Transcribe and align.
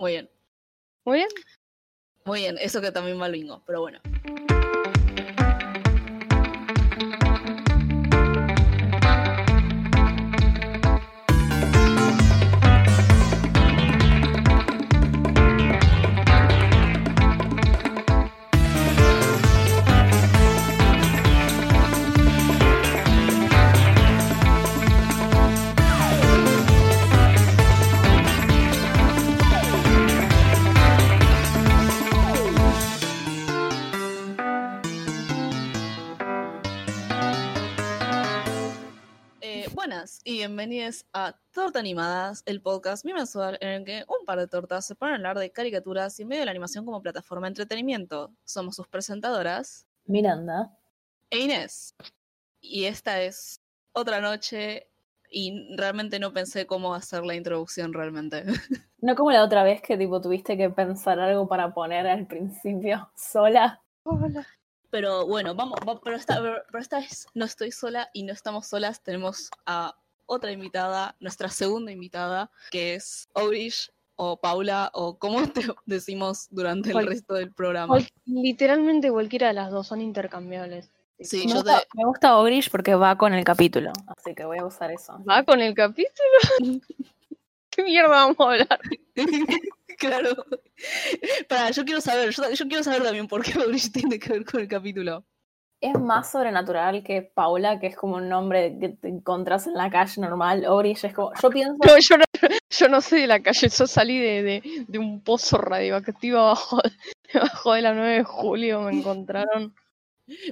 Muy 0.00 0.12
bien. 0.12 0.30
Muy 1.04 1.18
bien. 1.18 1.28
Muy 2.24 2.40
bien, 2.40 2.56
eso 2.58 2.80
que 2.80 2.90
también 2.90 3.20
va 3.20 3.26
al 3.26 3.32
bingo, 3.32 3.62
pero 3.66 3.82
bueno. 3.82 4.00
Buenas 40.00 40.20
y 40.24 40.32
bienvenidos 40.38 41.04
a 41.12 41.34
Torta 41.52 41.78
Animadas, 41.78 42.42
el 42.46 42.62
podcast 42.62 43.04
bimensual 43.04 43.58
en 43.60 43.68
el 43.68 43.84
que 43.84 44.04
un 44.08 44.24
par 44.24 44.38
de 44.38 44.46
tortas 44.46 44.86
se 44.86 44.94
ponen 44.94 45.12
a 45.12 45.16
hablar 45.16 45.38
de 45.38 45.52
caricaturas 45.52 46.18
y 46.20 46.24
medio 46.24 46.40
de 46.40 46.46
la 46.46 46.52
animación 46.52 46.86
como 46.86 47.02
plataforma 47.02 47.46
de 47.46 47.50
entretenimiento. 47.50 48.32
Somos 48.44 48.76
sus 48.76 48.88
presentadoras, 48.88 49.86
Miranda. 50.06 50.74
e 51.28 51.40
Inés. 51.40 51.94
Y 52.62 52.84
esta 52.86 53.20
es 53.20 53.60
otra 53.92 54.22
noche 54.22 54.88
y 55.30 55.76
realmente 55.76 56.18
no 56.18 56.32
pensé 56.32 56.66
cómo 56.66 56.94
hacer 56.94 57.22
la 57.24 57.34
introducción 57.34 57.92
realmente. 57.92 58.44
No 59.02 59.14
como 59.16 59.32
la 59.32 59.42
otra 59.42 59.62
vez 59.62 59.80
que 59.80 59.96
tipo 59.96 60.20
tuviste 60.20 60.58
que 60.58 60.68
pensar 60.68 61.18
algo 61.20 61.48
para 61.48 61.72
poner 61.72 62.06
al 62.06 62.26
principio 62.26 63.10
sola. 63.16 63.82
Hola. 64.02 64.46
Pero 64.90 65.26
bueno, 65.26 65.54
vamos, 65.54 65.78
va- 65.88 66.00
pero, 66.00 66.16
esta, 66.16 66.40
pero 66.40 66.78
esta 66.78 66.98
vez 66.98 67.26
no 67.34 67.44
estoy 67.44 67.70
sola 67.72 68.10
y 68.12 68.24
no 68.24 68.32
estamos 68.32 68.66
solas. 68.66 69.02
Tenemos 69.02 69.50
a 69.66 69.94
otra 70.26 70.52
invitada, 70.52 71.16
nuestra 71.20 71.48
segunda 71.48 71.92
invitada, 71.92 72.50
que 72.70 72.94
es 72.94 73.28
Aurish 73.34 73.90
o 74.16 74.36
Paula 74.36 74.90
o 74.94 75.18
como 75.18 75.40
te 75.52 75.62
decimos 75.86 76.48
durante 76.50 76.90
el 76.90 77.06
resto 77.06 77.34
del 77.34 77.52
programa. 77.52 77.98
Literalmente 78.26 79.10
cualquiera 79.10 79.48
de 79.48 79.54
las 79.54 79.70
dos 79.70 79.86
son 79.86 80.00
intercambiables. 80.00 80.90
Sí, 81.20 81.46
me, 81.46 81.52
yo 81.52 81.56
gusta, 81.56 81.80
te... 81.80 81.86
me 81.94 82.04
gusta 82.04 82.38
Ogrish 82.38 82.70
porque 82.70 82.94
va 82.94 83.16
con 83.18 83.34
el 83.34 83.44
capítulo, 83.44 83.92
así 84.06 84.34
que 84.34 84.44
voy 84.44 84.58
a 84.58 84.64
usar 84.64 84.90
eso. 84.90 85.22
¿Va 85.28 85.42
con 85.42 85.60
el 85.60 85.74
capítulo? 85.74 86.10
¿Qué 87.70 87.84
mierda 87.84 88.08
vamos 88.08 88.36
a 88.40 88.44
hablar? 88.44 88.80
claro. 90.00 90.44
Para, 91.48 91.70
yo 91.70 91.84
quiero 91.84 92.00
saber, 92.00 92.30
yo, 92.30 92.50
yo 92.50 92.66
quiero 92.66 92.82
saber 92.82 93.02
también 93.02 93.28
por 93.28 93.44
qué 93.44 93.52
Aurish 93.52 93.92
tiene 93.92 94.18
que 94.18 94.32
ver 94.32 94.44
con 94.44 94.60
el 94.60 94.68
capítulo. 94.68 95.24
Es 95.80 95.98
más 95.98 96.30
sobrenatural 96.30 97.02
que 97.02 97.22
Paula, 97.22 97.80
que 97.80 97.86
es 97.86 97.96
como 97.96 98.16
un 98.16 98.28
nombre 98.28 98.76
que 98.78 98.90
te 98.90 99.08
encontrás 99.08 99.66
en 99.66 99.74
la 99.74 99.88
calle 99.88 100.20
normal. 100.20 100.66
Ogrish 100.66 101.06
es 101.06 101.14
como, 101.14 101.32
yo 101.40 101.50
pienso, 101.50 101.78
No, 101.86 101.98
yo 101.98 102.18
no, 102.18 102.24
yo 102.68 102.88
no 102.88 103.00
soy 103.00 103.22
de 103.22 103.26
la 103.26 103.40
calle, 103.40 103.68
yo 103.68 103.86
salí 103.86 104.18
de, 104.18 104.42
de, 104.42 104.84
de 104.86 104.98
un 104.98 105.22
pozo 105.22 105.56
radioactivo 105.56 106.38
abajo, 106.38 106.80
debajo 107.32 107.72
de 107.72 107.82
la 107.82 107.94
9 107.94 108.12
de 108.16 108.24
julio, 108.24 108.80
me 108.82 108.92
encontraron. 108.92 109.74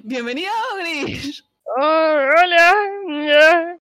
Bienvenida, 0.03 0.51
Aurish. 0.73 1.45
Oh, 1.77 2.17
hola. 2.43 3.79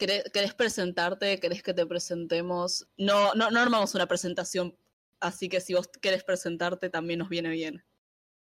¿Querés, 0.00 0.54
presentarte? 0.54 1.38
¿Querés 1.38 1.62
que 1.62 1.74
te 1.74 1.84
presentemos? 1.84 2.88
No, 2.96 3.34
no, 3.34 3.50
no 3.50 3.60
armamos 3.60 3.94
una 3.94 4.06
presentación, 4.06 4.74
así 5.20 5.48
que 5.50 5.60
si 5.60 5.74
vos 5.74 5.88
querés 5.88 6.24
presentarte 6.24 6.88
también 6.88 7.18
nos 7.18 7.28
viene 7.28 7.50
bien. 7.50 7.84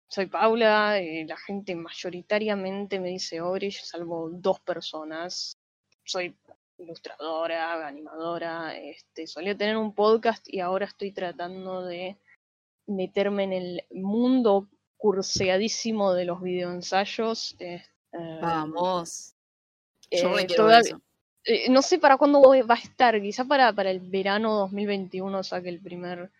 Soy 0.08 0.26
Paula, 0.26 0.98
eh, 1.00 1.26
la 1.28 1.36
gente 1.36 1.74
mayoritariamente 1.74 3.00
me 3.00 3.08
dice 3.08 3.40
Orish, 3.40 3.82
salvo 3.82 4.30
dos 4.32 4.60
personas. 4.60 5.58
Soy 6.04 6.34
ilustradora, 6.78 7.86
animadora, 7.86 8.76
este, 8.76 9.26
solía 9.26 9.56
tener 9.56 9.76
un 9.76 9.92
podcast 9.94 10.46
y 10.48 10.60
ahora 10.60 10.86
estoy 10.86 11.10
tratando 11.10 11.84
de 11.84 12.16
meterme 12.86 13.42
en 13.44 13.52
el 13.52 13.84
mundo 13.90 14.68
curseadísimo 14.96 16.14
de 16.14 16.24
los 16.24 16.40
videoensayos. 16.40 17.56
eh, 17.58 17.82
eh, 18.12 18.38
Vamos. 18.40 19.34
eh, 20.08 20.22
Yo 20.22 20.32
requiero 20.34 20.64
toda- 20.64 20.80
eso. 20.80 21.02
Eh, 21.48 21.70
no 21.70 21.80
sé 21.80 21.98
para 21.98 22.18
cuándo 22.18 22.42
va 22.42 22.74
a 22.74 22.78
estar, 22.78 23.18
quizá 23.22 23.44
para, 23.46 23.72
para 23.72 23.90
el 23.90 24.00
verano 24.00 24.54
2021 24.54 25.42
saque 25.42 25.70
el 25.70 25.80
primer 25.80 26.30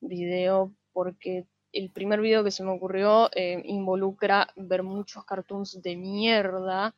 video, 0.00 0.72
porque 0.92 1.46
el 1.72 1.90
primer 1.90 2.20
video 2.20 2.42
que 2.42 2.50
se 2.50 2.64
me 2.64 2.72
ocurrió 2.72 3.30
eh, 3.36 3.62
involucra 3.64 4.48
ver 4.56 4.82
muchos 4.82 5.24
cartoons 5.24 5.80
de 5.82 5.94
mierda 5.94 6.96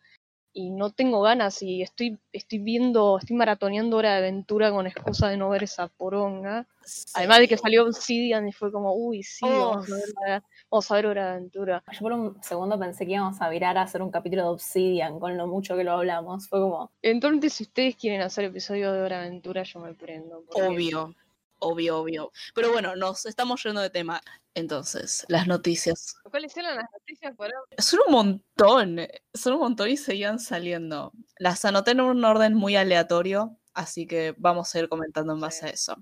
y 0.52 0.70
no 0.70 0.90
tengo 0.90 1.20
ganas 1.22 1.62
y 1.62 1.82
estoy, 1.82 2.18
estoy 2.32 2.58
viendo, 2.58 3.18
estoy 3.18 3.36
maratoneando 3.36 3.96
Hora 3.96 4.12
de 4.12 4.18
Aventura 4.18 4.70
con 4.72 4.86
excusa 4.86 5.28
de 5.28 5.36
no 5.36 5.48
ver 5.50 5.62
esa 5.62 5.88
poronga. 5.88 6.66
Además 7.14 7.38
de 7.40 7.48
que 7.48 7.56
salió 7.58 7.84
Obsidian 7.84 8.48
y 8.48 8.52
fue 8.52 8.72
como, 8.72 8.94
uy, 8.94 9.22
sí, 9.22 9.44
vamos, 9.44 9.88
a 9.88 9.92
Oh. 9.92 9.94
ver, 9.94 10.04
la- 10.26 10.42
vamos 10.70 10.90
a 10.90 10.94
ver 10.94 11.06
Hora 11.06 11.24
de 11.26 11.30
Aventura. 11.32 11.84
yo 11.92 11.98
por 12.00 12.12
un 12.12 12.42
segundo 12.42 12.78
pensé 12.78 13.06
que 13.06 13.12
íbamos 13.12 13.40
a 13.40 13.48
virar 13.50 13.76
a 13.78 13.82
hacer 13.82 14.02
un 14.02 14.10
capítulo 14.10 14.42
de 14.44 14.48
Obsidian 14.48 15.20
con 15.20 15.36
lo 15.36 15.46
mucho 15.46 15.76
que 15.76 15.84
lo 15.84 15.92
hablamos. 15.92 16.48
Fue 16.48 16.60
como, 16.60 16.90
Entonces, 17.02 17.52
si 17.52 17.64
ustedes 17.64 17.94
quieren 17.96 18.22
hacer 18.22 18.46
episodio 18.46 18.92
de 18.92 19.02
Hora 19.02 19.20
de 19.20 19.26
Aventura, 19.28 19.62
yo 19.62 19.80
me 19.80 19.94
prendo. 19.94 20.42
porque- 20.46 20.62
Obvio, 20.62 21.14
obvio, 21.60 21.98
obvio. 21.98 22.32
Pero 22.54 22.72
bueno, 22.72 22.96
nos 22.96 23.26
estamos 23.26 23.62
yendo 23.62 23.80
de 23.80 23.90
tema. 23.90 24.20
Entonces, 24.54 25.24
las 25.28 25.46
noticias. 25.46 26.16
¿Cuáles 26.24 26.56
eran 26.56 26.76
las 26.76 26.86
noticias 26.92 27.34
para 27.36 27.54
Son 27.78 28.00
un 28.06 28.12
montón, 28.12 28.98
son 29.34 29.52
un 29.54 29.60
montón 29.60 29.88
y 29.88 29.96
seguían 29.96 30.38
saliendo. 30.40 31.12
Las 31.38 31.64
anoté 31.64 31.92
en 31.92 32.00
un 32.00 32.24
orden 32.24 32.54
muy 32.54 32.74
aleatorio, 32.74 33.56
así 33.72 34.06
que 34.06 34.34
vamos 34.38 34.74
a 34.74 34.80
ir 34.80 34.88
comentando 34.88 35.32
en 35.34 35.40
base 35.40 35.60
Sí. 35.60 35.66
a 35.66 35.68
eso. 35.70 35.96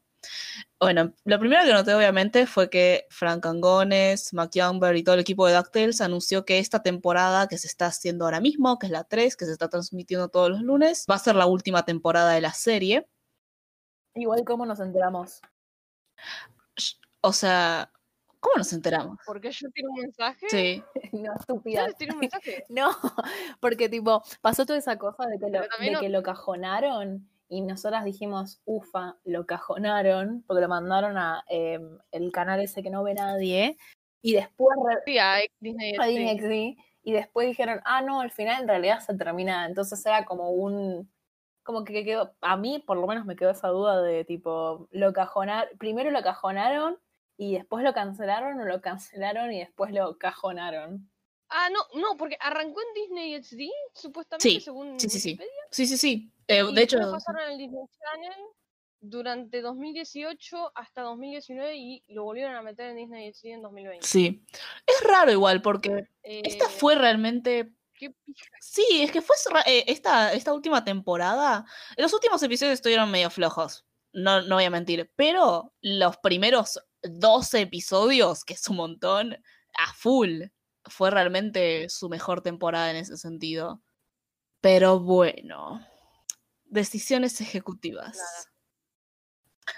Bueno, 0.81 1.15
lo 1.25 1.39
primero 1.39 1.65
que 1.65 1.73
noté 1.73 1.95
obviamente 1.95 2.47
fue 2.47 2.69
que 2.69 3.07
Frank 3.11 3.47
Angones, 3.47 4.33
Mac 4.35 4.51
Youngberg 4.55 4.97
y 4.97 5.05
todo 5.05 5.15
el 5.15 5.21
equipo 5.21 5.47
de 5.47 5.55
DuckTales 5.55 6.01
anunció 6.01 6.45
que 6.45 6.59
esta 6.59 6.83
temporada 6.83 7.47
que 7.49 7.59
se 7.59 7.67
está 7.69 7.87
haciendo 7.87 8.25
ahora 8.25 8.41
mismo, 8.41 8.79
que 8.79 8.87
es 8.87 8.93
la 8.93 9.05
3, 9.05 9.37
que 9.37 9.45
se 9.47 9.53
está 9.53 9.69
transmitiendo 9.69 10.29
todos 10.29 10.51
los 10.51 10.63
lunes, 10.63 11.05
va 11.11 11.15
a 11.17 11.19
ser 11.19 11.37
la 11.37 11.47
última 11.47 11.85
temporada 11.85 12.33
de 12.33 12.41
la 12.41 12.53
serie. 12.53 13.07
Igual 14.17 14.45
cómo 14.45 14.67
nos 14.67 14.81
enteramos. 14.81 15.41
O 17.21 17.33
sea, 17.33 17.91
¿cómo 18.41 18.57
nos 18.57 18.73
enteramos? 18.73 19.19
¿Por 19.27 19.41
qué 19.41 19.51
yo 19.51 19.69
tiro 19.71 19.91
un 19.91 20.01
mensaje? 20.01 20.47
Sí. 20.49 20.83
no, 21.13 21.25
¿Yo 21.25 21.33
estúpida. 21.41 21.87
les 21.87 21.97
tiro 21.97 22.15
un 22.15 22.21
mensaje? 22.21 22.65
No, 22.69 22.91
porque 23.61 23.89
tipo, 23.89 24.23
pasó 24.41 24.65
toda 24.67 24.79
esa 24.79 24.97
cosa 24.99 25.27
de 25.27 25.39
que 25.39 25.51
lo, 25.51 25.61
de 25.81 25.91
no- 25.91 26.01
que 26.01 26.09
lo 26.09 26.23
cajonaron 26.23 27.29
y 27.49 27.61
nosotras 27.61 28.05
dijimos, 28.05 28.61
ufa, 28.65 29.17
lo 29.25 29.47
cajonaron, 29.47 30.43
porque 30.47 30.63
lo 30.63 30.69
mandaron 30.69 31.17
a 31.17 31.45
em, 31.49 31.99
el 32.11 32.33
canal 32.33 32.61
ese 32.61 32.83
que 32.83 32.91
no 32.91 33.05
ve 33.05 33.15
nadie, 33.15 33.77
y 34.21 34.33
después 34.33 34.77
Sí, 35.05 35.19
a 35.19 35.37
Disney. 35.61 35.95
XD, 35.97 36.83
y 37.05 37.13
después 37.13 37.47
dijeron, 37.47 37.81
ah, 37.85 38.03
no, 38.03 38.21
al 38.21 38.33
final 38.33 38.63
en 38.63 38.69
realidad 38.69 38.99
se 38.99 39.15
termina, 39.15 39.65
entonces 39.67 40.05
era 40.05 40.25
como 40.25 40.51
un, 40.51 41.09
como 41.67 41.85
que 41.85 42.05
quedó, 42.05 42.35
a 42.41 42.57
mí 42.57 42.79
por 42.87 42.97
lo 42.97 43.07
menos 43.07 43.27
me 43.27 43.35
quedó 43.37 43.51
esa 43.51 43.69
duda 43.69 44.01
de 44.01 44.25
tipo, 44.25 44.89
lo 44.93 45.13
cajonaron, 45.13 45.77
primero 45.79 46.11
lo 46.13 46.23
cajonaron 46.23 46.99
y 47.37 47.55
después 47.55 47.85
lo 47.85 47.93
cancelaron 47.93 48.59
o 48.61 48.65
lo 48.65 48.81
cancelaron 48.81 49.53
y 49.53 49.59
después 49.59 49.93
lo 49.93 50.17
cajonaron. 50.17 51.11
Ah, 51.49 51.69
no, 51.71 52.01
no, 52.01 52.17
porque 52.17 52.37
arrancó 52.41 52.81
en 52.81 53.03
Disney 53.03 53.43
XD, 53.43 53.69
supuestamente, 53.95 54.49
Sí, 54.49 54.61
según 54.61 54.99
sí, 54.99 55.09
sí, 55.09 55.21
sí. 55.21 55.29
Wikipedia, 55.31 55.63
Sí, 55.71 55.87
sí, 55.87 55.97
sí. 55.97 56.33
Eh, 56.49 56.63
y 56.69 56.75
de 56.75 56.83
hecho, 56.83 56.99
pasaron 57.11 57.43
al 57.43 57.59
Disney 57.59 57.85
Channel 57.99 58.35
durante 59.01 59.61
2018 59.61 60.73
hasta 60.75 61.03
2019 61.03 61.77
y 61.77 62.03
lo 62.09 62.25
volvieron 62.25 62.55
a 62.55 62.63
meter 62.63 62.91
en 62.91 62.97
Disney 62.97 63.33
XD 63.33 63.47
en 63.47 63.63
2020. 63.63 64.07
sí. 64.07 64.45
Es 64.87 65.05
raro 65.07 65.31
igual 65.31 65.63
porque 65.63 66.09
esta 66.23 66.65
Eh, 66.67 66.69
fue 66.69 66.95
realmente 66.95 67.73
qué 67.97 68.11
pija. 68.11 68.51
Sí, 68.61 68.85
es 69.03 69.11
que 69.11 69.23
fue 69.23 69.37
eh, 69.67 69.85
esta, 69.89 70.33
esta 70.33 70.53
última 70.53 70.85
temporada. 70.85 71.65
Los 71.97 72.13
últimos 72.13 72.43
episodios 72.43 72.75
estuvieron 72.75 73.11
medio 73.11 73.31
flojos. 73.31 73.85
No, 74.13 74.43
no 74.43 74.57
voy 74.57 74.65
a 74.65 74.71
mentir. 74.71 75.13
Pero 75.17 75.73
los 75.81 76.17
primeros 76.19 76.81
12 77.03 77.61
episodios, 77.63 78.45
que 78.45 78.55
es 78.55 78.69
un 78.69 78.77
montón, 78.77 79.35
a 79.79 79.93
full. 79.95 80.43
Fue 80.85 81.11
realmente 81.11 81.89
su 81.89 82.09
mejor 82.09 82.43
temporada 82.43 82.91
en 82.91 82.97
ese 82.97 83.17
sentido. 83.17 83.83
Pero 84.61 85.01
bueno. 85.01 85.85
Decisiones 86.65 87.41
ejecutivas. 87.41 88.19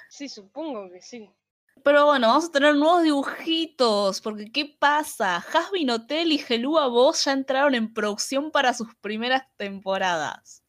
Sí, 0.08 0.28
supongo 0.28 0.90
que 0.90 1.00
sí. 1.00 1.30
Pero 1.88 2.04
bueno, 2.04 2.26
vamos 2.28 2.44
a 2.44 2.52
tener 2.52 2.74
nuevos 2.74 3.02
dibujitos, 3.02 4.20
porque 4.20 4.52
¿qué 4.52 4.76
pasa? 4.78 5.36
Hasbin 5.36 5.88
Hotel 5.88 6.32
y 6.32 6.36
Gelúa 6.36 6.86
Boss 6.86 7.24
ya 7.24 7.32
entraron 7.32 7.74
en 7.74 7.94
producción 7.94 8.50
para 8.50 8.74
sus 8.74 8.94
primeras 8.96 9.44
temporadas. 9.56 10.62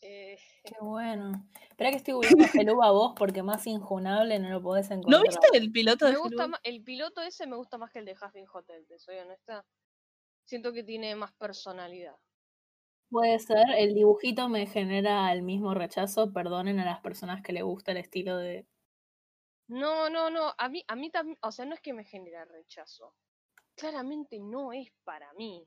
Eh, 0.00 0.38
Qué 0.64 0.76
bueno. 0.80 1.46
Espera 1.68 1.90
que 1.90 1.96
estoy 1.98 2.14
volviendo 2.14 2.42
a 2.42 2.48
Hello 2.54 2.82
a 2.82 2.90
vos 2.90 3.12
porque 3.18 3.42
más 3.42 3.66
injunable 3.66 4.38
no 4.38 4.48
lo 4.48 4.62
podés 4.62 4.90
encontrar. 4.90 5.20
¿No 5.20 5.28
viste 5.28 5.46
el 5.52 5.70
piloto 5.70 6.06
de 6.06 6.12
Me 6.12 6.18
gusta 6.20 6.46
ma- 6.46 6.60
el 6.62 6.82
piloto 6.82 7.20
ese 7.20 7.46
me 7.46 7.56
gusta 7.56 7.76
más 7.76 7.90
que 7.90 7.98
el 7.98 8.06
de 8.06 8.16
Hasbin 8.18 8.46
Hotel, 8.50 8.86
te 8.86 8.98
soy 8.98 9.18
honesta. 9.18 9.66
Siento 10.46 10.72
que 10.72 10.84
tiene 10.84 11.14
más 11.16 11.32
personalidad. 11.32 12.16
Puede 13.10 13.38
ser, 13.40 13.66
el 13.76 13.92
dibujito 13.92 14.48
me 14.48 14.64
genera 14.64 15.30
el 15.34 15.42
mismo 15.42 15.74
rechazo. 15.74 16.32
Perdonen 16.32 16.80
a 16.80 16.86
las 16.86 17.00
personas 17.00 17.42
que 17.42 17.52
le 17.52 17.60
gusta 17.60 17.92
el 17.92 17.98
estilo 17.98 18.38
de. 18.38 18.66
No, 19.68 20.10
no, 20.10 20.30
no, 20.30 20.52
a 20.58 20.68
mí, 20.68 20.84
a 20.86 20.96
mí 20.96 21.10
también, 21.10 21.38
o 21.42 21.50
sea, 21.52 21.64
no 21.64 21.74
es 21.74 21.80
que 21.80 21.92
me 21.92 22.04
genera 22.04 22.44
rechazo. 22.44 23.14
Claramente 23.74 24.38
no 24.38 24.72
es 24.72 24.88
para 25.04 25.32
mí. 25.34 25.66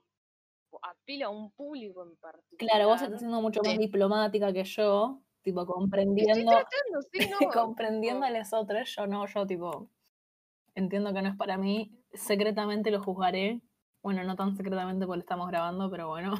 Apela 0.81 1.27
a 1.27 1.29
un 1.29 1.51
público 1.51 2.03
en 2.03 2.15
particular. 2.17 2.57
Claro, 2.69 2.89
vos 2.89 3.01
estás 3.01 3.19
siendo 3.19 3.41
mucho 3.41 3.61
más 3.63 3.73
Sí. 3.73 3.77
diplomática 3.79 4.51
que 4.51 4.63
yo, 4.65 5.21
tipo 5.41 5.65
comprendiendo, 5.65 6.51
tratando, 6.51 7.01
sí, 7.11 7.19
no. 7.31 7.49
comprendiendo 7.51 8.25
a 8.25 8.29
los 8.29 8.51
otros. 8.53 8.93
Yo 8.95 9.07
no, 9.07 9.25
yo 9.25 9.47
tipo 9.47 9.89
entiendo 10.75 11.13
que 11.13 11.21
no 11.21 11.29
es 11.29 11.35
para 11.37 11.57
mí. 11.57 11.97
Secretamente 12.13 12.91
lo 12.91 13.01
juzgaré. 13.01 13.61
Bueno, 14.03 14.23
no 14.25 14.35
tan 14.35 14.55
secretamente 14.57 15.05
porque 15.07 15.17
lo 15.17 15.21
estamos 15.21 15.47
grabando, 15.47 15.89
pero 15.89 16.09
bueno. 16.09 16.33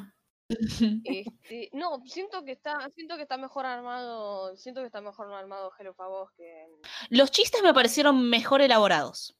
Este, 0.48 1.70
no, 1.72 2.00
siento 2.04 2.44
que 2.44 2.52
está, 2.52 2.88
siento 2.94 3.16
que 3.16 3.22
está 3.22 3.36
mejor 3.36 3.66
armado, 3.66 4.56
siento 4.56 4.80
que 4.80 4.86
está 4.86 5.00
mejor 5.00 5.32
armado 5.32 5.72
Hello 5.78 5.94
Favos 5.94 6.30
que 6.36 6.66
Los 7.10 7.30
chistes 7.30 7.62
me 7.62 7.74
parecieron 7.74 8.28
mejor 8.28 8.60
elaborados. 8.60 9.36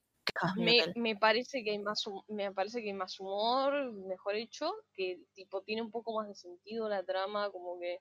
me, 0.57 0.79
me 0.97 1.17
parece 1.17 1.63
que 1.63 1.71
hay 1.71 1.79
más 1.79 2.03
me 2.29 2.53
parece 2.53 2.83
que 2.83 2.89
hay 2.89 2.95
más 2.95 3.21
humor, 3.21 3.93
mejor 3.93 4.35
hecho, 4.35 4.73
que 4.93 5.21
tipo 5.35 5.63
tiene 5.63 5.83
un 5.83 5.91
poco 5.91 6.15
más 6.17 6.29
de 6.29 6.35
sentido 6.35 6.89
la 6.89 7.05
trama, 7.05 7.51
como 7.51 7.79
que 7.79 8.01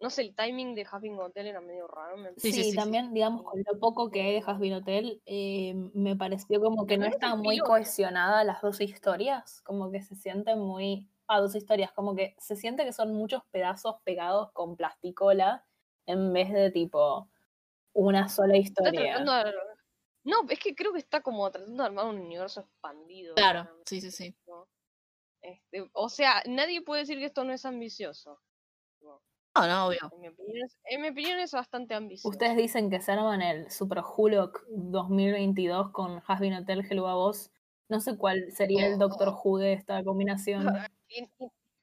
no 0.00 0.10
sé, 0.10 0.22
el 0.22 0.34
timing 0.34 0.74
de 0.74 0.86
Having 0.90 1.18
Hotel 1.18 1.46
era 1.46 1.60
medio 1.60 1.86
raro, 1.86 2.16
me 2.16 2.28
Sí, 2.34 2.34
Sí, 2.40 2.52
sí, 2.52 2.62
sí, 2.64 2.70
sí. 2.72 2.76
también, 2.76 3.14
digamos, 3.14 3.42
con 3.42 3.62
lo 3.64 3.78
poco 3.78 4.10
que 4.10 4.22
hay 4.22 4.32
de 4.34 4.42
Hasbin 4.44 4.74
Hotel, 4.74 5.22
eh, 5.24 5.72
me 5.94 6.16
pareció 6.16 6.60
como 6.60 6.84
que 6.86 6.98
no 6.98 7.06
están 7.06 7.40
muy 7.40 7.58
cohesionadas 7.58 8.44
las 8.44 8.60
dos 8.60 8.80
historias, 8.80 9.62
como 9.62 9.90
que 9.90 10.02
se 10.02 10.14
sienten 10.14 10.58
muy... 10.58 11.08
Ah, 11.26 11.40
dos 11.40 11.54
historias, 11.54 11.92
como 11.92 12.14
que 12.14 12.34
se 12.38 12.56
siente 12.56 12.84
que 12.84 12.92
son 12.92 13.12
muchos 13.12 13.42
pedazos 13.50 13.96
pegados 14.04 14.52
con 14.52 14.76
plasticola 14.76 15.64
en 16.06 16.32
vez 16.32 16.52
de 16.52 16.70
tipo 16.70 17.30
una 17.94 18.28
sola 18.28 18.56
historia. 18.56 19.18
de 19.18 19.54
No, 20.24 20.36
es 20.48 20.58
que 20.58 20.74
creo 20.74 20.92
que 20.92 20.98
está 20.98 21.22
como 21.22 21.50
tratando 21.50 21.82
de 21.82 21.88
armar 21.88 22.06
un 22.06 22.20
universo 22.20 22.60
expandido. 22.60 23.34
Claro, 23.36 23.68
sí, 23.86 24.00
sí, 24.00 24.10
sí. 24.10 24.36
¿no? 24.46 24.68
Este, 25.40 25.88
o 25.92 26.08
sea, 26.08 26.42
nadie 26.46 26.82
puede 26.82 27.02
decir 27.02 27.18
que 27.18 27.26
esto 27.26 27.44
no 27.44 27.52
es 27.52 27.64
ambicioso. 27.64 28.40
No, 29.56 29.66
no, 29.68 29.86
obvio. 29.86 30.10
En 30.12 30.20
mi 30.20 30.28
opinión 30.28 30.64
es, 30.64 30.78
en 30.84 31.02
mi 31.02 31.08
opinión 31.10 31.38
es 31.38 31.52
bastante 31.52 31.94
ambicioso. 31.94 32.28
Ustedes 32.28 32.56
dicen 32.56 32.90
que 32.90 33.00
se 33.00 33.12
arman 33.12 33.40
el 33.40 33.70
Super 33.70 34.02
Hulk 34.04 34.64
2022 34.68 35.90
con 35.90 36.22
Hasbin 36.26 36.54
Hotel, 36.54 36.84
Hello 36.90 37.06
a 37.06 37.14
Vos. 37.14 37.52
No 37.88 38.00
sé 38.00 38.16
cuál 38.16 38.50
sería 38.50 38.86
el 38.86 38.98
Doctor 38.98 39.36
Who 39.44 39.58
de 39.58 39.74
esta 39.74 40.02
combinación. 40.02 40.66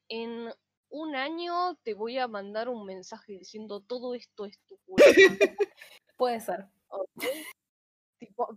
en, 0.10 0.54
un 0.90 1.16
año 1.16 1.76
te 1.84 1.94
voy 1.94 2.18
a 2.18 2.28
mandar 2.28 2.68
un 2.68 2.86
mensaje 2.86 3.34
diciendo 3.34 3.80
todo 3.80 4.14
esto 4.14 4.46
es 4.46 4.60
tu 4.68 4.78
culpa. 4.86 5.04
Puede 6.18 6.40
ser. 6.42 6.66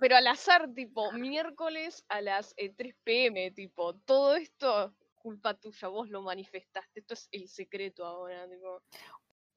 pero 0.00 0.16
al 0.16 0.26
azar, 0.26 0.72
tipo, 0.74 1.12
miércoles 1.12 2.04
a 2.08 2.20
las 2.20 2.52
eh, 2.56 2.74
3 2.74 2.94
pm, 3.04 3.50
tipo, 3.52 3.94
todo 4.00 4.34
esto, 4.34 4.94
culpa 5.14 5.54
tuya, 5.54 5.88
vos 5.88 6.08
lo 6.08 6.22
manifestaste, 6.22 7.00
esto 7.00 7.14
es 7.14 7.28
el 7.30 7.48
secreto 7.48 8.04
ahora, 8.04 8.48
tipo. 8.48 8.82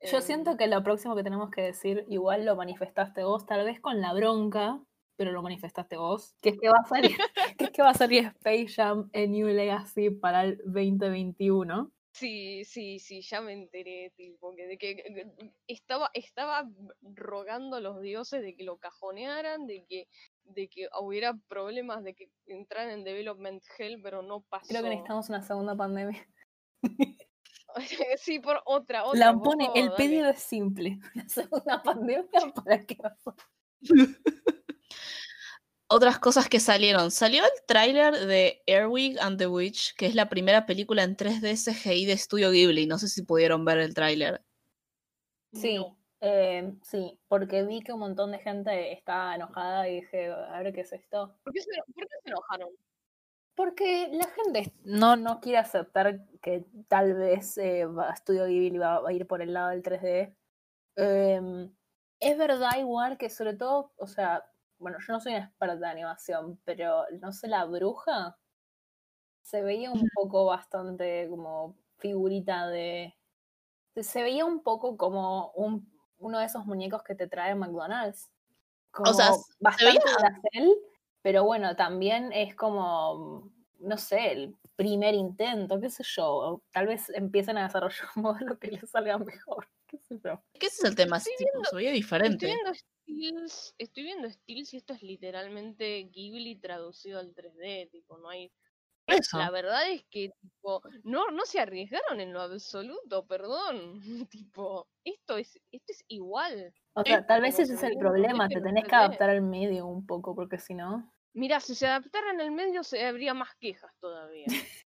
Yo 0.01 0.17
em, 0.17 0.23
siento 0.23 0.55
que 0.55 0.67
lo 0.67 0.83
próximo 0.83 1.15
que 1.15 1.23
tenemos 1.23 1.49
que 1.49 1.61
decir, 1.61 2.05
igual 2.07 2.45
lo 2.45 2.55
manifestaste 2.55 3.23
vos, 3.23 3.45
tal 3.45 3.65
vez 3.65 3.81
con 3.81 3.99
la 4.01 4.13
bronca, 4.13 4.79
pero 5.17 5.31
lo 5.31 5.41
manifestaste 5.41 5.97
vos, 5.97 6.35
que 6.41 6.49
es 6.49 6.59
que 6.59 6.69
va 6.69 6.79
a 6.83 6.87
salir, 6.87 7.17
que 7.57 7.65
es 7.65 7.71
que 7.71 7.81
va 7.81 7.89
a 7.89 7.93
salir 7.93 8.25
Space 8.25 8.67
Jam 8.69 9.09
en 9.11 9.31
New 9.31 9.47
Legacy 9.47 10.11
para 10.11 10.43
el 10.43 10.57
2021. 10.63 11.91
Sí, 12.13 12.63
sí, 12.65 12.97
sí, 12.97 13.21
ya 13.21 13.41
me 13.41 13.53
enteré, 13.53 14.11
tipo, 14.15 14.55
que, 14.55 14.65
de 14.65 14.77
que 14.79 15.03
estaba, 15.67 16.09
estaba 16.13 16.67
rogando 17.01 17.75
a 17.75 17.79
los 17.79 18.01
dioses 18.01 18.41
de 18.41 18.55
que 18.55 18.63
lo 18.63 18.77
cajonearan, 18.77 19.67
de 19.67 19.85
que, 19.87 20.07
de 20.45 20.67
que 20.67 20.87
hubiera 20.99 21.37
problemas 21.47 22.03
de 22.03 22.15
que 22.15 22.31
entraran 22.47 22.89
en 22.89 23.03
development 23.03 23.63
hell, 23.77 24.01
pero 24.01 24.23
no 24.23 24.41
pasó. 24.41 24.67
Creo 24.69 24.81
que 24.81 24.89
necesitamos 24.89 25.29
una 25.29 25.43
segunda 25.43 25.75
pandemia. 25.75 26.27
sí, 28.17 28.39
por 28.39 28.61
otra, 28.65 29.05
otra. 29.05 29.19
La 29.19 29.33
pone, 29.37 29.65
favor, 29.65 29.79
el 29.79 29.85
dale. 29.89 29.97
pedido 29.97 30.29
es 30.29 30.39
simple. 30.39 30.99
Una 31.15 31.29
segunda 31.29 31.83
pandemia 31.83 32.25
para 32.55 32.85
que 32.85 32.97
Otras 35.89 36.19
cosas 36.19 36.50
que 36.50 36.60
salieron. 36.60 37.12
Salió 37.12 37.44
el 37.44 37.66
tráiler 37.66 38.13
de 38.13 38.62
Airwig 38.68 39.18
and 39.19 39.38
the 39.38 39.48
Witch, 39.48 39.95
que 39.95 40.06
es 40.06 40.16
la 40.16 40.28
primera 40.28 40.66
película 40.66 41.04
en 41.04 41.16
3D 41.16 41.56
CGI 41.56 42.06
de 42.06 42.13
Estudio 42.13 42.51
Ghibli. 42.51 42.88
No 42.88 42.98
sé 42.98 43.07
si 43.07 43.24
pudieron 43.24 43.63
ver 43.63 43.78
el 43.78 43.94
tráiler. 43.94 44.44
Sí, 45.54 45.80
eh, 46.19 46.74
sí, 46.84 47.18
porque 47.28 47.63
vi 47.63 47.81
que 47.81 47.94
un 47.94 48.00
montón 48.00 48.31
de 48.31 48.39
gente 48.39 48.92
estaba 48.92 49.36
enojada 49.36 49.88
y 49.88 50.01
dije, 50.01 50.30
a 50.31 50.60
ver 50.62 50.74
qué 50.74 50.81
es 50.81 50.92
esto. 50.92 51.38
¿Por 51.44 51.54
qué 51.54 51.62
se, 51.62 51.69
por 51.94 52.07
qué 52.07 52.16
se 52.24 52.30
enojaron? 52.30 52.69
Porque 53.56 54.10
la 54.12 54.28
gente 54.28 54.74
no, 54.84 55.16
no 55.16 55.39
quiere 55.39 55.60
aceptar 55.60 56.28
que 56.42 56.66
tal 56.88 57.13
vez 57.13 57.57
eh, 57.57 57.88
Studio 58.18 58.45
Ghibli 58.45 58.78
va, 58.78 59.00
va 59.00 59.10
a 59.10 59.13
ir 59.13 59.25
por 59.25 59.42
el 59.42 59.54
lado 59.54 59.69
del 59.69 59.84
3D. 59.84 60.36
Em, 60.98 61.74
es 62.19 62.38
verdad 62.38 62.78
igual 62.78 63.18
que 63.18 63.30
sobre 63.30 63.54
todo, 63.56 63.94
o 63.98 64.07
sea, 64.07 64.45
bueno, 64.79 64.97
yo 65.06 65.13
no 65.13 65.19
soy 65.19 65.33
una 65.35 65.45
experta 65.45 65.75
de 65.75 65.88
animación, 65.88 66.59
pero 66.63 67.06
no 67.19 67.31
sé, 67.33 67.47
la 67.47 67.65
bruja 67.65 68.38
se 69.41 69.62
veía 69.62 69.91
un 69.91 70.07
poco 70.13 70.45
bastante 70.45 71.27
como 71.29 71.75
figurita 71.97 72.68
de... 72.68 73.15
Se 73.95 74.21
veía 74.21 74.45
un 74.45 74.62
poco 74.62 74.97
como 74.97 75.51
un, 75.51 75.89
uno 76.19 76.39
de 76.39 76.45
esos 76.45 76.65
muñecos 76.65 77.01
que 77.03 77.15
te 77.15 77.27
trae 77.27 77.56
McDonald's. 77.56 78.29
Como 78.91 79.13
sea, 79.13 79.33
se 79.33 79.41
bastante 79.59 80.00
veía- 80.53 80.74
pero 81.21 81.44
bueno, 81.44 81.75
también 81.75 82.31
es 82.31 82.56
como, 82.56 83.50
no 83.79 83.97
sé, 83.97 84.31
el 84.31 84.56
primer 84.75 85.15
intento, 85.15 85.79
qué 85.79 85.89
sé 85.89 86.03
yo. 86.06 86.62
Tal 86.71 86.88
vez 86.88 87.09
empiecen 87.09 87.57
a 87.57 87.63
desarrollar 87.63 88.07
un 88.15 88.24
modelo 88.24 88.59
que 88.59 88.71
les 88.71 88.89
salga 88.89 89.18
mejor. 89.18 89.68
qué 89.88 89.97
sé 89.97 90.19
yo. 90.24 90.41
¿Qué 90.53 90.68
ese 90.68 90.83
es 90.83 90.89
el 90.89 90.95
tema? 90.95 91.19
Tipo, 91.19 91.63
se 91.65 91.75
veía 91.75 91.91
diferente. 91.91 92.45
Estoy 92.45 92.62
viendo 92.63 92.79
Steels, 93.07 93.74
estoy 93.77 94.04
viendo 94.04 94.30
Steels 94.30 94.74
y 94.74 94.77
esto 94.77 94.94
es 94.94 95.01
literalmente 95.01 96.10
Ghibli 96.12 96.58
traducido 96.58 97.20
al 97.20 97.34
3D, 97.34 97.89
tipo, 97.89 98.17
no 98.17 98.29
hay... 98.29 98.51
Eso. 99.08 99.38
La 99.38 99.50
verdad 99.51 99.89
es 99.89 100.03
que, 100.10 100.31
tipo, 100.41 100.81
no, 101.03 101.31
no 101.31 101.46
se 101.46 101.62
arriesgaron 101.62 102.20
en 102.20 102.34
lo 102.34 102.41
absoluto, 102.41 103.25
perdón. 103.25 104.01
tipo, 104.29 104.89
esto 105.05 105.38
es, 105.38 105.58
esto 105.72 105.93
es 105.93 106.03
igual. 106.10 106.74
O 106.93 107.03
sea, 107.03 107.25
tal 107.25 107.41
vez 107.41 107.58
ese 107.58 107.75
es 107.75 107.84
el 107.84 107.98
problema, 107.98 108.50
te 108.50 108.60
tenés 108.60 108.84
que 108.84 108.89
3D. 108.89 109.00
adaptar 109.00 109.29
al 109.29 109.41
medio 109.41 109.86
un 109.86 110.05
poco, 110.05 110.36
porque 110.36 110.58
si 110.58 110.74
no... 110.74 111.13
Mira, 111.34 111.62
si 111.62 111.75
se 111.75 111.88
adaptaran 111.88 112.41
al 112.41 112.51
medio 112.51 112.84
se 112.84 113.05
habría 113.05 113.34
más 113.34 113.55
quejas 113.55 113.93
todavía. 114.00 114.48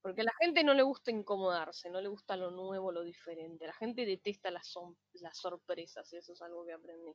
Porque 0.00 0.20
a 0.20 0.24
la 0.24 0.32
gente 0.40 0.62
no 0.62 0.74
le 0.74 0.82
gusta 0.82 1.10
incomodarse, 1.10 1.90
no 1.90 2.00
le 2.00 2.08
gusta 2.08 2.36
lo 2.36 2.52
nuevo, 2.52 2.92
lo 2.92 3.02
diferente. 3.02 3.66
La 3.66 3.72
gente 3.74 4.06
detesta 4.06 4.50
las, 4.50 4.66
son- 4.68 4.96
las 5.14 5.36
sorpresas, 5.36 6.10
y 6.12 6.16
eso 6.16 6.32
es 6.32 6.40
algo 6.40 6.64
que 6.64 6.72
aprendí. 6.72 7.12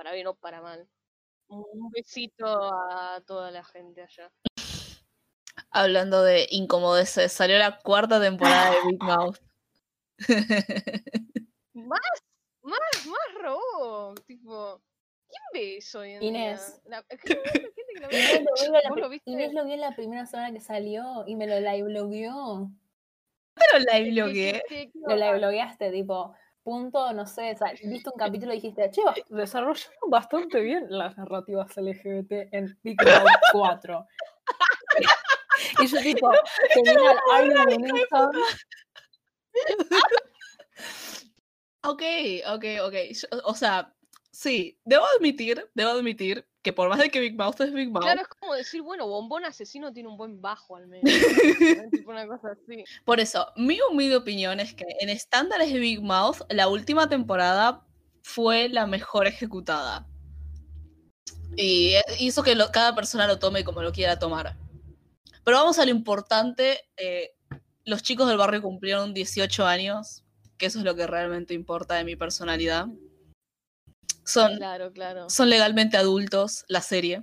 Para 0.00 0.12
bien 0.14 0.28
o 0.28 0.34
para 0.34 0.62
mal. 0.62 0.88
Un 1.48 1.90
besito 1.90 2.46
a 2.46 3.20
toda 3.26 3.50
la 3.50 3.62
gente 3.62 4.00
allá. 4.00 4.32
Hablando 5.70 6.22
de 6.22 6.46
incomodeces, 6.52 7.30
salió 7.30 7.58
la 7.58 7.78
cuarta 7.80 8.18
temporada 8.18 8.70
de 8.70 8.76
Big 8.86 9.02
Mouth. 9.02 9.36
Más, 11.74 12.00
más, 12.62 13.06
más 13.06 13.42
robo. 13.42 14.14
Tipo, 14.26 14.80
¿quién 15.28 15.42
ve 15.52 15.76
eso 15.76 15.98
hoy 16.00 16.12
en 16.12 16.22
Inés. 16.22 16.80
día? 16.86 17.02
La. 17.02 17.04
Inés 19.26 19.52
lo, 19.52 19.64
vio 19.66 19.66
vio 19.66 19.76
la 19.76 19.94
primera 19.94 20.24
semana 20.24 20.50
que 20.50 20.60
salió 20.60 21.24
y 21.26 21.36
me 21.36 21.46
lo 21.46 21.60
live 21.60 21.82
blogueó. 21.82 22.70
Pero 23.54 23.84
la 23.84 23.92
¿Qué- 23.98 24.04
qué- 24.04 24.10
blogueé. 24.12 24.62
Lo 24.94 25.14
live 25.16 25.36
blogueaste, 25.38 25.90
tipo, 25.90 26.34
punto, 26.70 27.12
no 27.12 27.26
sé, 27.26 27.52
o 27.52 27.56
sea, 27.56 27.72
viste 27.84 28.10
un 28.10 28.18
capítulo 28.18 28.52
y 28.52 28.56
dijiste, 28.60 28.90
che, 28.90 29.02
desarrollaron 29.28 30.08
bastante 30.10 30.60
bien 30.60 30.86
las 30.88 31.16
narrativas 31.16 31.76
LGBT 31.76 32.32
en 32.52 32.78
Big 32.82 32.96
Mouth 33.04 33.28
4. 33.52 34.06
y 35.80 35.86
yo 35.88 35.98
tipo, 36.00 36.30
tenía 36.74 37.12
el 37.36 37.46
Iron 37.46 37.92
Ok, 41.82 42.02
ok, 42.54 42.64
ok. 42.86 42.94
Yo- 43.10 43.28
o 43.44 43.54
sea, 43.54 43.92
sí, 44.30 44.78
debo 44.84 45.04
admitir, 45.16 45.68
debo 45.74 45.90
admitir 45.90 46.46
que 46.62 46.72
por 46.72 46.88
más 46.90 46.98
de 46.98 47.10
que 47.10 47.20
Big 47.20 47.36
Mouth 47.36 47.60
es 47.62 47.72
Big 47.72 47.90
Mouth, 47.90 48.02
Claro, 48.02 48.20
es 48.20 48.28
como 48.28 48.54
decir, 48.54 48.82
bueno, 48.82 49.08
Bombón 49.08 49.44
Asesino 49.46 49.92
tiene 49.92 50.08
un 50.10 50.16
buen 50.18 50.40
bajo 50.42 50.76
al 50.76 50.86
menos. 50.88 51.10
¿no? 51.10 51.90
tipo 51.90 52.10
una 52.10 52.26
cosa 52.26 52.48
así. 52.52 52.84
por 53.04 53.18
eso, 53.20 53.46
mi 53.56 53.78
humilde 53.90 54.16
opinión 54.16 54.60
es 54.60 54.74
que 54.74 54.84
en 55.00 55.08
estándares 55.08 55.72
de 55.72 55.78
Big 55.78 56.02
Mouth, 56.02 56.42
la 56.50 56.68
última 56.68 57.08
temporada 57.08 57.86
fue 58.22 58.68
la 58.68 58.86
mejor 58.86 59.26
ejecutada. 59.26 60.06
Y 61.56 61.94
hizo 62.18 62.42
que 62.42 62.54
lo- 62.54 62.70
cada 62.70 62.94
persona 62.94 63.26
lo 63.26 63.38
tome 63.38 63.64
como 63.64 63.82
lo 63.82 63.92
quiera 63.92 64.18
tomar. 64.18 64.56
Pero 65.44 65.56
vamos 65.56 65.78
a 65.78 65.84
lo 65.84 65.90
importante. 65.90 66.78
eh, 66.96 67.32
los 67.86 68.02
chicos 68.02 68.28
del 68.28 68.36
barrio 68.36 68.60
cumplieron 68.62 69.14
18 69.14 69.66
años, 69.66 70.22
que 70.58 70.66
eso 70.66 70.78
es 70.78 70.84
lo 70.84 70.94
que 70.94 71.06
realmente 71.06 71.54
importa 71.54 71.94
de 71.94 72.04
mi 72.04 72.14
personalidad. 72.14 72.86
Son, 74.30 74.56
Claro, 74.56 74.92
claro. 74.92 75.28
son 75.30 75.50
legalmente 75.50 75.96
adultos, 75.96 76.64
la 76.68 76.80
serie. 76.80 77.22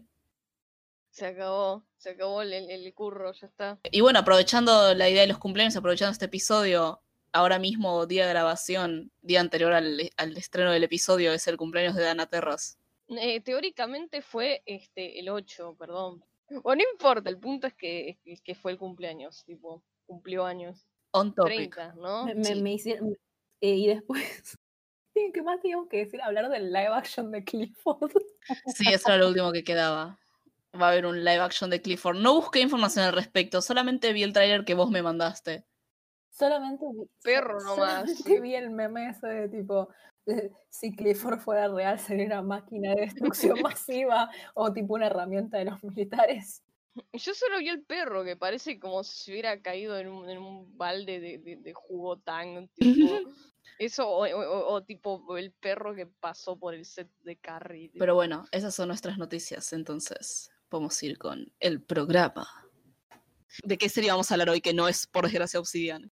Se 1.12 1.26
acabó, 1.26 1.84
se 1.98 2.12
acabó 2.12 2.42
el, 2.44 2.54
el- 2.54 2.94
curro, 2.94 3.32
ya 3.34 3.48
está. 3.48 3.80
Y 3.92 4.02
bueno, 4.02 4.20
aprovechando 4.20 4.94
la 4.94 5.10
idea 5.10 5.22
de 5.22 5.28
los 5.28 5.40
cumpleaños, 5.40 5.76
aprovechando 5.76 6.12
este 6.12 6.26
episodio, 6.26 7.02
ahora 7.32 7.58
mismo, 7.60 8.06
día 8.06 8.26
de 8.26 8.34
grabación, 8.34 9.12
día 9.22 9.42
anterior 9.42 9.74
al, 9.74 10.12
al 10.18 10.38
estreno 10.38 10.72
del 10.72 10.84
episodio, 10.84 11.34
es 11.34 11.48
el 11.48 11.58
cumpleaños 11.58 11.96
de 11.96 12.04
Dana 12.04 12.28
Terras. 12.28 12.78
Eh, 13.10 13.42
teóricamente 13.42 14.22
fue 14.22 14.62
este 14.66 15.20
el 15.20 15.30
8, 15.30 15.76
perdón. 15.80 16.24
O 16.64 16.76
no 16.76 16.82
importa, 16.94 17.30
el 17.30 17.38
punto 17.40 17.68
es 17.68 17.74
que, 17.74 18.18
es 18.26 18.42
que 18.42 18.54
fue 18.56 18.72
el 18.74 18.78
cumpleaños, 18.78 19.44
tipo, 19.46 19.82
cumplió 20.06 20.46
años. 20.46 20.86
On 21.12 21.34
topic. 21.34 21.74
30, 21.76 21.94
¿no? 21.96 22.26
Me, 22.26 22.36
me- 22.36 22.44
Sí. 22.46 22.62
me 22.62 22.74
hicieron. 22.74 23.18
eh, 23.62 23.76
y 23.76 23.88
después. 23.88 24.58
¿Qué 25.34 25.42
más 25.42 25.62
teníamos 25.62 25.88
que 25.88 25.98
decir? 25.98 26.22
Hablar 26.22 26.50
del 26.50 26.72
live 26.72 26.94
action 26.94 27.32
de 27.32 27.44
Clifford. 27.44 28.12
Sí, 28.68 28.86
eso 28.92 29.10
era 29.10 29.18
lo 29.18 29.30
último 29.30 29.52
que 29.52 29.64
quedaba. 29.64 30.20
Va 30.80 30.88
a 30.88 30.92
haber 30.92 31.06
un 31.06 31.24
live 31.24 31.40
action 31.40 31.70
de 31.70 31.82
Clifford. 31.82 32.18
No 32.18 32.36
busqué 32.36 32.60
información 32.60 33.06
al 33.06 33.14
respecto, 33.14 33.62
solamente 33.62 34.14
vi 34.14 34.24
el 34.24 34.34
tráiler 34.34 34.66
que 34.66 34.74
vos 34.74 34.90
me 34.90 35.02
mandaste. 35.02 35.66
Solamente 36.30 36.86
vi, 36.94 37.10
Perro 37.24 37.60
nomás. 37.62 37.76
solamente 38.16 38.42
vi 38.42 38.56
el 38.56 38.70
meme 38.70 39.10
ese 39.10 39.28
de 39.28 39.50
tipo. 39.50 39.90
Si 40.70 40.94
Clifford 40.96 41.40
fuera 41.40 41.68
real, 41.70 42.00
sería 42.00 42.26
una 42.26 42.42
máquina 42.42 42.94
de 42.94 43.02
destrucción 43.02 43.62
masiva 43.64 44.30
o 44.54 44.72
tipo 44.74 44.94
una 44.96 45.08
herramienta 45.08 45.58
de 45.58 45.66
los 45.66 45.84
militares. 45.84 46.64
Yo 47.14 47.34
solo 47.34 47.60
vi 47.60 47.70
el 47.70 47.84
perro, 47.84 48.24
que 48.24 48.36
parece 48.36 48.80
como 48.80 49.04
si 49.04 49.18
se 49.18 49.32
hubiera 49.32 49.62
caído 49.62 49.98
en 49.98 50.10
un, 50.10 50.30
en 50.30 50.38
un 50.40 50.78
balde 50.78 51.20
de, 51.20 51.38
de, 51.38 51.56
de 51.58 51.74
jugo 51.74 52.18
tang, 52.18 52.68
tipo, 52.76 52.84
Eso, 53.79 54.10
o, 54.10 54.25
o- 54.25 54.39
o- 54.60 54.74
o 54.74 54.84
tipo 54.84 55.38
el 55.38 55.51
perro 55.51 55.93
que 55.96 56.05
pasó 56.07 56.57
por 56.57 56.74
el 56.74 56.86
set 56.86 57.07
de 57.24 57.36
Carrie. 57.38 57.91
Pero 57.98 58.15
bueno, 58.15 58.46
esas 58.51 58.74
son 58.74 58.88
nuestras 58.88 59.17
noticias, 59.17 59.72
entonces 59.74 60.51
podemos 60.69 61.01
ir 61.03 61.17
con 61.17 61.51
el 61.60 61.81
programa. 61.81 62.48
¿De 63.63 63.77
qué 63.77 63.89
serie 63.89 64.12
vamos 64.12 64.29
a 64.29 64.34
hablar 64.36 64.50
hoy 64.50 64.62
que 64.62 64.74
no 64.74 64.88
es, 64.88 65.07
por 65.07 65.25
desgracia, 65.25 65.60
Obsidian? 65.60 66.12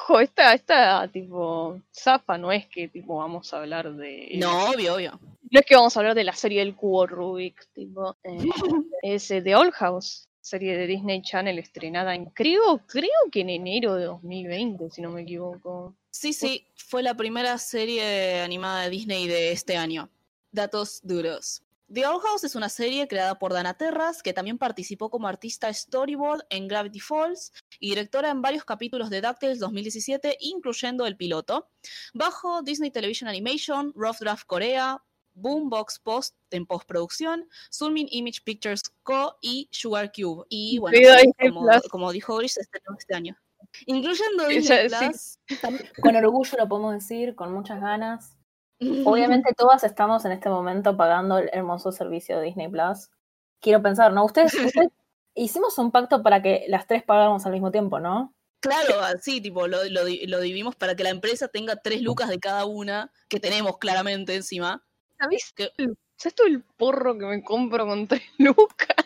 Ojo, 0.00 0.20
esta, 0.20 0.52
esta, 0.52 1.08
tipo, 1.08 1.80
Zafa, 1.94 2.36
no 2.36 2.52
es 2.52 2.66
que, 2.66 2.88
tipo, 2.88 3.16
vamos 3.16 3.54
a 3.54 3.58
hablar 3.58 3.94
de... 3.94 4.32
No, 4.36 4.70
obvio, 4.70 4.94
obvio. 4.96 5.18
No 5.50 5.60
es 5.60 5.64
que 5.64 5.76
vamos 5.76 5.96
a 5.96 6.00
hablar 6.00 6.14
de 6.14 6.24
la 6.24 6.34
serie 6.34 6.58
del 6.60 6.74
cubo 6.74 7.06
Rubik, 7.06 7.64
tipo, 7.72 8.16
eh, 8.24 8.36
es 9.02 9.30
eh, 9.30 9.40
The 9.40 9.54
Old 9.56 9.72
House, 9.72 10.28
serie 10.40 10.76
de 10.76 10.86
Disney 10.86 11.22
Channel 11.22 11.58
estrenada 11.58 12.14
en, 12.14 12.26
creo, 12.26 12.82
creo 12.86 13.10
que 13.32 13.40
en 13.40 13.50
enero 13.50 13.94
de 13.94 14.04
2020, 14.04 14.90
si 14.90 15.00
no 15.00 15.10
me 15.10 15.22
equivoco. 15.22 15.94
Sí, 16.14 16.32
sí, 16.32 16.68
fue 16.76 17.02
la 17.02 17.16
primera 17.16 17.58
serie 17.58 18.40
animada 18.40 18.82
de 18.82 18.90
Disney 18.90 19.26
de 19.26 19.50
este 19.50 19.76
año. 19.76 20.08
Datos 20.52 21.00
duros. 21.02 21.64
The 21.92 22.06
Old 22.06 22.22
House 22.22 22.44
es 22.44 22.54
una 22.54 22.68
serie 22.68 23.08
creada 23.08 23.36
por 23.36 23.52
Dana 23.52 23.74
Terras, 23.74 24.22
que 24.22 24.32
también 24.32 24.56
participó 24.56 25.10
como 25.10 25.26
artista 25.26 25.74
storyboard 25.74 26.46
en 26.50 26.68
Gravity 26.68 27.00
Falls 27.00 27.52
y 27.80 27.88
directora 27.88 28.30
en 28.30 28.42
varios 28.42 28.64
capítulos 28.64 29.10
de 29.10 29.22
DuckTales 29.22 29.58
2017, 29.58 30.36
incluyendo 30.38 31.04
el 31.04 31.16
piloto, 31.16 31.68
bajo 32.12 32.62
Disney 32.62 32.92
Television 32.92 33.28
Animation, 33.28 33.92
Rough 33.96 34.18
Draft 34.20 34.46
Corea, 34.46 35.02
Boombox 35.34 35.98
Post 35.98 36.36
en 36.52 36.64
postproducción, 36.64 37.48
Zulmin 37.72 38.06
Image 38.12 38.40
Pictures 38.44 38.82
Co. 39.02 39.36
y 39.42 39.68
Sugar 39.72 40.12
Cube. 40.12 40.46
Y 40.48 40.78
bueno, 40.78 40.96
sí, 40.96 41.88
como, 41.90 42.12
dijo 42.12 42.36
Gris, 42.36 42.56
estrenó 42.56 42.96
este 42.96 43.16
año. 43.16 43.36
Incluyendo 43.86 44.46
Esa- 44.48 44.82
Disney 44.82 44.88
sí. 45.12 45.38
Plus, 45.60 45.90
Con 46.02 46.16
orgullo 46.16 46.56
lo 46.58 46.68
podemos 46.68 46.94
decir, 46.94 47.34
con 47.34 47.52
muchas 47.52 47.80
ganas. 47.80 48.36
Obviamente 49.04 49.54
todas 49.56 49.84
estamos 49.84 50.24
en 50.24 50.32
este 50.32 50.48
momento 50.48 50.96
pagando 50.96 51.38
el 51.38 51.50
hermoso 51.52 51.92
servicio 51.92 52.38
de 52.38 52.46
Disney 52.46 52.68
Plus. 52.68 53.10
Quiero 53.60 53.82
pensar, 53.82 54.12
¿no? 54.12 54.24
Ustedes, 54.24 54.52
ustedes- 54.82 54.90
hicimos 55.34 55.78
un 55.78 55.90
pacto 55.90 56.22
para 56.22 56.42
que 56.42 56.64
las 56.68 56.86
tres 56.86 57.02
pagáramos 57.02 57.44
al 57.46 57.52
mismo 57.52 57.70
tiempo, 57.70 57.98
¿no? 58.00 58.34
Claro, 58.60 59.00
así, 59.00 59.42
tipo, 59.42 59.66
lo, 59.68 59.84
lo, 59.84 60.02
lo 60.04 60.40
dividimos 60.40 60.74
para 60.74 60.94
que 60.96 61.02
la 61.04 61.10
empresa 61.10 61.48
tenga 61.48 61.76
tres 61.76 62.00
lucas 62.00 62.30
de 62.30 62.38
cada 62.38 62.64
una, 62.64 63.12
que 63.28 63.38
tenemos 63.38 63.76
claramente 63.76 64.34
encima. 64.34 64.82
¿Sabes? 65.20 65.52
¿Qué? 65.54 65.70
¿Sabes 66.16 66.34
todo 66.34 66.46
el 66.46 66.62
porro 66.62 67.18
que 67.18 67.26
me 67.26 67.42
compro 67.44 67.86
con 67.86 68.06
tres 68.08 68.22
lucas? 68.38 68.96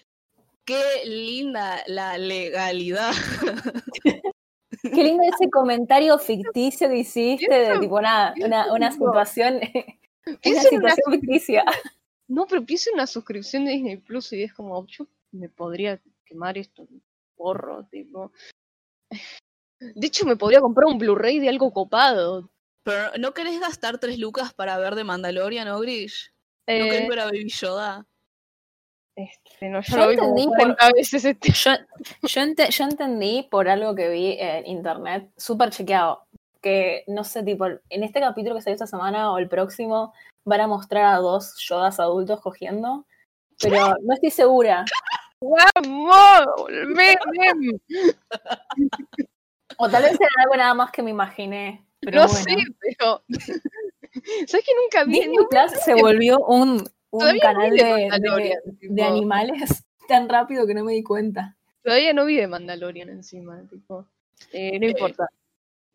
Qué 0.64 0.80
linda 1.06 1.82
la 1.88 2.18
legalidad. 2.18 3.10
Qué 4.82 5.02
lindo 5.02 5.22
ese 5.24 5.50
comentario 5.50 6.18
ficticio 6.18 6.88
que 6.88 6.98
hiciste 6.98 7.52
de 7.52 7.78
tipo 7.78 7.96
una, 7.96 8.34
una, 8.44 8.72
una 8.72 8.92
situación, 8.92 9.54
una 10.26 10.38
Pienso 10.40 10.68
en 10.70 10.78
una 10.80 10.90
situación 10.90 11.20
ficticia. 11.20 11.64
No, 12.28 12.46
pero 12.46 12.64
pienso 12.64 12.90
en 12.90 12.94
una 12.94 13.06
suscripción 13.06 13.64
de 13.64 13.72
Disney 13.72 13.96
Plus 13.96 14.32
y 14.32 14.42
es 14.42 14.52
como, 14.52 14.86
yo 14.86 15.06
me 15.32 15.48
podría 15.48 16.00
quemar 16.24 16.58
esto 16.58 16.82
un 16.82 17.02
porro, 17.36 17.86
tipo. 17.86 18.32
De 19.80 20.06
hecho, 20.06 20.26
me 20.26 20.36
podría 20.36 20.60
comprar 20.60 20.86
un 20.86 20.98
Blu-ray 20.98 21.38
de 21.38 21.48
algo 21.48 21.72
copado. 21.72 22.50
Pero 22.82 23.12
¿no 23.18 23.32
querés 23.32 23.58
gastar 23.60 23.98
tres 23.98 24.18
lucas 24.18 24.52
para 24.52 24.78
ver 24.78 24.94
de 24.94 25.04
Mandalorian 25.04 25.68
o 25.68 25.80
Grish? 25.80 26.32
¿No 26.66 26.74
Eh, 26.74 26.90
querés 26.90 27.08
ver 27.08 27.20
a 27.20 27.24
Baby 27.26 27.48
Yoda? 27.48 28.06
Este, 29.18 29.68
no, 29.68 29.80
yo, 29.80 29.96
Yo 29.96 29.96
lo 30.04 30.08
vi 30.10 30.16
como 30.16 30.28
entendí 30.30 30.46
por- 30.46 30.56
40 30.76 30.90
veces 30.94 31.24
este. 31.24 31.50
Yo, 31.52 31.70
yo, 32.22 32.40
ente- 32.40 32.70
yo 32.70 32.84
entendí 32.84 33.48
por 33.50 33.68
algo 33.68 33.94
que 33.94 34.08
vi 34.08 34.36
en 34.38 34.66
internet, 34.66 35.28
súper 35.36 35.70
chequeado, 35.70 36.24
que 36.60 37.04
no 37.08 37.24
sé, 37.24 37.42
tipo, 37.42 37.66
en 37.66 38.02
este 38.04 38.20
capítulo 38.20 38.54
que 38.54 38.62
salió 38.62 38.74
esta 38.74 38.86
semana 38.86 39.32
o 39.32 39.38
el 39.38 39.48
próximo 39.48 40.12
van 40.44 40.60
a 40.62 40.66
mostrar 40.66 41.04
a 41.14 41.16
dos 41.18 41.54
Yodas 41.68 42.00
adultos 42.00 42.40
cogiendo, 42.40 43.04
pero 43.60 43.94
no 44.02 44.14
estoy 44.14 44.30
segura. 44.30 44.84
¡Vamos! 45.40 46.46
O 49.76 49.88
tal 49.88 50.02
vez 50.02 50.12
era 50.12 50.28
algo 50.44 50.56
nada 50.56 50.74
más 50.74 50.90
que 50.90 51.02
me 51.02 51.10
imaginé. 51.10 51.84
Pero 52.00 52.22
No 52.22 52.28
bueno. 52.28 52.44
sé, 52.44 52.56
pero. 52.80 53.22
¿Sabes 54.48 54.64
que 54.66 54.72
nunca 54.74 55.04
vi? 55.04 55.20
Disney 55.20 55.36
Plus 55.50 55.72
se 55.84 55.94
volvió 55.94 56.38
un, 56.40 56.82
un 57.10 57.20
Todavía 57.20 57.42
canal 57.42 57.70
de, 57.70 57.84
de 57.84 58.10
de- 58.20 58.88
de 58.90 59.02
animales 59.02 59.84
tan 60.08 60.28
rápido 60.28 60.66
que 60.66 60.74
no 60.74 60.84
me 60.84 60.92
di 60.92 61.02
cuenta. 61.02 61.56
Todavía 61.82 62.12
no 62.12 62.24
vi 62.26 62.36
de 62.36 62.46
Mandalorian 62.46 63.08
encima, 63.08 63.62
tipo. 63.68 64.06
Eh, 64.52 64.78
no 64.78 64.86
Eh, 64.86 64.90
importa. 64.90 65.26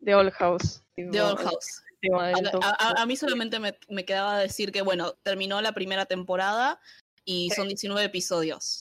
The 0.02 0.14
Old 0.14 0.32
House. 0.32 0.82
tipo, 0.94 1.10
The 1.12 1.22
Old 1.22 1.38
House. 1.38 1.82
A, 2.12 3.00
a- 3.02 3.06
mí 3.06 3.16
solamente 3.16 3.58
me, 3.58 3.74
me 3.88 4.04
quedaba 4.04 4.38
decir 4.38 4.70
que, 4.72 4.82
bueno, 4.82 5.14
terminó 5.22 5.60
la 5.62 5.72
primera 5.72 6.04
temporada 6.04 6.78
y 7.24 7.48
son 7.50 7.68
19 7.68 8.04
episodios. 8.04 8.80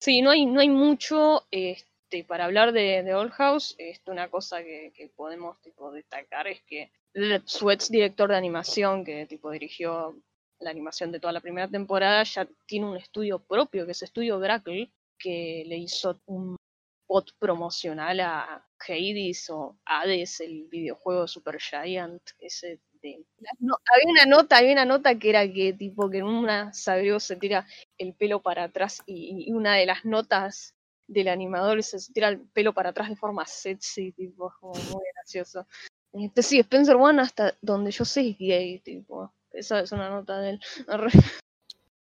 Sí, 0.00 0.22
no 0.22 0.30
hay, 0.30 0.46
no 0.46 0.60
hay 0.60 0.68
mucho 0.68 1.46
este, 1.50 2.24
para 2.24 2.44
hablar 2.44 2.72
de, 2.72 3.02
de 3.02 3.14
Old 3.14 3.32
House. 3.32 3.74
Este, 3.78 4.10
una 4.10 4.28
cosa 4.28 4.62
que, 4.62 4.92
que 4.94 5.08
podemos 5.08 5.60
tipo, 5.62 5.90
destacar 5.90 6.46
es 6.46 6.62
que 6.62 6.92
ex 7.14 7.90
director 7.90 8.30
de 8.30 8.36
animación, 8.36 9.04
que 9.04 9.26
tipo 9.26 9.50
dirigió 9.50 10.16
la 10.60 10.70
animación 10.70 11.10
de 11.10 11.20
toda 11.20 11.32
la 11.32 11.40
primera 11.40 11.68
temporada, 11.68 12.22
ya 12.22 12.46
tiene 12.66 12.86
un 12.86 12.96
estudio 12.96 13.38
propio, 13.38 13.86
que 13.86 13.92
es 13.92 14.02
Estudio 14.02 14.38
Grackle, 14.38 14.92
que 15.18 15.64
le 15.66 15.76
hizo 15.76 16.20
un 16.26 16.56
spot 17.02 17.32
promocional 17.38 18.20
a 18.20 18.66
Hades 18.78 19.50
o 19.50 19.78
Hades, 19.84 20.40
el 20.40 20.68
videojuego 20.68 21.26
Super 21.26 21.58
Giant, 21.60 22.22
ese 22.38 22.80
de... 23.02 23.24
No, 23.58 23.76
había 23.92 24.10
una 24.10 24.26
nota, 24.26 24.58
había 24.58 24.72
una 24.72 24.84
nota 24.84 25.18
que 25.18 25.30
era 25.30 25.50
que 25.50 25.72
tipo 25.72 26.08
que 26.10 26.18
en 26.18 26.24
una 26.24 26.72
Sagreo 26.72 27.18
se 27.18 27.36
tira 27.36 27.66
el 27.98 28.14
pelo 28.14 28.42
para 28.42 28.64
atrás 28.64 29.02
y, 29.06 29.50
una 29.52 29.74
de 29.74 29.86
las 29.86 30.04
notas 30.04 30.74
del 31.06 31.28
animador 31.28 31.82
se 31.82 31.98
tira 32.12 32.28
el 32.28 32.40
pelo 32.50 32.72
para 32.72 32.90
atrás 32.90 33.08
de 33.08 33.16
forma 33.16 33.44
sexy, 33.46 34.12
tipo, 34.12 34.52
como 34.60 34.74
muy 34.74 35.04
gracioso. 35.14 35.66
Este, 36.12 36.42
sí, 36.42 36.60
Spencer 36.60 36.96
One 36.96 37.22
hasta 37.22 37.56
donde 37.60 37.90
yo 37.90 38.04
sé 38.04 38.28
es 38.28 38.38
gay, 38.38 38.78
tipo. 38.80 39.32
Esa 39.52 39.80
es 39.80 39.92
una 39.92 40.08
nota 40.10 40.38
de 40.40 40.50
él. 40.50 40.60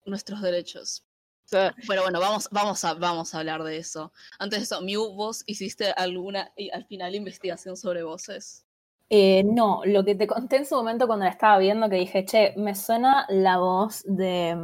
Nuestros 0.05 0.41
derechos. 0.43 1.05
Sea, 1.45 1.75
Pero 1.87 2.03
bueno, 2.03 2.21
vamos, 2.21 2.49
vamos, 2.50 2.85
a, 2.85 2.95
vamos 2.95 3.35
a 3.35 3.38
hablar 3.41 3.62
de 3.64 3.76
eso. 3.76 4.12
Antes 4.38 4.61
de 4.61 4.64
eso, 4.64 4.81
Mew, 4.81 5.12
¿vos 5.14 5.43
hiciste 5.47 5.91
alguna, 5.93 6.53
y 6.57 6.71
al 6.71 6.87
final, 6.87 7.14
investigación 7.14 7.76
sobre 7.76 8.03
voces? 8.03 8.64
Eh, 9.11 9.45
no, 9.45 9.83
lo 9.85 10.05
que 10.05 10.14
te 10.14 10.26
conté 10.26 10.57
en 10.57 10.67
su 10.67 10.75
momento 10.75 11.07
cuando 11.07 11.26
la 11.26 11.31
estaba 11.31 11.59
viendo, 11.59 11.88
que 11.91 11.97
dije, 11.97 12.25
che, 12.25 12.55
me 12.57 12.75
suena 12.75 13.26
la 13.29 13.59
voz 13.59 14.03
de 14.07 14.57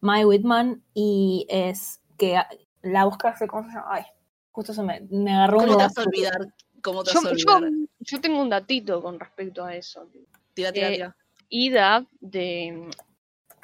Mae 0.00 0.24
Whitman 0.24 0.84
y 0.94 1.46
es 1.48 2.00
que 2.16 2.40
la 2.82 3.04
voz 3.04 3.18
que 3.18 3.26
hace, 3.28 3.48
¿cómo 3.48 3.64
se 3.64 3.74
llama? 3.74 3.86
Ay, 3.90 4.04
justo 4.52 4.72
se 4.72 4.82
me, 4.82 5.00
me 5.10 5.34
agarró 5.34 5.58
¿Cómo 5.58 5.72
un 5.72 5.78
te 5.78 5.84
vas 5.84 5.98
a 5.98 6.02
olvidar? 6.02 6.54
¿Cómo 6.80 7.02
te 7.02 7.10
yo, 7.12 7.20
vas 7.22 7.26
a 7.32 7.34
yo- 7.36 7.56
olvidar? 7.56 7.72
yo 7.98 8.20
tengo 8.20 8.40
un 8.40 8.48
datito 8.48 9.02
con 9.02 9.18
respecto 9.18 9.64
a 9.64 9.74
eso. 9.74 10.08
Tira, 10.54 10.72
tira, 10.72 10.88
eh, 10.90 10.94
tira. 10.94 11.16
Ida 11.48 12.06
de 12.20 12.90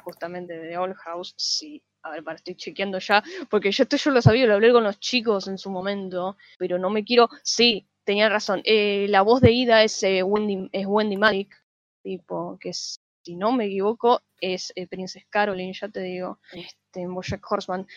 justamente 0.03 0.57
de 0.57 0.77
Old 0.77 0.95
House, 0.95 1.33
sí. 1.37 1.81
A 2.05 2.11
ver, 2.11 2.23
para, 2.23 2.35
estoy 2.35 2.55
chequeando 2.55 2.99
ya, 2.99 3.23
porque 3.49 3.71
yo 3.71 3.83
esto 3.83 3.95
yo 3.95 4.11
lo 4.11 4.21
sabía, 4.21 4.45
lo 4.45 4.55
hablé 4.55 4.73
con 4.73 4.83
los 4.83 4.99
chicos 4.99 5.47
en 5.47 5.57
su 5.57 5.69
momento, 5.69 6.35
pero 6.57 6.77
no 6.77 6.89
me 6.89 7.05
quiero. 7.05 7.29
Sí, 7.43 7.87
tenía 8.03 8.27
razón. 8.27 8.61
Eh, 8.65 9.07
la 9.09 9.21
voz 9.21 9.39
de 9.39 9.51
Ida 9.51 9.83
es, 9.83 10.03
eh, 10.03 10.21
Wendy, 10.21 10.69
es 10.73 10.85
Wendy 10.85 11.15
Malik, 11.15 11.55
tipo, 12.01 12.57
que 12.59 12.73
si 12.73 13.35
no 13.35 13.53
me 13.53 13.65
equivoco, 13.65 14.21
es 14.41 14.73
eh, 14.75 14.85
Princess 14.87 15.25
Caroline, 15.29 15.73
ya 15.73 15.87
te 15.87 16.01
digo, 16.01 16.39
este, 16.51 17.01
en 17.01 17.13
Bojack 17.13 17.49
Horseman. 17.49 17.87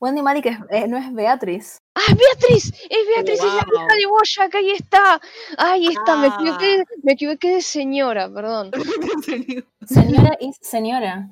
Wendy 0.00 0.22
Malik 0.22 0.46
es- 0.46 0.58
eh, 0.70 0.86
no 0.88 0.96
es 0.98 1.12
Beatriz. 1.14 1.78
¡Ah, 1.94 2.00
es 2.08 2.16
Beatriz! 2.16 2.72
¡Es 2.90 3.06
Beatriz! 3.14 3.38
¡Es 3.38 3.44
la 3.44 3.52
Wow. 3.64 3.84
hija 3.84 3.94
de 3.96 4.06
Bojack! 4.06 4.54
¡Ahí 4.54 4.70
está! 4.72 5.20
¡Ahí 5.58 5.86
está! 5.86 6.16
Me, 6.16 6.26
Ah. 6.28 6.36
equivoqué, 6.38 6.84
me 7.02 7.12
equivoqué 7.12 7.54
de 7.54 7.62
señora, 7.62 8.30
perdón. 8.32 8.70
Señora 9.86 10.36
y 10.40 10.52
señora. 10.60 11.30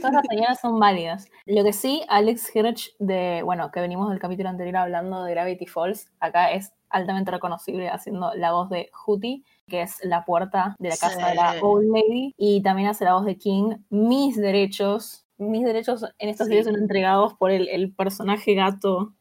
Todas 0.00 0.12
las 0.14 0.26
señoras 0.28 0.60
son 0.60 0.78
válidas. 0.80 1.28
Lo 1.44 1.62
que 1.62 1.72
sí, 1.74 2.02
Alex 2.08 2.54
Hirsch, 2.56 2.94
de, 2.98 3.42
bueno, 3.44 3.70
que 3.70 3.80
venimos 3.80 4.08
del 4.08 4.18
capítulo 4.18 4.48
anterior 4.48 4.76
hablando 4.76 5.22
de 5.24 5.32
Gravity 5.32 5.66
Falls, 5.66 6.08
acá 6.18 6.50
es 6.52 6.72
altamente 6.88 7.30
reconocible 7.30 7.88
haciendo 7.90 8.32
la 8.34 8.52
voz 8.52 8.70
de 8.70 8.88
Hootie, 9.04 9.42
que 9.68 9.82
es 9.82 9.98
la 10.02 10.24
puerta 10.24 10.76
de 10.78 10.88
la 10.88 10.96
casa 10.96 11.28
de 11.28 11.34
la. 11.34 11.56
Old 11.60 11.90
Lady, 11.92 12.34
y 12.38 12.62
también 12.62 12.88
hace 12.88 13.04
la 13.04 13.14
voz 13.14 13.26
de 13.26 13.36
King. 13.36 13.76
Mis 13.90 14.36
derechos, 14.36 15.25
mis 15.38 15.64
derechos 15.64 16.04
en 16.18 16.28
estos 16.28 16.46
Sí. 16.46 16.50
videos 16.52 16.66
son 16.66 16.76
entregados 16.76 17.34
por 17.34 17.50
el, 17.50 17.68
el 17.68 17.92
personaje 17.94 18.54
gato 18.54 19.12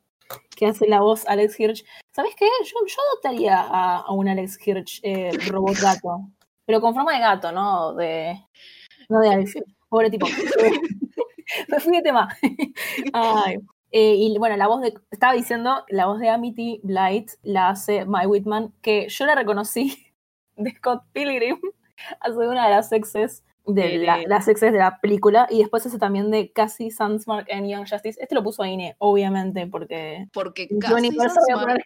que 0.56 0.66
hace 0.66 0.88
la 0.88 1.02
voz 1.02 1.28
Alex 1.28 1.60
Hirsch. 1.60 1.86
¿Sabes 2.12 2.34
qué? 2.38 2.46
Yo, 2.64 2.78
yo 2.88 2.96
adoptaría 3.12 3.60
a, 3.60 3.98
a 4.00 4.12
un 4.12 4.28
Alex 4.28 4.58
Hirsch 4.66 5.00
eh, 5.04 5.32
robot 5.50 5.78
gato, 5.80 6.30
pero 6.66 6.82
con 6.82 6.94
forma 6.96 7.14
de 7.14 7.20
gato, 7.20 7.52
¿no? 7.52 7.94
De, 7.94 8.36
no 9.10 9.20
de 9.20 9.30
Alex 9.30 9.56
Hirsch. 9.58 9.76
Pobre 9.90 10.10
tipo. 10.10 10.26
Me 11.70 11.80
fui 11.80 11.96
de 11.98 12.02
tema. 12.02 12.28
Ay. 13.14 13.58
Eh, 13.92 14.16
y 14.16 14.38
bueno, 14.40 14.58
la 14.58 14.68
voz 14.68 14.82
de, 14.82 14.94
estaba 15.12 15.32
diciendo, 15.34 15.86
la 15.88 16.08
voz 16.08 16.20
de 16.20 16.28
Amity 16.30 16.82
Blight 16.84 17.32
la 17.44 17.70
hace 17.70 18.06
My 18.06 18.26
Whitman, 18.26 18.74
que 18.82 19.08
yo 19.08 19.26
la 19.26 19.36
reconocí 19.36 20.12
de 20.58 20.72
Scott 20.72 21.04
Pilgrim, 21.14 21.60
hace 22.20 22.36
una 22.36 22.66
de 22.66 22.72
las 22.72 22.92
exes 22.92 23.45
de 23.68 23.98
la, 24.00 24.18
de- 24.20 24.28
las 24.28 24.48
exes 24.48 24.72
de 24.72 24.80
la 24.80 25.00
película, 25.00 25.48
y 25.50 25.60
después 25.60 25.86
hace 25.86 25.98
también 25.98 26.32
de 26.32 26.52
Cassie 26.52 26.92
Sandsmark 26.92 27.48
en 27.50 27.68
Young 27.68 27.88
Justice. 27.90 28.20
Este 28.22 28.36
lo 28.36 28.44
puso 28.44 28.64
Ine, 28.66 28.96
obviamente, 29.00 29.68
porque 29.68 30.28
Porque 30.34 30.68
a 30.84 31.30
Sandsmark 31.30 31.84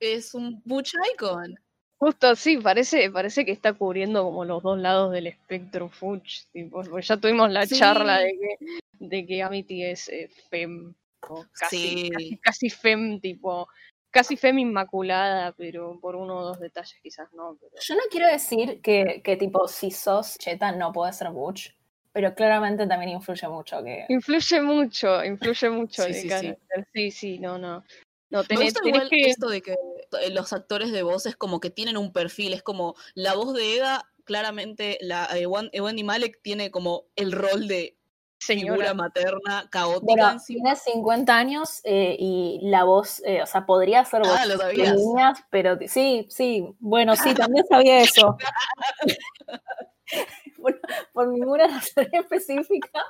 es 0.00 0.34
un 0.34 0.62
Butch 0.64 0.92
Icon. 1.14 1.54
Justo, 2.00 2.36
sí, 2.36 2.58
parece, 2.58 3.10
parece 3.10 3.44
que 3.44 3.50
está 3.50 3.72
cubriendo 3.72 4.22
como 4.22 4.44
los 4.44 4.62
dos 4.62 4.78
lados 4.78 5.10
del 5.12 5.26
espectro 5.26 5.88
Fuchs. 5.88 6.48
Tipo, 6.52 6.82
porque 6.84 7.02
ya 7.04 7.16
tuvimos 7.16 7.50
la 7.50 7.66
Sí. 7.66 7.76
charla 7.76 8.18
de 8.20 8.38
que, 8.38 8.78
de 9.00 9.26
que 9.26 9.42
Amity 9.42 9.82
es 9.84 10.08
eh, 10.08 10.30
fem, 10.48 10.94
o 11.28 11.44
casi, 11.52 11.76
Sí. 11.78 12.10
casi, 12.10 12.36
casi 12.38 12.70
fem, 12.70 13.18
tipo, 13.20 13.66
casi 14.10 14.36
fem 14.36 14.58
inmaculada, 14.58 15.52
pero 15.52 15.98
por 16.00 16.16
uno 16.16 16.38
o 16.38 16.44
dos 16.44 16.60
detalles 16.60 16.98
quizás 17.02 17.32
no. 17.32 17.56
Pero... 17.60 17.72
Yo 17.80 17.94
no 17.94 18.02
quiero 18.10 18.26
decir 18.26 18.80
que, 18.80 19.20
que 19.22 19.36
tipo, 19.36 19.68
si 19.68 19.90
sos 19.90 20.36
cheta 20.38 20.72
no 20.72 20.92
puedes 20.92 21.16
ser 21.16 21.30
Butch, 21.30 21.74
pero 22.12 22.34
claramente 22.34 22.86
también 22.86 23.12
influye 23.12 23.48
mucho 23.48 23.82
que... 23.82 24.06
Influye 24.08 24.62
mucho, 24.62 25.24
influye 25.24 25.70
mucho 25.70 26.02
Sí, 26.02 26.08
el 26.08 26.14
sí, 26.14 26.28
sí. 26.28 26.54
Sí, 26.92 27.10
sí, 27.10 27.38
no, 27.38 27.58
no. 27.58 27.84
No, 28.30 28.40
Me 28.40 28.44
tenés, 28.44 28.64
gusta 28.64 28.80
tenés 28.80 28.94
igual 28.94 29.08
que... 29.08 29.20
esto 29.22 29.48
de 29.48 29.62
que 29.62 29.76
los 30.30 30.52
actores 30.52 30.92
de 30.92 31.02
voz 31.02 31.26
es 31.26 31.36
como 31.36 31.60
que 31.60 31.70
tienen 31.70 31.96
un 31.96 32.12
perfil, 32.12 32.52
es 32.52 32.62
como 32.62 32.94
la 33.14 33.34
voz 33.34 33.54
de 33.54 33.76
Eda, 33.76 34.04
claramente 34.24 34.98
la 35.00 35.26
eh, 35.34 35.46
eh, 35.72 35.80
Wendy 35.80 36.04
Malek 36.04 36.40
tiene 36.42 36.70
como 36.70 37.04
el 37.16 37.32
rol 37.32 37.68
de 37.68 37.97
figura 38.38 38.76
Señora, 38.76 38.94
materna 38.94 39.68
caótica 39.70 40.04
Bueno, 40.04 40.30
encima. 40.30 40.62
tiene 40.62 40.76
50 40.76 41.36
años 41.36 41.80
eh, 41.84 42.16
y 42.18 42.60
la 42.62 42.84
voz, 42.84 43.20
eh, 43.24 43.42
o 43.42 43.46
sea, 43.46 43.66
podría 43.66 44.04
ser 44.04 44.20
voz 44.22 44.36
Ah, 44.38 44.46
lo 44.46 44.56
de 44.56 44.74
niñas, 44.74 45.40
pero 45.50 45.78
sí, 45.86 46.26
sí, 46.30 46.64
bueno, 46.78 47.16
sí, 47.16 47.34
también 47.34 47.64
sabía 47.68 48.00
eso. 48.00 48.36
por, 50.62 50.80
por 51.12 51.28
ninguna 51.28 51.66
razón 51.66 52.08
específica, 52.12 53.02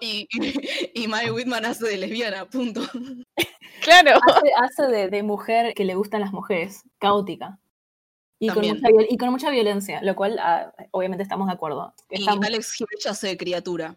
Y, 0.00 0.28
y, 0.32 1.04
y 1.04 1.30
Whitman 1.30 1.64
hace 1.64 1.86
de 1.88 1.96
lesbiana, 1.96 2.44
punto. 2.46 2.82
claro. 3.82 4.18
hace, 4.28 4.50
hace 4.62 4.86
de, 4.92 5.08
de 5.08 5.22
mujer 5.22 5.74
que 5.74 5.84
le 5.84 5.94
gustan 5.94 6.20
las 6.20 6.32
mujeres, 6.32 6.82
caótica. 6.98 7.58
Y 8.38 8.48
con, 8.48 8.66
mucha, 8.66 8.88
y 9.08 9.16
con 9.16 9.30
mucha 9.30 9.50
violencia, 9.50 10.02
lo 10.02 10.14
cual 10.14 10.38
ah, 10.40 10.72
obviamente 10.90 11.22
estamos 11.22 11.46
de 11.46 11.54
acuerdo. 11.54 11.94
Y 12.10 12.28
Alex 12.28 12.78
Hirsch 12.80 13.06
hace 13.06 13.28
de 13.28 13.36
criatura. 13.38 13.96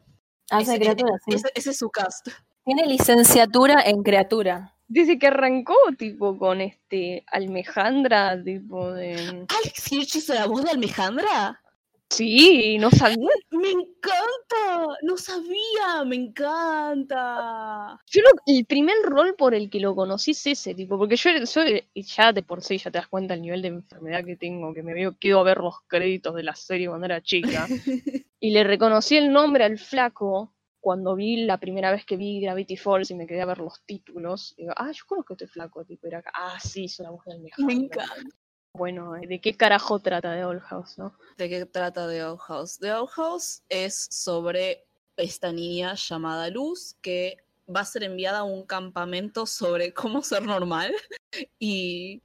Hace 0.49 0.71
de 0.71 0.75
ese- 0.77 0.79
criatura, 0.79 1.12
sí. 1.25 1.36
Ese, 1.36 1.47
ese 1.55 1.69
es 1.71 1.77
su 1.77 1.89
cast. 1.89 2.27
Tiene 2.65 2.86
licenciatura 2.86 3.81
en 3.86 4.03
criatura. 4.03 4.73
Desde 4.89 5.19
que 5.19 5.27
arrancó, 5.27 5.75
tipo, 5.97 6.38
con 6.38 6.62
este 6.62 7.25
Almejandra, 7.31 8.41
tipo 8.43 8.91
de... 8.93 9.45
¿Alex 9.49 9.91
Hirsch 9.91 10.15
hizo 10.17 10.33
la 10.33 10.45
voz 10.47 10.63
de 10.63 10.71
Almejandra? 10.71 11.62
Sí, 12.09 12.77
no 12.79 12.89
sabía. 12.89 13.17
¡Me 13.51 13.71
encanta! 13.71 14.97
No 15.03 15.17
sabía, 15.17 16.03
me 16.05 16.15
encanta. 16.15 17.99
Yo 18.07 18.21
lo- 18.21 18.29
el 18.45 18.65
primer 18.65 18.95
rol 19.03 19.35
por 19.35 19.53
el 19.53 19.69
que 19.69 19.79
lo 19.79 19.95
conocí 19.95 20.31
es 20.31 20.47
ese, 20.47 20.73
tipo, 20.73 20.97
porque 20.97 21.15
yo 21.17 21.45
soy, 21.45 21.83
y 21.93 22.03
ya 22.03 22.31
de 22.33 22.43
por 22.43 22.63
sí 22.63 22.77
ya 22.77 22.91
te 22.91 22.97
das 22.99 23.07
cuenta 23.07 23.33
el 23.33 23.41
nivel 23.41 23.61
de 23.61 23.67
enfermedad 23.69 24.23
que 24.25 24.35
tengo, 24.37 24.73
que 24.73 24.83
me 24.83 24.93
veo, 24.93 25.17
quedo 25.19 25.39
a 25.39 25.43
ver 25.43 25.57
los 25.57 25.81
créditos 25.87 26.33
de 26.35 26.43
la 26.43 26.55
serie 26.55 26.87
cuando 26.87 27.05
era 27.05 27.21
chica. 27.21 27.67
y 28.39 28.51
le 28.51 28.63
reconocí 28.63 29.17
el 29.17 29.31
nombre 29.31 29.65
al 29.65 29.77
flaco 29.77 30.53
cuando 30.79 31.15
vi 31.15 31.43
la 31.43 31.57
primera 31.59 31.91
vez 31.91 32.05
que 32.05 32.15
vi 32.15 32.39
Gravity 32.39 32.77
Falls 32.77 33.11
y 33.11 33.15
me 33.15 33.27
quedé 33.27 33.41
a 33.41 33.45
ver 33.45 33.57
los 33.57 33.81
títulos. 33.85 34.55
Digo, 34.57 34.71
ah, 34.77 34.91
yo 34.91 35.03
conozco 35.05 35.33
a 35.33 35.35
este 35.35 35.47
flaco, 35.47 35.83
tipo, 35.83 36.07
era 36.07 36.19
acá. 36.19 36.31
Ah, 36.33 36.57
sí, 36.59 36.85
hizo 36.85 37.03
la 37.03 37.09
voz 37.09 37.25
de 37.25 37.31
Me 37.33 37.49
Almejandra. 37.57 38.03
encanta. 38.05 38.37
Bueno, 38.77 39.15
eh, 39.15 39.25
¿de 39.25 39.41
qué 39.41 39.57
carajo 39.57 39.97
trata 39.97 40.33
de 40.33 40.45
Old 40.45 40.61
House? 40.61 40.97
¿De 41.35 41.49
qué 41.49 41.65
trata 41.65 42.07
The 42.07 42.23
Owl 42.23 42.37
House? 42.37 42.77
The 42.77 42.93
Owl 42.93 43.07
House 43.07 43.63
es 43.69 44.07
sobre 44.11 44.85
esta 45.15 45.51
niña 45.51 45.95
llamada 45.95 46.47
Luz 46.51 46.95
que 47.01 47.37
va 47.67 47.79
a 47.79 47.85
ser 47.85 48.03
enviada 48.03 48.39
a 48.39 48.43
un 48.43 48.67
campamento 48.67 49.47
sobre 49.47 49.93
cómo 49.93 50.21
ser 50.21 50.43
normal 50.43 50.93
y 51.59 52.21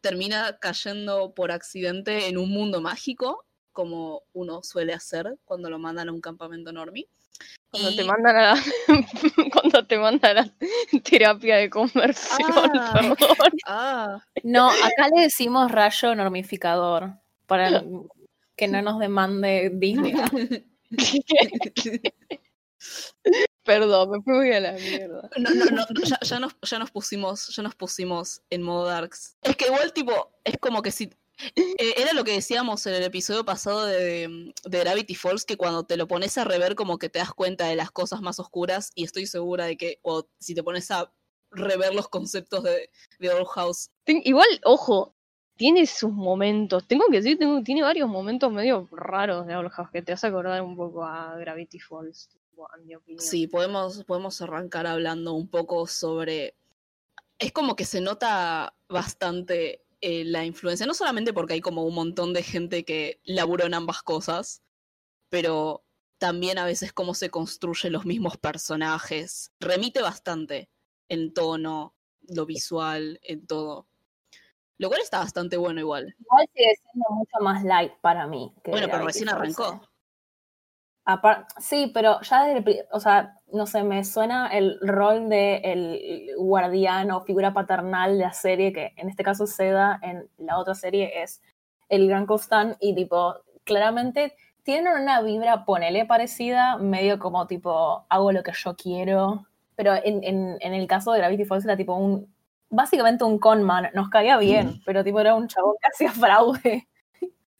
termina 0.00 0.56
cayendo 0.60 1.34
por 1.34 1.50
accidente 1.50 2.28
en 2.28 2.38
un 2.38 2.50
mundo 2.50 2.80
mágico, 2.80 3.44
como 3.72 4.22
uno 4.32 4.62
suele 4.62 4.94
hacer 4.94 5.36
cuando 5.44 5.68
lo 5.68 5.80
mandan 5.80 6.08
a 6.08 6.12
un 6.12 6.20
campamento 6.20 6.72
normie. 6.72 7.08
Cuando 7.70 7.94
te 7.94 8.04
mandan 8.04 8.36
a 8.36 8.42
la, 8.54 8.62
cuando 9.52 9.86
te 9.86 9.98
mandan 9.98 10.38
a 10.38 10.42
la 10.42 10.52
terapia 11.04 11.56
de 11.56 11.68
conversión, 11.70 12.50
Ah. 12.74 12.92
perdón. 12.94 13.16
Ah, 13.66 14.18
No, 14.42 14.70
acá 14.70 15.08
le 15.14 15.22
decimos 15.22 15.70
rayo 15.70 16.14
normificador 16.14 17.12
para 17.46 17.68
que 18.56 18.68
no 18.68 18.82
nos 18.82 18.98
demande 18.98 19.70
Disney. 19.74 20.14
Perdón, 23.64 24.10
me 24.10 24.22
fui 24.22 24.34
muy 24.34 24.52
a 24.52 24.60
la 24.60 24.72
mierda. 24.72 25.28
No, 25.36 25.50
no, 25.50 25.64
no, 25.66 25.84
no, 25.90 26.02
ya, 26.04 26.18
ya 26.22 26.38
nos, 26.40 26.56
ya 26.62 26.78
nos 26.78 26.90
pusimos, 26.90 27.48
ya 27.54 27.62
nos 27.62 27.74
pusimos 27.74 28.40
en 28.50 28.62
modo 28.62 28.86
darks. 28.86 29.36
Es 29.42 29.56
que 29.56 29.66
igual, 29.66 29.92
tipo, 29.92 30.32
es 30.44 30.56
como 30.58 30.80
que 30.80 30.90
si. 30.90 31.10
Eh, 31.56 31.94
era 31.96 32.12
lo 32.12 32.24
que 32.24 32.32
decíamos 32.32 32.86
en 32.86 32.94
el 32.94 33.02
episodio 33.02 33.44
pasado 33.44 33.86
de, 33.86 34.52
de 34.64 34.78
Gravity 34.78 35.14
Falls, 35.14 35.44
que 35.44 35.56
cuando 35.56 35.84
te 35.84 35.96
lo 35.96 36.08
pones 36.08 36.36
a 36.38 36.44
rever, 36.44 36.74
como 36.74 36.98
que 36.98 37.08
te 37.08 37.18
das 37.18 37.32
cuenta 37.32 37.66
de 37.66 37.76
las 37.76 37.90
cosas 37.90 38.20
más 38.20 38.38
oscuras, 38.40 38.90
y 38.94 39.04
estoy 39.04 39.26
segura 39.26 39.66
de 39.66 39.76
que 39.76 39.98
o 40.02 40.26
si 40.38 40.54
te 40.54 40.62
pones 40.62 40.90
a 40.90 41.12
rever 41.50 41.94
los 41.94 42.08
conceptos 42.08 42.62
de, 42.64 42.90
de 43.18 43.30
Old 43.30 43.46
House. 43.46 43.90
Ten- 44.04 44.22
igual, 44.24 44.48
ojo, 44.64 45.14
tiene 45.56 45.86
sus 45.86 46.12
momentos. 46.12 46.86
Tengo 46.86 47.06
que 47.10 47.16
decir, 47.16 47.38
tengo, 47.38 47.62
tiene 47.62 47.82
varios 47.82 48.08
momentos 48.08 48.52
medio 48.52 48.88
raros 48.92 49.46
de 49.46 49.56
Old 49.56 49.70
House 49.70 49.90
que 49.90 50.02
te 50.02 50.12
hace 50.12 50.26
acordar 50.26 50.60
un 50.62 50.76
poco 50.76 51.04
a 51.04 51.36
Gravity 51.36 51.80
Falls, 51.80 52.28
en 52.76 52.86
mi 52.86 52.94
opinión. 52.96 53.20
Sí, 53.20 53.46
podemos, 53.46 54.04
podemos 54.04 54.40
arrancar 54.42 54.86
hablando 54.86 55.32
un 55.32 55.48
poco 55.48 55.86
sobre. 55.86 56.54
Es 57.38 57.52
como 57.52 57.76
que 57.76 57.84
se 57.84 58.00
nota 58.00 58.74
bastante 58.88 59.84
eh, 60.00 60.24
la 60.24 60.44
influencia, 60.44 60.86
no 60.86 60.94
solamente 60.94 61.32
porque 61.32 61.54
hay 61.54 61.60
como 61.60 61.84
un 61.84 61.94
montón 61.94 62.32
de 62.32 62.42
gente 62.42 62.84
que 62.84 63.20
laburó 63.24 63.66
en 63.66 63.74
ambas 63.74 64.02
cosas, 64.02 64.62
pero 65.28 65.84
también 66.18 66.58
a 66.58 66.64
veces 66.64 66.92
cómo 66.92 67.14
se 67.14 67.30
construyen 67.30 67.92
los 67.92 68.04
mismos 68.04 68.36
personajes. 68.36 69.52
Remite 69.60 70.02
bastante 70.02 70.68
en 71.08 71.32
tono, 71.32 71.94
lo 72.28 72.46
visual, 72.46 73.20
en 73.22 73.46
todo. 73.46 73.88
Lo 74.76 74.88
cual 74.88 75.00
está 75.00 75.18
bastante 75.18 75.56
bueno 75.56 75.80
igual. 75.80 76.14
Igual 76.18 76.48
sigue 76.54 76.74
siendo 76.76 77.06
mucho 77.10 77.38
más 77.40 77.64
light 77.64 77.92
para 78.00 78.26
mí. 78.26 78.54
que 78.62 78.70
Bueno, 78.70 78.88
pero 78.90 79.04
recién 79.04 79.28
arrancó. 79.28 79.80
Sí, 81.58 81.90
pero 81.94 82.20
ya 82.22 82.44
desde 82.44 82.58
el 82.58 82.86
o 82.92 83.00
sea, 83.00 83.34
no 83.52 83.66
sé, 83.66 83.82
me 83.82 84.04
suena 84.04 84.48
el 84.48 84.78
rol 84.82 85.28
de 85.28 85.56
el 85.64 86.30
guardián 86.36 87.10
o 87.10 87.22
figura 87.22 87.52
paternal 87.52 88.18
de 88.18 88.24
la 88.24 88.32
serie, 88.32 88.72
que 88.72 88.92
en 88.96 89.08
este 89.08 89.22
caso 89.22 89.46
Seda, 89.46 89.98
en 90.02 90.28
la 90.36 90.58
otra 90.58 90.74
serie 90.74 91.22
es 91.22 91.40
el 91.88 92.08
gran 92.08 92.26
Costan, 92.26 92.76
y 92.80 92.94
tipo, 92.94 93.36
claramente 93.64 94.34
tienen 94.62 95.00
una 95.00 95.22
vibra, 95.22 95.64
ponele 95.64 96.04
parecida, 96.04 96.76
medio 96.76 97.18
como 97.18 97.46
tipo, 97.46 98.04
hago 98.10 98.32
lo 98.32 98.42
que 98.42 98.52
yo 98.52 98.76
quiero. 98.76 99.46
Pero 99.76 99.94
en, 99.94 100.22
en, 100.24 100.58
en 100.60 100.74
el 100.74 100.86
caso 100.86 101.12
de 101.12 101.18
Gravity 101.20 101.44
Falls 101.44 101.64
era 101.64 101.76
tipo 101.76 101.94
un, 101.94 102.30
básicamente 102.68 103.24
un 103.24 103.38
conman, 103.38 103.88
nos 103.94 104.10
caía 104.10 104.36
bien, 104.36 104.82
pero 104.84 105.04
tipo 105.04 105.20
era 105.20 105.34
un 105.34 105.48
chabón 105.48 105.76
que 105.80 105.88
hacía 105.90 106.12
fraude. 106.12 106.88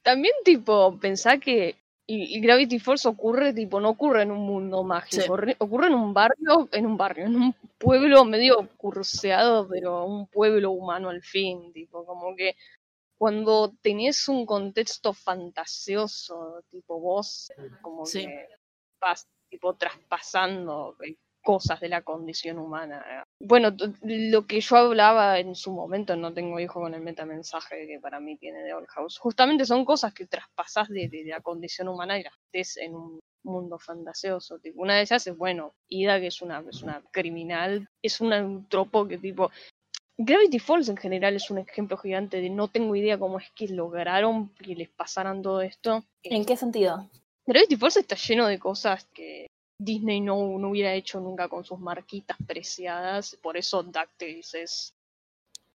También, 0.02 0.34
tipo, 0.44 0.98
pensá 1.00 1.38
que 1.38 1.78
y, 2.10 2.40
Gravity 2.40 2.78
Falls 2.78 3.04
ocurre, 3.06 3.52
tipo, 3.52 3.80
no 3.80 3.90
ocurre 3.90 4.22
en 4.22 4.30
un 4.32 4.40
mundo 4.46 4.82
mágico, 4.82 5.22
Sí. 5.22 5.28
ocurre, 5.28 5.56
ocurre 5.58 5.86
en 5.88 5.94
un 5.94 6.14
barrio, 6.14 6.68
en 6.72 6.86
un 6.86 6.96
barrio, 6.96 7.26
en 7.26 7.36
un 7.36 7.54
pueblo 7.78 8.24
medio 8.24 8.68
curseado, 8.78 9.68
pero 9.68 10.06
un 10.06 10.26
pueblo 10.26 10.70
humano 10.72 11.10
al 11.10 11.22
fin, 11.22 11.72
tipo, 11.72 12.04
como 12.06 12.34
que 12.34 12.56
cuando 13.18 13.74
tenés 13.82 14.28
un 14.28 14.46
contexto 14.46 15.12
fantasioso, 15.12 16.62
tipo 16.70 16.98
vos, 17.00 17.52
como 17.82 18.06
Sí. 18.06 18.26
que 18.26 18.48
vas, 19.00 19.28
tipo, 19.50 19.74
traspasando 19.76 20.96
cosas 21.42 21.80
de 21.80 21.88
la 21.88 22.02
condición 22.02 22.58
humana. 22.58 23.24
Bueno, 23.40 23.74
lo 24.02 24.46
que 24.46 24.60
yo 24.60 24.76
hablaba 24.76 25.38
en 25.38 25.54
su 25.54 25.72
momento, 25.72 26.16
no 26.16 26.32
tengo 26.34 26.60
hijo 26.60 26.80
con 26.80 26.94
el 26.94 27.00
metamensaje 27.00 27.86
que 27.86 28.00
para 28.00 28.20
mí 28.20 28.36
tiene 28.36 28.62
de 28.62 28.74
Old 28.74 28.88
House, 28.88 29.18
justamente 29.18 29.64
son 29.64 29.84
cosas 29.84 30.12
que 30.12 30.26
traspasás 30.26 30.88
de, 30.88 31.08
de 31.08 31.24
la 31.24 31.40
condición 31.40 31.88
humana 31.88 32.18
y 32.18 32.24
las 32.24 32.34
metés 32.46 32.76
en 32.76 32.94
un 32.94 33.20
mundo 33.44 33.78
fantasioso. 33.78 34.58
Tipo, 34.58 34.82
una 34.82 34.96
de 34.96 35.02
ellas 35.02 35.26
es, 35.26 35.36
bueno, 35.36 35.72
Ida, 35.88 36.20
que 36.20 36.26
es 36.26 36.42
una, 36.42 36.62
es 36.68 36.82
una 36.82 37.02
criminal, 37.12 37.88
es 38.02 38.20
una- 38.20 38.44
un 38.44 38.68
tropo 38.68 39.06
que 39.06 39.18
tipo... 39.18 39.50
Gravity 40.20 40.58
Falls 40.58 40.88
en 40.88 40.96
general 40.96 41.36
es 41.36 41.48
un 41.48 41.58
ejemplo 41.58 41.96
gigante 41.96 42.40
de 42.40 42.50
no 42.50 42.66
tengo 42.66 42.96
idea 42.96 43.18
cómo 43.18 43.38
es 43.38 43.52
que 43.52 43.68
lograron 43.68 44.48
que 44.54 44.74
les 44.74 44.88
pasaran 44.88 45.42
todo 45.42 45.62
esto. 45.62 46.04
¿En 46.24 46.44
qué 46.44 46.56
sentido? 46.56 47.08
Gravity 47.46 47.76
Falls 47.76 47.98
está 47.98 48.16
lleno 48.16 48.48
de 48.48 48.58
cosas 48.58 49.04
que 49.14 49.46
Disney 49.78 50.20
no, 50.20 50.58
no 50.58 50.70
hubiera 50.70 50.92
hecho 50.94 51.20
nunca 51.20 51.48
con 51.48 51.64
sus 51.64 51.78
marquitas 51.78 52.36
preciadas, 52.46 53.36
por 53.42 53.56
eso 53.56 53.82
DuckTales 53.82 54.54
es, 54.54 54.94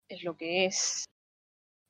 es 0.08 0.24
lo 0.24 0.36
que 0.36 0.66
es. 0.66 1.06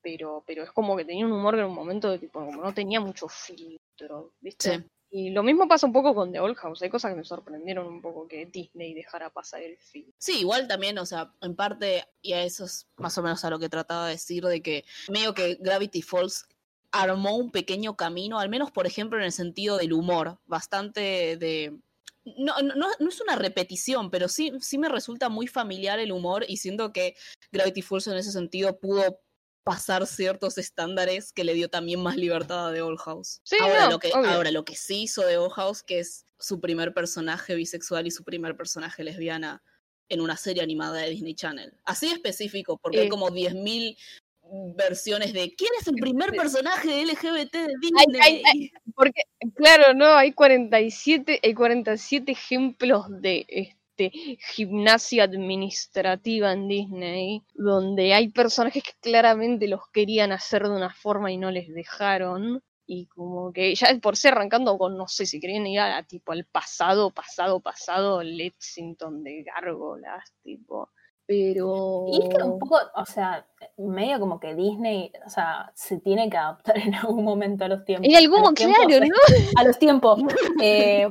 Pero, 0.02 0.42
pero 0.46 0.64
es 0.64 0.72
como 0.72 0.96
que 0.96 1.04
tenía 1.04 1.24
un 1.24 1.32
humor 1.32 1.54
que 1.54 1.60
en 1.60 1.66
un 1.66 1.74
momento 1.74 2.10
de 2.10 2.18
tipo, 2.18 2.44
como 2.44 2.60
no 2.60 2.74
tenía 2.74 3.00
mucho 3.00 3.28
filtro, 3.28 4.32
¿viste? 4.40 4.78
Sí. 4.78 4.84
Y 5.14 5.30
lo 5.30 5.42
mismo 5.42 5.68
pasa 5.68 5.86
un 5.86 5.92
poco 5.92 6.14
con 6.14 6.32
The 6.32 6.40
Old 6.40 6.56
House. 6.56 6.80
Hay 6.82 6.88
cosas 6.88 7.12
que 7.12 7.18
me 7.18 7.24
sorprendieron 7.24 7.86
un 7.86 8.00
poco 8.00 8.26
que 8.26 8.46
Disney 8.46 8.94
dejara 8.94 9.28
pasar 9.28 9.62
el 9.62 9.76
film. 9.76 10.10
Sí, 10.16 10.40
igual 10.40 10.66
también, 10.66 10.96
o 10.98 11.04
sea, 11.04 11.34
en 11.42 11.54
parte, 11.54 12.04
y 12.22 12.32
a 12.32 12.42
eso 12.42 12.64
es 12.64 12.88
más 12.96 13.16
o 13.18 13.22
menos 13.22 13.44
a 13.44 13.50
lo 13.50 13.58
que 13.58 13.68
trataba 13.68 14.06
de 14.06 14.12
decir, 14.14 14.42
de 14.44 14.62
que 14.62 14.86
medio 15.10 15.34
que 15.34 15.56
Gravity 15.60 16.00
Falls 16.00 16.46
armó 16.92 17.36
un 17.36 17.50
pequeño 17.50 17.94
camino, 17.94 18.38
al 18.38 18.48
menos 18.48 18.70
por 18.70 18.86
ejemplo 18.86 19.18
en 19.18 19.24
el 19.24 19.32
sentido 19.32 19.76
del 19.76 19.92
humor, 19.92 20.38
bastante 20.46 21.36
de... 21.36 21.78
No, 22.24 22.54
no, 22.60 23.08
es 23.08 23.20
una 23.20 23.36
repetición, 23.36 24.10
pero 24.10 24.28
sí, 24.28 24.52
sí 24.60 24.78
me 24.78 24.88
resulta 24.88 25.28
muy 25.28 25.48
familiar 25.48 25.98
el 25.98 26.12
humor 26.12 26.44
y 26.46 26.58
siento 26.58 26.92
que 26.92 27.16
Gravity 27.50 27.82
Falls 27.82 28.06
en 28.06 28.16
ese 28.16 28.30
sentido 28.30 28.78
pudo 28.78 29.20
pasar 29.64 30.06
ciertos 30.06 30.58
estándares 30.58 31.32
que 31.32 31.44
le 31.44 31.54
dio 31.54 31.68
también 31.68 32.00
más 32.00 32.16
libertad 32.16 32.68
a 32.68 32.72
The 32.72 32.82
Old 32.82 32.98
House. 33.00 33.40
Sí, 33.44 33.56
ahora, 33.60 33.84
no, 33.84 33.90
lo 33.92 33.98
que, 33.98 34.12
obvio. 34.12 34.30
ahora 34.30 34.50
lo 34.50 34.64
que 34.64 34.76
sí 34.76 35.02
hizo 35.02 35.22
The 35.22 35.38
Old 35.38 35.52
House, 35.52 35.82
que 35.82 36.00
es 36.00 36.26
su 36.38 36.60
primer 36.60 36.94
personaje 36.94 37.54
bisexual 37.54 38.06
y 38.06 38.10
su 38.10 38.24
primer 38.24 38.56
personaje 38.56 39.04
lesbiana 39.04 39.62
en 40.08 40.20
una 40.20 40.36
serie 40.36 40.62
animada 40.62 40.98
de 40.98 41.10
Disney 41.10 41.34
Channel. 41.34 41.72
Así 41.84 42.06
específico, 42.06 42.78
porque 42.78 43.00
hay 43.00 43.08
como 43.08 43.30
10.000 43.30 43.96
versiones 44.76 45.32
de 45.32 45.54
quién 45.54 45.70
es 45.80 45.88
el 45.88 45.94
primer 45.94 46.32
personaje 46.32 46.88
de 46.88 47.06
LGBT 47.06 47.52
de 47.52 47.74
Disney. 47.80 48.20
ay, 48.20 48.42
ay. 48.44 48.72
Porque, 48.94 49.22
claro, 49.54 49.94
no, 49.94 50.06
hay 50.06 50.32
47, 50.32 51.40
hay 51.42 51.54
47 51.54 52.30
ejemplos 52.32 53.06
de 53.08 53.46
este 53.48 54.10
gimnasia 54.54 55.24
administrativa 55.24 56.52
en 56.52 56.68
Disney, 56.68 57.42
donde 57.54 58.14
hay 58.14 58.28
personajes 58.28 58.82
que 58.82 58.92
claramente 59.00 59.68
los 59.68 59.88
querían 59.92 60.32
hacer 60.32 60.64
de 60.64 60.70
una 60.70 60.92
forma 60.92 61.32
y 61.32 61.38
no 61.38 61.50
les 61.50 61.68
dejaron. 61.68 62.62
Y 62.84 63.06
como 63.06 63.52
que 63.52 63.74
ya 63.74 63.96
por 64.02 64.16
ser 64.16 64.34
arrancando 64.34 64.76
con, 64.76 64.98
no 64.98 65.08
sé, 65.08 65.24
si 65.24 65.40
querían 65.40 65.66
ir 65.66 65.80
a, 65.80 66.02
tipo 66.02 66.32
al 66.32 66.44
pasado, 66.44 67.10
pasado, 67.10 67.60
pasado, 67.60 68.22
Lexington 68.22 69.22
de 69.22 69.44
gárgolas, 69.44 70.30
tipo. 70.42 70.90
Pero. 71.26 72.06
Y 72.08 72.22
es 72.22 72.28
que 72.28 72.42
un 72.42 72.58
poco, 72.58 72.78
o 72.96 73.04
sea, 73.06 73.46
medio 73.78 74.18
como 74.20 74.38
que 74.40 74.54
Disney, 74.54 75.12
o 75.24 75.30
sea, 75.30 75.70
se 75.74 75.98
tiene 76.00 76.28
que 76.28 76.36
adaptar 76.36 76.76
en 76.78 76.94
algún 76.94 77.24
momento 77.24 77.64
a 77.64 77.68
los 77.68 77.84
tiempos. 77.84 78.08
En 78.08 78.16
algún, 78.16 78.54
tiempos, 78.54 78.86
claro, 78.86 79.04
eh, 79.04 79.08
¿no? 79.08 79.60
A 79.60 79.64
los 79.64 79.78
tiempos. 79.78 80.20
Eh, 80.62 81.08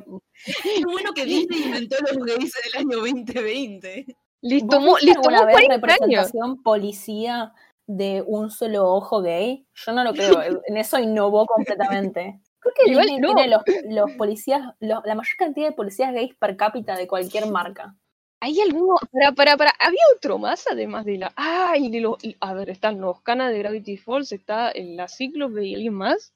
Qué 0.63 0.83
bueno 0.85 1.11
que 1.13 1.25
Disney 1.25 1.61
inventó 1.63 1.95
los 2.01 2.17
gays 2.25 2.53
en 2.55 2.71
el 2.73 2.79
año 2.87 2.97
2020. 2.97 4.05
Les 4.41 4.63
¿vos 4.63 4.69
tomó, 4.75 4.97
les 4.99 5.13
tomó 5.21 5.45
vez 5.45 5.55
40 5.55 5.73
años. 5.73 5.81
representación 5.81 6.63
policía 6.63 7.53
de 7.85 8.23
un 8.25 8.49
solo 8.49 8.91
ojo 8.91 9.21
gay? 9.21 9.67
Yo 9.75 9.91
no 9.91 10.03
lo 10.03 10.13
creo, 10.13 10.41
en 10.65 10.77
eso 10.77 10.97
innovó 10.97 11.45
completamente. 11.45 12.39
Creo 12.59 12.73
que 12.75 12.91
Igual, 12.91 13.05
Disney 13.07 13.21
no. 13.21 13.35
tiene 13.35 13.49
los, 13.49 13.61
los 13.85 14.11
policías, 14.17 14.61
los- 14.79 15.03
la 15.05 15.13
mayor 15.15 15.35
cantidad 15.37 15.67
de 15.67 15.75
policías 15.75 16.11
gays 16.13 16.33
per 16.35 16.57
cápita 16.57 16.95
de 16.95 17.07
cualquier 17.07 17.45
marca. 17.47 17.95
¿Hay 18.41 18.59
alguno? 18.59 18.95
Para, 19.11 19.31
para, 19.33 19.57
para. 19.57 19.71
¿Había 19.79 20.01
otro 20.15 20.37
más 20.37 20.65
además 20.67 21.05
de 21.05 21.17
la. 21.19 21.33
Ah, 21.37 21.75
y 21.77 21.89
de 21.91 22.01
los. 22.01 22.23
y- 22.23 22.35
A 22.39 22.53
ver, 22.53 22.69
están 22.69 22.99
los 22.99 23.21
canas 23.21 23.51
de 23.51 23.59
Gravity 23.59 23.97
Falls, 23.97 24.31
está 24.31 24.71
en 24.71 24.97
la 24.97 25.07
Cíclope 25.07 25.63
y 25.63 25.75
alguien 25.75 25.93
más. 25.93 26.33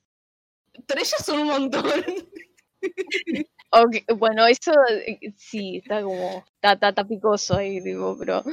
Tres 0.88 1.12
ya 1.18 1.24
son 1.24 1.40
un 1.42 1.48
montón. 1.48 1.84
Ok, 3.72 3.98
bueno, 4.18 4.46
eso 4.48 4.72
eh, 4.90 5.34
sí, 5.38 5.78
está 5.84 6.02
como. 6.02 6.46
Está, 6.56 6.74
está, 6.74 6.90
está 6.90 7.04
picoso 7.06 7.58
ahí, 7.58 7.82
digo, 7.82 8.16
pero. 8.18 8.44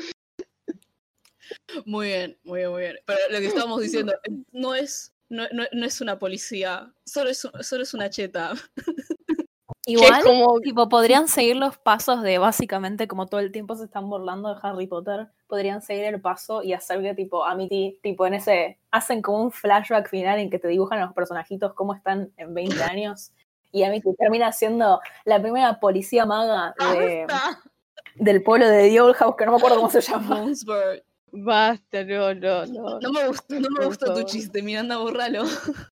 Muy 1.84 2.06
bien, 2.08 2.38
muy 2.44 2.60
bien, 2.60 2.70
muy 2.70 2.80
bien. 2.82 2.96
Pero 3.06 3.18
lo 3.30 3.38
que 3.38 3.46
estábamos 3.46 3.80
diciendo, 3.82 4.14
no 4.52 4.74
es, 4.74 5.12
no, 5.28 5.44
no- 5.52 5.66
no 5.72 5.86
es 5.86 6.00
una 6.00 6.18
policía, 6.18 6.92
solo 7.04 7.30
es, 7.30 7.46
solo 7.60 7.82
es 7.82 7.94
una 7.94 8.10
cheta. 8.10 8.52
Igual, 9.86 10.22
como. 10.22 10.60
tipo, 10.60 10.88
podrían 10.88 11.26
seguir 11.26 11.56
los 11.56 11.76
pasos 11.76 12.22
de 12.22 12.38
básicamente, 12.38 13.08
como 13.08 13.26
todo 13.26 13.40
el 13.40 13.50
tiempo 13.50 13.74
se 13.74 13.84
están 13.84 14.08
burlando 14.08 14.54
de 14.54 14.60
Harry 14.62 14.86
Potter, 14.86 15.26
podrían 15.48 15.82
seguir 15.82 16.04
el 16.04 16.20
paso 16.20 16.62
y 16.62 16.72
hacer 16.72 17.02
que, 17.02 17.14
tipo, 17.14 17.44
Amity, 17.44 17.98
tipo, 18.00 18.24
en 18.26 18.34
ese, 18.34 18.78
hacen 18.92 19.22
como 19.22 19.42
un 19.42 19.50
flashback 19.50 20.08
final 20.08 20.38
en 20.38 20.50
que 20.50 20.60
te 20.60 20.68
dibujan 20.68 21.00
a 21.00 21.06
los 21.06 21.14
personajitos 21.14 21.74
cómo 21.74 21.94
están 21.94 22.30
en 22.36 22.54
20 22.54 22.76
años. 22.84 23.32
Y 23.72 23.82
Amity 23.84 24.14
termina 24.16 24.52
siendo 24.52 25.00
la 25.24 25.40
primera 25.40 25.80
policía 25.80 26.26
maga 26.26 26.74
de- 26.92 27.26
¡Basta! 27.26 27.60
del 28.16 28.42
pueblo 28.42 28.68
de 28.68 28.88
The 28.90 29.00
Old 29.00 29.16
House, 29.16 29.34
que 29.38 29.46
no 29.46 29.52
me 29.52 29.56
acuerdo 29.56 29.76
cómo 29.78 29.90
se 29.90 30.00
llama. 30.02 30.44
Basta, 31.32 32.04
no, 32.04 32.34
no, 32.34 32.66
no. 32.66 33.00
No 33.00 33.10
me 33.10 33.26
gustó, 33.26 33.54
no 33.58 33.68
me 33.70 33.86
gustó 33.86 34.12
tu 34.14 34.22
chiste, 34.24 34.62
Miranda, 34.62 34.98
borralo. 34.98 35.44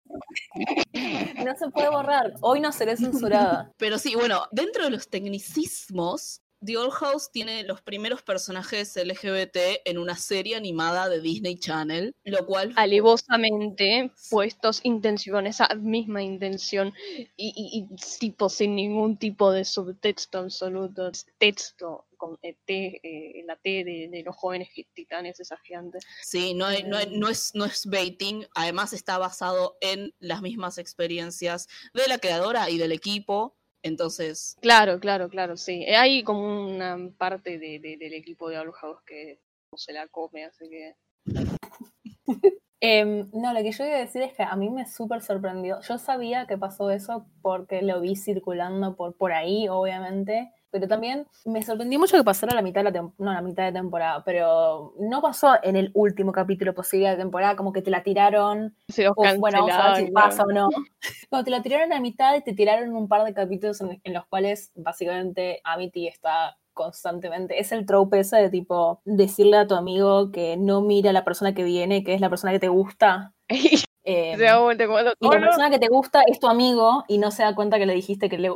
No 1.45 1.57
se 1.57 1.69
puede 1.71 1.91
borrar. 1.91 2.35
Hoy 2.41 2.61
no 2.61 2.73
seré 2.73 2.97
censurada. 2.97 3.73
Pero 3.77 3.99
sí, 3.99 4.15
bueno, 4.15 4.47
dentro 4.51 4.85
de 4.85 4.91
los 4.91 5.09
tecnicismos, 5.09 6.43
The 6.65 6.77
Old 6.79 6.93
House 6.93 7.31
tiene 7.31 7.63
los 7.65 7.83
primeros 7.83 8.23
personajes 8.23 8.97
LGBT 8.97 9.83
en 9.85 9.99
una 9.99 10.17
serie 10.17 10.57
animada 10.57 11.09
de 11.09 11.21
Disney 11.21 11.57
Channel, 11.59 12.15
lo 12.25 12.47
cual 12.47 12.73
alevosamente 12.77 14.11
puestos 14.31 14.81
intención, 14.85 15.47
esa 15.47 15.69
misma 15.77 16.23
intención 16.23 16.93
y, 17.37 17.53
y- 17.55 17.87
y 17.91 17.97
tipo 18.19 18.49
sin 18.49 18.75
ningún 18.75 19.17
tipo 19.19 19.51
de 19.53 19.65
subtexto 19.65 20.39
absoluto, 20.39 21.11
texto 21.39 22.07
con 22.17 22.39
eh, 22.43 22.57
T, 22.65 23.01
eh, 23.03 23.43
la 23.47 23.57
T 23.57 23.85
de, 23.85 24.09
de 24.11 24.23
los 24.23 24.35
jóvenes 24.35 24.71
titanes, 24.95 25.39
esa 25.39 25.59
gigante. 25.59 25.99
Sí, 26.23 26.55
no, 26.55 26.65
hay- 26.67 26.83
no, 26.85 26.97
hay- 26.97 27.05
Em. 27.07 27.19
no 27.21 27.29
es, 27.29 27.55
no 27.55 27.65
es 27.67 27.85
baiting, 27.87 28.47
además 28.55 28.93
está 28.95 29.19
basado 29.19 29.77
en 29.81 30.15
las 30.19 30.41
mismas 30.41 30.79
experiencias 30.79 31.69
de 31.93 32.09
la 32.09 32.19
creadora 32.19 32.71
y 32.71 32.79
del 32.79 32.93
equipo, 32.93 33.56
entonces, 33.87 34.57
Claro, 34.61 35.01
claro, 35.01 35.29
claro, 35.29 35.57
sí. 35.57 35.85
Eh, 35.87 35.97
Hay 35.97 36.23
como 36.23 36.67
una 36.67 36.99
parte 37.19 37.59
de- 37.59 37.79
de- 37.81 37.97
del 37.97 38.15
equipo 38.15 38.49
de 38.49 38.57
House 38.57 39.01
que 39.07 39.41
no 39.73 39.79
se 39.79 39.93
la 39.93 40.07
come, 40.09 40.45
así 40.45 40.69
que... 40.69 40.95
Em, 42.81 43.31
no, 43.33 43.55
lo 43.55 43.63
que 43.63 43.73
yo 43.73 43.87
iba 43.87 43.97
a 43.97 44.01
decir 44.01 44.21
es 44.23 44.35
que 44.35 44.43
a 44.43 44.55
mí 44.55 44.69
me 44.69 44.87
súper 44.87 45.23
sorprendió. 45.23 45.81
Yo 45.81 45.97
sabía 45.99 46.47
que 46.47 46.59
pasó 46.59 46.91
eso 46.91 47.27
porque 47.41 47.81
lo 47.81 48.01
vi 48.03 48.17
circulando 48.17 48.97
por, 48.97 49.17
por 49.17 49.33
ahí, 49.33 49.67
obviamente. 49.69 50.53
Pero 50.77 50.89
también 50.89 51.27
me 51.47 51.63
sorprendió 51.63 51.99
mucho 51.99 52.19
que 52.19 52.25
pasara 52.25 52.55
la 52.55 52.61
mitad 52.61 52.85
de 52.85 52.91
la 52.91 53.03
no 53.19 53.33
la 53.33 53.41
mitad 53.41 53.65
de 53.65 53.73
temporada, 53.73 54.23
pero 54.25 54.93
no 54.99 55.23
pasó 55.23 55.55
en 55.63 55.77
el 55.77 55.91
último 55.95 56.33
capítulo 56.33 56.75
posible 56.75 57.09
de 57.09 57.17
temporada, 57.17 57.57
como 57.57 57.73
que 57.73 57.81
te 57.81 57.91
la 57.91 58.03
tiraron. 58.03 58.77
Se 58.89 59.09
o, 59.09 59.15
bueno, 59.39 59.67
vamos 59.67 59.75
a 59.75 59.93
ver 59.95 60.07
si 60.07 60.13
pasa 60.13 60.43
o 60.43 60.53
no. 60.53 60.69
Como 61.31 61.45
te 61.45 61.51
la 61.51 61.63
tiraron 61.63 61.93
a 61.93 62.01
mitad 62.01 62.43
te 62.45 62.53
tiraron 62.53 62.95
un 62.95 63.09
par 63.09 63.25
de 63.25 63.33
capítulos 63.33 63.81
en, 63.81 64.01
en 64.05 64.13
los 64.13 64.27
cuales 64.27 64.71
básicamente 64.75 65.61
Amity 65.65 66.09
está 66.09 66.57
constantemente. 66.75 67.59
Es 67.59 67.73
el 67.73 67.87
trope 67.87 68.21
ese 68.21 68.37
de 68.37 68.51
tipo 68.51 69.01
decirle 69.05 69.57
a 69.57 69.67
tu 69.67 69.75
amigo 69.75 70.31
que 70.31 70.57
no 70.59 70.83
mira 70.83 71.11
a 71.11 71.13
la 71.15 71.25
persona 71.25 71.55
que 71.55 71.65
viene, 71.65 72.05
que 72.05 72.13
es 72.13 72.21
la 72.21 72.29
persona 72.29 72.53
que 72.53 72.61
te 72.61 72.69
gusta. 72.69 73.33
Eh, 74.09 74.37
vuelta 74.63 74.87
como, 74.87 75.01
y 75.01 75.03
"Oh, 75.27 75.33
la 75.33 75.41
no". 75.41 75.47
persona 75.49 75.69
que 75.69 75.81
te 75.81 75.89
gusta 75.89 76.23
es 76.29 76.39
tu 76.39 76.47
amigo 76.47 77.03
y 77.09 77.19
no 77.19 77.33
se 77.33 77.43
da 77.43 77.57
cuenta 77.57 77.77
que 77.77 77.87
le 77.87 77.95
dijiste 77.95 78.29
que 78.29 78.39
le... 78.39 78.53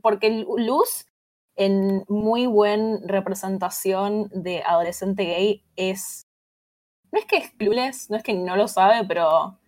Porque 0.00 0.46
Luz, 0.56 1.06
en 1.56 2.04
muy 2.08 2.46
buena 2.46 2.98
representación 3.04 4.28
de 4.32 4.62
adolescente 4.62 5.24
gay, 5.24 5.64
es... 5.74 6.26
No 7.12 7.18
es 7.18 7.24
que 7.24 7.36
es 7.38 7.50
clueless, 7.52 8.10
no 8.10 8.16
es 8.16 8.22
que 8.22 8.34
no 8.34 8.56
lo 8.56 8.68
sabe, 8.68 9.06
pero... 9.06 9.58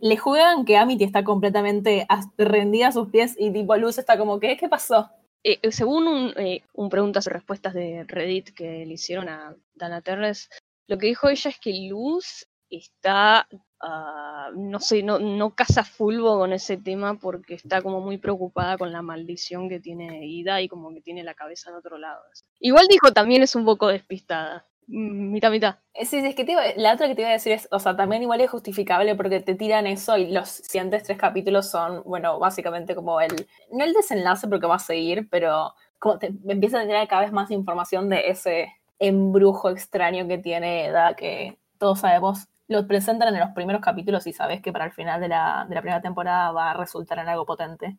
le, 0.00 0.16
juegan 0.16 0.64
que 0.64 0.76
Amity 0.76 1.04
está 1.04 1.24
completamente 1.24 2.06
rendida 2.36 2.88
a 2.88 2.92
sus 2.92 3.08
pies 3.08 3.34
y 3.38 3.50
tipo 3.52 3.76
Luz 3.76 3.98
está 3.98 4.18
como, 4.18 4.38
¿qué? 4.40 4.56
¿Qué 4.56 4.68
pasó? 4.68 5.10
Eh, 5.44 5.60
según 5.70 6.08
un, 6.08 6.34
eh, 6.36 6.64
un 6.74 6.88
preguntas 6.90 7.26
y 7.26 7.30
respuestas 7.30 7.72
de 7.72 8.04
Reddit 8.08 8.50
que 8.50 8.84
le 8.84 8.94
hicieron 8.94 9.28
a 9.28 9.54
Dana 9.74 10.02
Terres, 10.02 10.50
lo 10.88 10.98
que 10.98 11.06
dijo 11.06 11.28
ella 11.28 11.50
es 11.50 11.58
que 11.58 11.88
Luz 11.88 12.46
está, 12.68 13.48
ah, 13.80 14.50
no 14.54 14.80
sé, 14.80 15.02
no, 15.02 15.18
no 15.18 15.54
casa 15.54 15.84
fulvo 15.84 16.38
con 16.38 16.52
ese 16.52 16.76
tema 16.76 17.18
porque 17.18 17.54
está 17.54 17.82
como 17.82 18.00
muy 18.00 18.18
preocupada 18.18 18.78
con 18.78 18.92
la 18.92 19.02
maldición 19.02 19.68
que 19.68 19.80
tiene 19.80 20.26
Ida 20.26 20.60
y 20.60 20.68
como 20.68 20.92
que 20.92 21.00
tiene 21.00 21.24
la 21.24 21.34
cabeza 21.34 21.70
en 21.70 21.76
otro 21.76 21.98
lado. 21.98 22.20
Igual 22.60 22.86
dijo 22.88 23.12
también 23.12 23.42
es 23.42 23.54
un 23.54 23.64
poco 23.64 23.88
despistada. 23.88 24.66
Mm, 24.88 25.32
Mitad, 25.32 25.50
mitad. 25.50 25.76
Eh, 25.94 26.04
Sí, 26.06 26.18
es 26.18 26.34
que 26.34 26.44
te 26.44 26.54
la 26.76 26.94
otra 26.94 27.08
que 27.08 27.14
te 27.14 27.22
iba 27.22 27.30
a 27.30 27.34
decir 27.34 27.52
es, 27.52 27.68
o 27.70 27.78
sea, 27.80 27.96
también 27.96 28.22
igual 28.22 28.40
es 28.40 28.50
justificable 28.50 29.14
porque 29.14 29.40
te 29.40 29.54
tiran 29.54 29.86
eso 29.86 30.16
y 30.16 30.30
los 30.30 30.48
siguientes 30.48 31.02
tres 31.02 31.18
capítulos 31.18 31.70
son, 31.70 32.02
bueno, 32.04 32.38
básicamente 32.38 32.94
como 32.94 33.20
el, 33.20 33.48
no 33.72 33.84
el 33.84 33.92
desenlace 33.92 34.46
porque 34.48 34.66
va 34.66 34.76
a 34.76 34.78
seguir, 34.78 35.28
pero 35.30 35.74
como 35.98 36.18
te 36.18 36.32
empieza 36.48 36.78
a 36.78 36.82
tener 36.82 37.08
cada 37.08 37.22
vez 37.22 37.32
más 37.32 37.50
información 37.50 38.08
de 38.08 38.28
ese 38.28 38.72
embrujo 38.98 39.70
extraño 39.70 40.26
que 40.28 40.38
tiene 40.38 40.86
Eda, 40.86 41.14
que 41.14 41.58
todos 41.78 42.00
sabemos, 42.00 42.46
lo 42.68 42.86
presentan 42.86 43.34
en 43.34 43.40
los 43.40 43.50
primeros 43.50 43.80
capítulos 43.80 44.26
y 44.26 44.32
sabes 44.32 44.60
que 44.60 44.72
para 44.72 44.86
el 44.86 44.92
final 44.92 45.20
de 45.20 45.28
la, 45.28 45.66
de 45.68 45.74
la 45.74 45.82
primera 45.82 46.02
temporada 46.02 46.50
va 46.52 46.70
a 46.70 46.74
resultar 46.74 47.18
en 47.18 47.28
algo 47.28 47.46
potente. 47.46 47.96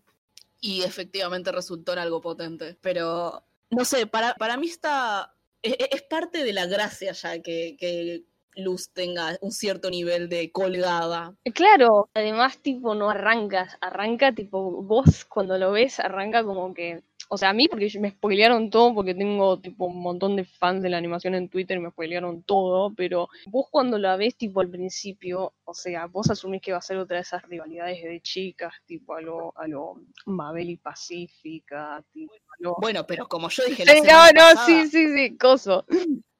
Y 0.59 0.83
efectivamente 0.83 1.51
resultó 1.51 1.93
en 1.93 1.99
algo 1.99 2.21
potente. 2.21 2.77
Pero, 2.81 3.43
no 3.69 3.85
sé, 3.85 4.07
para, 4.07 4.33
para 4.35 4.57
mí 4.57 4.67
está. 4.67 5.33
Es, 5.61 5.75
es 5.91 6.01
parte 6.03 6.43
de 6.43 6.53
la 6.53 6.65
gracia 6.65 7.11
ya 7.11 7.41
que, 7.41 7.75
que 7.79 8.23
Luz 8.57 8.91
tenga 8.91 9.37
un 9.41 9.51
cierto 9.51 9.89
nivel 9.89 10.29
de 10.29 10.51
colgada. 10.51 11.35
Eh, 11.43 11.51
Claro, 11.51 12.09
además 12.13 12.57
tipo 12.57 12.95
no 12.95 13.09
arrancas, 13.09 13.77
arranca 13.81 14.33
tipo 14.33 14.81
vos 14.81 15.25
cuando 15.25 15.57
lo 15.57 15.71
ves 15.71 15.99
arranca 15.99 16.43
como 16.43 16.73
que, 16.73 17.03
o 17.29 17.37
sea, 17.37 17.49
a 17.49 17.53
mí 17.53 17.67
porque 17.67 17.89
me 17.99 18.11
spoilearon 18.11 18.69
todo 18.69 18.93
porque 18.93 19.13
tengo 19.15 19.59
tipo 19.59 19.85
un 19.85 20.01
montón 20.01 20.35
de 20.35 20.45
fans 20.45 20.81
de 20.81 20.89
la 20.89 20.97
animación 20.97 21.35
en 21.35 21.49
Twitter 21.49 21.77
y 21.77 21.81
me 21.81 21.89
spoilearon 21.91 22.43
todo, 22.43 22.93
pero 22.95 23.27
vos 23.47 23.65
cuando 23.69 23.97
la 23.97 24.15
ves 24.15 24.35
tipo 24.37 24.61
al 24.61 24.69
principio, 24.69 25.53
o 25.69 25.73
sea, 25.73 26.05
vos 26.05 26.29
asumís 26.29 26.61
que 26.61 26.71
va 26.71 26.77
a 26.77 26.81
ser 26.81 26.97
otra 26.97 27.17
de 27.17 27.21
esas 27.23 27.43
rivalidades 27.43 28.01
de 28.01 28.21
chicas, 28.21 28.73
tipo 28.85 29.13
a 29.15 29.21
lo, 29.21 29.53
a 29.57 29.67
lo 29.67 30.01
Mabel 30.25 30.69
y 30.69 30.77
Pacífica, 30.77 32.01
tipo 32.11 32.33
a 32.33 32.55
lo... 32.59 32.75
Bueno, 32.79 33.05
pero 33.05 33.27
como 33.27 33.49
yo 33.49 33.63
dije 33.65 33.83
la 33.85 33.91
Sí, 33.93 34.01
no, 34.01 34.07
no, 34.27 34.41
pasada, 34.55 34.65
sí, 34.65 34.87
sí, 34.87 35.13
sí, 35.13 35.37
coso. 35.37 35.85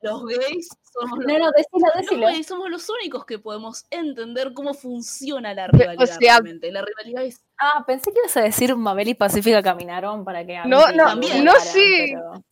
los 0.02 0.26
gays 0.26 0.70
somos 0.94 1.20
los, 1.20 1.28
No, 1.28 1.40
no, 1.40 1.52
decilo, 1.52 1.88
los 1.94 2.02
decilo. 2.04 2.28
gays 2.28 2.48
somos 2.48 2.70
los 2.70 2.90
únicos 2.90 3.26
que 3.26 3.38
podemos 3.40 3.86
entender 3.92 4.54
cómo 4.54 4.74
funciona 4.74 5.54
la 5.54 5.68
Pe- 5.68 5.78
o 5.78 5.80
rivalidad 5.82 6.06
sea- 6.06 6.18
realmente. 6.20 6.72
La 6.72 6.82
rivalidad 6.84 7.26
es 7.26 7.42
Ah, 7.60 7.84
pensé 7.86 8.14
que 8.14 8.20
ibas 8.20 8.38
a 8.38 8.42
decir 8.44 8.76
Mabel 8.76 9.10
y 9.10 9.14
Pacífica 9.16 9.62
caminaron 9.62 10.24
para 10.24 10.46
que 10.46 10.58
No, 10.66 10.92
no, 10.94 11.04
también. 11.06 11.44
no, 11.44 11.54
sí. 11.60 12.14
pero- 12.14 12.44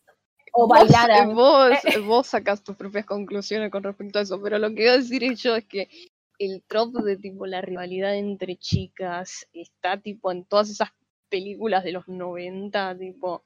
O 0.58 0.66
Vos- 0.66 0.78
bailaran. 0.78 1.34
Vos, 1.34 1.70
vos 2.06 2.26
sacás 2.26 2.62
tus 2.64 2.74
propias 2.76 3.04
conclusiones 3.04 3.70
con 3.70 3.82
respecto 3.82 4.18
a 4.18 4.22
eso, 4.22 4.40
pero 4.42 4.58
lo 4.58 4.68
que 4.74 4.84
iba 4.84 4.92
a 4.92 4.96
decir 4.96 5.34
yo 5.36 5.54
es 5.56 5.64
que 5.66 5.88
el 6.38 6.62
trope 6.66 7.02
de 7.02 7.16
tipo 7.16 7.46
la 7.46 7.60
rivalidad 7.60 8.14
entre 8.16 8.56
chicas 8.56 9.46
está 9.52 9.98
tipo 9.98 10.30
en 10.32 10.44
todas 10.44 10.70
esas 10.70 10.90
películas 11.28 11.84
de 11.84 11.92
los 11.92 12.08
90, 12.08 12.96
tipo 12.98 13.44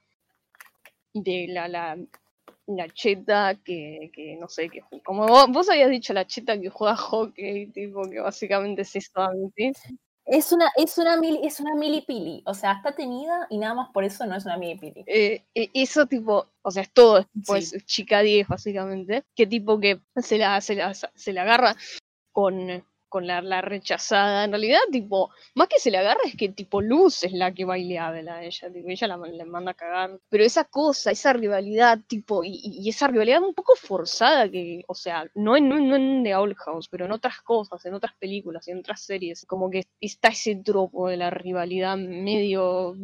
de 1.15 1.47
la, 1.49 1.69
la, 1.69 1.99
la 2.67 2.89
cheta 2.89 3.57
que, 3.65 4.11
que 4.13 4.37
no 4.37 4.49
sé, 4.49 4.69
que 4.69 4.83
como 5.05 5.27
vos, 5.27 5.47
vos 5.51 5.69
habías 5.71 5.91
dicho, 5.91 6.13
la 6.13 6.27
cheta 6.27 6.61
que 6.61 6.71
juega 6.71 6.97
hockey, 6.97 7.67
tipo 7.69 8.03
que 8.09 8.21
básicamente 8.21 8.83
es 8.83 8.95
eso, 8.97 9.29
¿sí? 9.57 9.73
Es 10.27 10.53
una, 10.53 10.71
es 10.77 10.97
una 10.99 11.17
mili, 11.17 11.41
es 11.43 11.59
una 11.59 11.75
milipili. 11.75 12.43
O 12.47 12.55
sea, 12.55 12.73
está 12.75 12.93
tenida 12.93 13.49
y 13.51 13.59
nada 13.59 13.75
más 13.75 13.89
por 13.91 14.05
eso 14.05 14.27
no 14.27 14.37
es 14.37 14.45
una 14.45 14.57
milipili. 14.59 15.03
Eh, 15.07 15.43
eh, 15.55 15.71
eso 15.75 16.07
tipo, 16.07 16.47
o 16.63 16.71
sea, 16.71 16.83
es 16.83 16.93
todo, 16.93 17.19
es 17.19 17.27
tipo, 17.33 17.57
Sí. 17.57 17.77
es 17.77 17.85
chica 17.87 18.21
10 18.21 18.47
básicamente, 18.47 19.25
que 19.35 19.47
tipo 19.49 19.81
que 19.81 19.99
se 20.17 20.39
la, 20.39 20.61
se 20.61 20.77
la, 20.77 20.95
se 20.95 21.33
la 21.33 21.43
agarra 21.43 21.75
con, 22.33 22.85
con 23.09 23.27
la, 23.27 23.41
la 23.43 23.61
rechazada, 23.61 24.45
en 24.45 24.53
realidad 24.53 24.79
tipo, 24.93 25.31
más 25.55 25.69
que 25.69 25.79
se 25.81 25.91
la 25.91 26.01
agarra 26.01 26.21
es 26.25 26.37
que 26.37 26.49
tipo 26.51 26.81
Luz 26.81 27.25
es 27.25 27.33
la 27.33 27.53
que 27.53 27.65
baileable 27.65 28.31
a 28.31 28.45
ella, 28.45 28.71
tipo, 28.73 28.89
ella 28.89 29.07
la, 29.09 29.17
le 29.17 29.45
manda 29.45 29.73
a 29.73 29.75
cagar, 29.75 30.19
pero 30.29 30.45
esa 30.45 30.65
cosa, 30.65 31.11
esa 31.11 31.33
rivalidad 31.33 31.99
tipo, 32.07 32.45
y, 32.45 32.61
y- 32.63 32.89
esa 32.89 33.09
rivalidad 33.09 33.43
un 33.43 33.55
poco 33.55 33.75
forzada 33.77 34.49
que, 34.51 34.83
o 34.87 34.95
sea, 34.95 35.27
no 35.35 35.57
en, 35.57 35.73
en 35.73 36.23
The 36.25 36.35
Owl 36.37 36.55
House, 36.57 36.89
pero 36.89 37.05
en 37.07 37.13
otras 37.13 37.41
cosas, 37.43 37.85
en 37.87 37.95
otras 37.95 38.15
películas, 38.19 38.69
en 38.69 38.79
otras 38.79 39.01
series, 39.03 39.45
como 39.47 39.71
que 39.71 39.85
está 40.01 40.29
ese 40.29 40.57
tropo 40.57 41.09
de 41.09 41.17
la 41.17 41.31
rivalidad 41.31 41.97
medio 41.97 42.97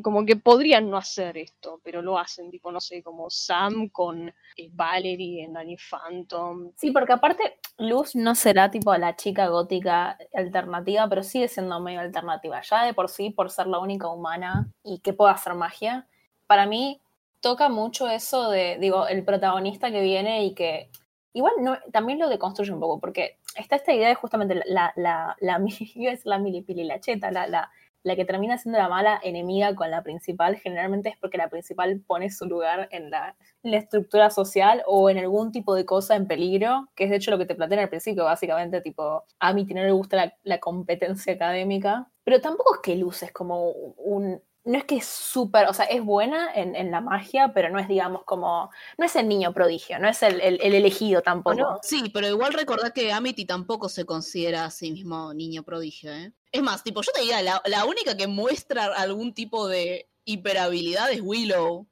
como 0.00 0.24
que 0.24 0.36
podrían 0.36 0.88
no 0.88 0.96
hacer 0.96 1.36
esto, 1.36 1.80
pero 1.82 2.00
lo 2.00 2.18
hacen, 2.18 2.50
tipo, 2.50 2.72
no 2.72 2.80
sé, 2.80 3.02
como 3.02 3.28
Sam 3.28 3.88
con 3.88 4.28
eh, 4.28 4.70
Valerie 4.72 5.44
en 5.44 5.52
Danny 5.52 5.76
Phantom. 5.76 6.70
Sí, 6.76 6.90
porque 6.92 7.12
aparte 7.12 7.58
Luz 7.78 8.14
no 8.14 8.34
será 8.34 8.70
tipo 8.70 8.96
la 8.96 9.16
chica 9.16 9.48
gótica 9.48 10.16
alternativa, 10.34 11.08
pero 11.08 11.22
sigue 11.22 11.48
siendo 11.48 11.80
medio 11.80 12.00
alternativa. 12.00 12.60
Ya 12.62 12.84
de 12.84 12.94
por 12.94 13.08
sí, 13.08 13.30
por 13.30 13.50
ser 13.50 13.66
la 13.66 13.78
única 13.80 14.08
humana 14.08 14.68
y 14.84 15.00
que 15.00 15.12
pueda 15.12 15.32
hacer 15.32 15.54
magia, 15.54 16.06
para 16.46 16.66
mí 16.66 17.00
toca 17.40 17.68
mucho 17.68 18.08
eso 18.08 18.50
de, 18.50 18.78
digo, 18.78 19.06
el 19.08 19.24
protagonista 19.24 19.90
que 19.90 20.00
viene 20.00 20.44
y 20.44 20.54
que 20.54 20.88
igual 21.32 21.54
no, 21.60 21.76
también 21.90 22.18
lo 22.18 22.28
deconstruye 22.28 22.72
un 22.72 22.80
poco, 22.80 23.00
porque 23.00 23.38
está 23.56 23.76
esta 23.76 23.92
idea 23.92 24.08
de 24.08 24.14
justamente 24.14 24.54
la, 24.54 24.64
la, 24.66 24.92
la, 24.96 25.36
la, 25.40 25.58
mili- 25.58 25.90
iba 25.96 26.10
a 26.10 26.14
decir 26.14 26.26
la 26.28 26.38
milipili, 26.38 26.84
la 26.84 27.00
cheta, 27.00 27.30
la, 27.30 27.46
la, 27.46 27.70
la 28.02 28.16
que 28.16 28.24
termina 28.24 28.58
siendo 28.58 28.78
la 28.78 28.88
mala 28.88 29.20
enemiga 29.22 29.74
con 29.74 29.90
la 29.90 30.02
principal, 30.02 30.56
generalmente 30.56 31.08
es 31.08 31.16
porque 31.18 31.38
la 31.38 31.48
principal 31.48 32.00
pone 32.06 32.30
su 32.30 32.46
lugar 32.46 32.88
en 32.90 33.10
la, 33.10 33.36
estructura 33.62 34.30
social 34.30 34.82
o 34.86 35.08
en 35.08 35.18
algún 35.18 35.52
tipo 35.52 35.74
de 35.74 35.84
cosa 35.84 36.16
en 36.16 36.26
peligro, 36.26 36.88
que 36.94 37.04
es 37.04 37.10
de 37.10 37.16
hecho 37.16 37.30
lo 37.30 37.38
que 37.38 37.46
te 37.46 37.54
plantean 37.54 37.80
al 37.80 37.88
principio, 37.88 38.24
básicamente, 38.24 38.80
tipo, 38.80 39.24
a 39.38 39.52
mí 39.52 39.64
no 39.64 39.82
le 39.82 39.92
gusta 39.92 40.16
la, 40.16 40.34
la 40.42 40.58
competencia 40.58 41.32
académica, 41.32 42.08
pero 42.24 42.40
tampoco 42.40 42.74
es 42.74 42.80
que 42.82 42.96
Luz 42.96 43.22
es 43.22 43.32
como 43.32 43.70
un... 43.70 44.40
No 44.64 44.78
es 44.78 44.84
que 44.84 44.96
es 44.96 45.06
súper, 45.06 45.68
o 45.68 45.72
sea, 45.74 45.86
es 45.86 46.02
buena 46.04 46.52
en, 46.54 46.76
en 46.76 46.90
la 46.92 47.00
magia, 47.00 47.52
pero 47.52 47.68
no 47.70 47.78
es, 47.80 47.88
digamos, 47.88 48.22
como... 48.24 48.70
No 48.96 49.04
es 49.04 49.16
el 49.16 49.26
niño 49.28 49.52
prodigio, 49.52 49.98
no 49.98 50.08
es 50.08 50.22
el, 50.22 50.40
el- 50.40 50.60
el 50.62 50.74
elegido 50.74 51.20
tampoco. 51.20 51.56
no? 51.56 51.78
Sí, 51.82 52.10
pero 52.14 52.28
igual 52.28 52.52
recordad 52.52 52.92
que 52.92 53.12
Amity 53.12 53.44
tampoco 53.44 53.88
se 53.88 54.04
considera 54.04 54.64
a 54.64 54.70
sí 54.70 54.92
mismo 54.92 55.34
niño 55.34 55.64
prodigio, 55.64 56.12
¿eh? 56.12 56.32
Es 56.52 56.62
más, 56.62 56.84
tipo, 56.84 57.02
yo 57.02 57.10
te 57.12 57.22
diría, 57.22 57.42
la, 57.42 57.60
la 57.66 57.84
única 57.86 58.16
que 58.16 58.26
muestra 58.28 58.84
algún 58.86 59.34
tipo 59.34 59.66
de 59.66 60.08
hiperhabilidad 60.24 61.10
es 61.10 61.20
Willow, 61.22 61.88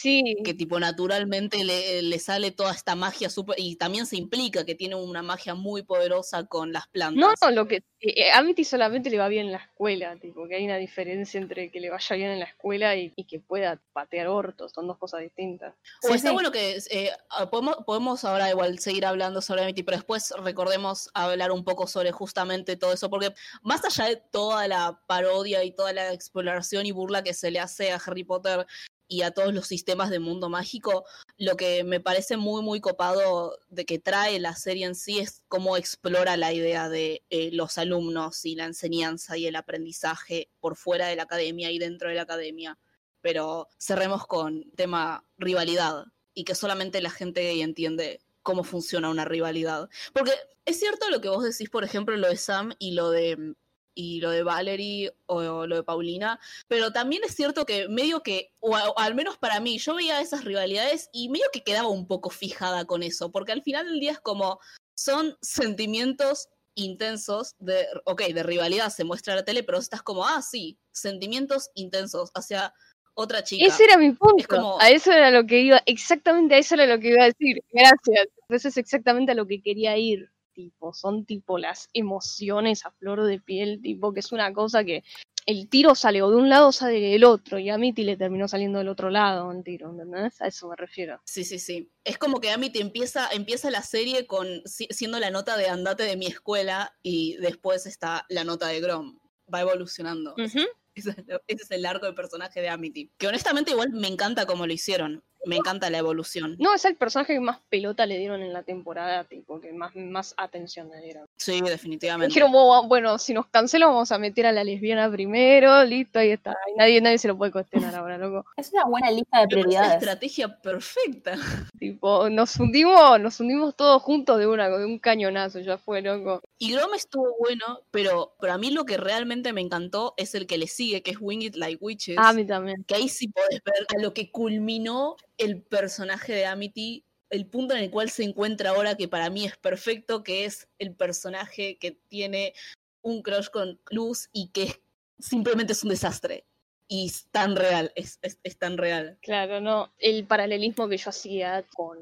Sí, 0.00 0.34
que 0.42 0.54
tipo 0.54 0.80
naturalmente 0.80 1.62
le, 1.62 2.00
le 2.00 2.18
sale 2.18 2.52
toda 2.52 2.72
esta 2.72 2.94
magia 2.94 3.28
super 3.28 3.54
y 3.58 3.76
también 3.76 4.06
se 4.06 4.16
implica 4.16 4.64
que 4.64 4.74
tiene 4.74 4.94
una 4.94 5.20
magia 5.22 5.54
muy 5.54 5.82
poderosa 5.82 6.46
con 6.46 6.72
las 6.72 6.88
plantas. 6.88 7.20
no, 7.20 7.34
no, 7.50 7.54
lo 7.54 7.68
que 7.68 7.82
eh, 8.00 8.30
a 8.30 8.38
Amity 8.38 8.64
solamente 8.64 9.10
le 9.10 9.18
va 9.18 9.28
bien 9.28 9.44
en 9.46 9.52
la 9.52 9.58
escuela, 9.58 10.16
tipo, 10.16 10.48
que 10.48 10.54
hay 10.56 10.64
una 10.64 10.78
diferencia 10.78 11.38
entre 11.38 11.70
que 11.70 11.80
le 11.80 11.90
vaya 11.90 12.16
bien 12.16 12.30
en 12.30 12.38
la 12.38 12.46
escuela 12.46 12.96
y, 12.96 13.12
y 13.14 13.24
que 13.24 13.40
pueda 13.40 13.78
patear 13.92 14.28
hortos, 14.28 14.72
son 14.72 14.86
dos 14.86 14.96
cosas 14.96 15.20
distintas. 15.20 15.74
O 16.02 16.08
Sí, 16.08 16.14
está 16.14 16.28
sí. 16.28 16.32
bueno 16.34 16.50
que 16.50 16.78
eh, 16.90 17.10
ah, 17.28 17.50
podemos, 17.50 17.76
podemos 17.84 18.24
ahora 18.24 18.48
igual 18.48 18.78
seguir 18.78 19.04
hablando 19.04 19.42
sobre 19.42 19.64
Amity, 19.64 19.82
pero 19.82 19.98
después 19.98 20.32
recordemos 20.42 21.10
hablar 21.12 21.52
un 21.52 21.62
poco 21.62 21.86
sobre 21.86 22.10
justamente 22.10 22.76
todo 22.76 22.94
eso, 22.94 23.10
porque 23.10 23.34
más 23.62 23.84
allá 23.84 24.08
de 24.08 24.16
toda 24.16 24.66
la 24.66 24.98
parodia 25.06 25.62
y 25.62 25.72
toda 25.72 25.92
la 25.92 26.14
exploración 26.14 26.86
y 26.86 26.92
burla 26.92 27.22
que 27.22 27.34
se 27.34 27.50
le 27.50 27.60
hace 27.60 27.92
a 27.92 27.96
Harry 27.96 28.24
Potter 28.24 28.66
y 29.10 29.22
a 29.22 29.32
todos 29.32 29.52
los 29.52 29.66
sistemas 29.66 30.08
de 30.08 30.20
mundo 30.20 30.48
mágico, 30.48 31.04
lo 31.36 31.56
que 31.56 31.82
me 31.82 31.98
parece 31.98 32.36
muy, 32.36 32.62
muy 32.62 32.80
copado 32.80 33.58
de 33.68 33.84
que 33.84 33.98
trae 33.98 34.38
la 34.38 34.54
serie 34.54 34.86
en 34.86 34.94
sí 34.94 35.18
es 35.18 35.42
cómo 35.48 35.76
explora 35.76 36.36
la 36.36 36.52
idea 36.52 36.88
de 36.88 37.24
eh, 37.28 37.50
los 37.52 37.76
alumnos 37.76 38.44
y 38.46 38.54
la 38.54 38.66
enseñanza 38.66 39.36
y 39.36 39.46
el 39.46 39.56
aprendizaje 39.56 40.48
por 40.60 40.76
fuera 40.76 41.08
de 41.08 41.16
la 41.16 41.24
academia 41.24 41.72
y 41.72 41.80
dentro 41.80 42.08
de 42.08 42.14
la 42.14 42.22
academia. 42.22 42.78
Pero 43.20 43.68
cerremos 43.78 44.28
con 44.28 44.70
tema 44.76 45.24
rivalidad 45.38 46.04
y 46.32 46.44
que 46.44 46.54
solamente 46.54 47.02
la 47.02 47.10
gente 47.10 47.42
gay 47.42 47.62
entiende 47.62 48.20
cómo 48.42 48.62
funciona 48.62 49.10
una 49.10 49.24
rivalidad. 49.24 49.90
Porque 50.14 50.32
es 50.64 50.78
cierto 50.78 51.10
lo 51.10 51.20
que 51.20 51.28
vos 51.28 51.42
decís, 51.42 51.68
por 51.68 51.82
ejemplo, 51.82 52.16
lo 52.16 52.28
de 52.28 52.36
Sam 52.36 52.74
y 52.78 52.92
lo 52.92 53.10
de 53.10 53.56
y 53.94 54.20
lo 54.20 54.30
de 54.30 54.42
Valerie 54.42 55.12
o 55.26 55.66
lo 55.66 55.76
de 55.76 55.82
Paulina, 55.82 56.38
pero 56.68 56.92
también 56.92 57.22
es 57.24 57.34
cierto 57.34 57.66
que 57.66 57.88
medio 57.88 58.22
que, 58.22 58.52
o, 58.60 58.76
al 58.76 59.14
menos 59.14 59.36
para 59.38 59.60
mí, 59.60 59.78
yo 59.78 59.94
veía 59.94 60.20
esas 60.20 60.44
rivalidades 60.44 61.10
y 61.12 61.28
medio 61.28 61.46
que 61.52 61.62
quedaba 61.62 61.88
un 61.88 62.06
poco 62.06 62.30
fijada 62.30 62.84
con 62.84 63.02
eso, 63.02 63.30
porque 63.30 63.52
al 63.52 63.62
final 63.62 63.86
del 63.86 64.00
día 64.00 64.12
es 64.12 64.20
como, 64.20 64.60
son 64.94 65.36
sentimientos 65.40 66.48
intensos 66.74 67.54
de, 67.58 67.86
ok, 68.04 68.22
de 68.28 68.42
rivalidad 68.42 68.90
se 68.90 69.04
muestra 69.04 69.34
en 69.34 69.38
la 69.40 69.44
tele, 69.44 69.62
pero 69.62 69.78
estás 69.78 70.02
como, 70.02 70.26
ah, 70.26 70.40
sí, 70.40 70.78
sentimientos 70.92 71.70
intensos 71.74 72.30
hacia 72.34 72.72
otra 73.14 73.42
chica. 73.42 73.66
Ese 73.66 73.84
era 73.84 73.98
mi 73.98 74.12
punto. 74.12 74.36
Es 74.38 74.46
como- 74.46 74.80
A 74.80 74.88
eso 74.90 75.12
era 75.12 75.30
lo 75.30 75.44
que 75.46 75.60
iba, 75.60 75.82
exactamente 75.84 76.54
a 76.54 76.58
eso 76.58 76.74
era 76.74 76.86
lo 76.86 76.98
que 77.00 77.08
iba 77.08 77.24
a 77.24 77.26
decir. 77.26 77.62
Gracias. 77.72 78.28
Eso 78.48 78.68
es 78.68 78.76
exactamente 78.76 79.32
a 79.32 79.34
lo 79.34 79.46
que 79.46 79.60
quería 79.60 79.96
ir. 79.98 80.30
Tipo, 80.60 80.92
son 80.92 81.24
tipo 81.24 81.56
las 81.58 81.88
emociones 81.94 82.84
a 82.84 82.90
flor 82.90 83.22
de 83.24 83.40
piel, 83.40 83.80
tipo, 83.80 84.12
que 84.12 84.20
es 84.20 84.30
una 84.30 84.52
cosa 84.52 84.84
que 84.84 85.02
el 85.46 85.68
tiro 85.70 85.94
sale 85.94 86.20
o 86.20 86.28
de 86.30 86.36
un 86.36 86.50
lado 86.50 86.70
sale 86.70 87.00
del 87.00 87.24
otro, 87.24 87.58
y 87.58 87.70
a 87.70 87.78
Mitty 87.78 88.04
le 88.04 88.18
terminó 88.18 88.46
saliendo 88.46 88.78
del 88.78 88.88
otro 88.88 89.08
lado 89.08 89.50
el 89.52 89.64
tiro, 89.64 89.90
¿entendés? 89.90 90.38
A 90.42 90.48
eso 90.48 90.68
me 90.68 90.76
refiero. 90.76 91.18
Sí, 91.24 91.44
sí, 91.44 91.58
sí. 91.58 91.88
Es 92.04 92.18
como 92.18 92.40
que 92.40 92.50
Amity 92.50 92.80
empieza, 92.80 93.26
empieza 93.32 93.70
la 93.70 93.80
serie 93.82 94.26
con 94.26 94.46
si- 94.66 94.88
siendo 94.90 95.18
la 95.18 95.30
nota 95.30 95.56
de 95.56 95.68
andate 95.68 96.02
de 96.02 96.16
mi 96.18 96.26
escuela 96.26 96.92
y 97.02 97.36
después 97.38 97.86
está 97.86 98.26
la 98.28 98.44
nota 98.44 98.66
de 98.68 98.80
Grom. 98.80 99.18
Va 99.52 99.62
evolucionando. 99.62 100.34
Ese, 100.36 101.10
es 101.10 101.18
el- 101.18 101.40
ese 101.48 101.62
es 101.64 101.70
el 101.70 101.86
arco 101.86 102.04
del 102.04 102.14
personaje 102.14 102.60
de 102.60 102.68
Amity. 102.68 103.10
Que 103.16 103.26
honestamente 103.28 103.70
igual 103.70 103.90
me 103.92 104.08
encanta 104.08 104.44
cómo 104.44 104.66
lo 104.66 104.72
hicieron. 104.74 105.24
Me 105.46 105.56
encanta 105.56 105.88
la 105.90 105.98
evolución. 105.98 106.56
No, 106.58 106.74
es 106.74 106.84
el 106.84 106.96
personaje 106.96 107.34
que 107.34 107.40
más 107.40 107.58
pelota 107.68 108.04
le 108.06 108.18
dieron 108.18 108.42
en 108.42 108.52
la 108.52 108.62
temporada, 108.62 109.24
tipo, 109.24 109.60
que 109.60 109.72
más, 109.72 109.94
más 109.96 110.34
atención 110.36 110.90
le 110.90 111.00
dieron. 111.00 111.26
Sí, 111.38 111.60
definitivamente. 111.62 112.28
Dijeron, 112.28 112.52
"Bueno, 112.52 112.86
bueno, 112.88 113.18
si 113.18 113.32
nos 113.32 113.46
cancela 113.46 113.86
vamos 113.86 114.12
a 114.12 114.18
meter 114.18 114.46
a 114.46 114.52
la 114.52 114.64
lesbiana 114.64 115.10
primero, 115.10 115.82
listo, 115.84 116.18
ahí 116.18 116.30
está. 116.30 116.54
Y 116.74 116.78
nadie, 116.78 117.00
nadie 117.00 117.18
se 117.18 117.28
lo 117.28 117.38
puede 117.38 117.52
cuestionar 117.52 117.94
ahora, 117.94 118.18
loco. 118.18 118.44
Es 118.56 118.70
una 118.72 118.84
buena 118.84 119.10
lista 119.10 119.38
de 119.40 119.46
Me 119.46 119.48
parece 119.48 119.56
la 119.56 119.62
prioridades. 119.62 119.94
estrategia 120.02 120.60
perfecta. 120.60 121.32
Tipo, 121.80 122.28
nos 122.28 122.56
hundimos, 122.60 123.18
nos 123.20 123.40
hundimos 123.40 123.74
todos 123.74 124.02
juntos 124.02 124.38
de 124.38 124.46
una, 124.46 124.68
de 124.68 124.84
un 124.84 124.98
cañonazo, 124.98 125.60
ya 125.60 125.78
fue, 125.78 126.02
loco. 126.02 126.42
Y 126.58 126.74
Grom 126.74 126.92
estuvo 126.94 127.34
bueno, 127.38 127.80
pero, 127.90 128.34
pero 128.38 128.52
a 128.52 128.58
mí 128.58 128.70
lo 128.70 128.84
que 128.84 128.98
realmente 128.98 129.54
me 129.54 129.62
encantó 129.62 130.12
es 130.18 130.34
el 130.34 130.46
que 130.46 130.58
le 130.58 130.66
sigue, 130.66 131.02
que 131.02 131.12
es 131.12 131.16
Wing 131.20 131.40
It 131.40 131.56
Like 131.56 131.78
Witches. 131.82 132.18
A 132.18 132.34
mí 132.34 132.44
también. 132.46 132.84
que 132.84 132.94
ahí 132.96 133.08
sí 133.08 133.28
podés 133.28 133.62
ver 133.64 133.86
a 133.96 134.02
lo 134.02 134.12
que 134.12 134.30
culminó 134.30 135.16
el 135.40 135.62
personaje 135.62 136.32
de 136.34 136.46
Amity, 136.46 137.04
el 137.30 137.46
punto 137.46 137.74
en 137.74 137.82
el 137.84 137.90
cual 137.90 138.10
se 138.10 138.24
encuentra 138.24 138.70
ahora, 138.70 138.96
que 138.96 139.08
para 139.08 139.30
mí 139.30 139.44
es 139.46 139.56
perfecto, 139.56 140.22
que 140.22 140.44
es 140.44 140.68
el 140.78 140.94
personaje 140.94 141.78
que 141.78 141.92
tiene 142.08 142.54
un 143.02 143.22
crush 143.22 143.48
con 143.48 143.80
Luz 143.90 144.28
y 144.32 144.48
que 144.48 144.64
es- 144.64 144.80
simplemente 145.18 145.72
es 145.72 145.82
un 145.82 145.90
desastre. 145.90 146.44
Y 146.88 147.06
es 147.06 147.26
tan 147.30 147.54
real, 147.54 147.92
es, 147.94 148.18
es- 148.22 148.58
tan 148.58 148.76
real. 148.76 149.16
Claro, 149.22 149.60
no. 149.60 149.92
El 149.98 150.26
paralelismo 150.26 150.88
que 150.88 150.96
yo 150.96 151.10
hacía 151.10 151.64
con. 151.74 151.98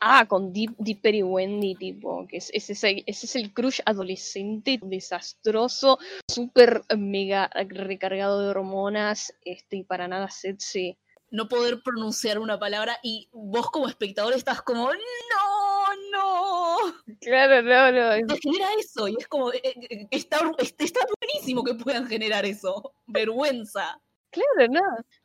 Ah, 0.00 0.26
con 0.28 0.52
Deep, 0.52 0.74
Dipper 0.78 1.14
y 1.16 1.22
Wendy, 1.24 1.74
tipo, 1.74 2.24
que 2.28 2.36
es, 2.36 2.50
es 2.54 2.70
ese, 2.70 3.02
ese 3.06 3.26
es 3.26 3.34
el 3.34 3.52
crush 3.52 3.80
adolescente 3.84 4.78
desastroso, 4.80 5.98
súper 6.30 6.82
mega 6.96 7.50
recargado 7.66 8.40
de 8.40 8.48
hormonas, 8.50 9.34
este, 9.44 9.78
y 9.78 9.82
para 9.82 10.06
nada 10.06 10.30
sexy. 10.30 10.96
No 11.30 11.48
poder 11.48 11.82
pronunciar 11.82 12.38
una 12.38 12.58
palabra 12.58 12.98
y 13.02 13.28
vos 13.32 13.70
como 13.70 13.88
espectador 13.88 14.32
estás 14.34 14.62
como, 14.62 14.90
no, 14.92 15.94
no. 16.12 16.76
Claro, 17.20 17.62
no, 17.62 17.92
no. 17.92 18.26
Te 18.26 18.40
genera 18.40 18.68
eso 18.78 19.08
y 19.08 19.16
es 19.18 19.28
como, 19.28 19.52
eh, 19.52 19.60
eh, 19.64 20.06
está, 20.10 20.40
está 20.78 21.00
buenísimo 21.20 21.64
que 21.64 21.74
puedan 21.74 22.06
generar 22.06 22.44
eso. 22.44 22.94
Vergüenza. 23.06 24.00
Claro, 24.30 24.70
no. 24.70 24.80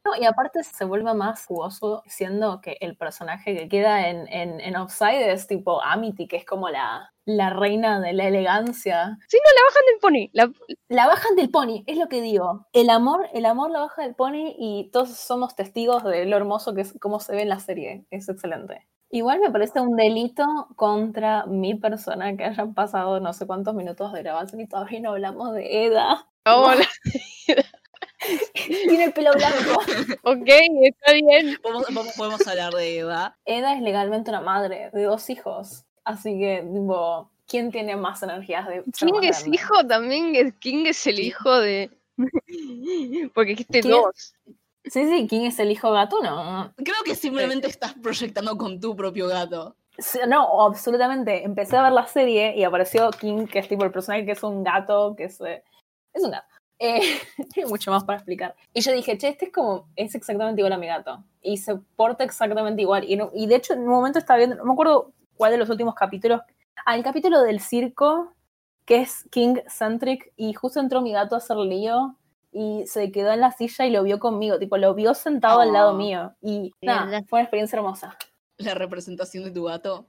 No, 0.05 0.15
y 0.21 0.25
aparte 0.25 0.63
se 0.63 0.85
vuelve 0.85 1.13
más 1.13 1.45
jugoso 1.45 2.03
siendo 2.05 2.61
que 2.61 2.77
el 2.79 2.95
personaje 2.95 3.55
que 3.55 3.67
queda 3.67 4.07
en, 4.07 4.27
en, 4.29 4.61
en 4.61 4.75
Offside 4.77 5.31
es 5.31 5.45
tipo 5.47 5.81
Amity, 5.81 6.27
que 6.27 6.37
es 6.37 6.45
como 6.45 6.69
la, 6.69 7.13
la 7.25 7.49
reina 7.49 7.99
de 7.99 8.13
la 8.13 8.27
elegancia. 8.27 9.17
Sí, 9.27 9.37
no, 9.37 9.49
la 9.55 9.61
bajan 9.67 9.83
del 9.87 9.99
pony. 9.99 10.29
La, 10.33 10.77
La 10.87 11.07
bajan 11.07 11.35
del 11.35 11.49
pony, 11.49 11.83
es 11.85 11.97
lo 11.97 12.07
que 12.07 12.21
digo. 12.21 12.65
El 12.71 12.89
amor, 12.89 13.27
el 13.33 13.45
amor 13.45 13.71
la 13.71 13.81
baja 13.81 14.03
del 14.03 14.15
pony 14.15 14.53
y 14.57 14.89
todos 14.91 15.09
somos 15.17 15.55
testigos 15.55 16.03
de 16.05 16.25
lo 16.25 16.37
hermoso 16.37 16.73
que 16.73 16.81
es 16.81 16.93
cómo 17.01 17.19
se 17.19 17.33
ve 17.35 17.41
en 17.41 17.49
la 17.49 17.59
serie. 17.59 18.05
Es 18.09 18.29
excelente. 18.29 18.87
Igual 19.09 19.39
me 19.41 19.51
parece 19.51 19.79
un 19.79 19.95
delito 19.95 20.43
contra 20.75 21.45
mi 21.45 21.75
persona 21.75 22.35
que 22.35 22.45
hayan 22.45 22.73
pasado 22.73 23.19
no 23.19 23.31
sé 23.33 23.45
cuántos 23.45 23.75
minutos 23.75 24.11
de 24.13 24.23
grabación 24.23 24.61
y 24.61 24.67
todavía 24.67 25.01
no 25.01 25.09
hablamos 25.11 25.53
de 25.53 25.85
Eda. 25.85 26.27
vamos, 26.45 26.77
Tiene 28.87 29.05
el 29.05 29.13
pelo 29.13 29.31
blanco. 29.33 29.79
ok, 30.23 30.47
está 30.81 31.13
bien. 31.13 31.57
Podemos, 31.61 31.83
podemos- 31.85 32.13
podemos 32.17 32.47
hablar 32.47 32.73
de 32.73 32.99
Eva. 32.99 33.37
Eda 33.45 33.75
es 33.75 33.81
legalmente 33.81 34.29
una 34.31 34.41
madre 34.41 34.89
de 34.93 35.03
dos 35.03 35.29
hijos. 35.29 35.85
Así 36.03 36.37
que, 36.37 36.61
tipo, 36.73 37.29
¿quién 37.47 37.71
tiene 37.71 37.95
más 37.95 38.21
energías 38.23 38.67
de 38.67 38.83
King 38.97 39.13
es 39.23 39.39
grande? 39.41 39.55
hijo 39.57 39.87
también, 39.87 40.35
es- 40.35 40.53
King 40.55 40.85
es 40.87 41.05
el 41.07 41.19
hijo 41.19 41.59
de... 41.59 41.89
Porque 43.33 43.51
dijiste 43.51 43.81
¿Quién? 43.81 43.93
dos. 43.93 44.33
Sí, 44.85 45.05
sí, 45.07 45.27
¿quién 45.29 45.45
es 45.45 45.57
el 45.59 45.71
hijo 45.71 45.91
gatuno? 45.91 46.73
Creo 46.75 47.03
que 47.05 47.15
simplemente 47.15 47.67
estás 47.67 47.93
proyectando 47.93 48.57
con 48.57 48.79
tu 48.81 48.95
propio 48.95 49.27
gato. 49.27 49.75
Sí, 49.97 50.19
No, 50.27 50.61
absolutamente. 50.65 51.43
Empecé 51.43 51.77
a 51.77 51.83
ver 51.83 51.93
la 51.93 52.05
serie 52.05 52.53
y 52.57 52.63
apareció 52.63 53.09
King, 53.11 53.45
que 53.47 53.59
es 53.59 53.67
tipo 53.69 53.85
el 53.85 53.91
personaje 53.91 54.25
que 54.25 54.33
es 54.33 54.43
un 54.43 54.63
gato, 54.63 55.15
que 55.15 55.25
es, 55.25 55.39
eh, 55.41 55.63
es 56.13 56.23
un 56.23 56.31
gato. 56.31 56.47
Eh, 56.83 57.01
tiene 57.53 57.69
mucho 57.69 57.91
más 57.91 58.03
para 58.03 58.17
explicar. 58.17 58.55
Y 58.73 58.81
yo 58.81 58.91
dije, 58.91 59.17
che, 59.17 59.29
este 59.29 59.45
es 59.45 59.51
como, 59.51 59.87
es 59.95 60.13
exactamente 60.15 60.61
igual 60.61 60.73
a 60.73 60.77
mi 60.77 60.87
gato. 60.87 61.23
Y 61.41 61.57
se 61.57 61.75
porta 61.95 62.23
exactamente 62.23 62.81
igual. 62.81 63.05
Y, 63.09 63.15
no- 63.15 63.31
y 63.33 63.47
de 63.47 63.55
hecho, 63.55 63.73
en 63.73 63.79
un 63.81 63.87
momento 63.89 64.19
estaba 64.19 64.37
viendo, 64.37 64.55
no 64.57 64.65
me 64.65 64.73
acuerdo 64.73 65.11
cuál 65.37 65.51
de 65.51 65.57
los 65.57 65.69
últimos 65.69 65.95
capítulos. 65.95 66.41
Ah, 66.85 66.95
el 66.97 67.03
capítulo 67.03 67.41
del 67.41 67.59
circo, 67.61 68.33
que 68.85 68.97
es 69.01 69.23
King 69.31 69.55
Centric, 69.69 70.33
y 70.35 70.53
justo 70.53 70.79
entró 70.81 71.01
mi 71.01 71.13
gato 71.13 71.35
a 71.35 71.37
hacer 71.37 71.55
lío. 71.57 72.15
Y 72.51 72.83
se 72.85 73.11
quedó 73.11 73.31
en 73.31 73.39
la 73.39 73.51
silla 73.51 73.85
y 73.87 73.89
lo 73.91 74.03
vio 74.03 74.19
conmigo, 74.19 74.59
tipo, 74.59 74.77
lo 74.77 74.93
vio 74.93 75.13
sentado 75.15 75.61
al 75.61 75.73
lado 75.73 75.91
Oh. 75.93 75.97
mío. 75.97 76.33
Y 76.41 76.71
nada, 76.81 77.23
fue 77.27 77.39
una 77.39 77.43
experiencia 77.45 77.77
hermosa. 77.77 78.15
La 78.57 78.75
representación 78.75 79.43
de 79.45 79.51
tu 79.51 79.63
gato. 79.63 80.05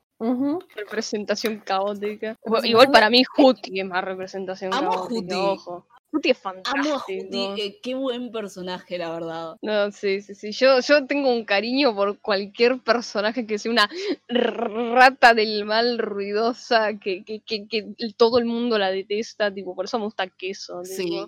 Representación 0.77 1.59
caótica. 1.61 2.37
Representación 2.45 2.67
Igual 2.71 2.91
para 2.91 3.11
mí 3.11 3.23
Hootie 3.37 3.81
es 3.81 3.87
más 3.87 4.05
representación 4.05 4.75
Amo 4.75 4.91
caótica, 4.91 5.21
Hootie. 5.37 5.37
ojo. 5.37 5.87
Hootie 6.14 6.31
es 6.33 6.46
Amo 6.46 6.61
a 6.61 6.62
fantástico. 6.64 7.00
Juti, 7.07 7.61
eh, 7.62 7.81
qué 7.83 7.94
buen 7.94 8.31
personaje, 8.31 8.96
la 8.98 9.11
verdad. 9.11 9.57
No, 9.62 9.90
sí, 9.90 10.20
sí, 10.22 10.35
sí. 10.35 10.53
Yo, 10.53 10.81
yo 10.81 11.07
tengo 11.07 11.33
un 11.33 11.44
cariño 11.44 11.94
por 11.94 12.18
cualquier 12.20 12.79
personaje 12.81 13.46
que 13.46 13.59
sea 13.59 13.72
una 13.72 13.90
rata 14.29 15.35
del 15.35 15.64
mal 15.64 15.98
ruidosa, 15.98 16.98
que, 16.98 17.24
que, 17.24 17.40
que, 17.42 17.66
que 17.66 17.87
todo 18.16 18.38
el 18.38 18.44
mundo 18.44 18.79
la 18.79 18.90
detesta, 18.90 19.53
tipo, 19.53 19.74
por 19.74 19.87
eso 19.87 19.98
me 19.98 20.05
gusta 20.05 20.29
queso. 20.29 20.85
Sí. 20.85 21.27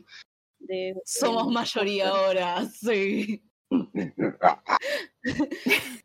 de- 0.60 0.94
Somos 1.04 1.48
de- 1.48 1.52
mayoría 1.54 2.08
ahora, 2.10 2.64
sí. 2.66 3.42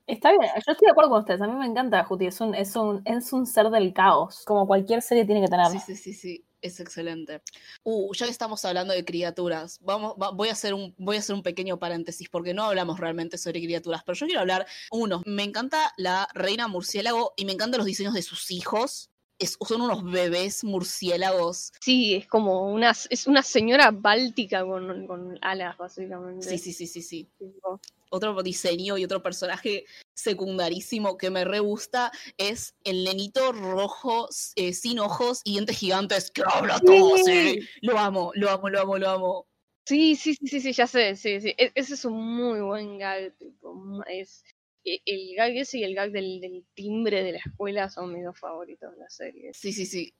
Está 0.07 0.31
bien, 0.31 0.41
yo 0.65 0.71
estoy 0.71 0.85
de 0.85 0.91
acuerdo 0.91 1.11
con 1.11 1.19
ustedes. 1.19 1.41
A 1.41 1.47
mí 1.47 1.53
me 1.53 1.65
encanta 1.65 2.03
Juti, 2.03 2.25
es 2.25 2.41
un, 2.41 2.55
es 2.55 2.75
un, 2.75 3.01
es 3.05 3.31
un 3.33 3.45
ser 3.45 3.69
del 3.69 3.93
caos, 3.93 4.43
como 4.45 4.65
cualquier 4.67 5.01
serie 5.01 5.25
tiene 5.25 5.41
que 5.41 5.47
tener. 5.47 5.67
Sí, 5.67 5.79
sí, 5.79 5.95
sí, 5.95 6.13
sí. 6.13 6.45
Es 6.61 6.79
excelente. 6.79 7.41
Uh, 7.83 8.13
ya 8.13 8.25
que 8.27 8.31
estamos 8.31 8.63
hablando 8.65 8.93
de 8.93 9.03
criaturas, 9.03 9.79
vamos, 9.81 10.13
va- 10.21 10.29
voy, 10.29 10.49
a 10.49 10.51
hacer 10.51 10.75
un, 10.75 10.93
voy 10.99 11.15
a 11.15 11.19
hacer 11.19 11.35
un 11.35 11.41
pequeño 11.41 11.79
paréntesis 11.79 12.29
porque 12.29 12.53
no 12.53 12.65
hablamos 12.65 12.99
realmente 12.99 13.39
sobre 13.39 13.61
criaturas, 13.61 14.03
pero 14.05 14.15
yo 14.15 14.27
quiero 14.27 14.41
hablar, 14.41 14.67
uno, 14.91 15.23
me 15.25 15.43
encanta 15.43 15.91
la 15.97 16.27
reina 16.35 16.67
murciélago 16.67 17.33
y 17.35 17.45
me 17.45 17.53
encantan 17.53 17.79
los 17.79 17.87
diseños 17.87 18.13
de 18.13 18.21
sus 18.21 18.51
hijos. 18.51 19.10
Es- 19.41 19.57
son 19.67 19.81
unos 19.81 20.03
bebés 20.03 20.63
murciélagos. 20.63 21.73
Sí, 21.81 22.13
es 22.15 22.27
como 22.27 22.71
una, 22.71 22.91
es 23.09 23.25
una 23.27 23.41
señora 23.41 23.89
báltica 23.91 24.63
con, 24.63 25.07
con 25.07 25.39
alas, 25.41 25.75
básicamente. 25.77 26.47
Sí, 26.47 26.57
sí, 26.59 26.73
sí, 26.73 26.85
sí, 26.85 27.01
sí. 27.01 27.27
Tipo, 27.39 27.81
otro 28.11 28.43
diseño 28.43 28.97
y 28.97 29.03
otro 29.03 29.23
personaje 29.23 29.85
secundarísimo 30.13 31.17
que 31.17 31.29
me 31.31 31.43
re 31.43 31.59
gusta 31.59 32.11
es 32.37 32.75
el 32.83 33.03
nenito 33.03 33.51
rojo 33.51 34.29
eh, 34.55 34.73
sin 34.73 34.99
ojos 34.99 35.41
y 35.43 35.53
dientes 35.53 35.77
gigantes 35.77 36.31
que 36.31 36.43
habla 36.45 36.79
todo 36.79 37.15
así. 37.15 37.59
Lo 37.81 37.97
amo, 37.97 38.31
lo 38.35 38.49
amo, 38.51 38.69
lo 38.69 38.81
amo, 38.81 38.97
lo 38.97 39.09
amo. 39.09 39.47
Sí, 39.85 40.15
sí, 40.15 40.35
sí, 40.35 40.47
sí, 40.47 40.61
sí, 40.61 40.73
ya 40.73 40.85
sé, 40.85 41.15
sí, 41.15 41.41
sí. 41.41 41.55
E- 41.57 41.71
ese 41.73 41.95
es 41.95 42.05
un 42.05 42.13
muy 42.35 42.61
buen 42.61 42.99
gag, 42.99 43.33
tipo, 43.37 44.03
es 44.07 44.43
el 44.83 45.35
gag 45.35 45.55
ese 45.57 45.79
y 45.79 45.83
el 45.83 45.95
gag 45.95 46.11
del, 46.11 46.39
del 46.39 46.65
timbre 46.73 47.23
de 47.23 47.33
la 47.33 47.37
escuela 47.39 47.89
son 47.89 48.13
mis 48.13 48.23
dos 48.23 48.39
favoritos 48.39 48.91
de 48.91 48.97
la 48.97 49.09
serie. 49.09 49.51
Sí, 49.53 49.73
sí, 49.73 49.85
sí. 49.85 50.13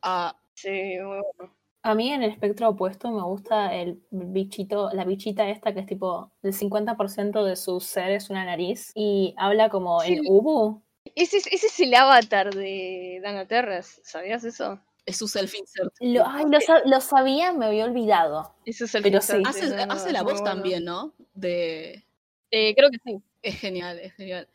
Sí, 0.53 0.69
muy 0.69 1.21
bueno. 1.37 1.55
A 1.83 1.95
mí 1.95 2.11
en 2.11 2.21
el 2.21 2.29
espectro 2.29 2.69
opuesto 2.69 3.09
me 3.09 3.23
gusta 3.23 3.75
el 3.75 4.03
bichito, 4.11 4.91
la 4.93 5.03
bichita 5.03 5.49
esta 5.49 5.73
que 5.73 5.79
es 5.79 5.87
tipo, 5.87 6.31
el 6.43 6.53
50% 6.53 7.43
de 7.43 7.55
su 7.55 7.79
ser 7.79 8.11
es 8.11 8.29
una 8.29 8.45
nariz 8.45 8.91
y 8.93 9.33
habla 9.37 9.69
como 9.69 10.03
el. 10.03 10.21
Ubu. 10.27 10.83
Ese 11.15 11.37
es, 11.37 11.47
ese 11.47 11.65
es 11.65 11.79
el 11.79 11.95
avatar 11.95 12.53
de 12.53 13.19
Dana 13.23 13.47
Terras, 13.47 13.99
¿sabías 14.03 14.43
eso? 14.43 14.79
es 15.05 15.17
su 15.17 15.27
self-insert. 15.27 15.91
Lo, 15.99 16.25
ay, 16.27 16.45
lo, 16.45 16.59
lo 16.85 17.01
sabía, 17.01 17.53
me 17.53 17.65
había 17.65 17.85
olvidado. 17.85 18.53
Es 18.65 18.81
el 18.93 19.01
Pero 19.01 19.17
insert, 19.17 19.39
sí. 19.39 19.43
Hace, 19.47 19.75
no, 19.75 19.93
hace 19.93 20.11
la 20.11 20.23
voz 20.23 20.33
bueno. 20.33 20.45
también, 20.45 20.85
¿no? 20.85 21.13
De... 21.33 22.05
Eh, 22.51 22.75
creo 22.75 22.89
que 22.89 22.97
sí. 23.03 23.21
Es 23.41 23.59
genial, 23.59 23.99
es 23.99 24.13
genial. 24.13 24.47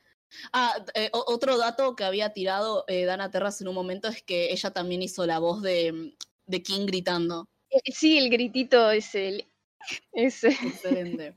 Ah, 0.52 0.84
eh, 0.94 1.10
otro 1.12 1.56
dato 1.56 1.94
que 1.96 2.04
había 2.04 2.32
tirado 2.32 2.84
eh, 2.88 3.04
Dana 3.04 3.30
Terras 3.30 3.60
en 3.60 3.68
un 3.68 3.74
momento 3.74 4.08
es 4.08 4.22
que 4.22 4.52
ella 4.52 4.70
también 4.70 5.02
hizo 5.02 5.24
la 5.26 5.38
voz 5.38 5.62
de, 5.62 6.16
de 6.46 6.62
King 6.62 6.86
gritando. 6.86 7.48
Eh, 7.70 7.92
Sí, 7.92 8.18
el 8.18 8.30
gritito 8.30 8.90
es 8.90 9.14
el. 9.14 9.46
Ese. 10.12 10.48
Excelente. 10.48 11.36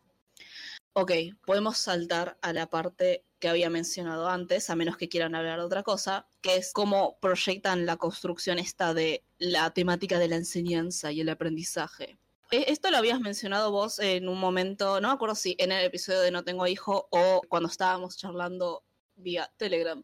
Ok, 0.94 1.12
podemos 1.46 1.78
saltar 1.78 2.38
a 2.42 2.52
la 2.52 2.68
parte 2.70 3.24
que 3.40 3.48
había 3.48 3.70
mencionado 3.70 4.28
antes, 4.28 4.70
a 4.70 4.76
menos 4.76 4.98
que 4.98 5.08
quieran 5.08 5.36
hablar 5.36 5.60
de 5.60 5.66
otra 5.66 5.84
cosa, 5.84 6.28
que 6.42 6.58
es 6.58 6.74
cómo 6.74 7.18
proyectan 7.22 7.86
la 7.86 7.98
construcción 7.98 8.60
esta 8.60 8.94
de 8.94 9.24
la 9.38 9.72
temática 9.72 10.20
de 10.20 10.28
la 10.28 10.36
enseñanza 10.36 11.12
y 11.12 11.22
el 11.22 11.30
aprendizaje. 11.30 12.18
E- 12.52 12.66
Esto 12.72 12.90
lo 12.92 12.98
habías 12.98 13.20
mencionado 13.20 13.72
vos 13.72 14.00
en 14.00 14.28
un 14.28 14.40
momento, 14.40 15.00
no 15.02 15.10
me 15.10 15.14
acuerdo 15.14 15.36
si 15.36 15.56
en 15.60 15.72
el 15.72 15.86
episodio 15.86 16.22
de 16.22 16.32
No 16.32 16.44
Tengo 16.44 16.68
Hijo 16.68 17.08
o 17.12 17.42
cuando 17.48 17.70
estábamos 17.70 18.18
charlando 18.18 18.84
vía 19.16 19.52
Telegram, 19.58 20.04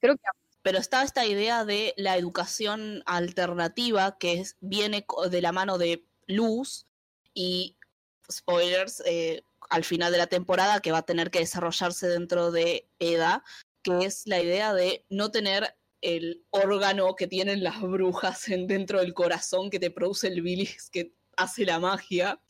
Creo 0.00 0.16
que 0.16 0.22
pero 0.64 0.78
está 0.78 1.02
esta 1.02 1.26
idea 1.26 1.64
de 1.64 1.92
la 1.96 2.16
educación 2.16 3.02
alternativa 3.06 4.16
que 4.18 4.34
es- 4.34 4.56
viene 4.60 5.04
de 5.30 5.42
la 5.42 5.50
mano 5.52 5.76
de 5.76 6.04
Luz 6.28 6.86
y 7.34 7.76
spoilers 8.30 9.02
eh, 9.06 9.42
al 9.70 9.84
final 9.84 10.12
de 10.12 10.18
la 10.18 10.28
temporada 10.28 10.80
que 10.80 10.92
va 10.92 10.98
a 10.98 11.02
tener 11.06 11.30
que 11.32 11.40
desarrollarse 11.40 12.06
dentro 12.08 12.52
de 12.52 12.88
Eda, 13.00 13.42
que 13.82 14.04
es 14.04 14.22
la 14.26 14.40
idea 14.40 14.72
de 14.72 15.04
no 15.08 15.30
tener 15.32 15.74
el 16.00 16.44
órgano 16.50 17.16
que 17.16 17.26
tienen 17.26 17.64
las 17.64 17.80
brujas 17.80 18.48
en, 18.48 18.66
dentro 18.68 19.00
del 19.00 19.14
corazón 19.14 19.68
que 19.70 19.80
te 19.80 19.90
produce 19.90 20.28
el 20.28 20.42
bilis 20.42 20.90
que 20.90 21.12
hace 21.36 21.64
la 21.64 21.78
magia 21.78 22.40